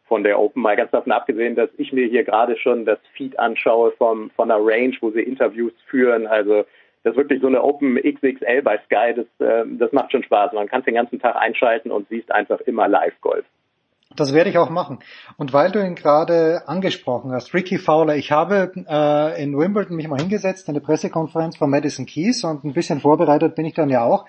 [0.07, 0.61] von der Open.
[0.61, 4.49] Mal ganz davon abgesehen, dass ich mir hier gerade schon das Feed anschaue vom, von
[4.49, 6.27] der Range, wo sie Interviews führen.
[6.27, 6.65] Also
[7.03, 10.51] das ist wirklich so eine Open XXL bei Sky, das, äh, das macht schon Spaß.
[10.53, 13.45] Man kann den ganzen Tag einschalten und siehst einfach immer Live-Golf.
[14.15, 14.99] Das werde ich auch machen.
[15.37, 20.07] Und weil du ihn gerade angesprochen hast, Ricky Fowler, ich habe äh, in Wimbledon mich
[20.07, 23.89] mal hingesetzt, in eine Pressekonferenz von Madison Keys und ein bisschen vorbereitet bin ich dann
[23.89, 24.25] ja auch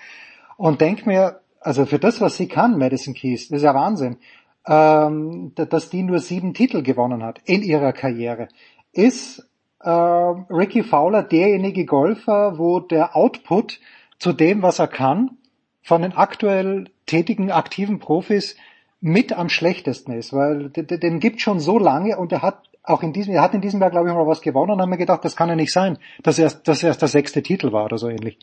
[0.59, 4.19] und denk mir, also für das, was sie kann, Madison Keys, das ist ja Wahnsinn,
[4.67, 8.49] ähm, dass die nur sieben Titel gewonnen hat in ihrer Karriere,
[8.93, 9.49] ist
[9.83, 13.81] äh, Ricky Fowler derjenige Golfer, wo der Output
[14.19, 15.39] zu dem, was er kann,
[15.83, 18.57] von den aktuell tätigen, aktiven Profis
[19.01, 23.13] mit am schlechtesten ist, weil den gibt schon so lange und er hat auch in
[23.13, 25.25] diesem, er hat in diesem Jahr, glaube ich, mal was gewonnen und haben mir gedacht,
[25.25, 27.99] das kann ja nicht sein, dass er, dass er erst der sechste Titel war oder
[27.99, 28.39] so ähnlich.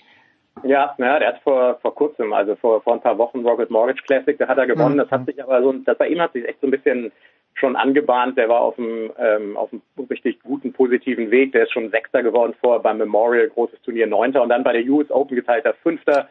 [0.63, 4.01] Ja, ja, der hat vor, vor kurzem, also vor, vor ein paar Wochen Robert Mortgage
[4.03, 4.95] Classic, da hat er gewonnen.
[4.95, 4.99] Mhm.
[4.99, 7.11] Das hat sich aber so, das bei ihm hat sich echt so ein bisschen
[7.53, 8.37] schon angebahnt.
[8.37, 11.51] Der war auf einem, ähm, auf einem richtig guten, positiven Weg.
[11.51, 14.85] Der ist schon Sechster geworden vor beim Memorial, großes Turnier Neunter und dann bei der
[14.89, 16.29] US Open geteilter Fünfter.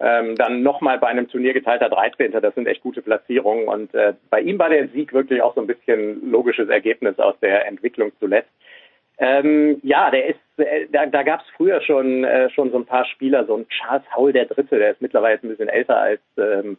[0.00, 2.32] Ähm, dann nochmal bei einem Turnier geteilter 13.
[2.32, 3.68] Das sind echt gute Platzierungen.
[3.68, 7.38] Und äh, bei ihm war der Sieg wirklich auch so ein bisschen logisches Ergebnis aus
[7.40, 8.50] der Entwicklung zuletzt.
[9.18, 12.86] Ähm, ja, der ist, äh, da, da gab es früher schon äh, schon so ein
[12.86, 16.20] paar Spieler, so ein Charles Howell der Dritte, der ist mittlerweile ein bisschen älter als
[16.36, 16.76] ähm,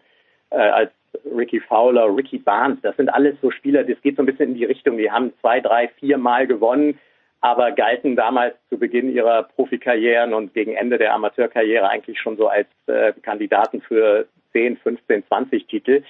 [0.49, 0.91] äh, als
[1.33, 4.55] Ricky Fowler, Ricky Barnes, das sind alles so Spieler, das geht so ein bisschen in
[4.55, 6.99] die Richtung, die haben zwei, drei, vier Mal gewonnen,
[7.45, 12.47] aber galten damals zu Beginn ihrer Profikarrieren und gegen Ende der Amateurkarriere eigentlich schon so
[12.47, 16.01] als äh, Kandidaten für 10, 15, 20 Titel.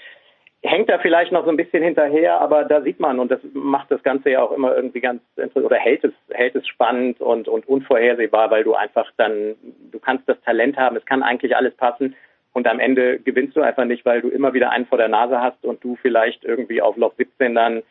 [0.64, 3.92] Hängt da vielleicht noch so ein bisschen hinterher, aber da sieht man, und das macht
[3.92, 7.50] das Ganze ja auch immer irgendwie ganz interessant, oder hält es, hält es spannend und,
[7.50, 9.56] und unvorhersehbar, weil du einfach dann,
[9.92, 12.16] du kannst das Talent haben, es kann eigentlich alles passen
[12.54, 15.42] und am Ende gewinnst du einfach nicht, weil du immer wieder einen vor der Nase
[15.42, 17.84] hast und du vielleicht irgendwie auf Loch 17 dann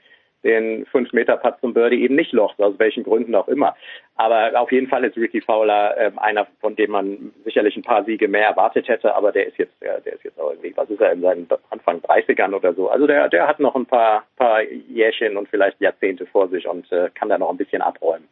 [0.45, 3.75] den 5-Meter-Putt zum Birdie eben nicht lochst, aus welchen Gründen auch immer.
[4.17, 8.05] Aber auf jeden Fall ist Ricky Fowler äh, einer, von dem man sicherlich ein paar
[8.05, 10.91] Siege mehr erwartet hätte, aber der ist jetzt, der, der ist jetzt auch irgendwie, was
[10.91, 12.89] ist er in seinen Anfang 30ern oder so.
[12.89, 16.91] Also der, der hat noch ein paar, paar Jährchen und vielleicht Jahrzehnte vor sich und
[16.93, 18.29] äh, kann da noch ein bisschen abräumen.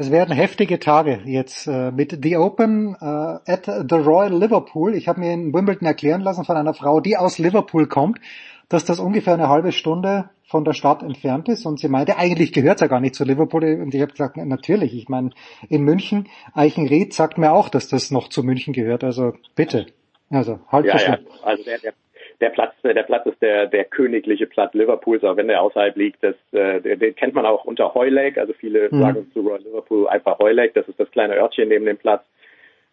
[0.00, 4.94] Es werden heftige Tage jetzt äh, mit The Open äh, at the Royal Liverpool.
[4.94, 8.20] Ich habe mir in Wimbledon erklären lassen von einer Frau, die aus Liverpool kommt,
[8.68, 11.66] dass das ungefähr eine halbe Stunde von der Stadt entfernt ist.
[11.66, 13.64] Und sie meinte, eigentlich gehört es ja gar nicht zu Liverpool.
[13.64, 14.94] Und ich habe gesagt, natürlich.
[14.94, 15.30] Ich meine,
[15.68, 19.04] in München, Eichenried sagt mir auch, dass das noch zu München gehört.
[19.04, 19.86] Also bitte.
[20.30, 21.18] Also halt ja, ja.
[21.42, 21.92] Also der, der,
[22.40, 26.22] der Platz, der Platz ist der, der königliche Platz Liverpools, auch wenn der außerhalb liegt.
[26.22, 28.40] Das, äh, den kennt man auch unter Hoylake.
[28.40, 29.00] Also viele mhm.
[29.00, 30.72] sagen zu Royal Liverpool einfach Hoylake.
[30.74, 32.22] Das ist das kleine Örtchen neben dem Platz.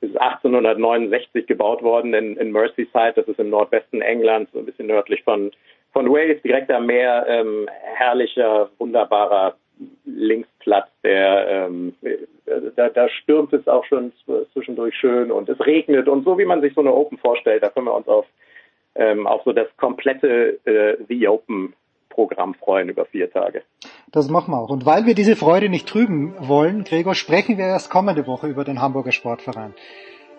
[0.06, 3.14] Es ist 1869 gebaut worden in, in Merseyside.
[3.16, 5.51] Das ist im Nordwesten Englands, so ein bisschen nördlich von,
[5.93, 7.25] von Wales, direkt am Meer.
[7.27, 9.56] Ähm, herrlicher, wunderbarer
[10.06, 11.95] Linksplatz, der ähm,
[12.75, 14.14] da, da stürmt es auch schon
[14.53, 17.69] zwischendurch schön und es regnet und so wie man sich so eine Open vorstellt, da
[17.69, 18.25] können wir uns auf
[18.95, 21.74] ähm, auf so das komplette äh, The Open
[22.16, 23.61] Programm freuen über vier Tage.
[24.11, 24.69] Das machen wir auch.
[24.69, 28.64] Und weil wir diese Freude nicht trüben wollen, Gregor, sprechen wir erst kommende Woche über
[28.64, 29.74] den Hamburger Sportverein.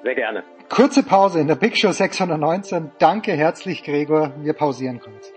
[0.03, 0.43] Sehr gerne.
[0.71, 2.91] Kurze Pause in der Big Show 619.
[2.99, 4.33] Danke herzlich, Gregor.
[4.39, 5.33] Wir pausieren kurz.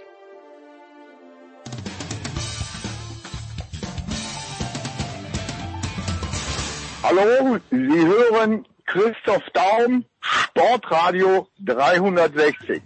[7.04, 12.82] Hallo, Sie hören Christoph Daum, Sportradio 360.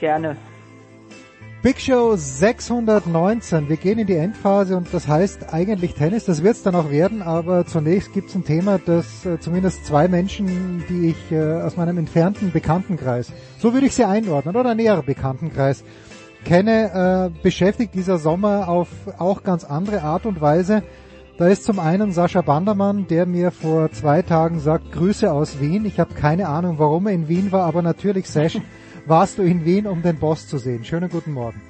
[0.00, 0.36] Gerne.
[1.60, 3.68] Big Show 619.
[3.68, 6.24] Wir gehen in die Endphase und das heißt eigentlich Tennis.
[6.24, 9.84] Das wird es dann auch werden, aber zunächst gibt es ein Thema, das äh, zumindest
[9.84, 14.76] zwei Menschen, die ich äh, aus meinem entfernten Bekanntenkreis, so würde ich sie einordnen, oder
[14.76, 15.82] näherer Bekanntenkreis,
[16.44, 18.88] kenne, äh, beschäftigt dieser Sommer auf
[19.18, 20.84] auch ganz andere Art und Weise.
[21.38, 25.86] Da ist zum einen Sascha Bandermann, der mir vor zwei Tagen sagt, Grüße aus Wien.
[25.86, 28.62] Ich habe keine Ahnung, warum er in Wien war, aber natürlich Session
[29.08, 30.84] warst du in Wien, um den Boss zu sehen.
[30.84, 31.60] Schönen guten Morgen.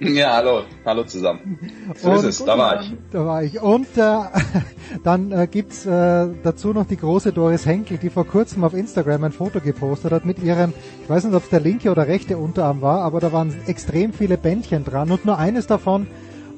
[0.00, 1.58] Ja, hallo, hallo zusammen.
[1.96, 2.92] So ist es, da war ich.
[3.10, 3.60] Da war ich.
[3.60, 4.18] Und äh,
[5.04, 9.24] dann äh, gibt's äh, dazu noch die große Doris Henkel, die vor kurzem auf Instagram
[9.24, 10.72] ein Foto gepostet hat mit ihrem,
[11.02, 14.12] ich weiß nicht, ob es der linke oder rechte Unterarm war, aber da waren extrem
[14.12, 16.06] viele Bändchen dran und nur eines davon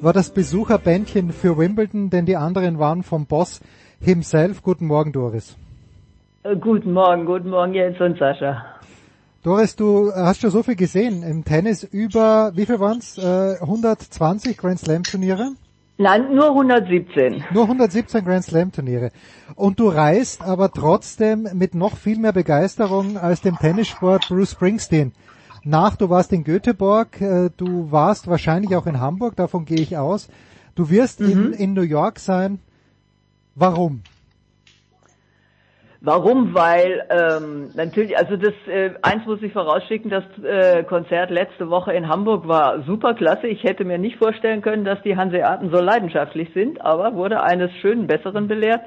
[0.01, 3.59] war das Besucherbändchen für Wimbledon, denn die anderen waren vom Boss
[3.99, 4.61] himself.
[4.61, 5.57] Guten Morgen, Doris.
[6.43, 8.70] Äh, guten Morgen, guten Morgen Jens und Sascha.
[9.43, 11.83] Doris, du hast schon so viel gesehen im Tennis.
[11.83, 13.17] Über, wie viel waren's?
[13.17, 15.53] Äh, 120 Grand Slam Turniere?
[15.97, 17.45] Nein, nur 117.
[17.51, 19.09] Nur 117 Grand Slam Turniere.
[19.55, 25.11] Und du reist aber trotzdem mit noch viel mehr Begeisterung als dem Tennissport Bruce Springsteen
[25.63, 25.95] nach.
[25.95, 30.29] Du warst in Göteborg, äh, du warst wahrscheinlich auch in Hamburg, davon gehe ich aus.
[30.75, 31.31] Du wirst mhm.
[31.31, 32.59] in, in New York sein.
[33.55, 34.03] Warum?
[36.03, 36.55] Warum?
[36.55, 41.93] Weil ähm, natürlich, also das äh, eins muss ich vorausschicken, das äh, Konzert letzte Woche
[41.93, 43.45] in Hamburg war super klasse.
[43.45, 47.71] Ich hätte mir nicht vorstellen können, dass die Hanseaten so leidenschaftlich sind, aber wurde eines
[47.81, 48.81] schönen Besseren belehrt.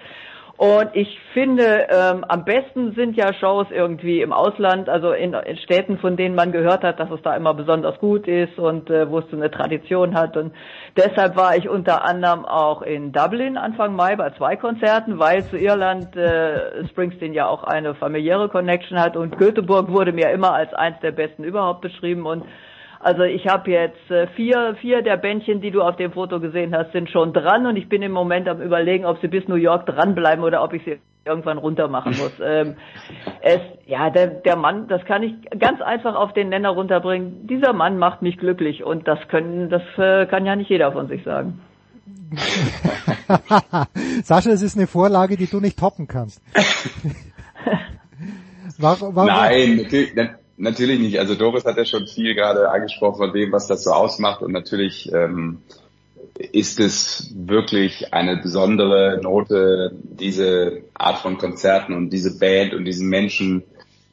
[0.56, 5.56] Und ich finde, ähm, am besten sind ja Shows irgendwie im Ausland, also in, in,
[5.56, 9.10] Städten, von denen man gehört hat, dass es da immer besonders gut ist und äh,
[9.10, 10.36] wo es so eine Tradition hat.
[10.36, 10.54] Und
[10.96, 15.56] deshalb war ich unter anderem auch in Dublin Anfang Mai bei zwei Konzerten, weil zu
[15.56, 20.72] Irland äh, Springsteen ja auch eine familiäre Connection hat und Göteborg wurde mir immer als
[20.72, 22.44] eins der besten überhaupt beschrieben und
[23.04, 26.74] also ich habe jetzt äh, vier, vier der Bändchen, die du auf dem Foto gesehen
[26.74, 29.56] hast, sind schon dran und ich bin im Moment am überlegen, ob sie bis New
[29.56, 32.32] York dranbleiben oder ob ich sie irgendwann runter machen muss.
[32.42, 32.76] ähm,
[33.42, 37.46] es, ja, der, der Mann, das kann ich ganz einfach auf den Nenner runterbringen.
[37.46, 41.06] Dieser Mann macht mich glücklich und das können, das äh, kann ja nicht jeder von
[41.06, 41.60] sich sagen.
[44.24, 46.40] Sascha, es ist eine Vorlage, die du nicht toppen kannst.
[48.78, 49.28] warum, warum?
[49.28, 50.14] Nein, natürlich,
[50.56, 51.18] Natürlich nicht.
[51.18, 54.42] Also Doris hat ja schon viel gerade angesprochen von dem, was das so ausmacht.
[54.42, 55.62] Und natürlich ähm,
[56.38, 63.08] ist es wirklich eine besondere Note, diese Art von Konzerten und diese Band und diesen
[63.08, 63.64] Menschen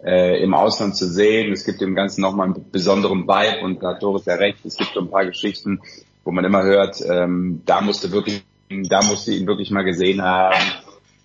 [0.04, 1.52] äh, im Ausland zu sehen.
[1.52, 4.66] Es gibt dem Ganzen nochmal einen besonderen Vibe und da hat Doris ja recht.
[4.66, 5.82] Es gibt so ein paar Geschichten,
[6.24, 10.56] wo man immer hört, ähm, da musste wirklich, da musste ihn wirklich mal gesehen haben.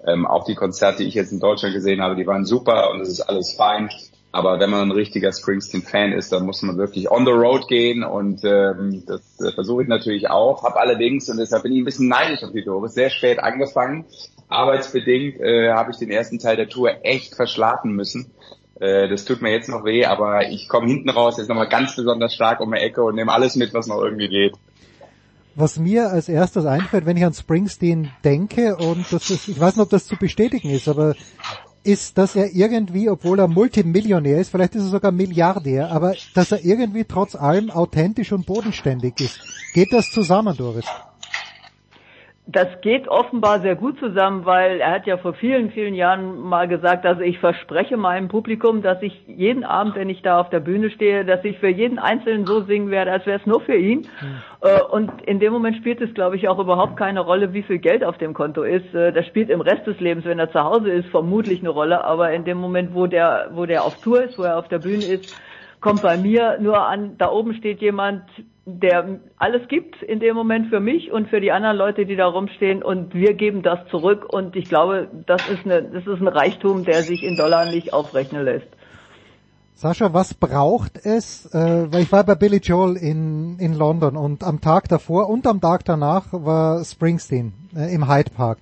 [0.07, 3.01] Ähm, auch die Konzerte, die ich jetzt in Deutschland gesehen habe, die waren super und
[3.01, 3.91] es ist alles fein.
[4.36, 8.05] Aber wenn man ein richtiger Springsteen-Fan ist, dann muss man wirklich on the road gehen
[8.05, 10.62] und ähm, das äh, versuche ich natürlich auch.
[10.62, 14.05] Habe allerdings, und deshalb bin ich ein bisschen neidisch auf die Doris, sehr spät angefangen.
[14.50, 18.31] Arbeitsbedingt äh, habe ich den ersten Teil der Tour echt verschlafen müssen.
[18.78, 21.97] Äh, das tut mir jetzt noch weh, aber ich komme hinten raus jetzt nochmal ganz
[21.97, 24.52] besonders stark um die Ecke und nehme alles mit, was noch irgendwie geht.
[25.55, 29.76] Was mir als erstes einfällt, wenn ich an Springsteen denke, und das ist, ich weiß
[29.76, 31.15] nicht, ob das zu bestätigen ist, aber
[31.86, 36.52] ist, dass er irgendwie, obwohl er Multimillionär ist, vielleicht ist er sogar Milliardär, aber dass
[36.52, 39.40] er irgendwie trotz allem authentisch und bodenständig ist.
[39.73, 40.86] Geht das zusammen, Doris?
[42.49, 46.68] Das geht offenbar sehr gut zusammen, weil er hat ja vor vielen, vielen Jahren mal
[46.68, 50.60] gesagt, also ich verspreche meinem Publikum, dass ich jeden Abend, wenn ich da auf der
[50.60, 53.75] Bühne stehe, dass ich für jeden Einzelnen so singen werde, als wäre es nur für
[53.75, 54.07] ihn.
[54.20, 54.92] Mhm.
[54.92, 58.05] Und in dem Moment spielt es, glaube ich, auch überhaupt keine Rolle, wie viel Geld
[58.05, 58.94] auf dem Konto ist.
[58.94, 62.05] Äh, das spielt im Rest des Lebens, wenn er zu Hause ist, vermutlich eine Rolle.
[62.05, 64.78] Aber in dem Moment, wo der, wo der auf Tour ist, wo er auf der
[64.78, 65.36] Bühne ist,
[65.81, 68.23] kommt bei mir nur an, da oben steht jemand,
[68.69, 72.27] der alles gibt in dem Moment für mich und für die anderen Leute, die da
[72.27, 76.27] rumstehen und wir geben das zurück und ich glaube, das ist, eine, das ist ein
[76.27, 78.67] Reichtum, der sich in Dollar nicht aufrechnen lässt.
[79.75, 81.47] Sascha, was braucht es?
[81.55, 85.47] Äh, weil ich war bei Billy Joel in, in London und am Tag davor und
[85.47, 88.59] am Tag danach war Springsteen äh, im Hyde Park.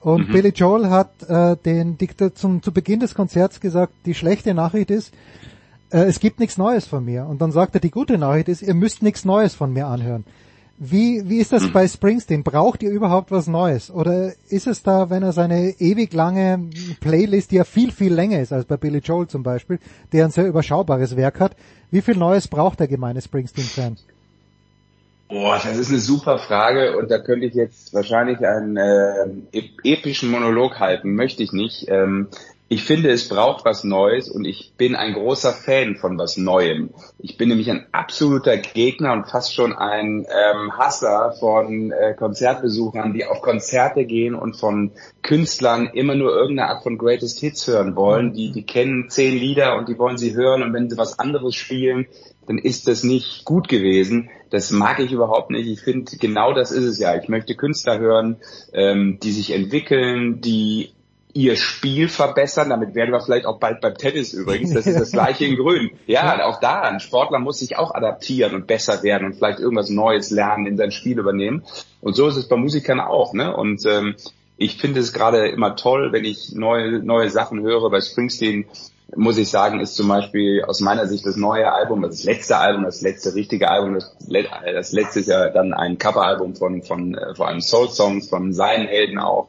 [0.00, 0.32] Und mhm.
[0.32, 4.90] Billy Joel hat äh, den Diktor zum, zu Beginn des Konzerts gesagt, die schlechte Nachricht
[4.90, 5.12] ist,
[5.92, 7.26] äh, es gibt nichts Neues von mir.
[7.26, 10.24] Und dann sagt er, die gute Nachricht ist, ihr müsst nichts Neues von mir anhören.
[10.78, 11.72] Wie, wie ist das Hm.
[11.72, 12.42] bei Springsteen?
[12.42, 13.90] Braucht ihr überhaupt was Neues?
[13.90, 18.40] Oder ist es da, wenn er seine ewig lange Playlist, die ja viel, viel länger
[18.40, 19.78] ist als bei Billy Joel zum Beispiel,
[20.12, 21.54] der ein sehr überschaubares Werk hat,
[21.92, 23.96] wie viel Neues braucht der gemeine Springsteen-Fan?
[25.28, 29.78] Boah, das ist eine super Frage und da könnte ich jetzt wahrscheinlich einen äh, ep-
[29.84, 31.86] epischen Monolog halten, möchte ich nicht.
[31.88, 32.26] Ähm,
[32.72, 36.88] ich finde, es braucht was Neues und ich bin ein großer Fan von was Neuem.
[37.18, 43.12] Ich bin nämlich ein absoluter Gegner und fast schon ein ähm, Hasser von äh, Konzertbesuchern,
[43.12, 47.94] die auf Konzerte gehen und von Künstlern immer nur irgendeine Art von Greatest Hits hören
[47.94, 48.32] wollen.
[48.32, 51.54] Die, die kennen zehn Lieder und die wollen sie hören und wenn sie was anderes
[51.54, 52.06] spielen,
[52.46, 54.30] dann ist das nicht gut gewesen.
[54.48, 55.68] Das mag ich überhaupt nicht.
[55.68, 57.16] Ich finde, genau das ist es ja.
[57.16, 58.38] Ich möchte Künstler hören,
[58.72, 60.94] ähm, die sich entwickeln, die
[61.34, 62.70] ihr Spiel verbessern.
[62.70, 64.72] Damit werden wir vielleicht auch bald beim Tennis übrigens.
[64.72, 65.90] Das ist das gleiche in Grün.
[66.06, 66.82] Ja, auch da.
[66.82, 70.76] Ein Sportler muss sich auch adaptieren und besser werden und vielleicht irgendwas Neues lernen, in
[70.76, 71.64] sein Spiel übernehmen.
[72.00, 73.32] Und so ist es bei Musikern auch.
[73.32, 73.54] Ne?
[73.54, 74.16] Und ähm,
[74.56, 77.90] ich finde es gerade immer toll, wenn ich neue, neue Sachen höre.
[77.90, 78.66] Bei Springsteen
[79.14, 82.84] muss ich sagen, ist zum Beispiel aus meiner Sicht das neue Album, das letzte Album,
[82.84, 84.16] das letzte richtige Album, das,
[84.64, 88.86] das letzte ist ja dann ein Coveralbum von, von, äh, von einem Soul-Songs, von seinen
[88.88, 89.48] Helden auch.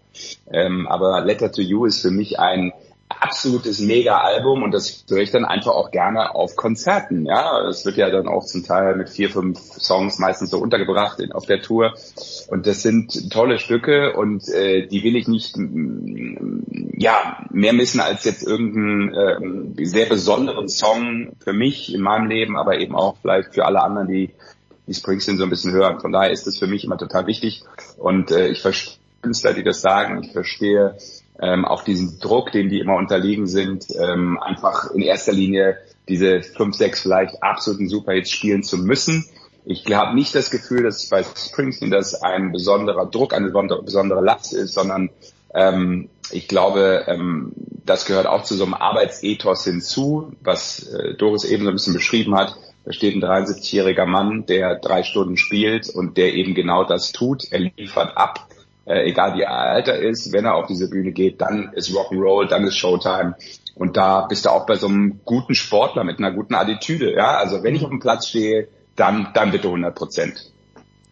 [0.51, 2.73] Ähm, aber Letter to You ist für mich ein
[3.21, 7.25] absolutes Mega-Album und das höre ich dann einfach auch gerne auf Konzerten.
[7.25, 11.19] Ja, es wird ja dann auch zum Teil mit vier, fünf Songs meistens so untergebracht
[11.19, 11.93] in, auf der Tour
[12.47, 15.55] und das sind tolle Stücke und äh, die will ich nicht
[16.97, 22.57] ja mehr missen als jetzt irgendeinen ähm, sehr besonderen Song für mich in meinem Leben,
[22.57, 24.31] aber eben auch vielleicht für alle anderen, die
[24.85, 26.01] die Springsteen so ein bisschen hören.
[26.01, 27.63] Von daher ist das für mich immer total wichtig
[27.97, 30.21] und äh, ich verstehe Künstler, die das sagen.
[30.21, 30.95] Ich verstehe
[31.43, 36.41] ähm, auch diesen Druck, dem die immer unterliegen sind, ähm, einfach in erster Linie diese
[36.41, 39.25] fünf, sechs vielleicht absoluten Superhits spielen zu müssen.
[39.65, 44.53] Ich habe nicht das Gefühl, dass bei Springsteen das ein besonderer Druck, eine besondere Last
[44.53, 45.09] ist, sondern
[45.53, 47.51] ähm, ich glaube, ähm,
[47.85, 51.93] das gehört auch zu so einem Arbeitsethos hinzu, was äh, Doris eben so ein bisschen
[51.93, 52.55] beschrieben hat.
[52.85, 57.51] Da steht ein 73-jähriger Mann, der drei Stunden spielt und der eben genau das tut.
[57.51, 58.47] Er liefert ab,
[58.85, 60.31] äh, egal wie er Alter ist.
[60.33, 63.35] Wenn er auf diese Bühne geht, dann ist Rock'n'Roll, dann ist Showtime.
[63.75, 67.13] Und da bist du auch bei so einem guten Sportler mit einer guten Attitüde.
[67.13, 70.53] Ja, also wenn ich auf dem Platz stehe, dann, dann bitte 100 Prozent.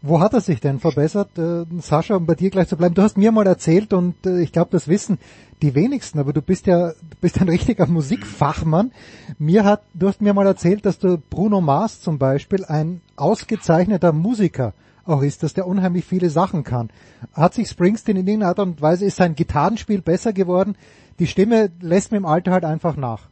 [0.04, 1.38] Wo hat er sich denn verbessert?
[1.38, 2.96] Äh, Sascha, um bei dir gleich zu bleiben.
[2.96, 5.20] Du hast mir mal erzählt und äh, ich glaube, das wissen
[5.62, 8.92] die wenigsten, aber du bist ja du bist ein richtiger Musikfachmann.
[9.38, 14.12] Mir hat, du hast mir mal erzählt, dass du Bruno Mars zum Beispiel ein ausgezeichneter
[14.12, 14.74] Musiker
[15.06, 16.90] auch ist, dass der unheimlich viele Sachen kann.
[17.34, 20.76] Hat sich Springsteen in irgendeiner Art und Weise, ist sein Gitarrenspiel besser geworden?
[21.20, 23.30] Die Stimme lässt mir im Alter halt einfach nach.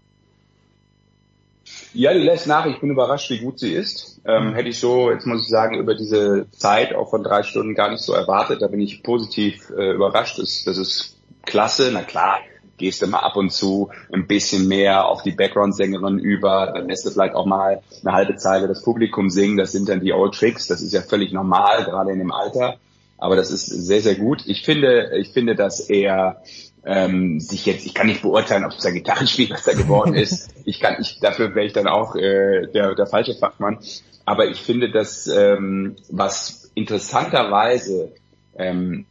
[1.93, 2.65] Ja, die lässt nach.
[2.65, 4.22] Ich bin überrascht, wie gut sie ist.
[4.25, 7.75] Ähm, hätte ich so, jetzt muss ich sagen, über diese Zeit auch von drei Stunden
[7.75, 8.61] gar nicht so erwartet.
[8.61, 10.39] Da bin ich positiv äh, überrascht.
[10.39, 11.89] Das, das ist klasse.
[11.93, 12.39] Na klar,
[12.80, 16.72] gehst du mal ab und zu ein bisschen mehr auf die Background-Sängerin über.
[16.74, 19.58] Dann lässt du vielleicht auch mal eine halbe Zeile das Publikum singen.
[19.58, 20.66] Das sind dann die Old Tricks.
[20.67, 22.77] Das ist ja völlig normal, gerade in dem Alter.
[23.19, 24.43] Aber das ist sehr, sehr gut.
[24.48, 26.41] Ich finde, ich finde, dass er
[26.85, 30.49] ähm, sich jetzt, ich kann nicht beurteilen, ob sein Gitarrenspiel besser geworden ist.
[30.66, 33.80] Ich kann, ich, dafür wäre ich dann auch äh, der, der falsche Fachmann.
[34.25, 38.14] Aber ich finde, dass ähm, was interessanterweise
[38.58, 39.06] ähm,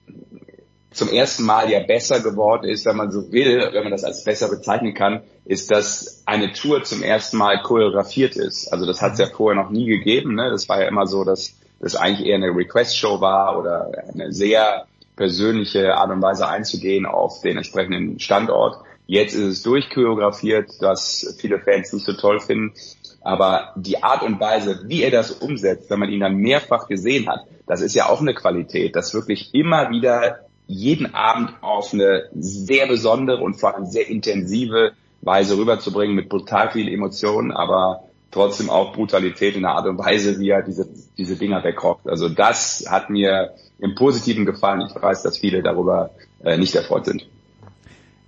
[0.91, 4.25] zum ersten Mal ja besser geworden ist, wenn man so will, wenn man das als
[4.25, 8.73] besser bezeichnen kann, ist, dass eine Tour zum ersten Mal choreografiert ist.
[8.73, 10.34] Also das hat es ja vorher noch nie gegeben.
[10.34, 10.50] Ne?
[10.50, 14.86] Das war ja immer so, dass das eigentlich eher eine Request-Show war oder eine sehr
[15.17, 18.78] persönliche Art und Weise einzugehen auf den entsprechenden Standort.
[19.07, 22.75] Jetzt ist es durchchoreografiert, was viele Fans nicht so toll finden.
[23.20, 27.28] Aber die Art und Weise, wie er das umsetzt, wenn man ihn dann mehrfach gesehen
[27.28, 32.28] hat, das ist ja auch eine Qualität, das wirklich immer wieder jeden Abend auf eine
[32.34, 38.68] sehr besondere und vor allem sehr intensive Weise rüberzubringen mit brutal viel Emotionen, aber trotzdem
[38.68, 42.06] auch Brutalität in der Art und Weise, wie er diese, diese Dinger wegrockt.
[42.06, 44.86] Also das hat mir im Positiven gefallen.
[44.86, 46.10] Ich weiß, dass viele darüber
[46.44, 47.26] äh, nicht erfreut sind.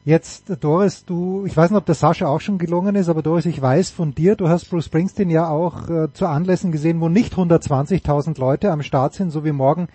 [0.06, 3.44] Jetzt, Doris, du, ich weiß nicht, ob der Sascha auch schon gelungen ist, aber Doris,
[3.44, 7.10] ich weiß von dir, du hast Bruce Springsteen ja auch äh, zu Anlässen gesehen, wo
[7.10, 9.88] nicht 120.000 Leute am Start sind, so wie morgen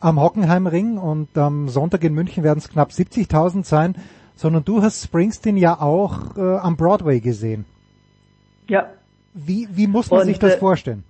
[0.00, 3.96] am Hockenheimring und am Sonntag in München werden es knapp 70.000 sein,
[4.34, 7.64] sondern du hast Springsteen ja auch äh, am Broadway gesehen.
[8.68, 8.88] Ja.
[9.34, 11.04] Wie, wie muss man Und, sich das äh, vorstellen?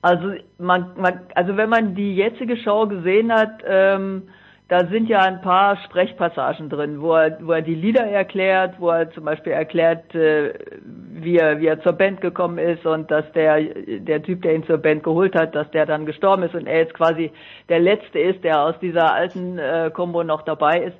[0.00, 4.24] Also man, man, also wenn man die jetzige Show gesehen hat, ähm,
[4.68, 8.88] da sind ja ein paar Sprechpassagen drin, wo er, wo er die Lieder erklärt, wo
[8.88, 13.30] er zum Beispiel erklärt, äh, wie er, wie er zur Band gekommen ist und dass
[13.32, 16.66] der, der Typ, der ihn zur Band geholt hat, dass der dann gestorben ist und
[16.66, 17.30] er jetzt quasi
[17.68, 20.96] der Letzte ist, der aus dieser alten äh, Combo noch dabei ist.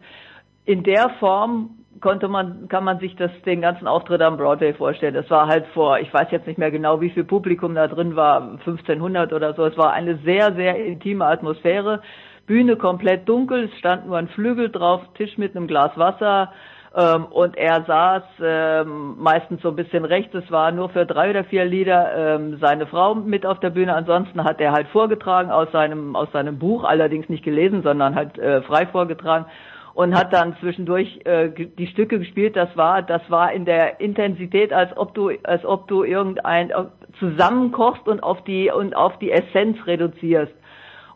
[0.65, 5.15] In der Form konnte man, kann man sich das, den ganzen Auftritt am Broadway vorstellen.
[5.15, 8.16] Das war halt vor, ich weiß jetzt nicht mehr genau, wie viel Publikum da drin
[8.16, 9.65] war, 1500 oder so.
[9.65, 12.02] Es war eine sehr, sehr intime Atmosphäre.
[12.47, 16.53] Bühne komplett dunkel, es stand nur ein Flügel drauf, Tisch mit einem Glas Wasser,
[16.95, 21.31] ähm, und er saß ähm, meistens so ein bisschen rechts, es war nur für drei
[21.31, 23.95] oder vier Lieder ähm, seine Frau mit auf der Bühne.
[23.95, 28.39] Ansonsten hat er halt vorgetragen aus seinem, aus seinem Buch, allerdings nicht gelesen, sondern halt
[28.39, 29.47] äh, frei vorgetragen
[29.95, 32.57] und hat dann zwischendurch äh, die Stücke gespielt.
[32.57, 36.73] Das war, das war in der Intensität, als ob du, als ob du irgendein
[37.19, 40.53] zusammenkochst und auf die und auf die Essenz reduzierst.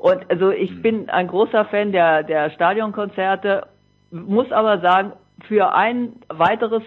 [0.07, 0.83] Und also ich mhm.
[0.83, 3.67] bin ein großer Fan der der Stadionkonzerte,
[4.13, 5.13] muss aber sagen,
[5.49, 6.83] für ein weiteres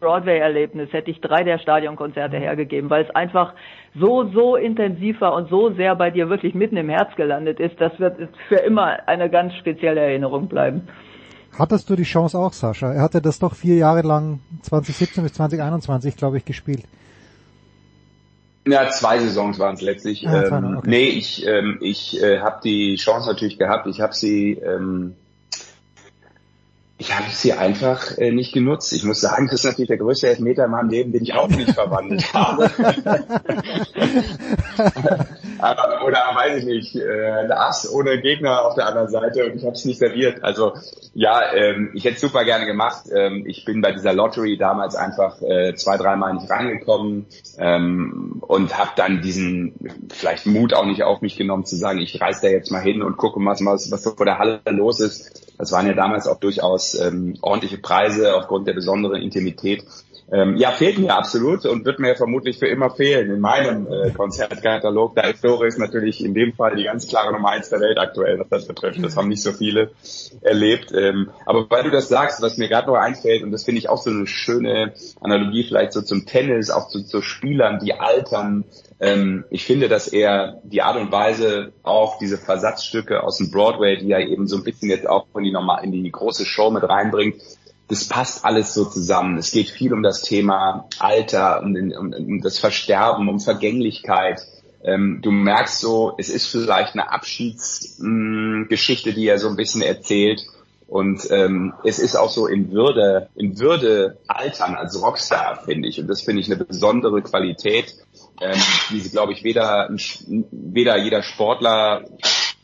[0.00, 3.54] Broadway-Erlebnis hätte ich drei der Stadionkonzerte hergegeben, weil es einfach
[3.94, 7.80] so, so intensiv war und so sehr bei dir wirklich mitten im Herz gelandet ist.
[7.80, 8.16] Das wird
[8.48, 10.88] für immer eine ganz spezielle Erinnerung bleiben.
[11.56, 12.92] Hattest du die Chance auch, Sascha?
[12.92, 16.84] Er hatte das doch vier Jahre lang, 2017 bis 2021, glaube ich, gespielt.
[18.66, 20.26] Ja, zwei Saisons waren es letztlich.
[20.26, 20.90] Ah, ähm, okay.
[20.90, 23.86] Nee, ich, ähm, ich äh, habe die Chance natürlich gehabt.
[23.86, 25.14] Ich habe sie ähm,
[26.96, 28.92] ich habe sie einfach äh, nicht genutzt.
[28.92, 31.48] Ich muss sagen, das ist natürlich der größte Elfmeter in meinem Leben, den ich auch
[31.48, 32.70] nicht verwandelt habe.
[35.64, 39.56] Aber, oder weiß ich nicht, äh, ein Ass ohne Gegner auf der anderen Seite und
[39.56, 40.44] ich habe es nicht serviert.
[40.44, 40.74] Also
[41.14, 43.04] ja, ähm, ich hätte super gerne gemacht.
[43.10, 47.24] Ähm, ich bin bei dieser Lottery damals einfach äh, zwei, dreimal nicht rangekommen
[47.56, 49.74] ähm, und habe dann diesen
[50.12, 53.02] vielleicht Mut auch nicht auf mich genommen zu sagen, ich reiß da jetzt mal hin
[53.02, 55.44] und gucke mal, was, was vor der Halle los ist.
[55.56, 59.84] Das waren ja damals auch durchaus ähm, ordentliche Preise aufgrund der besonderen Intimität.
[60.32, 64.10] Ähm, ja, fehlt mir absolut und wird mir vermutlich für immer fehlen in meinem äh,
[64.10, 65.14] Konzertkatalog.
[65.14, 68.38] Da ist Doris natürlich in dem Fall die ganz klare Nummer eins der Welt aktuell,
[68.38, 69.04] was das betrifft.
[69.04, 69.90] Das haben nicht so viele
[70.40, 70.92] erlebt.
[70.92, 73.90] Ähm, aber weil du das sagst, was mir gerade noch einfällt, und das finde ich
[73.90, 78.64] auch so eine schöne Analogie vielleicht so zum Tennis, auch zu, zu Spielern, die altern.
[79.00, 83.98] Ähm, ich finde, dass er die Art und Weise auch diese Versatzstücke aus dem Broadway,
[83.98, 86.70] die er eben so ein bisschen jetzt auch in die, normal, in die große Show
[86.70, 87.36] mit reinbringt,
[87.88, 89.36] das passt alles so zusammen.
[89.36, 94.40] Es geht viel um das Thema Alter, um, um, um das Versterben, um Vergänglichkeit.
[94.82, 100.42] Ähm, du merkst so, es ist vielleicht eine Abschiedsgeschichte, die er so ein bisschen erzählt.
[100.86, 105.98] Und ähm, es ist auch so in Würde, in Würde altern als Rockstar, finde ich.
[105.98, 107.94] Und das finde ich eine besondere Qualität,
[108.40, 109.88] ähm, die, glaube ich, weder,
[110.50, 112.04] weder jeder Sportler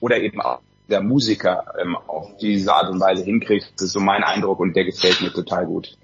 [0.00, 3.72] oder eben auch der Musiker ähm, auf diese Art und Weise hinkriegt.
[3.76, 5.96] Das ist so mein Eindruck und der gefällt mir total gut.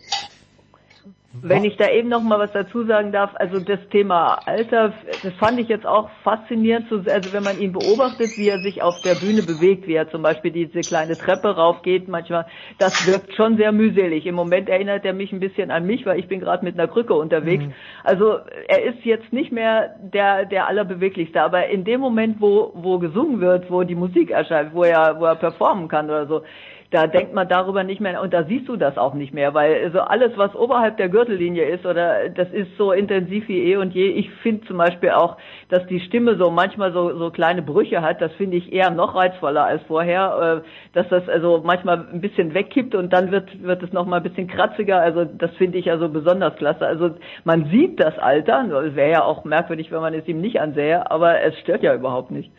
[1.43, 4.93] Wenn ich da eben noch mal was dazu sagen darf, also das Thema Alter,
[5.23, 9.01] das fand ich jetzt auch faszinierend, also wenn man ihn beobachtet, wie er sich auf
[9.03, 12.47] der Bühne bewegt, wie er zum Beispiel diese kleine Treppe raufgeht, manchmal,
[12.79, 14.27] das wirkt schon sehr mühselig.
[14.27, 16.89] Im Moment erinnert er mich ein bisschen an mich, weil ich bin gerade mit einer
[16.89, 17.65] Krücke unterwegs.
[17.65, 17.73] Mhm.
[18.05, 22.99] Also er ist jetzt nicht mehr der, der allerbeweglichste, aber in dem Moment, wo, wo
[22.99, 26.43] gesungen wird, wo die Musik erscheint, wo er, wo er performen kann oder so,
[26.91, 29.85] da denkt man darüber nicht mehr und da siehst du das auch nicht mehr, weil
[29.85, 33.95] also alles, was oberhalb der Gürtellinie ist oder das ist so intensiv wie eh und
[33.95, 34.09] je.
[34.09, 35.37] Ich finde zum Beispiel auch,
[35.69, 39.15] dass die Stimme so manchmal so, so kleine Brüche hat, das finde ich eher noch
[39.15, 43.83] reizvoller als vorher, äh, dass das also manchmal ein bisschen wegkippt und dann wird, wird
[43.83, 46.87] es nochmal ein bisschen kratziger, also das finde ich also besonders klasse.
[46.87, 47.11] Also
[47.45, 51.41] man sieht das Alter, wäre ja auch merkwürdig, wenn man es ihm nicht ansähe, aber
[51.43, 52.51] es stört ja überhaupt nicht.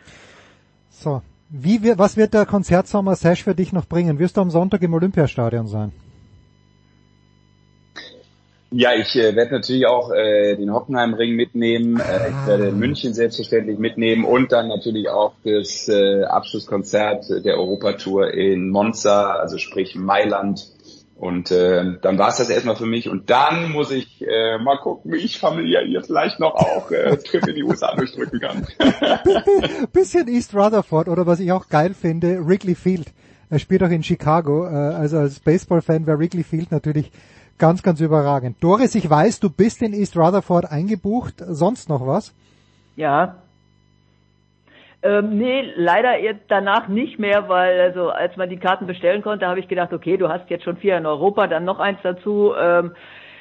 [0.88, 4.18] So, wie, was wird der Konzertsommer Sash für dich noch bringen?
[4.18, 5.92] Wirst du am Sonntag im Olympiastadion sein?
[8.70, 12.00] Ja, ich äh, werde natürlich auch äh, den Hockenheimring mitnehmen.
[12.00, 12.72] Äh, ich werde ah.
[12.72, 19.56] München selbstverständlich mitnehmen und dann natürlich auch das äh, Abschlusskonzert der Europatour in Monza, also
[19.56, 20.68] sprich Mailand
[21.18, 23.08] und äh, dann war es das erstmal für mich.
[23.08, 27.16] Und dann muss ich äh, mal gucken, wie ich familiär hier vielleicht noch auch äh,
[27.24, 28.66] Trip in die USA durchdrücken kann.
[29.92, 33.12] Bisschen East Rutherford oder was ich auch geil finde, Wrigley Field.
[33.50, 34.66] Er spielt auch in Chicago.
[34.66, 37.10] Äh, also als Baseball-Fan wäre Wrigley Field natürlich
[37.58, 38.58] ganz, ganz überragend.
[38.60, 41.42] Doris, ich weiß, du bist in East Rutherford eingebucht.
[41.48, 42.32] Sonst noch was?
[42.94, 43.42] Ja,
[45.02, 49.46] ähm, nee, leider jetzt danach nicht mehr, weil also als man die Karten bestellen konnte,
[49.46, 52.52] habe ich gedacht, okay, du hast jetzt schon vier in Europa, dann noch eins dazu.
[52.60, 52.92] Ähm,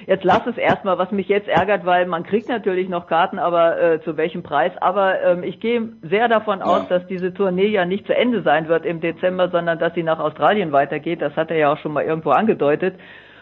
[0.06, 3.82] jetzt lass es erstmal, was mich jetzt ärgert, weil man kriegt natürlich noch Karten, aber
[3.82, 4.72] äh, zu welchem Preis.
[4.82, 7.00] Aber ähm, ich gehe sehr davon aus, ja.
[7.00, 10.20] dass diese Tournee ja nicht zu Ende sein wird im Dezember, sondern dass sie nach
[10.20, 11.24] Australien weitergeht.
[11.24, 13.00] Das hat er ja auch schon mal irgendwo angedeutet.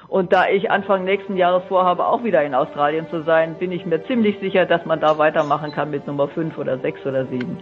[0.07, 3.85] Und da ich Anfang nächsten Jahres vorhabe, auch wieder in Australien zu sein, bin ich
[3.85, 7.57] mir ziemlich sicher, dass man da weitermachen kann mit Nummer 5 oder 6 oder 7.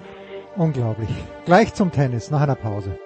[0.56, 1.10] Unglaublich.
[1.46, 2.98] Gleich zum Tennis nach einer Pause.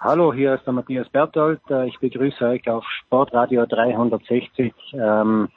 [0.00, 1.60] Hallo, hier ist der Matthias Berthold.
[1.70, 5.48] Äh, ich begrüße euch auf Sportradio 360, ähm,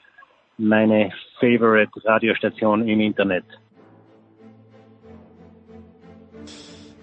[0.58, 3.44] meine Favorite Radiostation im Internet.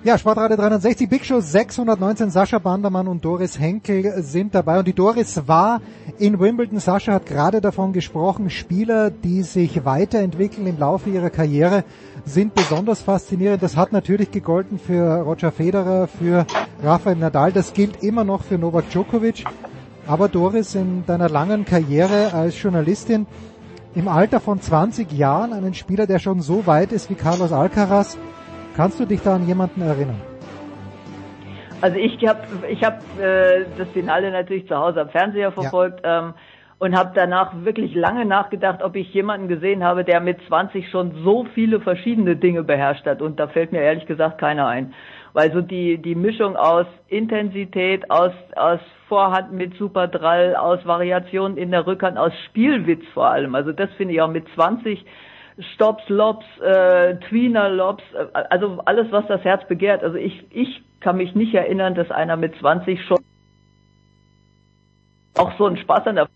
[0.05, 4.79] Ja, Sportradio 360, Big Show 619, Sascha Bandermann und Doris Henkel sind dabei.
[4.79, 5.81] Und die Doris war
[6.19, 6.79] in Wimbledon.
[6.79, 11.85] Sascha hat gerade davon gesprochen, Spieler, die sich weiterentwickeln im Laufe ihrer Karriere,
[12.27, 13.63] sind besonders faszinierend.
[13.63, 16.45] Das hat natürlich gegolten für Roger Federer, für
[16.83, 17.53] Rafael Nadal.
[17.53, 19.47] Das gilt immer noch für Novak Djokovic.
[20.07, 23.27] Aber Doris, in deiner langen Karriere als Journalistin,
[23.95, 28.19] im Alter von 20 Jahren einen Spieler, der schon so weit ist wie Carlos Alcaraz,
[28.77, 30.21] Kannst du dich da an jemanden erinnern?
[31.81, 36.21] Also ich habe ich hab, äh, das Finale natürlich zu Hause am Fernseher verfolgt ja.
[36.21, 36.35] ähm,
[36.79, 41.13] und habe danach wirklich lange nachgedacht, ob ich jemanden gesehen habe, der mit 20 schon
[41.23, 43.23] so viele verschiedene Dinge beherrscht hat.
[43.23, 44.93] Und da fällt mir ehrlich gesagt keiner ein.
[45.35, 51.71] Weil so die, die Mischung aus Intensität, aus, aus Vorhand mit Superdrall, aus Variationen in
[51.71, 53.55] der Rückhand, aus Spielwitz vor allem.
[53.55, 55.05] Also das finde ich auch mit 20
[55.75, 60.03] Stops, Lobs, äh, Tweener Lobs, äh, also alles, was das Herz begehrt.
[60.03, 63.19] Also ich, ich kann mich nicht erinnern, dass einer mit 20 schon
[65.37, 66.29] auch so einen Spaß an der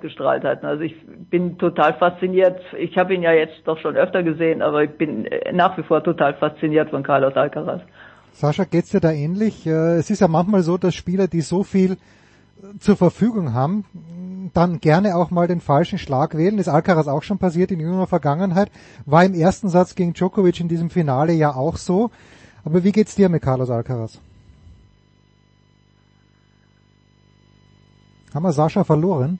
[0.00, 0.64] gestrahlt hat.
[0.64, 0.94] Also ich
[1.30, 2.60] bin total fasziniert.
[2.78, 5.82] Ich habe ihn ja jetzt doch schon öfter gesehen, aber ich bin äh, nach wie
[5.82, 7.82] vor total fasziniert von Carlos Alcaraz.
[8.32, 9.66] Sascha, geht's dir da ähnlich?
[9.66, 11.96] Äh, es ist ja manchmal so, dass Spieler, die so viel
[12.78, 13.84] zur Verfügung haben,
[14.54, 16.58] dann gerne auch mal den falschen Schlag wählen.
[16.58, 18.70] Ist Alcaraz auch schon passiert in jüngerer Vergangenheit.
[19.06, 22.10] War im ersten Satz gegen Djokovic in diesem Finale ja auch so.
[22.64, 24.18] Aber wie geht's dir mit Carlos Alcaraz?
[28.34, 29.38] Haben wir Sascha verloren?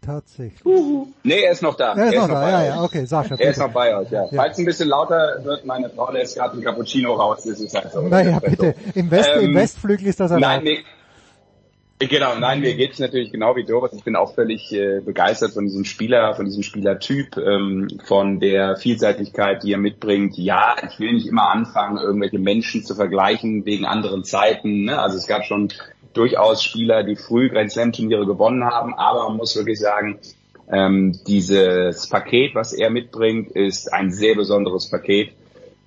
[0.00, 0.66] Tatsächlich.
[0.66, 1.06] Uhu.
[1.22, 1.94] Nee, er ist noch da.
[1.94, 3.36] Er ist, er ist noch, noch da, ja, ja, okay, Sascha.
[3.36, 4.24] Er ist noch bei euch, ja.
[4.24, 4.30] ja.
[4.34, 7.92] Falls ein bisschen lauter wird, meine Frau lässt gerade ein Cappuccino raus, das ist halt
[7.92, 8.00] so.
[8.00, 8.74] Naja, bitte.
[8.94, 10.54] Im, West, ähm, im Westflügel ist das erlaubt.
[10.54, 10.78] Nein, nee,
[12.08, 13.92] Genau, nein, mir geht's natürlich genau wie Doris.
[13.92, 18.76] Ich bin auch völlig äh, begeistert von diesem Spieler, von diesem Spielertyp, ähm, von der
[18.76, 20.36] Vielseitigkeit, die er mitbringt.
[20.36, 24.84] Ja, ich will nicht immer anfangen, irgendwelche Menschen zu vergleichen wegen anderen Zeiten.
[24.84, 24.98] Ne?
[25.00, 25.68] Also es gab schon
[26.12, 30.18] durchaus Spieler, die früh Grand Slam Turniere gewonnen haben, aber man muss wirklich sagen,
[30.70, 35.32] ähm, dieses Paket, was er mitbringt, ist ein sehr besonderes Paket.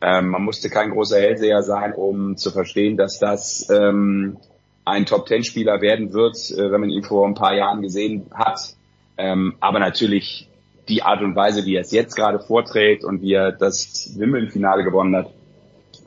[0.02, 4.38] Ähm, man musste kein großer Hellseher sein, um zu verstehen, dass das ähm,
[4.86, 8.76] ein Top-Ten-Spieler werden wird, äh, wenn man ihn vor ein paar Jahren gesehen hat.
[9.18, 10.48] Ähm, aber natürlich
[10.88, 14.84] die Art und Weise, wie er es jetzt gerade vorträgt und wie er das Wimbledon-Finale
[14.84, 15.32] gewonnen hat,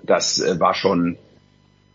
[0.04, 1.18] das äh, war schon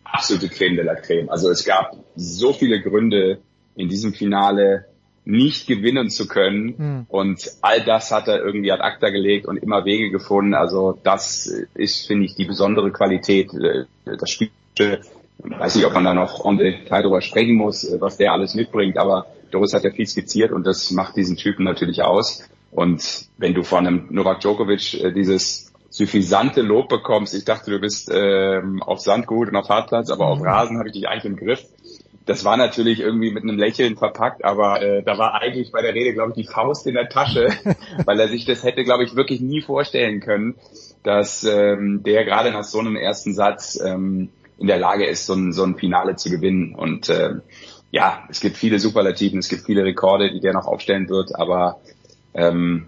[0.03, 1.29] absolute Creme de la Creme.
[1.29, 3.39] Also es gab so viele Gründe
[3.75, 4.85] in diesem Finale
[5.25, 6.75] nicht gewinnen zu können.
[6.77, 7.05] Mhm.
[7.07, 10.53] Und all das hat er irgendwie ad acta gelegt und immer Wege gefunden.
[10.53, 14.51] Also das ist, finde ich, die besondere Qualität, äh, das Spiel
[15.39, 18.55] weiß nicht, ob man da noch on Detail drüber sprechen muss, äh, was der alles
[18.55, 22.47] mitbringt, aber Doris hat ja viel skizziert und das macht diesen Typen natürlich aus.
[22.71, 27.79] Und wenn du von einem Novak Djokovic äh, dieses suffisante Lob bekommst, ich dachte, du
[27.79, 30.41] bist ähm, auf Sand gut und auf Hartplatz, aber auf.
[30.41, 31.63] Rasen habe ich dich eigentlich im Griff.
[32.25, 35.93] Das war natürlich irgendwie mit einem Lächeln verpackt, aber äh, da war eigentlich bei der
[35.93, 37.49] Rede, glaube ich, die Faust in der Tasche,
[38.05, 40.55] weil er sich das hätte, glaube ich, wirklich nie vorstellen können,
[41.03, 45.33] dass ähm, der gerade nach so einem ersten Satz ähm, in der Lage ist, so
[45.33, 46.75] ein, so ein Finale zu gewinnen.
[46.75, 47.35] Und äh,
[47.91, 51.79] ja, es gibt viele Superlativen, es gibt viele Rekorde, die der noch aufstellen wird, aber
[52.33, 52.87] ähm,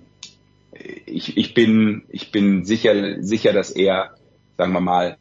[1.05, 4.15] ich, ich bin, ich bin sicher, sicher, dass er,
[4.57, 5.17] sagen wir mal,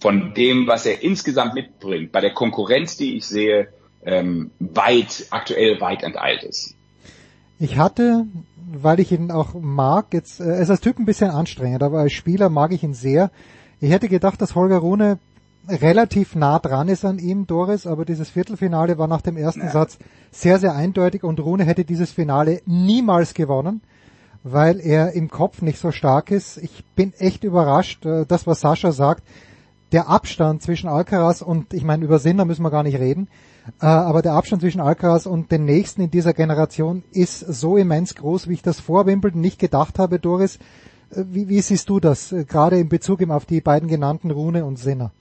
[0.00, 3.68] von dem, was er insgesamt mitbringt, bei der Konkurrenz, die ich sehe,
[4.04, 6.74] ähm, weit, aktuell weit enteilt ist.
[7.58, 8.26] Ich hatte,
[8.72, 12.12] weil ich ihn auch mag, jetzt, äh, ist als Typ ein bisschen anstrengend, aber als
[12.12, 13.30] Spieler mag ich ihn sehr.
[13.80, 15.18] Ich hätte gedacht, dass Holger Rune
[15.68, 19.68] relativ nah dran ist an ihm, Doris, aber dieses Viertelfinale war nach dem ersten.
[19.68, 19.98] Satz
[20.30, 23.82] sehr, sehr eindeutig und Rune hätte dieses Finale niemals gewonnen,
[24.44, 26.56] weil er im Kopf nicht so stark ist.
[26.58, 29.24] Ich bin echt überrascht, äh, das was Sascha sagt,
[29.92, 33.28] der Abstand zwischen Alcaraz und, ich meine, über Sinner müssen wir gar nicht reden,
[33.80, 38.14] äh, aber der Abstand zwischen Alcaraz und den nächsten in dieser Generation ist so immens
[38.14, 40.58] groß, wie ich das vor Wimbledon nicht gedacht habe, Doris.
[41.10, 44.78] Äh, wie, wie siehst du das, gerade in Bezug auf die beiden genannten Rune und
[44.78, 45.12] Sinner?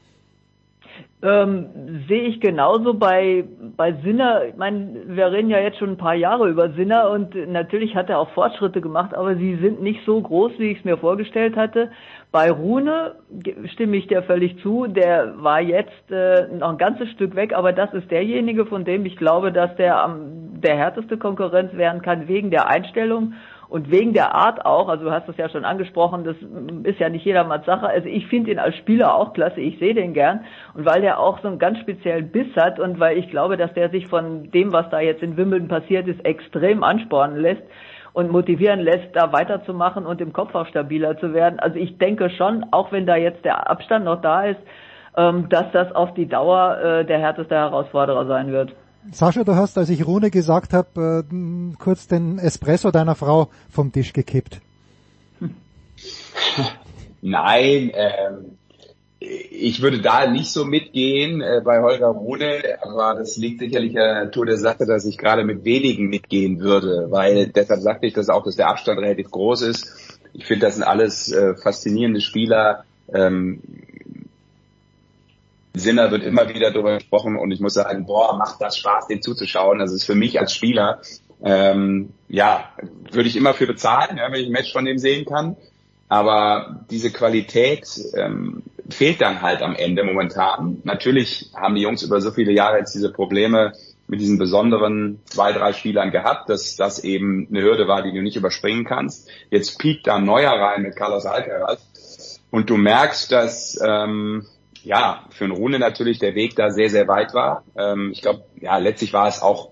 [1.25, 4.45] Ähm, sehe ich genauso bei, bei Sinner.
[4.45, 8.09] Ich meine, wir reden ja jetzt schon ein paar Jahre über Sinner und natürlich hat
[8.09, 11.55] er auch Fortschritte gemacht, aber sie sind nicht so groß, wie ich es mir vorgestellt
[11.55, 11.89] hatte.
[12.31, 13.15] Bei Rune
[13.73, 14.85] stimme ich dir völlig zu.
[14.87, 19.05] Der war jetzt äh, noch ein ganzes Stück weg, aber das ist derjenige, von dem
[19.05, 23.33] ich glaube, dass der am, der härteste Konkurrenz werden kann wegen der Einstellung
[23.75, 26.37] und wegen der Art auch, also du hast es ja schon angesprochen, das
[26.89, 27.85] ist ja nicht jedermanns Sache.
[27.85, 30.45] Also ich finde ihn als Spieler auch klasse, ich sehe den gern.
[30.75, 33.73] Und weil der auch so einen ganz speziellen Biss hat und weil ich glaube, dass
[33.73, 37.63] der sich von dem, was da jetzt in Wimbledon passiert ist, extrem anspornen lässt
[38.13, 41.59] und motivieren lässt, da weiterzumachen und im Kopf auch stabiler zu werden.
[41.59, 44.61] Also ich denke schon, auch wenn da jetzt der Abstand noch da ist,
[45.17, 48.73] ähm, dass das auf die Dauer äh, der härteste Herausforderer sein wird.
[49.11, 53.91] Sascha, du hast, als ich Rune gesagt habe, äh, kurz den Espresso deiner Frau vom
[53.91, 54.61] Tisch gekippt.
[57.21, 58.57] Nein, ähm,
[59.19, 64.03] ich würde da nicht so mitgehen äh, bei Holger Rune, aber das liegt sicherlich an
[64.03, 68.13] der Natur der Sache, dass ich gerade mit wenigen mitgehen würde, weil deshalb sagte ich
[68.13, 70.19] das auch, dass der Abstand relativ groß ist.
[70.33, 72.83] Ich finde, das sind alles äh, faszinierende Spieler.
[73.13, 73.61] Ähm,
[75.75, 79.21] Sinner wird immer wieder darüber gesprochen und ich muss sagen, boah, macht das Spaß, dem
[79.21, 79.79] zuzuschauen.
[79.79, 81.01] Das ist für mich als Spieler,
[81.43, 82.69] ähm, ja,
[83.11, 85.55] würde ich immer für bezahlen, ja, wenn ich ein Match von dem sehen kann.
[86.07, 90.81] Aber diese Qualität ähm, fehlt dann halt am Ende momentan.
[90.83, 93.73] Natürlich haben die Jungs über so viele Jahre jetzt diese Probleme
[94.07, 98.21] mit diesen besonderen zwei, drei Spielern gehabt, dass das eben eine Hürde war, die du
[98.21, 99.27] nicht überspringen kannst.
[99.49, 104.45] Jetzt piekt da Neuer rein mit Carlos Alcaraz und du merkst, dass ähm,
[104.85, 107.63] ja, für einen Rune natürlich der Weg da sehr, sehr weit war.
[107.77, 109.69] Ähm, ich glaube, ja, letztlich war es auch,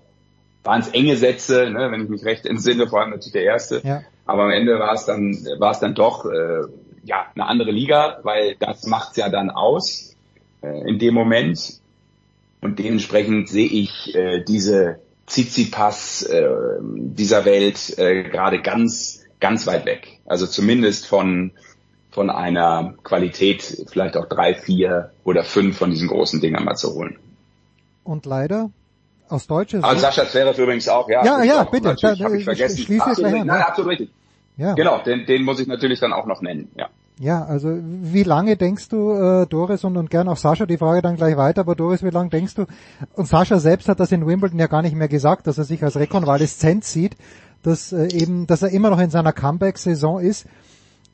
[0.64, 3.80] waren es enge Sätze, ne, wenn ich mich recht entsinne, vor allem natürlich der erste.
[3.84, 4.02] Ja.
[4.26, 6.62] Aber am Ende war es dann, war es dann doch, äh,
[7.04, 10.16] ja, eine andere Liga, weil das macht's ja dann aus,
[10.62, 11.80] äh, in dem Moment.
[12.60, 16.48] Und dementsprechend sehe ich äh, diese Tsitsipas äh,
[16.80, 20.20] dieser Welt äh, gerade ganz, ganz weit weg.
[20.24, 21.52] Also zumindest von
[22.14, 26.94] von einer Qualität vielleicht auch drei, vier oder fünf von diesen großen Dingern mal zu
[26.94, 27.18] holen.
[28.04, 28.70] Und leider
[29.28, 29.88] aus deutscher Sicht.
[29.88, 31.24] Also Sascha Zverev übrigens auch, ja.
[31.24, 31.88] Ja, ja, auch, bitte.
[31.88, 32.78] Natürlich, habe ich vergessen.
[32.78, 34.10] Schließe absolut, nein, nein, absolut richtig.
[34.56, 34.74] Ja.
[34.74, 36.88] Genau, den, den muss ich natürlich dann auch noch nennen, ja.
[37.18, 41.00] Ja, also wie lange denkst du, äh, Doris und, und gern auch Sascha, die Frage
[41.00, 42.66] dann gleich weiter, aber Doris, wie lange denkst du,
[43.14, 45.82] und Sascha selbst hat das in Wimbledon ja gar nicht mehr gesagt, dass er sich
[45.82, 47.16] als Rekonvaleszent sieht,
[47.62, 50.46] dass äh, eben, dass er immer noch in seiner Comeback-Saison ist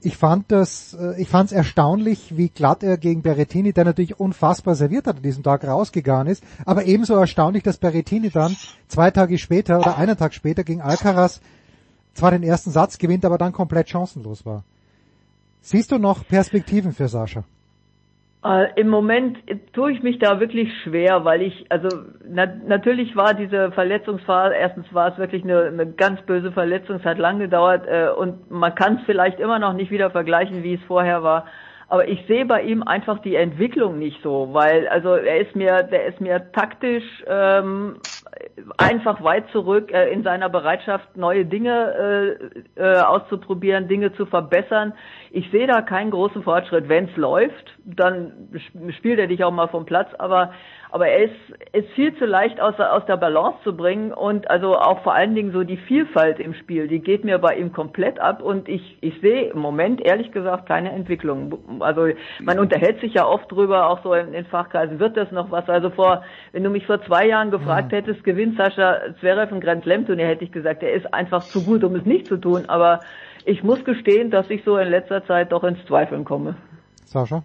[0.02, 4.18] ich fand das, äh, ich fand es erstaunlich, wie glatt er gegen Berrettini, der natürlich
[4.18, 6.42] unfassbar serviert hat an diesem Tag, rausgegangen ist.
[6.64, 8.56] Aber ebenso erstaunlich, dass Berrettini dann
[8.88, 11.40] zwei Tage später oder einen Tag später gegen Alcaraz
[12.14, 14.64] zwar den ersten Satz gewinnt, aber dann komplett chancenlos war.
[15.62, 17.44] Siehst du noch Perspektiven für Sascha?
[18.42, 19.38] Äh, Im Moment
[19.74, 21.88] tue ich mich da wirklich schwer, weil ich, also
[22.26, 27.04] na, natürlich war diese Verletzungsphase, erstens war es wirklich eine, eine ganz böse Verletzung, es
[27.04, 30.74] hat lang gedauert äh, und man kann es vielleicht immer noch nicht wieder vergleichen, wie
[30.74, 31.44] es vorher war.
[31.90, 35.82] Aber ich sehe bei ihm einfach die Entwicklung nicht so, weil also er ist mir,
[35.82, 37.96] der ist mir taktisch ähm,
[38.78, 42.38] einfach weit zurück äh, in seiner Bereitschaft, neue Dinge
[42.76, 44.94] äh, äh, auszuprobieren, Dinge zu verbessern.
[45.32, 46.88] Ich sehe da keinen großen Fortschritt.
[46.88, 48.50] Wenn es läuft, dann
[48.96, 50.52] spielt er dich auch mal vom Platz, aber
[50.92, 51.34] aber er ist,
[51.72, 55.34] ist viel zu leicht aus, aus der Balance zu bringen und also auch vor allen
[55.34, 58.98] Dingen so die Vielfalt im Spiel, die geht mir bei ihm komplett ab und ich,
[59.00, 61.80] ich sehe im Moment ehrlich gesagt keine Entwicklung.
[61.80, 62.08] Also
[62.40, 65.68] man unterhält sich ja oft drüber, auch so in, in Fachkreisen, wird das noch was?
[65.68, 67.96] Also vor, wenn du mich vor zwei Jahren gefragt mhm.
[67.96, 71.64] hättest, gewinnt Sascha Zverev ein Grand Slam Turnier, hätte ich gesagt, er ist einfach zu
[71.64, 73.00] gut, um es nicht zu tun, aber
[73.44, 76.56] ich muss gestehen, dass ich so in letzter Zeit doch ins Zweifeln komme.
[77.04, 77.42] Sascha?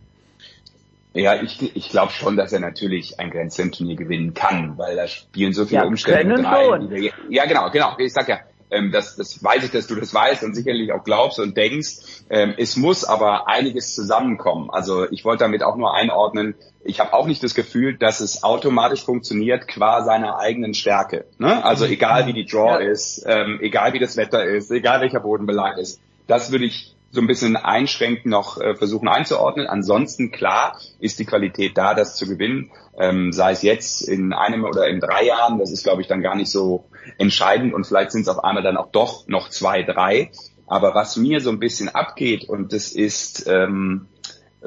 [1.16, 4.96] Ja, ich, ich glaube schon, dass er natürlich ein Grand Slam Turnier gewinnen kann, weil
[4.98, 6.90] da spielen so viele ja, Umstände mit rein.
[6.90, 7.96] Wir, ja, genau, genau.
[7.98, 11.04] Ich sag ja, ähm, das, das weiß ich, dass du das weißt und sicherlich auch
[11.04, 12.26] glaubst und denkst.
[12.30, 14.70] Ähm, es muss aber einiges zusammenkommen.
[14.70, 18.44] Also ich wollte damit auch nur einordnen, ich habe auch nicht das Gefühl, dass es
[18.44, 21.26] automatisch funktioniert qua seiner eigenen Stärke.
[21.40, 21.64] Ne?
[21.66, 22.92] Also egal wie die Draw ja.
[22.92, 26.00] ist, ähm, egal wie das Wetter ist, egal welcher Bodenbelag ist.
[26.28, 29.68] Das würde ich so ein bisschen einschränkend noch äh, versuchen einzuordnen.
[29.68, 34.64] Ansonsten klar ist die Qualität da, das zu gewinnen, ähm, sei es jetzt in einem
[34.64, 35.58] oder in drei Jahren.
[35.58, 36.86] Das ist, glaube ich, dann gar nicht so
[37.18, 40.32] entscheidend und vielleicht sind es auf einmal dann auch doch noch zwei, drei.
[40.68, 44.08] Aber was mir so ein bisschen abgeht und das ist ähm,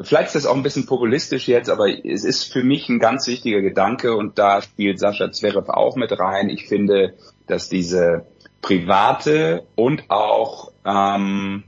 [0.01, 3.27] Vielleicht ist das auch ein bisschen populistisch jetzt, aber es ist für mich ein ganz
[3.27, 6.51] wichtiger Gedanke und da spielt Sascha Zverev auch mit rein.
[6.51, 7.15] Ich finde,
[7.49, 8.27] dass diese
[8.63, 11.65] private und auch ähm,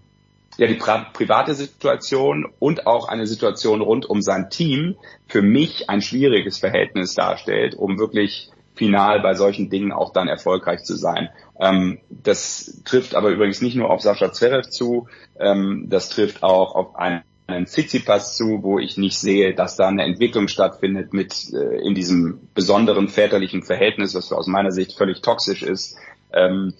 [0.57, 4.97] ja die private Situation und auch eine Situation rund um sein Team
[5.27, 10.83] für mich ein schwieriges Verhältnis darstellt, um wirklich final bei solchen Dingen auch dann erfolgreich
[10.85, 11.29] zu sein.
[11.59, 16.75] Ähm, das trifft aber übrigens nicht nur auf Sascha Zverev zu, ähm, das trifft auch
[16.75, 21.53] auf einen einen Tsitsipas zu, wo ich nicht sehe, dass da eine Entwicklung stattfindet mit
[21.53, 25.97] äh, in diesem besonderen väterlichen Verhältnis, was aus meiner Sicht völlig toxisch ist.
[26.33, 26.75] Ähm,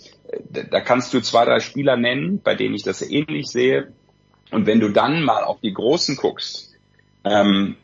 [0.51, 3.93] da kannst du zwei, drei Spieler nennen, bei denen ich das ähnlich sehe.
[4.51, 6.75] Und wenn du dann mal auf die Großen guckst,
[7.25, 7.77] ähm,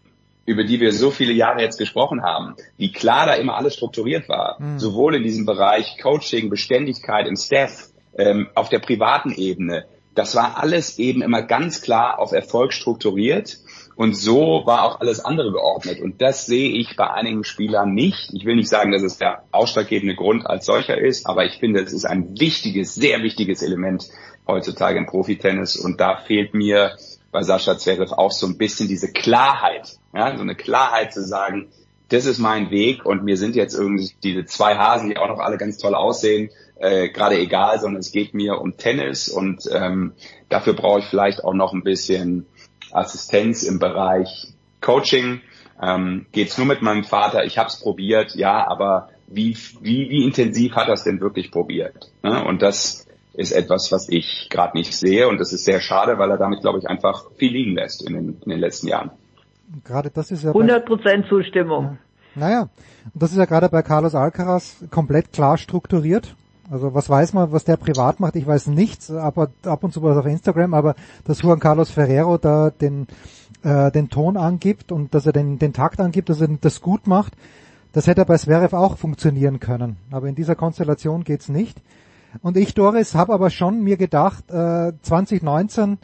[0.45, 4.29] über die wir so viele Jahre jetzt gesprochen haben, wie klar da immer alles strukturiert
[4.29, 4.79] war, mhm.
[4.79, 10.57] sowohl in diesem Bereich Coaching, Beständigkeit im Staff, ähm, auf der privaten Ebene, das war
[10.57, 13.59] alles eben immer ganz klar auf Erfolg strukturiert.
[13.97, 16.01] Und so war auch alles andere geordnet.
[16.01, 18.31] Und das sehe ich bei einigen Spielern nicht.
[18.35, 21.81] Ich will nicht sagen, dass es der ausschlaggebende Grund als solcher ist, aber ich finde,
[21.81, 24.07] es ist ein wichtiges, sehr wichtiges Element
[24.47, 25.77] heutzutage im Profitennis.
[25.77, 26.97] Und da fehlt mir
[27.33, 29.97] bei Sascha Zverev auch so ein bisschen diese Klarheit.
[30.15, 31.69] Ja, so eine Klarheit zu sagen,
[32.09, 35.41] das ist mein Weg und mir sind jetzt irgendwie diese zwei Hasen, die auch noch
[35.41, 40.13] alle ganz toll aussehen, äh, gerade egal, sondern es geht mir um Tennis und ähm,
[40.49, 42.47] dafür brauche ich vielleicht auch noch ein bisschen
[42.93, 44.49] Assistenz im Bereich
[44.81, 45.41] Coaching.
[45.83, 47.45] Ähm, geht's nur mit meinem Vater?
[47.45, 51.51] Ich habe es probiert, ja, aber wie, wie, wie intensiv hat er es denn wirklich
[51.51, 52.11] probiert?
[52.23, 52.45] Ne?
[52.45, 56.31] Und das ist etwas, was ich gerade nicht sehe und das ist sehr schade, weil
[56.31, 59.11] er damit, glaube ich, einfach viel liegen lässt in den, in den letzten Jahren.
[59.85, 61.85] Gerade das ist ja 100 Prozent Zustimmung.
[61.85, 61.99] Ja.
[62.37, 62.69] Naja,
[63.15, 66.37] das ist ja gerade bei Carlos Alcaraz komplett klar strukturiert.
[66.71, 68.37] Also was weiß man, was der privat macht?
[68.37, 72.39] Ich weiß nichts, aber ab und zu was auf Instagram, aber dass Juan Carlos Ferrero
[72.39, 73.07] da den,
[73.63, 77.07] äh, den Ton angibt und dass er den, den Takt angibt, dass er das gut
[77.07, 77.35] macht,
[77.93, 79.97] das hätte bei Zverev auch funktionieren können.
[80.11, 81.81] Aber in dieser Konstellation geht's nicht.
[82.43, 85.99] Und ich, Doris, habe aber schon mir gedacht, äh, 2019,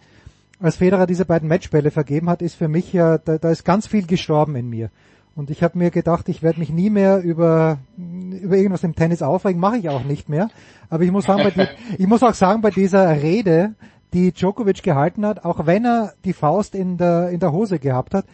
[0.60, 3.86] als Federer diese beiden Matchbälle vergeben hat, ist für mich ja, da, da ist ganz
[3.88, 4.90] viel gestorben in mir.
[5.34, 9.22] Und ich habe mir gedacht, ich werde mich nie mehr über, über irgendwas im Tennis
[9.22, 10.50] aufregen, mache ich auch nicht mehr.
[10.90, 11.66] Aber ich muss sagen, die,
[12.02, 13.74] ich muss auch sagen, bei dieser Rede,
[14.12, 18.14] die Djokovic gehalten hat, auch wenn er die Faust in der, in der Hose gehabt
[18.14, 18.26] hat,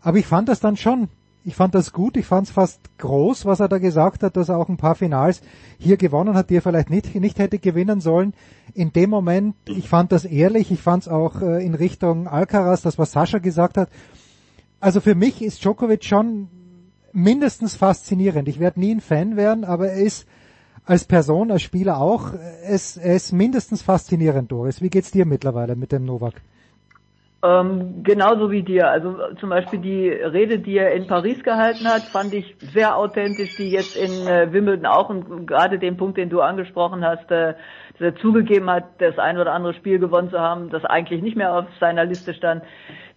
[0.00, 1.08] aber ich fand das dann schon,
[1.44, 4.48] ich fand das gut, ich fand es fast groß, was er da gesagt hat, dass
[4.48, 5.42] er auch ein paar Finals
[5.78, 8.32] hier gewonnen hat, die er vielleicht nicht, nicht hätte gewinnen sollen.
[8.74, 12.82] In dem Moment, ich fand das ehrlich, ich fand es auch äh, in Richtung Alcaraz,
[12.82, 13.90] das was Sascha gesagt hat,
[14.84, 16.48] also für mich ist Djokovic schon
[17.12, 18.48] mindestens faszinierend.
[18.48, 20.28] Ich werde nie ein Fan werden, aber er ist
[20.84, 22.32] als Person, als Spieler auch,
[22.68, 24.82] es, er ist mindestens faszinierend, Doris.
[24.82, 26.34] Wie geht's dir mittlerweile mit dem Novak?
[27.42, 28.90] Ähm, genauso wie dir.
[28.90, 33.56] Also zum Beispiel die Rede, die er in Paris gehalten hat, fand ich sehr authentisch,
[33.56, 37.54] die jetzt in äh, Wimbledon auch und gerade den Punkt, den du angesprochen hast, äh,
[37.92, 41.36] dass er zugegeben hat, das ein oder andere Spiel gewonnen zu haben, das eigentlich nicht
[41.36, 42.62] mehr auf seiner Liste stand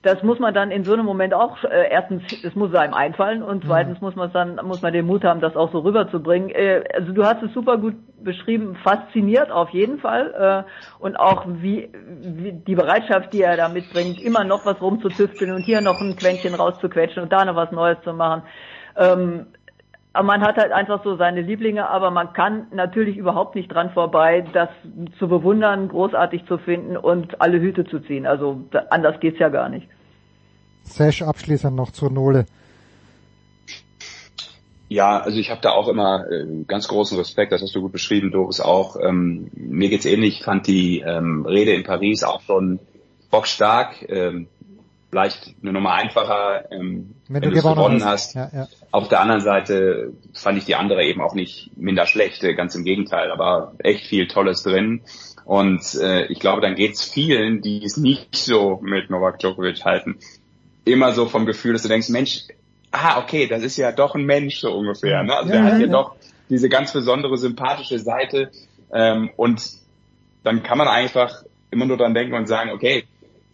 [0.08, 3.44] das muss man dann in so einem Moment auch äh, erstens, es muss einem einfallen
[3.44, 3.68] und mhm.
[3.68, 6.50] zweitens muss man dann muss man den Mut haben, das auch so rüberzubringen.
[6.50, 11.46] Äh, also du hast es super gut beschrieben, fasziniert auf jeden Fall äh, und auch
[11.48, 11.90] wie,
[12.22, 16.16] wie die Bereitschaft, die er da mitbringt, immer noch was rumzutüfteln und hier noch ein
[16.16, 18.44] Quäntchen rauszuquetschen und da noch was Neues zu machen.
[18.96, 19.48] Ähm,
[20.24, 24.46] man hat halt einfach so seine Lieblinge, aber man kann natürlich überhaupt nicht dran vorbei,
[24.54, 24.70] das
[25.20, 28.26] zu bewundern, großartig zu finden und alle Hüte zu ziehen.
[28.26, 29.88] Also anders geht's ja gar nicht.
[30.88, 32.46] Sash abschließend noch zur Nole.
[34.90, 37.92] Ja, also ich habe da auch immer äh, ganz großen Respekt, das hast du gut
[37.92, 38.96] beschrieben, Doris auch.
[39.02, 42.80] Ähm, mir geht's ähnlich, ich fand die ähm, Rede in Paris auch schon
[43.30, 44.10] bockstark.
[44.10, 44.48] Ähm,
[45.10, 48.36] vielleicht eine Nummer einfacher, ähm, wenn, wenn du gewonnen hast.
[48.36, 48.68] Ja, ja.
[48.92, 52.76] Auf der anderen Seite fand ich die andere eben auch nicht minder schlecht, äh, ganz
[52.76, 55.02] im Gegenteil, aber echt viel Tolles drin.
[55.46, 60.18] Und äh, ich glaube, dann geht's vielen, die es nicht so mit Novak Djokovic halten,
[60.88, 62.44] immer so vom Gefühl, dass du denkst, Mensch,
[62.92, 65.24] ah, okay, das ist ja doch ein Mensch so ungefähr.
[65.24, 65.36] Ne?
[65.36, 66.16] Also ja, der hat hier doch
[66.50, 68.52] diese ganz besondere sympathische Seite.
[68.92, 69.62] Ähm, und
[70.44, 73.06] dann kann man einfach immer nur dran denken und sagen, okay,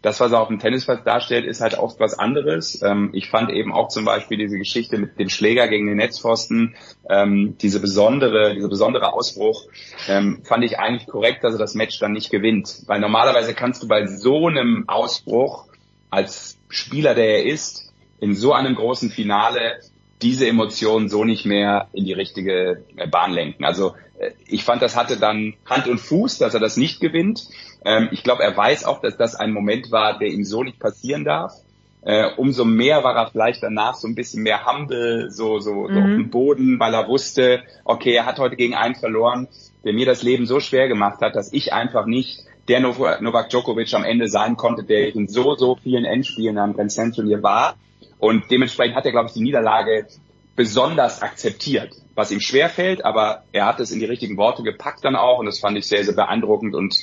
[0.03, 2.81] das, was er auf dem Tennisplatz darstellt, ist halt oft was anderes.
[2.83, 6.75] Ähm, ich fand eben auch zum Beispiel diese Geschichte mit dem Schläger gegen den Netzpfosten,
[7.09, 9.65] ähm, diese besondere, dieser besondere Ausbruch,
[10.09, 12.83] ähm, fand ich eigentlich korrekt, dass er das Match dann nicht gewinnt.
[12.85, 15.67] Weil normalerweise kannst du bei so einem Ausbruch
[16.09, 19.79] als Spieler, der er ist, in so einem großen Finale
[20.21, 23.63] diese Emotionen so nicht mehr in die richtige äh, Bahn lenken.
[23.63, 27.47] Also äh, ich fand, das hatte dann Hand und Fuß, dass er das nicht gewinnt.
[27.85, 30.79] Ähm, ich glaube, er weiß auch, dass das ein Moment war, der ihm so nicht
[30.79, 31.53] passieren darf.
[32.01, 35.93] Äh, umso mehr war er vielleicht danach so ein bisschen mehr humble, so, so, mhm.
[35.93, 39.47] so auf dem Boden, weil er wusste, okay, er hat heute gegen einen verloren,
[39.83, 43.93] der mir das Leben so schwer gemacht hat, dass ich einfach nicht der Novak Djokovic
[43.93, 47.75] am Ende sein konnte, der in so, so vielen Endspielen am Grand Slam Turnier war.
[48.19, 50.07] Und dementsprechend hat er, glaube ich, die Niederlage
[50.55, 55.15] besonders akzeptiert, was ihm schwerfällt, aber er hat es in die richtigen Worte gepackt dann
[55.15, 56.95] auch und das fand ich sehr, sehr beeindruckend und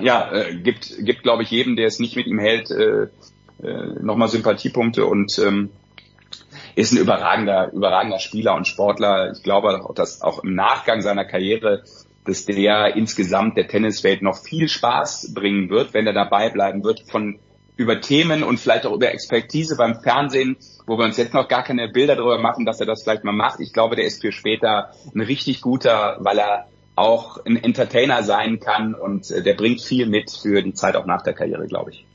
[0.00, 3.06] ja, äh, gibt, gibt glaube ich, jedem, der es nicht mit ihm hält, äh,
[3.62, 5.70] äh, nochmal Sympathiepunkte und ähm,
[6.74, 9.32] ist ein überragender, überragender Spieler und Sportler.
[9.32, 11.84] Ich glaube, dass auch im Nachgang seiner Karriere,
[12.24, 17.02] dass der insgesamt der Tenniswelt noch viel Spaß bringen wird, wenn er dabei bleiben wird,
[17.10, 17.38] von
[17.76, 21.64] über Themen und vielleicht auch über Expertise beim Fernsehen, wo wir uns jetzt noch gar
[21.64, 23.60] keine Bilder darüber machen, dass er das vielleicht mal macht.
[23.60, 28.60] Ich glaube, der ist für später ein richtig guter, weil er auch ein Entertainer sein
[28.60, 31.90] kann und äh, der bringt viel mit für die Zeit auch nach der Karriere, glaube
[31.90, 32.06] ich.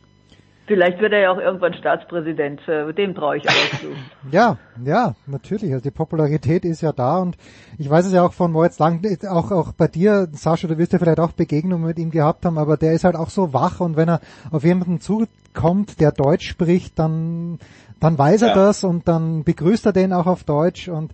[0.68, 2.60] Vielleicht wird er ja auch irgendwann Staatspräsident.
[2.68, 3.88] Äh, dem traue ich auch zu.
[4.32, 5.72] ja, ja, natürlich.
[5.72, 7.38] Also die Popularität ist ja da und
[7.78, 10.92] ich weiß es ja auch von Moritz Lang, auch, auch bei dir, Sascha, du wirst
[10.92, 13.80] ja vielleicht auch Begegnungen mit ihm gehabt haben, aber der ist halt auch so wach
[13.80, 14.20] und wenn er
[14.52, 17.60] auf jemanden zukommt, der Deutsch spricht, dann,
[18.02, 18.54] dann weiß er ja.
[18.56, 21.14] das und dann begrüßt er den auch auf Deutsch und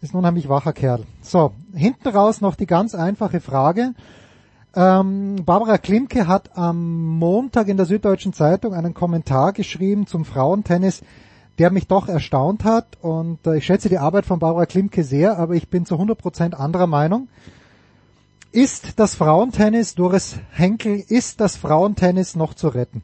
[0.00, 1.00] ist ein unheimlich wacher Kerl.
[1.22, 3.94] So, hinten raus noch die ganz einfache Frage.
[4.74, 11.02] Ähm, Barbara Klimke hat am Montag in der Süddeutschen Zeitung einen Kommentar geschrieben zum Frauentennis,
[11.58, 12.86] der mich doch erstaunt hat.
[13.02, 16.54] Und äh, ich schätze die Arbeit von Barbara Klimke sehr, aber ich bin zu 100%
[16.54, 17.28] anderer Meinung.
[18.50, 23.02] Ist das Frauentennis, Doris Henkel, ist das Frauentennis noch zu retten?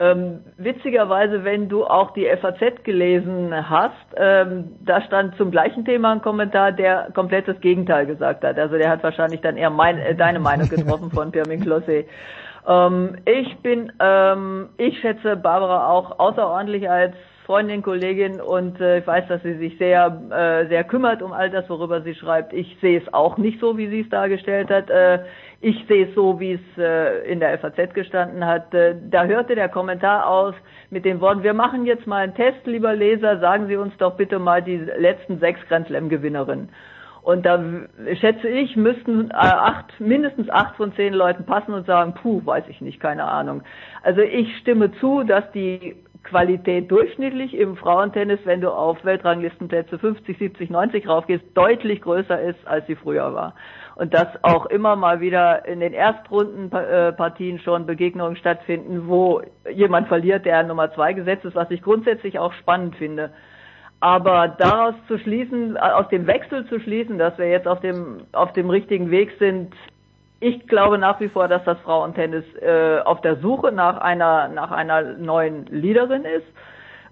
[0.00, 6.12] Ähm, witzigerweise, wenn du auch die FAZ gelesen hast, ähm, da stand zum gleichen Thema
[6.12, 8.58] ein Kommentar, der komplett das Gegenteil gesagt hat.
[8.58, 12.06] Also der hat wahrscheinlich dann eher mein, äh, deine Meinung getroffen von Pirmin Klosse.
[12.66, 17.14] Ähm, ich bin, ähm, ich schätze Barbara auch außerordentlich als
[17.44, 21.50] Freundin, Kollegin und äh, ich weiß, dass sie sich sehr, äh, sehr kümmert um all
[21.50, 22.54] das, worüber sie schreibt.
[22.54, 24.88] Ich sehe es auch nicht so, wie sie es dargestellt hat.
[24.88, 25.24] Äh,
[25.62, 28.72] ich sehe es so, wie es äh, in der FAZ gestanden hat.
[28.72, 30.54] Äh, da hörte der Kommentar aus
[30.88, 34.16] mit den Worten, wir machen jetzt mal einen Test, lieber Leser, sagen Sie uns doch
[34.16, 36.70] bitte mal die letzten sechs Grand Slam-Gewinnerinnen.
[37.22, 37.62] Und da
[38.14, 42.64] schätze ich, müssten äh, acht, mindestens acht von zehn Leuten passen und sagen, puh, weiß
[42.68, 43.62] ich nicht, keine Ahnung.
[44.02, 50.38] Also ich stimme zu, dass die Qualität durchschnittlich im Frauentennis, wenn du auf Weltranglistenplätze 50,
[50.38, 53.54] 70, 90 raufgehst, deutlich größer ist, als sie früher war.
[54.00, 60.46] Und dass auch immer mal wieder in den Erstrundenpartien schon Begegnungen stattfinden, wo jemand verliert,
[60.46, 63.28] der Nummer zwei gesetzt ist, was ich grundsätzlich auch spannend finde.
[64.00, 68.54] Aber daraus zu schließen, aus dem Wechsel zu schließen, dass wir jetzt auf dem, auf
[68.54, 69.74] dem richtigen Weg sind,
[70.40, 74.70] ich glaube nach wie vor, dass das Frauentennis äh, auf der Suche nach einer nach
[74.70, 76.46] einer neuen Leaderin ist,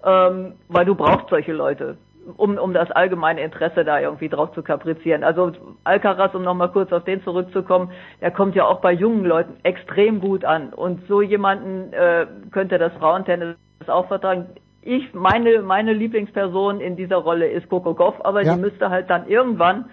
[0.03, 1.97] ähm, weil du brauchst solche Leute,
[2.37, 5.23] um um das allgemeine Interesse da irgendwie drauf zu kaprizieren.
[5.23, 5.51] Also
[5.83, 7.91] Alcaraz, um nochmal kurz auf den zurückzukommen,
[8.21, 12.77] der kommt ja auch bei jungen Leuten extrem gut an und so jemanden äh, könnte
[12.77, 13.55] das Frauentennis
[13.87, 14.47] auch vertragen.
[14.81, 18.53] Ich meine meine Lieblingsperson in dieser Rolle ist Coco Goff, aber ja.
[18.53, 19.85] die müsste halt dann irgendwann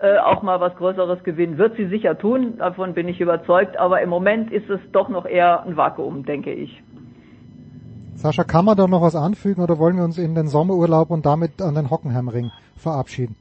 [0.00, 1.56] äh, auch mal was Größeres gewinnen.
[1.56, 5.24] Wird sie sicher tun, davon bin ich überzeugt, aber im Moment ist es doch noch
[5.24, 6.82] eher ein Vakuum, denke ich.
[8.24, 11.26] Sascha, kann man da noch was anfügen oder wollen wir uns in den Sommerurlaub und
[11.26, 13.36] damit an den Hockenheimring verabschieden?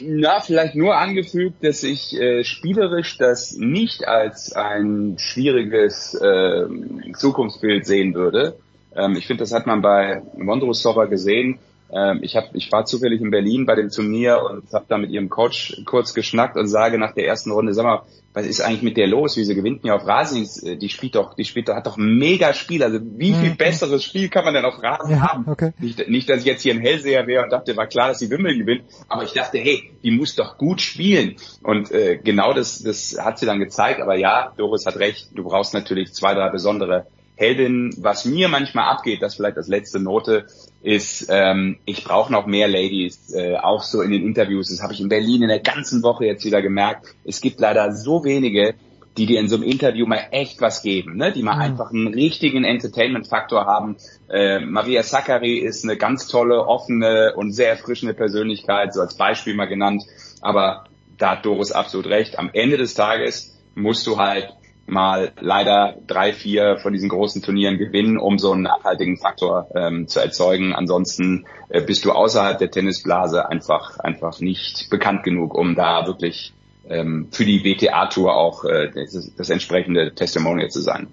[0.00, 6.66] Na, vielleicht nur angefügt, dass ich äh, spielerisch das nicht als ein schwieriges äh,
[7.12, 8.56] Zukunftsbild sehen würde.
[8.92, 11.60] Ähm, ich finde, das hat man bei Wondrosova gesehen.
[11.92, 15.10] Ähm, ich, hab, ich war zufällig in Berlin bei dem Turnier und habe da mit
[15.10, 18.02] ihrem Coach kurz geschnackt und sage nach der ersten Runde, sag mal,
[18.36, 19.38] was ist eigentlich mit der los?
[19.38, 20.46] Wie sie gewinnt mir auf Rasen?
[20.62, 22.82] Äh, die spielt doch, die spielt doch, hat doch mega Spiel.
[22.82, 23.56] Also wie viel mhm.
[23.56, 25.46] besseres Spiel kann man denn auf Rasen ja, haben?
[25.48, 25.72] Okay.
[25.78, 28.28] Nicht, nicht, dass ich jetzt hier ein Hellseher wäre und dachte, war klar, dass sie
[28.30, 31.36] Wimmel gewinnt, aber ich dachte, hey, die muss doch gut spielen.
[31.62, 34.02] Und äh, genau das, das hat sie dann gezeigt.
[34.02, 37.06] Aber ja, Doris hat recht, du brauchst natürlich zwei, drei besondere
[37.36, 40.46] Heldin, was mir manchmal abgeht, das vielleicht als letzte Note,
[40.82, 44.70] ist, ähm, ich brauche noch mehr Ladies, äh, auch so in den Interviews.
[44.70, 47.06] Das habe ich in Berlin in der ganzen Woche jetzt wieder gemerkt.
[47.24, 48.74] Es gibt leider so wenige,
[49.16, 51.32] die dir in so einem Interview mal echt was geben, ne?
[51.32, 51.62] die mal mhm.
[51.62, 53.96] einfach einen richtigen Entertainment-Faktor haben.
[54.28, 59.54] Äh, Maria Sakkari ist eine ganz tolle, offene und sehr erfrischende Persönlichkeit, so als Beispiel
[59.54, 60.04] mal genannt.
[60.40, 60.84] Aber
[61.18, 62.38] da hat Doris absolut recht.
[62.38, 64.52] Am Ende des Tages musst du halt
[64.86, 70.08] mal leider drei, vier von diesen großen Turnieren gewinnen, um so einen nachhaltigen Faktor ähm,
[70.08, 70.72] zu erzeugen.
[70.74, 76.52] Ansonsten äh, bist du außerhalb der Tennisblase einfach einfach nicht bekannt genug, um da wirklich
[76.88, 81.08] ähm, für die WTA-Tour auch äh, das, das entsprechende Testimonial zu sein.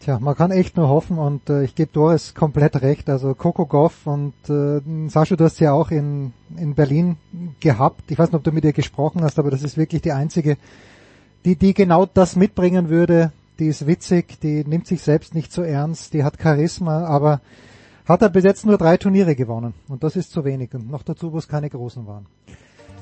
[0.00, 3.08] Tja, man kann echt nur hoffen und äh, ich gebe Doris komplett recht.
[3.08, 7.18] Also Coco Goff und äh, Sascha, du hast ja auch in, in Berlin
[7.60, 8.10] gehabt.
[8.10, 10.56] Ich weiß nicht, ob du mit ihr gesprochen hast, aber das ist wirklich die einzige
[11.44, 13.32] die, die genau das mitbringen würde.
[13.58, 17.40] Die ist witzig, die nimmt sich selbst nicht so ernst, die hat Charisma, aber
[18.06, 19.74] hat er bis jetzt nur drei Turniere gewonnen.
[19.88, 20.74] Und das ist zu wenig.
[20.74, 22.26] Und noch dazu, wo es keine großen waren.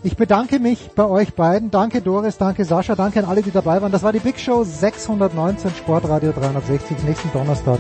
[0.03, 1.71] Ich bedanke mich bei euch beiden.
[1.71, 3.93] Danke Doris, danke Sascha, danke an alle, die dabei waren.
[3.93, 7.03] Das war die Big Show 619 Sportradio 360.
[7.05, 7.79] Nächsten Donnerstag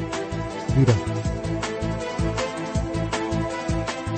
[0.76, 1.19] wieder.